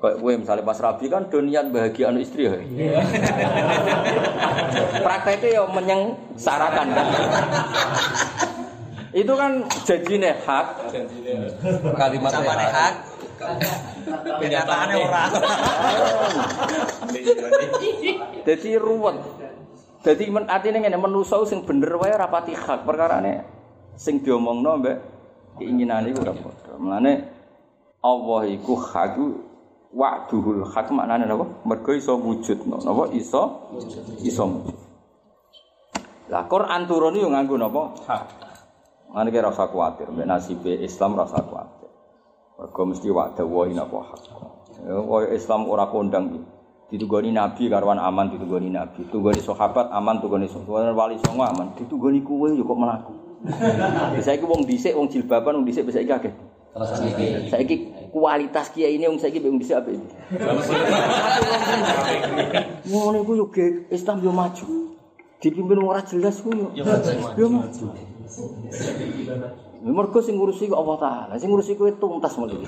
Kayak 0.00 0.16
gue 0.20 0.32
misalnya 0.36 0.64
pas 0.64 0.78
rabi 0.80 1.08
kan 1.08 1.28
do 1.32 1.40
niat 1.40 1.72
bahagia 1.72 2.12
anu 2.12 2.20
istri 2.20 2.44
ya. 2.48 2.60
Prakteknya 5.00 5.48
ya 5.60 5.62
menyengsarakan 5.68 6.86
kan. 6.92 7.06
Itu 9.10 9.34
kan 9.34 9.66
janjine 9.82 10.38
hak, 10.46 10.66
Kalimat 11.98 12.30
Sampai 12.30 12.62
hak. 12.62 12.70
hak. 12.70 12.94
Kenyataannya 14.38 14.96
ora. 15.00 15.24
Jadi 18.46 18.70
ruwet. 18.78 19.16
Jadi 20.00 20.24
men 20.32 20.48
artinya 20.48 20.80
ngene 20.80 20.96
manusa 20.96 21.36
sing 21.44 21.60
bener 21.66 21.92
wae 22.00 22.12
rapati 22.12 22.56
hak 22.56 22.88
perkarane 22.88 23.44
sing 24.00 24.24
diomongno 24.24 24.80
mbek 24.80 24.96
keinginane 25.60 26.08
iku 26.12 26.24
ora 26.24 26.32
padha. 26.32 26.72
Mulane 26.80 27.12
Allah 28.00 28.42
iku 28.48 28.80
hak 28.80 29.20
wa'duhul 29.92 30.64
hak 30.72 30.88
maknane 30.88 31.28
napa? 31.28 31.44
Mergo 31.68 31.92
iso 31.92 32.16
wujudno. 32.16 32.80
Napa 32.80 33.12
iso 33.12 33.68
iso 34.24 34.44
wujud. 34.48 34.76
Lah 36.32 36.48
Quran 36.48 36.88
turun 36.88 37.20
yo 37.20 37.28
nganggo 37.28 37.60
napa? 37.60 37.82
Hak. 38.08 38.24
Mane 39.10 39.34
kira 39.34 39.50
rasa 39.50 39.66
kuwatir, 39.66 40.06
mbek 40.06 40.26
nasibe 40.26 40.70
Islam 40.86 41.18
rasa 41.18 41.42
kuwatir. 41.42 41.90
Mergo 42.58 42.82
mesti 42.86 43.10
wa'da 43.10 43.42
wa 43.42 43.66
napa 43.66 43.98
hak. 44.06 44.22
Ya, 44.86 45.34
Islam 45.34 45.66
ora 45.66 45.90
kondang 45.90 46.30
iki. 46.30 46.40
Ditugoni 46.90 47.34
nabi 47.34 47.70
karwan 47.70 47.98
aman 47.98 48.30
ditugoni 48.30 48.70
nabi. 48.70 49.06
Tugoni 49.10 49.38
sahabat 49.42 49.90
aman 49.90 50.22
tugoni 50.22 50.46
sahabat 50.46 50.94
wali 50.94 51.18
songo 51.26 51.42
aman. 51.42 51.74
Ditugoni 51.74 52.22
kowe 52.22 52.50
yo 52.54 52.62
kok 52.62 52.78
melaku. 52.78 53.14
Bisa 54.14 54.30
iki 54.36 54.46
wong 54.46 54.62
dhisik 54.68 54.94
wong 54.94 55.10
jilbaban 55.10 55.58
wong 55.58 55.64
dhisik 55.66 55.86
bisa 55.86 56.02
iki 56.02 56.12
akeh. 56.14 56.34
Terus 56.70 56.90
Saiki 57.50 57.76
kualitas 58.14 58.70
kiai 58.70 58.94
ini 58.94 59.10
wong 59.10 59.18
saiki 59.18 59.42
wong 59.42 59.58
dhisik 59.58 59.78
apik. 59.78 59.98
Ngono 62.90 63.26
iku 63.26 63.32
yo 63.34 63.46
Islam 63.90 64.22
yo 64.22 64.30
maju. 64.30 64.66
Dipimpin 65.40 65.80
wong 65.80 65.88
ora 65.88 66.04
jelas 66.04 66.36
yo. 66.44 66.68
Yo 66.76 67.46
maju. 67.48 67.86
Ya, 69.80 69.88
Mergo 69.88 70.20
sing 70.20 70.36
ngurusi 70.36 70.68
kok 70.68 70.76
Allah 70.76 70.98
Taala, 71.00 71.34
sing 71.40 71.48
ngurusi 71.48 71.72
kowe 71.72 71.88
tuntas 71.96 72.36
mulih. 72.36 72.60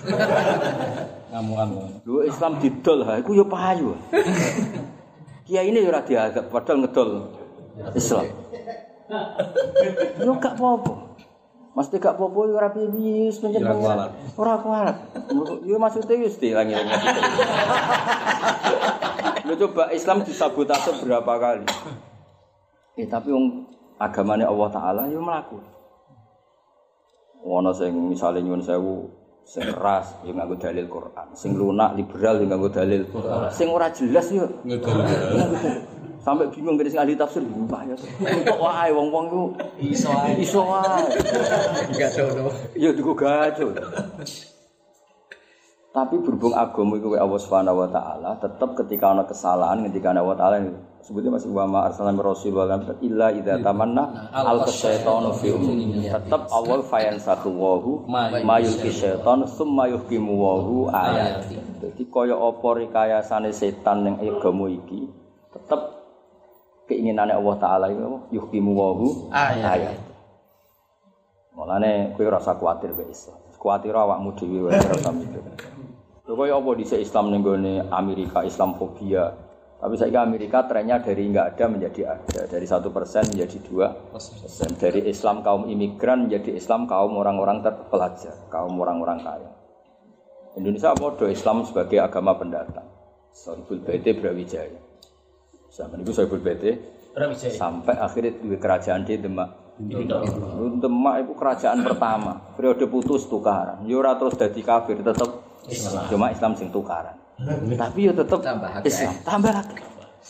ngamu-ngamu. 1.29 2.01
Lho 2.09 2.25
Islam 2.25 2.57
didol 2.57 3.05
ha 3.05 3.21
iku 3.21 3.37
yo 3.37 3.45
payu. 3.45 3.93
Kiai 5.45 5.69
ini 5.69 5.85
yo 5.85 5.93
ora 5.93 6.01
dianggap 6.01 6.49
padahal 6.49 6.81
ngedol 6.81 7.11
Islam. 7.93 8.25
Yo 10.25 10.33
gak 10.41 10.57
apa-apa. 10.57 11.13
Mesti 11.77 12.01
gak 12.01 12.17
apa-apa 12.17 12.39
yo 12.49 12.55
ora 12.57 12.69
piye 12.73 12.89
wis 13.29 13.37
Ora 13.39 13.53
kualat. 13.53 13.53
penjenengan. 13.61 14.11
Ora 14.41 14.55
kualat. 14.57 14.97
Yo 15.69 15.77
maksudnya 15.77 16.17
wis 16.17 16.41
dilangi-langi. 16.41 16.97
Yo 19.45 19.55
coba 19.61 19.93
Islam 19.93 20.25
disabotase 20.25 20.97
berapa 21.05 21.33
kali. 21.37 21.69
Eh 22.97 23.09
tapi 23.09 23.33
wong 23.33 23.65
agamane 23.97 24.45
Allah 24.45 24.69
Taala 24.69 25.03
yo 25.09 25.25
mlaku. 25.25 25.57
Ono 27.43 27.71
sing 27.75 27.97
misale 28.07 28.45
nyuwun 28.45 28.63
sewu 28.63 29.09
sing 29.43 29.67
keras 29.67 30.15
yo 30.23 30.31
nganggo 30.31 30.55
dalil 30.55 30.87
Quran, 30.87 31.35
sing 31.35 31.59
lunak 31.59 31.99
liberal 31.99 32.39
yo 32.39 32.47
nganggo 32.47 32.71
dalil 32.71 33.03
Quran. 33.11 33.51
Sing 33.51 33.67
ora 33.73 33.91
jelas 33.91 34.31
yo 34.31 34.47
sampai 36.23 36.47
bingung 36.55 36.79
gede 36.79 36.95
sing 36.95 37.03
ahli 37.03 37.19
tafsir 37.19 37.43
mbah 37.43 37.83
ya. 37.83 37.97
Kok 38.47 38.61
wae 38.63 38.95
wong-wong 38.95 39.27
iku 39.27 39.45
Iso 39.83 40.15
ae. 40.15 40.39
iso 40.39 40.63
wae. 40.63 41.03
Enggak 41.91 42.11
dono. 42.15 42.47
Ya 42.79 42.95
digo 42.95 43.17
gajo. 43.19 43.75
Tapi 45.93 46.15
berhubung 46.25 46.57
agama 46.57 46.97
itu 46.97 47.13
Allah 47.19 47.37
Subhanahu 47.37 47.85
wa 47.85 47.89
taala, 47.91 48.39
tetap 48.41 48.73
ketika 48.81 49.13
ana 49.13 49.29
kesalahan 49.29 49.85
ketika 49.91 50.15
ana 50.15 50.25
Allah 50.25 50.39
taala 50.39 50.57
sebutnya 51.03 51.35
masih 51.35 51.51
wa 51.51 51.67
ma 51.67 51.79
arsalna 51.91 52.15
min 52.15 52.23
rasul 52.23 52.55
wa 52.55 52.63
lam 52.63 52.87
illa 53.03 53.35
idza 53.35 53.59
tamanna 53.59 54.31
al 54.31 54.63
syaitanu 54.71 55.35
fi 55.35 55.51
ummi. 55.51 56.07
Tetap 56.07 56.47
Allah 56.49 56.79
fayan 56.87 57.19
sakwahu 57.19 58.07
ma 58.07 58.57
yulki 58.63 58.95
syaitan 58.95 59.43
summa 59.51 59.91
yuhkimu 59.91 60.33
wahu 60.33 60.87
ayat. 60.95 61.51
Jadi 61.83 62.03
kaya 62.07 62.39
apa 62.39 62.69
rekayasane 62.79 63.51
setan 63.51 64.07
ning 64.07 64.15
agama 64.23 64.71
iki, 64.71 65.11
tetap 65.51 66.07
keinginannya 66.87 67.35
Allah 67.35 67.55
taala 67.59 67.87
itu 67.91 68.31
yuhkimu 68.31 68.71
wahu 68.79 69.29
ayat. 69.35 69.99
Mulane 71.53 72.17
kowe 72.17 72.25
ora 72.25 72.41
usah 72.41 72.57
kuwatir 72.57 72.97
mbek 72.97 73.13
Islam. 73.13 73.37
Kuwatir 73.61 73.95
awakmu 73.95 74.35
dhewe 74.39 74.71
wae 74.71 74.79
ora 74.79 74.95
usah 74.97 75.13
mikir. 75.15 75.43
Lho 76.23 76.35
kaya 76.39 76.55
apa 76.55 76.71
dhisik 76.79 77.03
Islam 77.03 77.35
ning 77.35 77.43
gone 77.43 77.83
Amerika 77.91 78.47
Islamfobia. 78.47 79.52
Tapi 79.83 79.99
saiki 79.99 80.15
Amerika 80.15 80.63
trennya 80.71 81.03
dari 81.03 81.27
enggak 81.27 81.59
ada 81.59 81.67
menjadi 81.67 82.15
ada, 82.15 82.47
dari 82.47 82.63
satu 82.71 82.95
persen 82.95 83.27
menjadi 83.35 83.59
dua 83.67 83.91
persen, 84.15 84.79
dari 84.79 85.11
Islam 85.11 85.43
kaum 85.43 85.67
imigran 85.67 86.31
menjadi 86.31 86.55
Islam 86.55 86.87
kaum 86.87 87.19
orang-orang 87.19 87.67
terpelajar, 87.67 88.47
kaum 88.47 88.79
orang-orang 88.79 89.19
kaya. 89.27 89.51
Indonesia 90.55 90.95
podo 90.95 91.27
Islam 91.27 91.67
sebagai 91.67 91.99
agama 91.99 92.39
pendatang. 92.39 92.87
Sohibul 93.35 93.83
Bete 93.83 94.15
Brawijaya. 94.15 94.79
Zaman 95.75 96.07
itu 96.07 96.15
Sohibul 96.15 96.47
Bete 96.47 96.79
sampai 97.59 97.99
akhirnya 97.99 98.39
dua 98.39 98.63
kerajaan 98.63 99.03
di 99.03 99.19
Demak. 99.19 99.51
Demak 100.79 101.27
itu 101.27 101.33
kerajaan 101.35 101.83
pertama, 101.83 102.55
periode 102.55 102.87
putus 102.87 103.27
tukaran. 103.27 103.83
Yo 103.91 103.99
ora 103.99 104.15
terus 104.15 104.39
dadi 104.39 104.63
kafir, 104.63 105.03
Islam. 105.67 106.07
Cuma 106.07 106.31
Islam 106.31 106.55
sing 106.55 106.71
tukaran. 106.71 107.22
Tapi 107.77 107.99
yo 108.07 108.13
tetep 108.15 108.39
Tambah 108.43 108.71
akeh. 108.81 108.89
Islam, 108.89 109.15
tambah 109.27 109.53
akeh. 109.53 109.87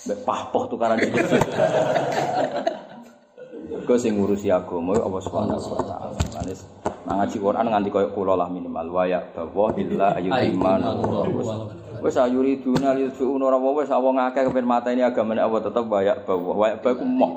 Mbek 0.09 0.19
pahpoh 0.25 0.65
tukaran 0.67 0.99
iki. 0.99 1.21
Kau 3.83 3.99
sing 3.99 4.15
ngurusi 4.17 4.49
agama 4.49 4.95
Allah 4.95 5.21
Subhanahu 5.21 5.59
wa 5.59 5.83
taala. 5.85 6.15
Manis 6.39 6.61
ngaji 7.03 7.37
Quran 7.39 7.67
nganti 7.69 7.91
koyo 7.93 8.09
kula 8.15 8.35
lah 8.39 8.49
minimal 8.49 8.89
wa 8.89 9.05
ya 9.05 9.21
bahwa 9.35 9.75
illa 9.77 10.17
ayyuman. 10.17 10.81
Wis 12.03 12.19
ayuri 12.19 12.59
duna 12.63 12.97
liduna 12.97 13.53
ora 13.53 13.59
wis 13.59 13.91
wong 13.91 14.17
akeh 14.19 14.49
kepen 14.49 14.67
mateni 14.67 15.03
agama 15.05 15.37
Allah 15.39 15.61
tetep 15.61 15.85
wa 15.87 16.01
ya 16.03 16.15
bahwa 16.19 16.53
wa 16.57 16.67
ya 16.73 16.77
bahwa 16.79 17.05
moh. 17.05 17.33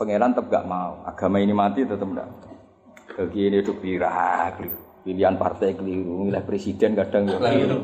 Pangeran 0.00 0.34
tetep 0.34 0.50
gak 0.50 0.66
mau. 0.66 1.04
Agama 1.06 1.38
ini 1.38 1.54
mati 1.54 1.84
tetep 1.86 2.08
ndak. 2.08 2.26
Bagi 3.12 3.40
ini 3.46 3.60
hidup 3.60 3.76
keliru. 3.78 4.91
Pilihan 5.02 5.34
partai 5.34 5.74
keliru, 5.74 6.30
milih 6.30 6.46
presiden 6.46 6.94
kadang 6.94 7.26
ya 7.26 7.38
keliru. 7.42 7.78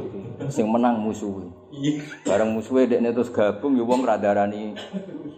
Sing 0.47 0.70
menang 0.70 1.03
musuh. 1.03 1.51
Bareng 2.23 2.55
musuhnya 2.55 2.97
dekne 2.97 3.11
terus 3.11 3.28
gabung 3.35 3.74
ya 3.74 3.85
wong 3.85 4.07
radarani 4.07 4.73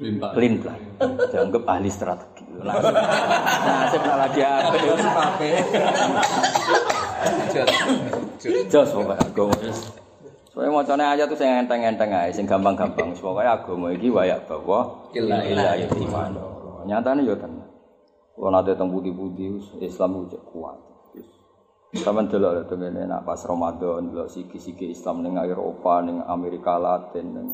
Limpa. 0.00 0.32
clean 0.36 0.60
plan. 0.60 0.80
Dianggap 1.32 1.62
ahli 1.64 1.88
strategi. 1.88 2.44
Langsung. 2.60 2.92
Nasib 3.66 4.02
nak 4.04 4.16
lagi 4.28 4.40
apa? 4.44 4.76
Jos 8.68 8.90
pokoknya 8.92 9.16
agama. 9.20 9.56
Soalnya 10.50 10.70
macamnya 10.74 11.06
aja 11.14 11.24
tuh 11.24 11.38
saya 11.38 11.62
enteng-enteng 11.62 12.10
aja, 12.10 12.32
sing 12.34 12.44
gampang-gampang. 12.44 13.16
Pokoknya 13.16 13.56
agama 13.56 13.88
ini 13.92 14.08
wayak 14.12 14.44
bahwa 14.44 15.08
Illa 15.16 15.40
ilah 15.46 15.76
iman. 15.80 16.32
Nyatanya 16.84 17.22
ya 17.24 17.36
tenan. 17.36 17.68
Kalau 18.36 18.50
nanti 18.56 18.72
tentang 18.72 18.88
budi-budi, 18.88 19.52
Islam 19.84 20.24
itu 20.24 20.40
kuat. 20.48 20.89
Sama 21.90 22.22
delok 22.22 22.52
ya 22.54 22.62
tengene 22.70 23.02
nak 23.02 23.26
pas 23.26 23.42
Ramadan 23.42 24.14
delok 24.14 24.30
siki-siki 24.30 24.94
Islam 24.94 25.26
ning 25.26 25.34
Eropa, 25.42 25.98
ning 26.06 26.22
Amerika 26.22 26.78
Latin, 26.78 27.26
ning 27.34 27.48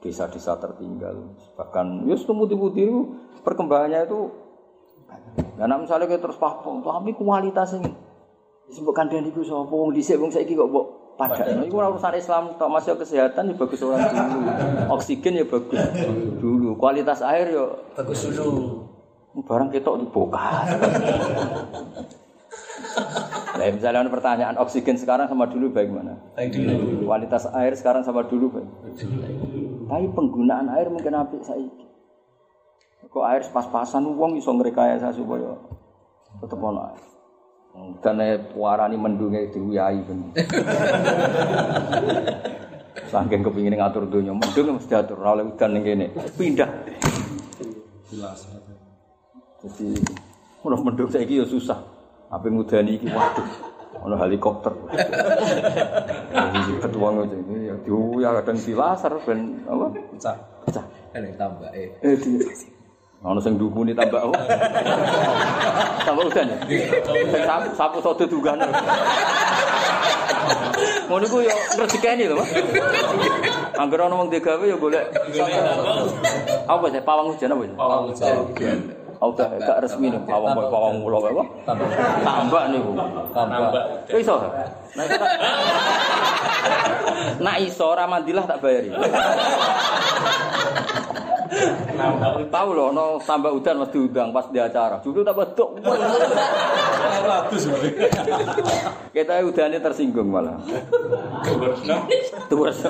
desa-desa 0.00 0.56
tertinggal. 0.56 1.36
Bahkan 1.52 2.08
ya 2.08 2.16
itu 2.16 2.96
perkembangannya 3.44 4.08
itu 4.08 4.20
Nah, 5.58 5.74
misalnya 5.74 6.06
kita 6.06 6.28
terus 6.28 6.38
paham, 6.38 6.84
tapi 6.84 7.16
kualitasnya 7.16 7.82
ini. 7.82 7.90
Disebutkan 8.68 9.08
dan 9.08 9.24
itu 9.24 9.40
sapa? 9.42 9.72
Wong 9.72 9.96
dhisik 9.96 10.20
wong 10.20 10.28
saiki 10.28 10.52
kok 10.52 10.68
mbok 10.68 11.16
padakno 11.18 11.66
iku 11.66 11.82
ora 11.82 11.90
urusan 11.90 12.14
Islam 12.14 12.54
tok 12.54 12.70
masih 12.70 12.94
kesehatan 12.94 13.50
ya 13.50 13.54
bagus 13.58 13.80
orang 13.82 14.06
dulu. 14.06 14.38
Oksigen 14.94 15.40
ya 15.40 15.44
bagus 15.48 15.82
dulu. 16.38 16.78
Kualitas 16.78 17.24
air 17.24 17.50
ya 17.50 17.64
Bagus 17.98 18.28
dulu. 18.30 18.86
barang 19.38 19.70
ketok 19.70 20.02
dibongkar 20.02 20.66
Nah, 23.58 23.74
misalnya 23.74 24.06
ada 24.06 24.12
pertanyaan 24.14 24.54
oksigen 24.62 24.94
sekarang 24.94 25.26
sama 25.26 25.50
dulu 25.50 25.74
bagaimana? 25.74 26.14
Baik 26.38 26.54
dulu. 26.54 27.10
Kualitas 27.10 27.42
air 27.50 27.74
sekarang 27.74 28.06
sama 28.06 28.22
dulu 28.22 28.54
baik. 28.54 28.70
Tapi 29.90 30.06
penggunaan 30.14 30.70
air 30.78 30.86
mungkin 30.86 31.18
apik 31.18 31.42
saiki. 31.42 31.90
Kok 33.10 33.26
air 33.26 33.42
pas-pasan 33.50 34.06
wong 34.14 34.38
iso 34.38 34.54
ngrekayasa 34.54 35.10
supaya 35.10 35.58
tetep 36.38 36.62
ono 36.62 36.86
air. 36.86 37.02
Dan 37.98 38.22
puarani 38.54 38.94
mendunge 38.94 39.50
diuyai 39.50 40.06
ben. 40.06 40.30
Saking 43.10 43.42
kepingin 43.42 43.74
ngatur 43.74 44.06
dunia 44.06 44.36
mendung 44.36 44.76
mesti 44.76 44.94
atur 44.94 45.18
oleh 45.24 45.50
udan 45.50 45.74
ning 45.74 45.82
kene. 45.82 46.06
Pindah. 46.38 46.70
Jelas. 48.06 48.46
Jadi 49.64 49.98
ora 50.62 50.76
mendung 50.78 51.10
saiki 51.10 51.42
ya 51.42 51.46
susah. 51.48 51.97
Apa 52.28 52.44
ngudani 52.44 53.00
iki 53.00 53.08
waduh. 53.08 53.48
Ono 54.04 54.14
helikopter. 54.14 54.70
Jadi 56.30 56.72
ketua 56.78 57.08
ngono 57.10 57.34
ya 57.58 57.74
diuyah 57.82 58.30
kadang 58.40 58.58
dilasar 58.62 59.12
ben 59.26 59.64
apa? 59.66 59.86
Pecah. 60.14 60.36
Pecah. 60.68 60.84
Kan 61.10 61.24
yang 61.24 61.34
tambah 61.40 61.72
eh. 61.72 61.88
Di... 62.04 62.32
Ono 63.24 63.40
sing 63.42 63.58
dukuni 63.58 63.96
tambah 63.96 64.22
apa? 64.22 64.38
tambah 66.06 66.30
udan 66.30 66.52
ya? 66.52 66.58
Sing 67.02 67.42
sapu, 67.42 67.68
sapu 67.74 67.98
sodo 68.04 68.24
dugan. 68.28 68.60
Ngono 71.08 71.24
iku 71.24 71.42
yo 71.42 71.50
rezekine 71.80 72.28
lho, 72.28 72.36
Mas. 72.38 72.52
Angger 73.80 74.04
ono 74.06 74.14
wong 74.22 74.28
digawe 74.30 74.62
yo 74.68 74.76
golek. 74.78 75.10
Apa 76.68 76.86
sih 76.92 77.02
pawang 77.02 77.34
hujan 77.34 77.56
apa? 77.56 77.64
Pawang 77.74 78.12
hujan. 78.12 78.36
Oke, 79.18 79.42
gak 79.42 79.78
resmi 79.82 80.14
nih. 80.14 80.20
Awang 80.30 80.54
mau 80.54 80.70
awang 80.70 81.02
mulu 81.02 81.18
apa? 81.18 81.42
Tambah 82.22 82.62
nih 82.70 82.78
bu. 82.78 82.92
Tambah. 83.34 83.70
Iso. 84.14 84.36
Nak 87.42 87.56
iso 87.62 87.86
ramadilah 87.98 88.44
tak 88.46 88.62
bayari. 88.62 88.94
Tahu 92.48 92.68
loh, 92.70 92.94
no 92.94 93.18
tambah 93.26 93.50
udan 93.50 93.82
mesti 93.82 93.98
diundang 93.98 94.30
pas 94.30 94.46
di 94.54 94.62
acara. 94.62 95.02
Cukup 95.02 95.26
tambah 95.26 95.46
tuh. 95.58 95.74
Kita 99.14 99.32
udannya 99.42 99.80
tersinggung 99.80 100.28
malah. 100.28 100.58
Tuh 102.48 102.58
bisa. 102.68 102.88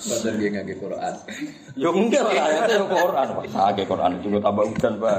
Padahal 0.00 0.34
dia 0.40 0.48
ngangge 0.48 0.74
Quran. 0.80 1.12
Yo 1.76 1.92
enggak 1.92 2.24
lah, 2.24 2.64
yang 2.72 2.88
Quran. 2.88 3.26
Pak. 3.36 3.44
Sage 3.52 3.82
Quran 3.84 4.16
juga 4.24 4.38
tambah 4.48 4.64
udan 4.64 4.92
pak. 4.96 5.16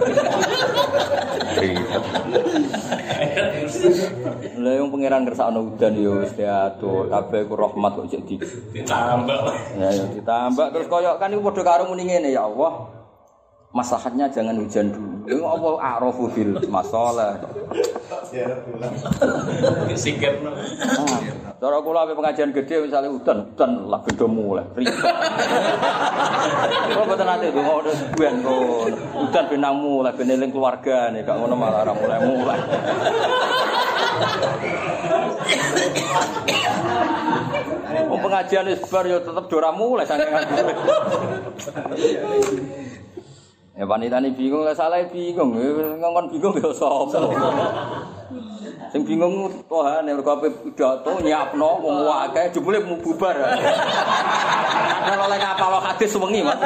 Lah 4.57 4.73
yang 4.73 4.89
pangeran 4.89 5.23
kersane 5.29 5.59
udan 5.61 5.93
yo 6.01 6.25
wis 6.25 6.33
diatur, 6.33 7.13
kabeh 7.13 7.41
ku 7.45 7.53
rahmat 7.53 7.91
kok 7.93 8.07
jadi 8.09 8.35
ditambah 8.73 9.41
Ya, 9.77 9.89
ya 9.93 10.05
ditambah 10.17 10.67
terus 10.73 10.87
koyok 10.89 11.15
kan 11.21 11.29
itu 11.29 11.41
padha 11.45 11.61
karo 11.61 11.85
muni 11.85 12.09
ngene 12.09 12.33
ya 12.33 12.49
Allah. 12.49 12.89
Maslahatnya 13.71 14.33
jangan 14.33 14.57
hujan 14.57 14.89
dulu. 14.89 15.10
Ya 15.21 15.37
apa 15.37 15.69
arafu 15.77 16.33
bil 16.33 16.57
masalah. 16.65 17.37
Ah, 18.11 18.25
Cara 21.61 21.77
kula 21.85 22.09
ape 22.09 22.17
pengajian 22.17 22.49
gede 22.49 22.89
misalnya 22.89 23.13
hutan, 23.13 23.53
hutan 23.53 23.85
lah 23.85 24.01
beda 24.01 24.25
mulai. 24.25 24.65
Kok 26.89 27.05
boten 27.05 27.29
ate 27.29 27.53
donga 27.53 27.73
udah 27.85 27.93
sebuan 27.93 28.41
kok. 28.41 28.97
Hutan 29.13 29.43
benang 29.45 29.77
mulai 29.77 30.11
ben 30.17 30.33
eling 30.33 30.49
keluarga 30.49 31.13
nih, 31.13 31.21
gak 31.21 31.37
ngono 31.37 31.53
malah 31.53 31.85
ora 31.85 31.93
mulai-mulai. 31.93 32.59
Oh, 38.09 38.19
pengajian 38.19 38.65
yo 38.65 39.19
tetep 39.21 39.45
dora 39.47 39.69
mulai 39.69 40.09
saking 40.09 40.33
nganggur. 40.33 40.65
Ya 43.71 43.87
wanita 43.87 44.19
ini 44.19 44.35
bingung 44.35 44.67
lah 44.67 44.75
salah 44.75 44.99
bingung, 45.07 45.55
ngongkon 45.55 46.27
bingung 46.27 46.55
ya 46.59 46.69
sapa. 46.75 47.23
Sing 48.91 49.07
bingung 49.07 49.47
Tuhan 49.71 50.03
mergo 50.03 50.35
ape 50.35 50.51
pidato 50.51 51.23
nyiapno 51.23 51.79
wong 51.79 52.03
akeh 52.27 52.51
jebule 52.51 52.83
mau 52.83 52.99
bubar. 52.99 53.31
Ana 53.31 55.23
oleh 55.23 55.39
ngapal 55.39 55.79
hadis 55.87 56.11
wengi, 56.19 56.43
Mas. 56.43 56.59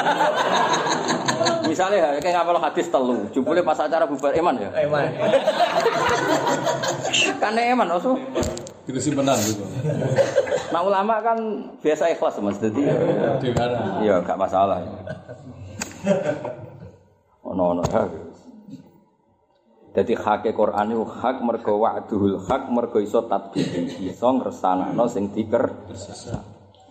Misale 1.70 2.02
ya 2.02 2.18
kayak 2.18 2.42
ngapal 2.42 2.58
hadis 2.58 2.90
telu, 2.90 3.30
jebule 3.30 3.62
pas 3.62 3.78
acara 3.78 4.10
bubar 4.10 4.34
eman 4.34 4.58
ya. 4.58 4.70
Eman. 4.74 5.06
Kan 7.38 7.54
eman 7.54 7.88
osu. 7.94 8.18
Itu 8.90 8.98
simpenan 8.98 9.38
gitu. 9.46 9.62
Nah 10.74 10.82
ulama 10.82 11.22
kan 11.22 11.38
biasa 11.86 12.10
ikhlas 12.18 12.42
Mas. 12.42 12.58
Jadi 12.58 12.82
Di 13.46 13.50
mana? 13.54 14.02
iya 14.02 14.18
gak 14.26 14.42
masalah. 14.42 14.82
Ono 17.46 17.64
ono 17.78 17.84
hak. 17.86 18.10
Jadi 19.96 20.12
hak 20.12 20.44
Quran 20.52 20.92
itu 20.92 21.06
hak 21.08 21.40
mergo 21.40 21.80
wa'duhul 21.80 22.44
hak 22.44 22.68
mergo 22.68 23.00
iso 23.00 23.24
tatbiqi 23.24 24.12
iso 24.12 24.28
ngresanakno 24.28 25.06
sing 25.08 25.32
diker. 25.32 25.72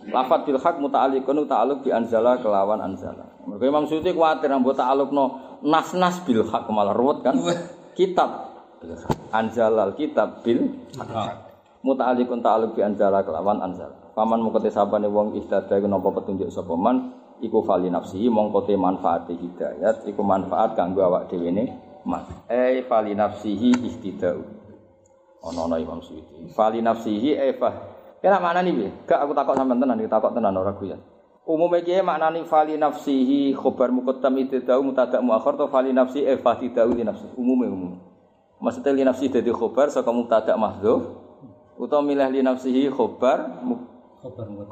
Lafat 0.09 0.45
bil 0.49 0.57
hak 0.57 0.81
muta'alliqun 0.81 1.45
ta'alluq 1.45 1.85
bi 1.85 1.89
anzala 1.93 2.41
kelawan 2.41 2.81
anzala. 2.81 3.29
Mergo 3.45 3.65
Imam 3.67 3.85
Suyuti 3.85 4.09
kuwatir 4.09 4.49
ambo 4.49 4.73
ta'alluqno 4.73 5.23
nas-nas 5.65 6.23
bil 6.25 6.45
hak 6.49 6.65
malah 6.73 6.97
ruwet 6.97 7.21
kan. 7.21 7.37
Kitab 7.93 8.57
anzalal 9.29 9.93
kitab 9.93 10.41
bil 10.41 10.73
muta'alliqun 11.85 12.41
ta'alluq 12.41 12.73
bi 12.73 12.81
anzala 12.81 13.21
kelawan 13.21 13.61
anzala. 13.61 13.93
Paman 14.17 14.39
mengkote 14.41 14.71
sabane 14.71 15.11
wong 15.11 15.35
istada 15.37 15.75
iku 15.77 15.91
napa 15.91 16.09
petunjuk 16.09 16.47
sapa 16.47 16.73
man 16.73 17.11
iku 17.43 17.63
fali 17.63 17.91
nafsihi 17.91 18.31
mongko 18.31 18.67
te 18.67 18.75
manfaat 18.75 19.27
hidayat 19.31 20.07
iku 20.07 20.21
manfaat 20.23 20.75
kanggo 20.77 21.03
awak 21.03 21.27
dhewe 21.31 21.51
ne 21.51 21.63
man. 22.05 22.23
Eh 22.47 22.85
fali 22.85 23.17
nafsihi 23.17 23.75
ihtidau. 23.83 24.39
Ono 25.45 25.59
ono 25.69 25.75
Imam 25.77 26.01
Suyuti. 26.01 26.49
Fali 26.53 26.81
nafsihi 26.81 27.35
eh 27.35 27.53
fa. 27.57 27.71
Kira 28.21 28.41
mana 28.41 28.65
nih? 28.65 29.05
Gak 29.05 29.21
aku 29.21 29.37
takok 29.37 29.53
sampean 29.53 29.77
tenan, 29.77 30.01
iki 30.01 30.09
takok 30.09 30.33
tenan 30.33 30.57
ora 30.57 30.73
guyon. 30.73 30.97
Umumnya 31.45 31.85
kiye 31.85 32.01
maknani 32.01 32.41
fali 32.49 32.73
nafsihi 32.73 33.53
khobar 33.53 33.93
muqaddam 33.93 34.33
ittidau 34.41 34.81
mutadak 34.81 35.21
muakhir 35.21 35.53
to 35.61 35.69
fali 35.69 35.93
nafsi 35.93 36.25
eh 36.25 36.41
fa 36.41 36.57
tidau 36.57 36.89
li 36.89 37.05
nafsi. 37.05 37.29
Umumnya 37.37 37.69
umum. 37.69 38.01
Maksudnya 38.57 38.97
li 38.97 39.03
nafsi 39.05 39.29
dadi 39.29 39.53
khobar 39.53 39.93
saka 39.93 40.09
mubtada 40.09 40.57
mahdzuf 40.57 41.05
utawa 41.75 42.01
milih 42.01 42.27
li 42.31 42.41
nafsihi 42.41 42.89
khobar 42.89 43.61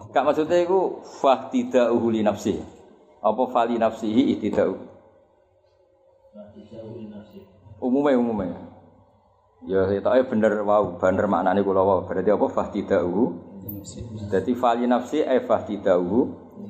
Gak 0.09 0.23
maksudnya 0.25 0.65
itu 0.65 0.97
fahtida'uhu 1.21 2.07
li 2.09 2.25
nafsih. 2.25 2.57
Apa 3.21 3.43
fali 3.53 3.77
nafsihi 3.77 4.33
ihtida'u. 4.37 4.75
Umumnya 7.77 8.17
umumnya. 8.17 8.57
Ya 9.63 9.87
itu 9.93 10.09
bener 10.27 10.59
wow, 10.65 10.97
bener 10.99 11.29
maknanya 11.29 11.61
kula 11.61 11.85
wow. 11.85 11.99
Berarti 12.03 12.33
apa 12.33 12.47
fahtida'uhu. 12.49 13.23
Jadi 14.33 14.51
fali 14.57 14.89
nafsi 14.89 15.21
eh 15.21 15.39
fahtida'uhu 15.45 16.19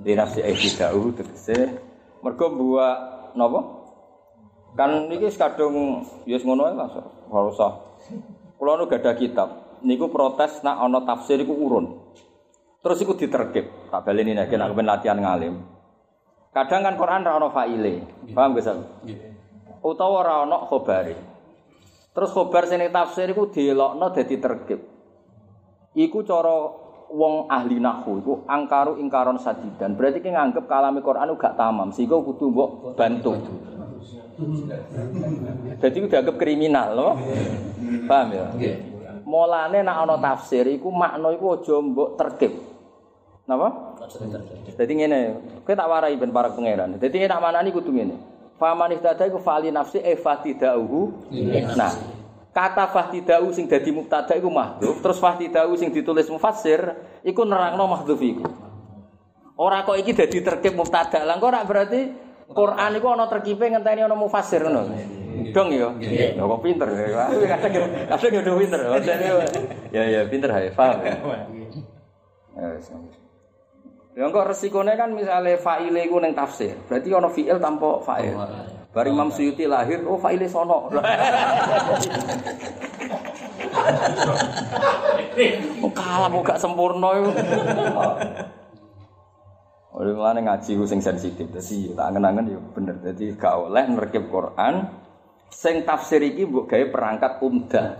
li 0.03 0.14
nafsi 0.14 0.43
eh 0.43 0.51
ihtida'uhu 0.51 1.15
tegese 1.15 1.80
mergo 2.19 2.51
buat 2.51 3.31
napa? 3.39 3.61
Kan 4.73 5.07
niki 5.07 5.30
kadung 5.38 6.03
ya 6.27 6.38
ngono 6.41 6.68
ae 6.68 6.73
lah. 6.76 6.89
Ora 7.31 7.49
usah. 7.49 7.72
Kula 8.60 8.76
nu 8.76 8.89
gadah 8.91 9.15
kitab. 9.15 9.49
Niku 9.84 10.07
protes 10.10 10.64
nak 10.64 10.80
ana 10.80 11.03
tafsir 11.03 11.39
iku 11.41 11.53
urun. 11.53 11.99
Terus 12.84 12.99
iku 12.99 13.15
diterkip. 13.15 13.88
Tak 13.88 14.03
baleni 14.03 14.35
nek 14.35 14.51
nek 14.51 14.68
kepen 14.76 14.88
latihan 14.88 15.15
ngalim. 15.15 15.55
Kadang 16.51 16.85
kan 16.85 16.95
Quran 16.99 17.23
ra 17.23 17.39
ono 17.39 17.49
faile. 17.49 18.03
Paham 18.35 18.53
gak 18.53 18.64
sampe? 18.68 18.85
Utawa 19.81 20.19
ra 20.22 20.35
ono 20.43 20.68
khobare. 20.68 21.15
Terus 22.14 22.30
khobar 22.30 22.69
sing 22.69 22.84
ning 22.84 22.91
tafsir 22.91 23.26
iku 23.31 23.49
dielokno 23.49 24.11
dadi 24.11 24.35
terkip. 24.38 24.80
Iku 25.97 26.22
cara 26.27 26.53
wong 27.10 27.49
ahli 27.49 27.80
nahwu 27.80 28.11
iku 28.22 28.34
angkaru 28.45 28.99
ingkaron 28.99 29.39
sadidan. 29.39 29.95
Berarti 29.95 30.19
ki 30.19 30.30
nganggep 30.30 30.68
kalame 30.69 30.99
Quran 31.01 31.34
gak 31.39 31.55
tamam, 31.57 31.89
sehingga 31.89 32.19
kudu 32.19 32.51
mbok 32.51 32.69
bantu. 32.99 33.34
Jadi 35.80 35.95
itu 36.03 36.07
dianggap 36.10 36.35
kriminal, 36.38 36.89
loh. 36.93 37.14
Paham 38.05 38.27
ya? 38.30 38.45
Mulane 39.23 39.81
nek 39.81 39.97
ana 40.03 40.15
tafsir 40.19 40.68
iku 40.68 40.91
makna 40.91 41.31
iku 41.34 41.57
aja 41.57 41.80
mbok 41.81 42.19
terkip. 42.19 42.73
Napa? 43.44 43.99
Jadi 44.80 44.94
ngene, 45.03 45.20
kowe 45.68 45.76
tak 45.76 45.90
warai 45.91 46.15
ben 46.15 46.32
para 46.32 46.56
pangeran. 46.56 46.95
Jadi 46.95 47.28
nek 47.28 47.44
manani 47.44 47.76
kudu 47.76 47.91
ngene. 47.91 48.15
Faman 48.56 48.95
ihtada 48.95 49.28
iku 49.28 49.44
fali 49.44 49.68
nafsi 49.68 49.99
e 49.99 50.15
fatidauhu. 50.15 51.28
Nah, 51.76 51.91
kata 52.56 52.88
fahtidau 52.88 53.52
sing 53.52 53.68
dadi 53.68 53.91
mubtada 53.91 54.32
iku 54.40 54.48
mahdhuf, 54.48 55.03
terus 55.03 55.20
fahtidau 55.20 55.76
sing 55.76 55.91
ditulis 55.91 56.30
mufassir 56.32 56.95
iku 57.26 57.44
nerangno 57.44 57.84
mahdhuf 57.84 58.22
iku. 58.24 58.48
Ora 59.60 59.84
kok 59.84 59.99
iki 59.99 60.15
dadi 60.15 60.40
terkip 60.40 60.72
mubtada. 60.80 61.28
Lah 61.28 61.36
kok 61.36 61.49
ora 61.52 61.68
berarti 61.68 62.02
Quran 62.48 62.91
iku 62.95 63.07
ana 63.11 63.26
terkipe 63.28 63.65
ngenteni 63.68 64.07
ana 64.07 64.15
mufassir 64.15 64.64
ngono. 64.64 64.88
Dong 65.52 65.68
ya. 65.76 65.91
Lho 66.40 66.45
kok 66.48 66.61
pinter 66.64 66.88
ya. 66.95 67.28
Kadang 67.60 67.72
kadang 68.07 68.32
ya 68.32 68.40
udah 68.40 68.56
pinter. 68.56 68.80
Maksudnya, 68.88 69.30
Ya 69.91 70.03
ya 70.07 70.22
pinter 70.32 70.48
ya, 70.48 70.72
paham. 70.72 71.03
Ya, 71.03 71.14
Ya, 72.53 72.70
wis. 72.78 72.86
Ya 74.14 74.30
kok 74.30 74.45
resikone 74.45 74.94
kan 74.94 75.10
misalnya 75.10 75.57
fa'ile 75.57 76.06
iku 76.06 76.22
ning 76.22 76.38
tafsir. 76.38 76.77
Berarti 76.85 77.10
ana 77.10 77.30
fi'il 77.34 77.57
tanpa 77.57 77.98
fa'il. 78.06 78.38
Bar 78.94 79.10
Imam 79.10 79.34
Suyuti 79.34 79.65
lahir, 79.65 80.06
oh 80.06 80.22
fa'ile 80.22 80.45
sono. 80.45 80.90
Oh 85.84 85.91
kalah 85.91 86.30
kok 86.30 86.44
gak 86.45 86.61
sempurna 86.61 87.10
iku. 87.18 87.31
Oleh 89.98 90.14
mulane 90.14 90.45
ngaji 90.45 90.77
ku 90.77 90.85
sing 90.85 91.02
sensitif. 91.02 91.49
Dadi 91.49 91.90
tak 91.94 92.06
angen-angen 92.14 92.53
ya 92.53 92.60
bener. 92.73 92.95
Dadi 93.02 93.34
gak 93.34 93.69
oleh 93.69 93.84
nrekip 93.94 94.30
Quran 94.30 94.90
sing 95.49 95.85
tafsir 95.85 96.22
iki 96.22 96.49
mbok 96.49 96.69
gawe 96.69 96.85
perangkat 96.90 97.41
umdah. 97.41 97.98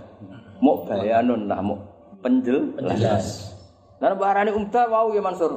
Mok 0.62 0.78
bayanun 0.90 1.50
lah 1.50 1.62
mok 1.62 1.80
penjel 2.22 2.74
penjelas. 2.78 3.54
Lan 3.98 4.14
barane 4.18 4.52
umdah 4.54 4.86
wau 4.90 5.14
ya 5.14 5.22
Mansur. 5.22 5.54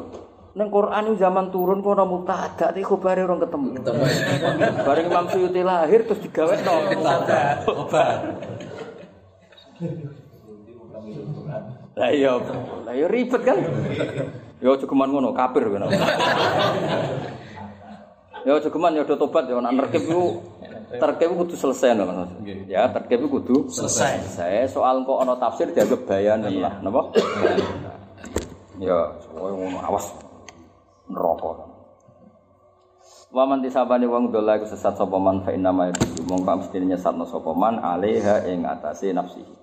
Neng 0.56 0.72
Quran 0.72 1.12
itu 1.12 1.20
zaman 1.20 1.52
turun 1.52 1.84
kok 1.84 2.00
ana 2.00 2.08
mubtada 2.08 2.72
iki 2.72 2.80
khabare 2.80 3.28
orang 3.28 3.44
ketemu. 3.44 3.76
Bareng 4.88 5.06
Imam 5.12 5.28
Suyuti 5.28 5.60
lahir 5.60 6.08
terus 6.08 6.24
digawekno 6.24 6.96
mubtada. 6.96 7.60
Obat. 7.68 8.18
Lah 11.92 12.08
iya, 12.08 12.40
lah 12.88 12.94
iya 12.96 13.04
ribet 13.04 13.44
kan. 13.44 13.60
Ya 14.64 14.72
aja 14.72 14.88
geman 14.88 15.12
ngono, 15.12 15.36
kafir 15.36 15.68
kan. 15.68 15.92
Ya 18.48 18.52
aja 18.56 18.68
geman 18.72 18.96
ya 18.96 19.04
do 19.04 19.20
tobat 19.20 19.44
ya 19.52 19.60
nek 19.60 19.76
nerkep 19.76 20.08
iku 20.08 20.40
terkep 20.96 21.36
kudu 21.36 21.52
selesai 21.52 22.00
lho 22.00 22.08
Mas. 22.08 22.32
Ya, 22.64 22.88
terkep 22.88 23.28
kudu 23.28 23.68
selesai. 23.68 24.24
Selesai 24.24 24.72
soal 24.72 25.04
kok 25.04 25.20
ana 25.20 25.36
tafsir 25.36 25.68
dianggap 25.68 26.08
bayan 26.08 26.48
lah, 26.48 26.80
napa? 26.80 27.12
Ya, 28.80 29.12
ngono 29.36 29.84
awas 29.84 30.16
neraka. 31.10 31.76
Wa 33.30 33.42
man 33.42 33.58
disabani 33.58 34.06
wong 34.06 34.30
dola 34.30 34.58
iku 34.58 34.70
sesat 34.70 34.94
sapa 34.94 35.18
man 35.18 35.42
fa 35.42 35.50
inna 35.50 35.74
ma 35.74 35.90
yadu 35.90 36.24
mong 36.30 36.46
pam 36.46 36.62
mestine 36.62 36.86
nyesatno 36.86 37.26
sapa 37.26 37.52
man 37.52 37.82
alaiha 37.82 38.46
ing 38.46 38.62
atase 38.62 39.10
nafsihi. 39.10 39.54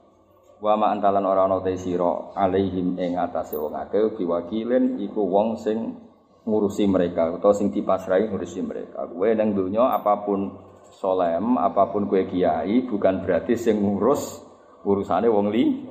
Wa 0.60 0.76
ma 0.80 0.92
antalan 0.92 1.24
ora 1.24 1.48
ana 1.48 1.64
te 1.64 1.76
sira 1.80 2.36
alaihim 2.36 2.96
ing 3.00 3.16
atase 3.16 3.56
wong 3.56 3.76
akeh 3.76 4.20
biwakilin 4.20 5.00
iku 5.00 5.24
wong 5.24 5.60
sing 5.60 5.96
ngurusi 6.44 6.88
mereka 6.92 7.32
atau 7.40 7.56
sing 7.56 7.72
dipasrai 7.72 8.28
ngurusi 8.28 8.60
mereka. 8.64 9.08
Kowe 9.08 9.32
nang 9.32 9.56
donya 9.56 9.96
apa 9.96 10.28
pun 10.28 10.52
solem, 11.00 11.56
apa 11.56 11.88
pun 11.88 12.08
kowe 12.08 12.20
kiai 12.28 12.84
bukan 12.84 13.24
berarti 13.24 13.56
sing 13.56 13.80
ngurus 13.80 14.44
urusane 14.84 15.32
wong 15.32 15.48
li 15.52 15.88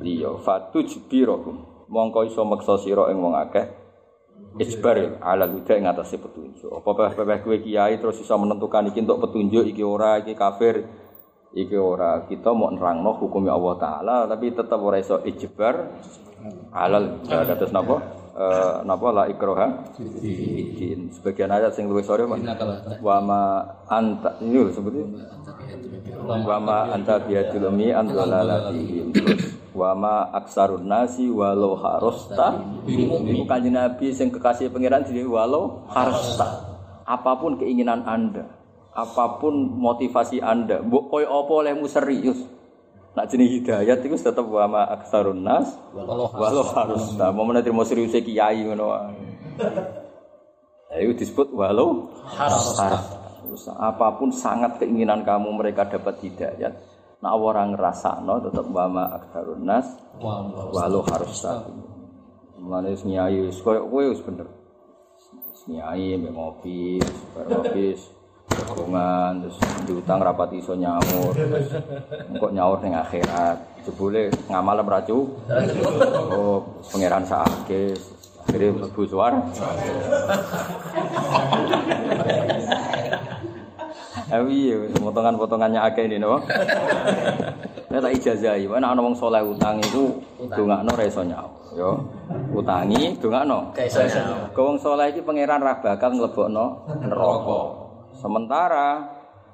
liya. 0.00 0.32
Fatu 0.40 0.80
jibirakum. 0.84 1.86
Mongko 1.92 2.24
iso 2.24 2.40
meksa 2.48 2.80
sira 2.80 3.12
ing 3.12 3.20
wong 3.20 3.36
akeh 3.36 3.81
Isbar 4.60 5.16
ala 5.24 5.48
huda 5.48 5.80
ing 5.80 5.88
atase 5.88 6.20
petunjuk. 6.20 6.68
Apa 6.68 7.16
pepeh 7.16 7.40
kowe 7.40 7.56
kiai 7.56 7.96
terus 7.96 8.20
iso 8.20 8.36
menentukan 8.36 8.92
iki 8.92 9.00
untuk 9.00 9.24
petunjuk 9.24 9.64
iki 9.64 9.80
ora 9.80 10.20
iki 10.20 10.36
kafir 10.36 10.84
iki 11.56 11.72
ora. 11.72 12.28
Kita 12.28 12.52
mau 12.52 12.68
nerangno 12.68 13.16
hukumnya 13.16 13.56
Allah 13.56 13.74
taala 13.80 14.16
tapi 14.28 14.52
tetap 14.52 14.76
ora 14.76 15.00
iso 15.00 15.24
ijbar 15.24 15.88
halal. 16.76 17.24
Ya 17.24 17.48
kados 17.48 17.72
napa? 17.72 17.96
Eh 18.32 18.76
napa? 18.84 19.06
La 19.12 19.24
ikroha 19.32 19.96
sebagian 21.16 21.48
ayat 21.48 21.72
sing 21.72 21.88
luwih 21.88 22.04
sore 22.04 22.28
wa 22.28 23.16
ma 23.24 23.40
anta 23.88 24.36
ini 24.44 24.68
lho 24.68 24.68
sebutnya. 24.68 25.06
Wa 26.28 26.60
ma 26.60 26.92
anta 26.92 27.24
biadil 27.24 27.72
umi 27.72 27.88
an 27.88 28.04
dalalatihim 28.12 29.16
terus 29.16 29.61
wa 29.72 29.96
ma 29.96 30.16
aksarun 30.36 30.84
nasi 30.84 31.32
walau 31.32 31.76
harosta 31.80 32.60
kanjeng 33.48 33.74
Nabi 33.74 34.12
sing 34.12 34.28
kekasih 34.28 34.68
pangeran 34.68 35.04
jadi 35.04 35.24
walau 35.24 35.84
harosta 35.88 36.76
apa 37.08 37.32
pun 37.40 37.56
keinginan 37.56 38.04
Anda 38.04 38.62
apa 38.92 39.40
pun 39.40 39.72
motivasi 39.72 40.44
Anda, 40.44 40.84
mbok 40.84 41.08
koyo 41.08 41.28
apa 41.32 41.52
olehmu 41.64 41.88
serius. 41.88 42.36
Nak 43.12 43.28
jenis 43.28 43.60
hidayat 43.60 44.00
itu 44.00 44.16
tetap 44.16 44.44
wa 44.48 44.64
ma 44.64 44.82
aksarun 44.88 45.44
nas 45.44 45.76
walau 45.92 46.64
harus 46.64 47.12
nah, 47.20 47.28
mau 47.28 47.44
terima 47.60 47.84
serius 47.84 48.16
kiai 48.16 48.64
ngono 48.64 48.88
itu 50.96 51.12
disebut 51.20 51.52
walau 51.52 52.08
harus. 52.24 52.76
Terus, 53.42 53.68
apa 53.68 54.16
pun 54.16 54.32
sangat 54.32 54.80
keinginan 54.80 55.28
kamu 55.28 55.52
mereka 55.52 55.84
dapat 55.84 56.24
hidayat. 56.24 56.72
Nah 57.22 57.38
orang 57.38 57.78
ngerasa 57.78 58.18
no 58.26 58.42
tetap 58.42 58.66
wa 58.66 58.90
ma 58.90 59.04
aksarun 59.14 59.62
nas 59.62 59.86
walau 60.18 61.06
harus 61.06 61.46
Mulane 62.62 62.94
nyai 62.94 63.46
wis 63.46 63.58
koyo 63.62 63.86
kowe 63.86 64.02
wis 64.10 64.22
bener. 64.22 64.46
Nyai 65.70 66.18
mbek 66.18 66.34
ngopi, 66.34 66.98
bar 67.34 67.46
ngopi 67.46 67.94
Hubungan 68.52 69.46
terus 69.46 69.56
diutang 69.88 70.20
rapat 70.20 70.52
iso 70.58 70.76
nyaur. 70.76 71.32
Kok 72.36 72.52
nyaur 72.52 72.78
ning 72.84 72.92
akhirat. 72.92 73.58
Jebule 73.82 74.28
ngamal 74.50 74.84
meracu. 74.84 75.30
Oh, 76.30 76.60
pangeran 76.92 77.24
sakake. 77.24 77.96
Akhirnya 78.42 78.74
mlebu 78.76 79.02
suar. 79.08 79.32
Awi, 84.32 84.72
potongan-potongannya 84.96 85.76
akeh 85.92 86.08
ini, 86.08 86.16
no. 86.16 86.40
Nek 87.92 88.00
tak 88.00 88.12
ijazahi, 88.16 88.64
ana 88.64 88.96
ana 88.96 89.04
wong 89.04 89.12
saleh 89.12 89.44
utang 89.44 89.76
itu 89.84 90.16
dongakno 90.48 90.96
ra 90.96 91.04
iso 91.04 91.20
nyaur, 91.20 91.52
yo. 91.76 92.00
Utangi 92.56 93.12
dongakno. 93.20 93.76
Ka 93.76 93.84
iso 93.84 94.00
nyaur. 94.00 94.48
Wong 94.56 94.80
saleh 94.80 95.12
iki 95.12 95.20
pangeran 95.20 95.60
ra 95.60 95.76
bakal 95.84 96.16
nglebokno 96.16 96.88
neraka. 97.04 97.60
Sementara 98.16 99.04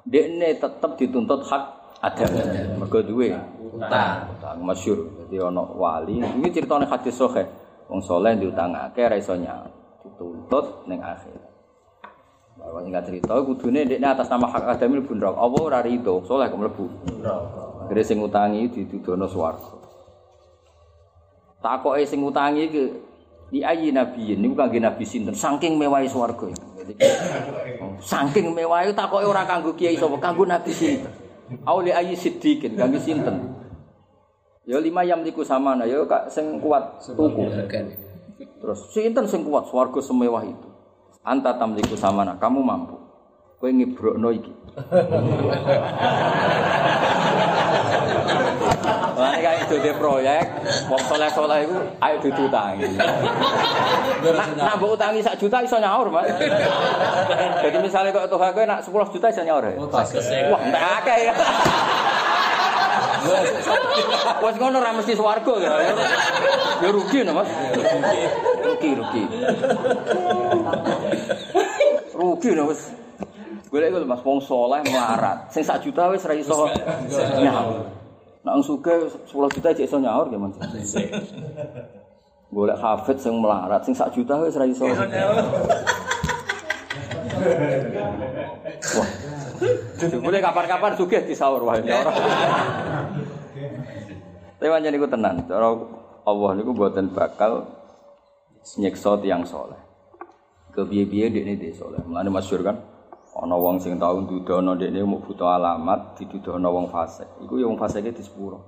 dekne 0.07 0.55
tetap 0.55 0.95
dituntut 0.95 1.43
hak 1.43 1.63
ada. 1.99 2.23
Mergo 2.79 3.03
duwe 3.03 3.35
utang. 3.75 4.31
Utang 4.39 4.63
masyhur. 4.63 5.11
Dadi 5.19 5.43
ana 5.43 5.67
wali, 5.75 6.23
iki 6.23 6.55
critane 6.55 6.87
hadis 6.87 7.19
sahih. 7.19 7.43
Wong 7.91 7.99
saleh 7.99 8.39
diutangake 8.39 9.03
ra 9.03 9.19
iso. 9.19 9.35
Dituntut 9.35 10.87
ning 10.87 11.03
akhir. 11.03 11.48
Bahwa 12.59 12.83
singkat 12.83 13.03
cerita, 13.07 13.33
kudune 13.39 13.87
dekne 13.87 14.07
atas 14.11 14.27
nama 14.27 14.51
hak 14.51 14.77
adami 14.77 14.99
mlebu 14.99 15.15
neraka. 15.15 15.39
Apa 15.39 15.57
ora 15.63 15.79
rido, 15.79 16.19
kok 16.19 16.59
mlebu 16.59 16.85
neraka. 17.23 17.69
Akhire 17.89 18.05
sing 18.05 18.21
utangi 18.21 18.69
didudono 18.69 19.25
swarga. 19.25 19.81
Takoke 21.57 22.05
sing 22.05 22.21
utangi 22.21 22.69
ke 22.69 22.83
di 23.49 23.65
ayi 23.65 23.89
nabi 23.89 24.37
ini 24.37 24.45
bukan 24.45 24.77
nabi 24.77 25.01
sinten 25.01 25.33
saking 25.33 25.73
mewah 25.73 26.05
swarga. 26.05 26.53
Saking 27.97 28.53
mewah 28.53 28.85
itu 28.85 28.93
takoke 28.93 29.25
ora 29.25 29.41
kanggo 29.49 29.73
kiai 29.73 29.97
sapa, 29.97 30.21
kanggo 30.21 30.45
nabi 30.45 30.69
sinten. 30.69 31.09
Auli 31.65 31.89
ayi 31.89 32.13
siddiqin 32.13 32.77
kanggo 32.77 33.01
sinten. 33.01 33.57
Ya 34.69 34.77
lima 34.77 35.01
yam 35.01 35.25
liku 35.25 35.41
sama 35.41 35.73
nah, 35.73 35.89
ya 35.89 36.05
kak 36.05 36.29
sing 36.29 36.61
kuat 36.61 37.01
tuku. 37.01 37.49
Terus 38.37 38.79
sinten 38.93 39.25
sing 39.25 39.41
kuat 39.41 39.65
swarga 39.65 39.97
semewah 39.97 40.45
itu. 40.45 40.68
Anta 41.25 41.51
tamliku 41.59 41.99
samana, 41.99 42.39
kamu 42.39 42.63
mampu. 42.63 42.95
Kowe 43.59 43.69
ngibrokno 43.75 44.31
iki. 44.31 44.53
Lah 49.19 49.35
nek 49.35 49.67
itu 49.67 49.75
de 49.83 49.91
proyek, 49.99 50.47
wong 50.87 51.01
soleh-soleh 51.11 51.67
iku 51.67 51.75
ayo 51.99 52.15
ditutangi. 52.23 52.87
Nah, 54.55 54.79
mbok 54.79 54.95
utangi 54.95 55.19
sak 55.19 55.35
juta 55.35 55.59
iso 55.59 55.75
nyaur, 55.75 56.07
Mas. 56.07 56.31
Jadi 57.59 57.77
misalnya 57.83 58.15
kok 58.15 58.31
tuh 58.31 58.39
kowe 58.39 58.63
nak 58.63 58.79
10 58.87 59.11
juta 59.11 59.27
iso 59.27 59.43
nyaur. 59.43 59.63
ya? 59.67 59.75
Wah, 60.47 60.61
entek 60.63 60.83
akeh 61.03 61.17
ya. 61.27 61.33
Wes 64.39 64.55
ngono 64.55 64.79
ora 64.79 64.95
mesti 64.95 65.13
swarga 65.19 65.53
ya. 65.59 65.71
Ya 66.79 66.89
rugi 66.95 67.27
no, 67.27 67.43
Mas. 67.43 67.51
Rugi, 68.63 68.89
rugi. 68.95 69.23
Rugi 72.39 72.55
no, 72.55 72.71
Mas. 72.71 72.87
Golek 73.67 73.91
iku 73.91 74.07
Mas 74.07 74.23
wong 74.23 74.39
saleh 74.39 74.79
melarat. 74.87 75.51
Sing 75.51 75.59
sak 75.59 75.83
juta 75.83 76.07
wis 76.07 76.23
ra 76.23 76.31
iso 76.31 76.71
nyaur. 77.35 77.83
Nek 78.47 78.51
wong 78.55 78.63
sugih 78.63 79.11
10 79.27 79.55
juta 79.59 79.75
cek 79.75 79.83
iso 79.83 79.99
nyaur 79.99 80.31
ya, 80.31 80.39
Mas. 80.39 80.55
Golek 82.47 82.79
hafid 82.79 83.19
sing 83.19 83.35
melarat, 83.43 83.83
sing 83.83 83.91
sak 83.91 84.15
juta 84.15 84.39
wis 84.39 84.55
ra 84.55 84.63
iso. 84.63 84.87
Wah. 88.95 89.09
Boleh 90.23 90.39
kapan-kapan 90.39 90.95
sugih 90.95 91.19
disaur 91.27 91.59
wae 91.67 91.83
ya 91.83 91.99
ora. 91.99 92.15
Tapi 94.63 94.67
pancen 94.71 94.95
niku 94.95 95.11
tenan, 95.11 95.43
cara 95.43 95.75
Allah 96.23 96.51
niku 96.55 96.71
mboten 96.71 97.11
bakal 97.11 97.67
nyiksa 98.79 99.19
tiyang 99.19 99.43
saleh. 99.43 99.88
Kebiye-biye 100.79 101.27
dekne 101.35 101.59
dhe 101.59 101.75
saleh. 101.75 101.99
Mulane 102.07 102.31
masyhur 102.31 102.63
kan 102.63 102.79
ana 103.35 103.55
wong 103.59 103.83
sing 103.83 103.99
tau 103.99 104.23
dudono 104.23 104.79
dekne 104.79 105.03
mau 105.03 105.19
butuh 105.19 105.59
alamat 105.59 106.15
didudono 106.15 106.71
wong 106.71 106.87
fasik. 106.87 107.27
Iku 107.43 107.59
ya 107.59 107.67
wong 107.67 107.75
fasike 107.75 108.15
di 108.15 108.23
sepuro. 108.23 108.63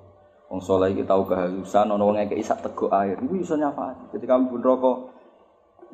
Wong 0.52 0.60
saleh 0.60 0.92
iki 0.92 1.08
tau 1.08 1.24
kehalusan 1.24 1.88
ana 1.88 2.04
wong 2.04 2.20
ngekeki 2.20 2.44
sak 2.44 2.68
teguk 2.68 2.92
air. 2.92 3.16
Iku 3.16 3.40
iso 3.40 3.56
nyafaati. 3.56 4.12
Ketika 4.12 4.36
mlebu 4.36 4.60
neraka 4.60 4.92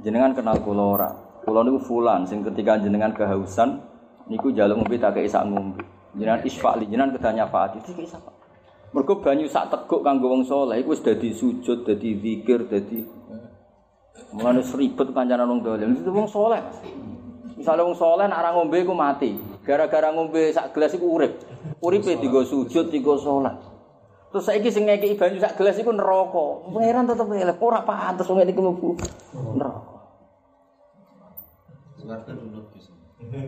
jenengan 0.02 0.34
kenal 0.34 0.58
kula 0.66 0.86
ora? 0.98 1.10
Niku 1.46 1.80
fulan 1.86 2.26
sing 2.26 2.42
ketika 2.42 2.82
jenengan 2.82 3.14
kehausan 3.14 3.78
niku 4.26 4.50
njaluk 4.52 4.82
ngombe 4.82 4.98
tak 4.98 5.22
kei 5.22 5.30
sak 5.30 5.46
ngombe. 5.46 5.86
Jenengan 6.18 6.42
isfa'li 6.42 6.90
jenengan 6.90 7.14
kedah 7.14 7.46
nyafaati 7.46 7.78
iki 7.86 8.10
sapa? 8.10 8.34
Mergo 8.90 9.22
banyu 9.22 9.46
sak 9.46 9.70
teguk 9.70 10.02
kanggo 10.02 10.34
wong 10.34 10.44
saleh 10.50 10.82
iku 10.82 10.98
wis 10.98 11.06
dadi 11.06 11.30
sujud, 11.30 11.86
dadi 11.86 12.18
zikir, 12.18 12.66
dadi 12.66 13.06
Mulane 14.36 14.62
seribet 14.62 15.08
kancanan 15.16 15.48
wong 15.48 15.60
dolim. 15.64 15.96
Itu 15.96 16.12
wong 16.12 16.28
saleh. 16.28 16.60
Mas. 16.60 16.80
Misalnya 17.58 17.84
wong 17.88 17.98
saleh 17.98 18.26
nek 18.30 18.38
ora 18.38 18.50
ngombe 18.54 18.78
iku 18.84 18.94
mati. 18.94 19.34
Gara-gara 19.64 20.14
ngombe 20.14 20.54
sak 20.54 20.76
gelas 20.76 20.94
iku 20.94 21.18
urip. 21.18 21.42
Uripe 21.82 22.20
digo 22.22 22.44
sujud, 22.46 22.92
digo 22.94 23.18
salat. 23.18 23.58
Terus 24.28 24.44
saiki 24.44 24.70
sing 24.70 24.86
ngekeki 24.86 25.16
banyu 25.16 25.40
sak 25.40 25.56
gelas 25.56 25.80
iku 25.80 25.96
neraka. 25.96 26.70
Pangeran 26.70 27.08
tetep 27.08 27.28
elek 27.32 27.62
ora 27.64 27.82
pantes 27.82 28.28
wong 28.28 28.44
iki 28.44 28.60
mlebu 28.60 28.90
neraka. 29.56 29.96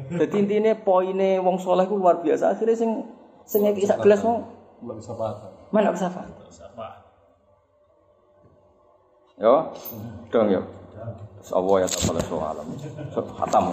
Jadi 0.10 0.36
intinya 0.36 0.74
poinnya 0.76 1.40
wong 1.40 1.62
soleh 1.62 1.86
ku 1.86 1.96
luar 2.00 2.20
biasa. 2.24 2.56
Akhirnya 2.58 2.76
sing 2.76 3.06
sing 3.46 3.64
ngekeki 3.68 3.88
sak 3.88 4.02
gelas 4.04 4.24
Belum 4.80 4.96
bisa 4.96 5.12
patah. 5.12 5.52
mana 5.76 5.91
bisa 5.91 6.08
apa? 6.08 6.24
Siapa? 9.40 9.72
Yo, 9.72 9.72
dong 10.36 10.52
yo. 10.52 10.61
Allah 11.56 11.76
ya 11.80 11.88
ta'ala 11.88 12.22
soalam. 12.28 12.68
So, 13.16 13.24
hatam. 13.40 13.72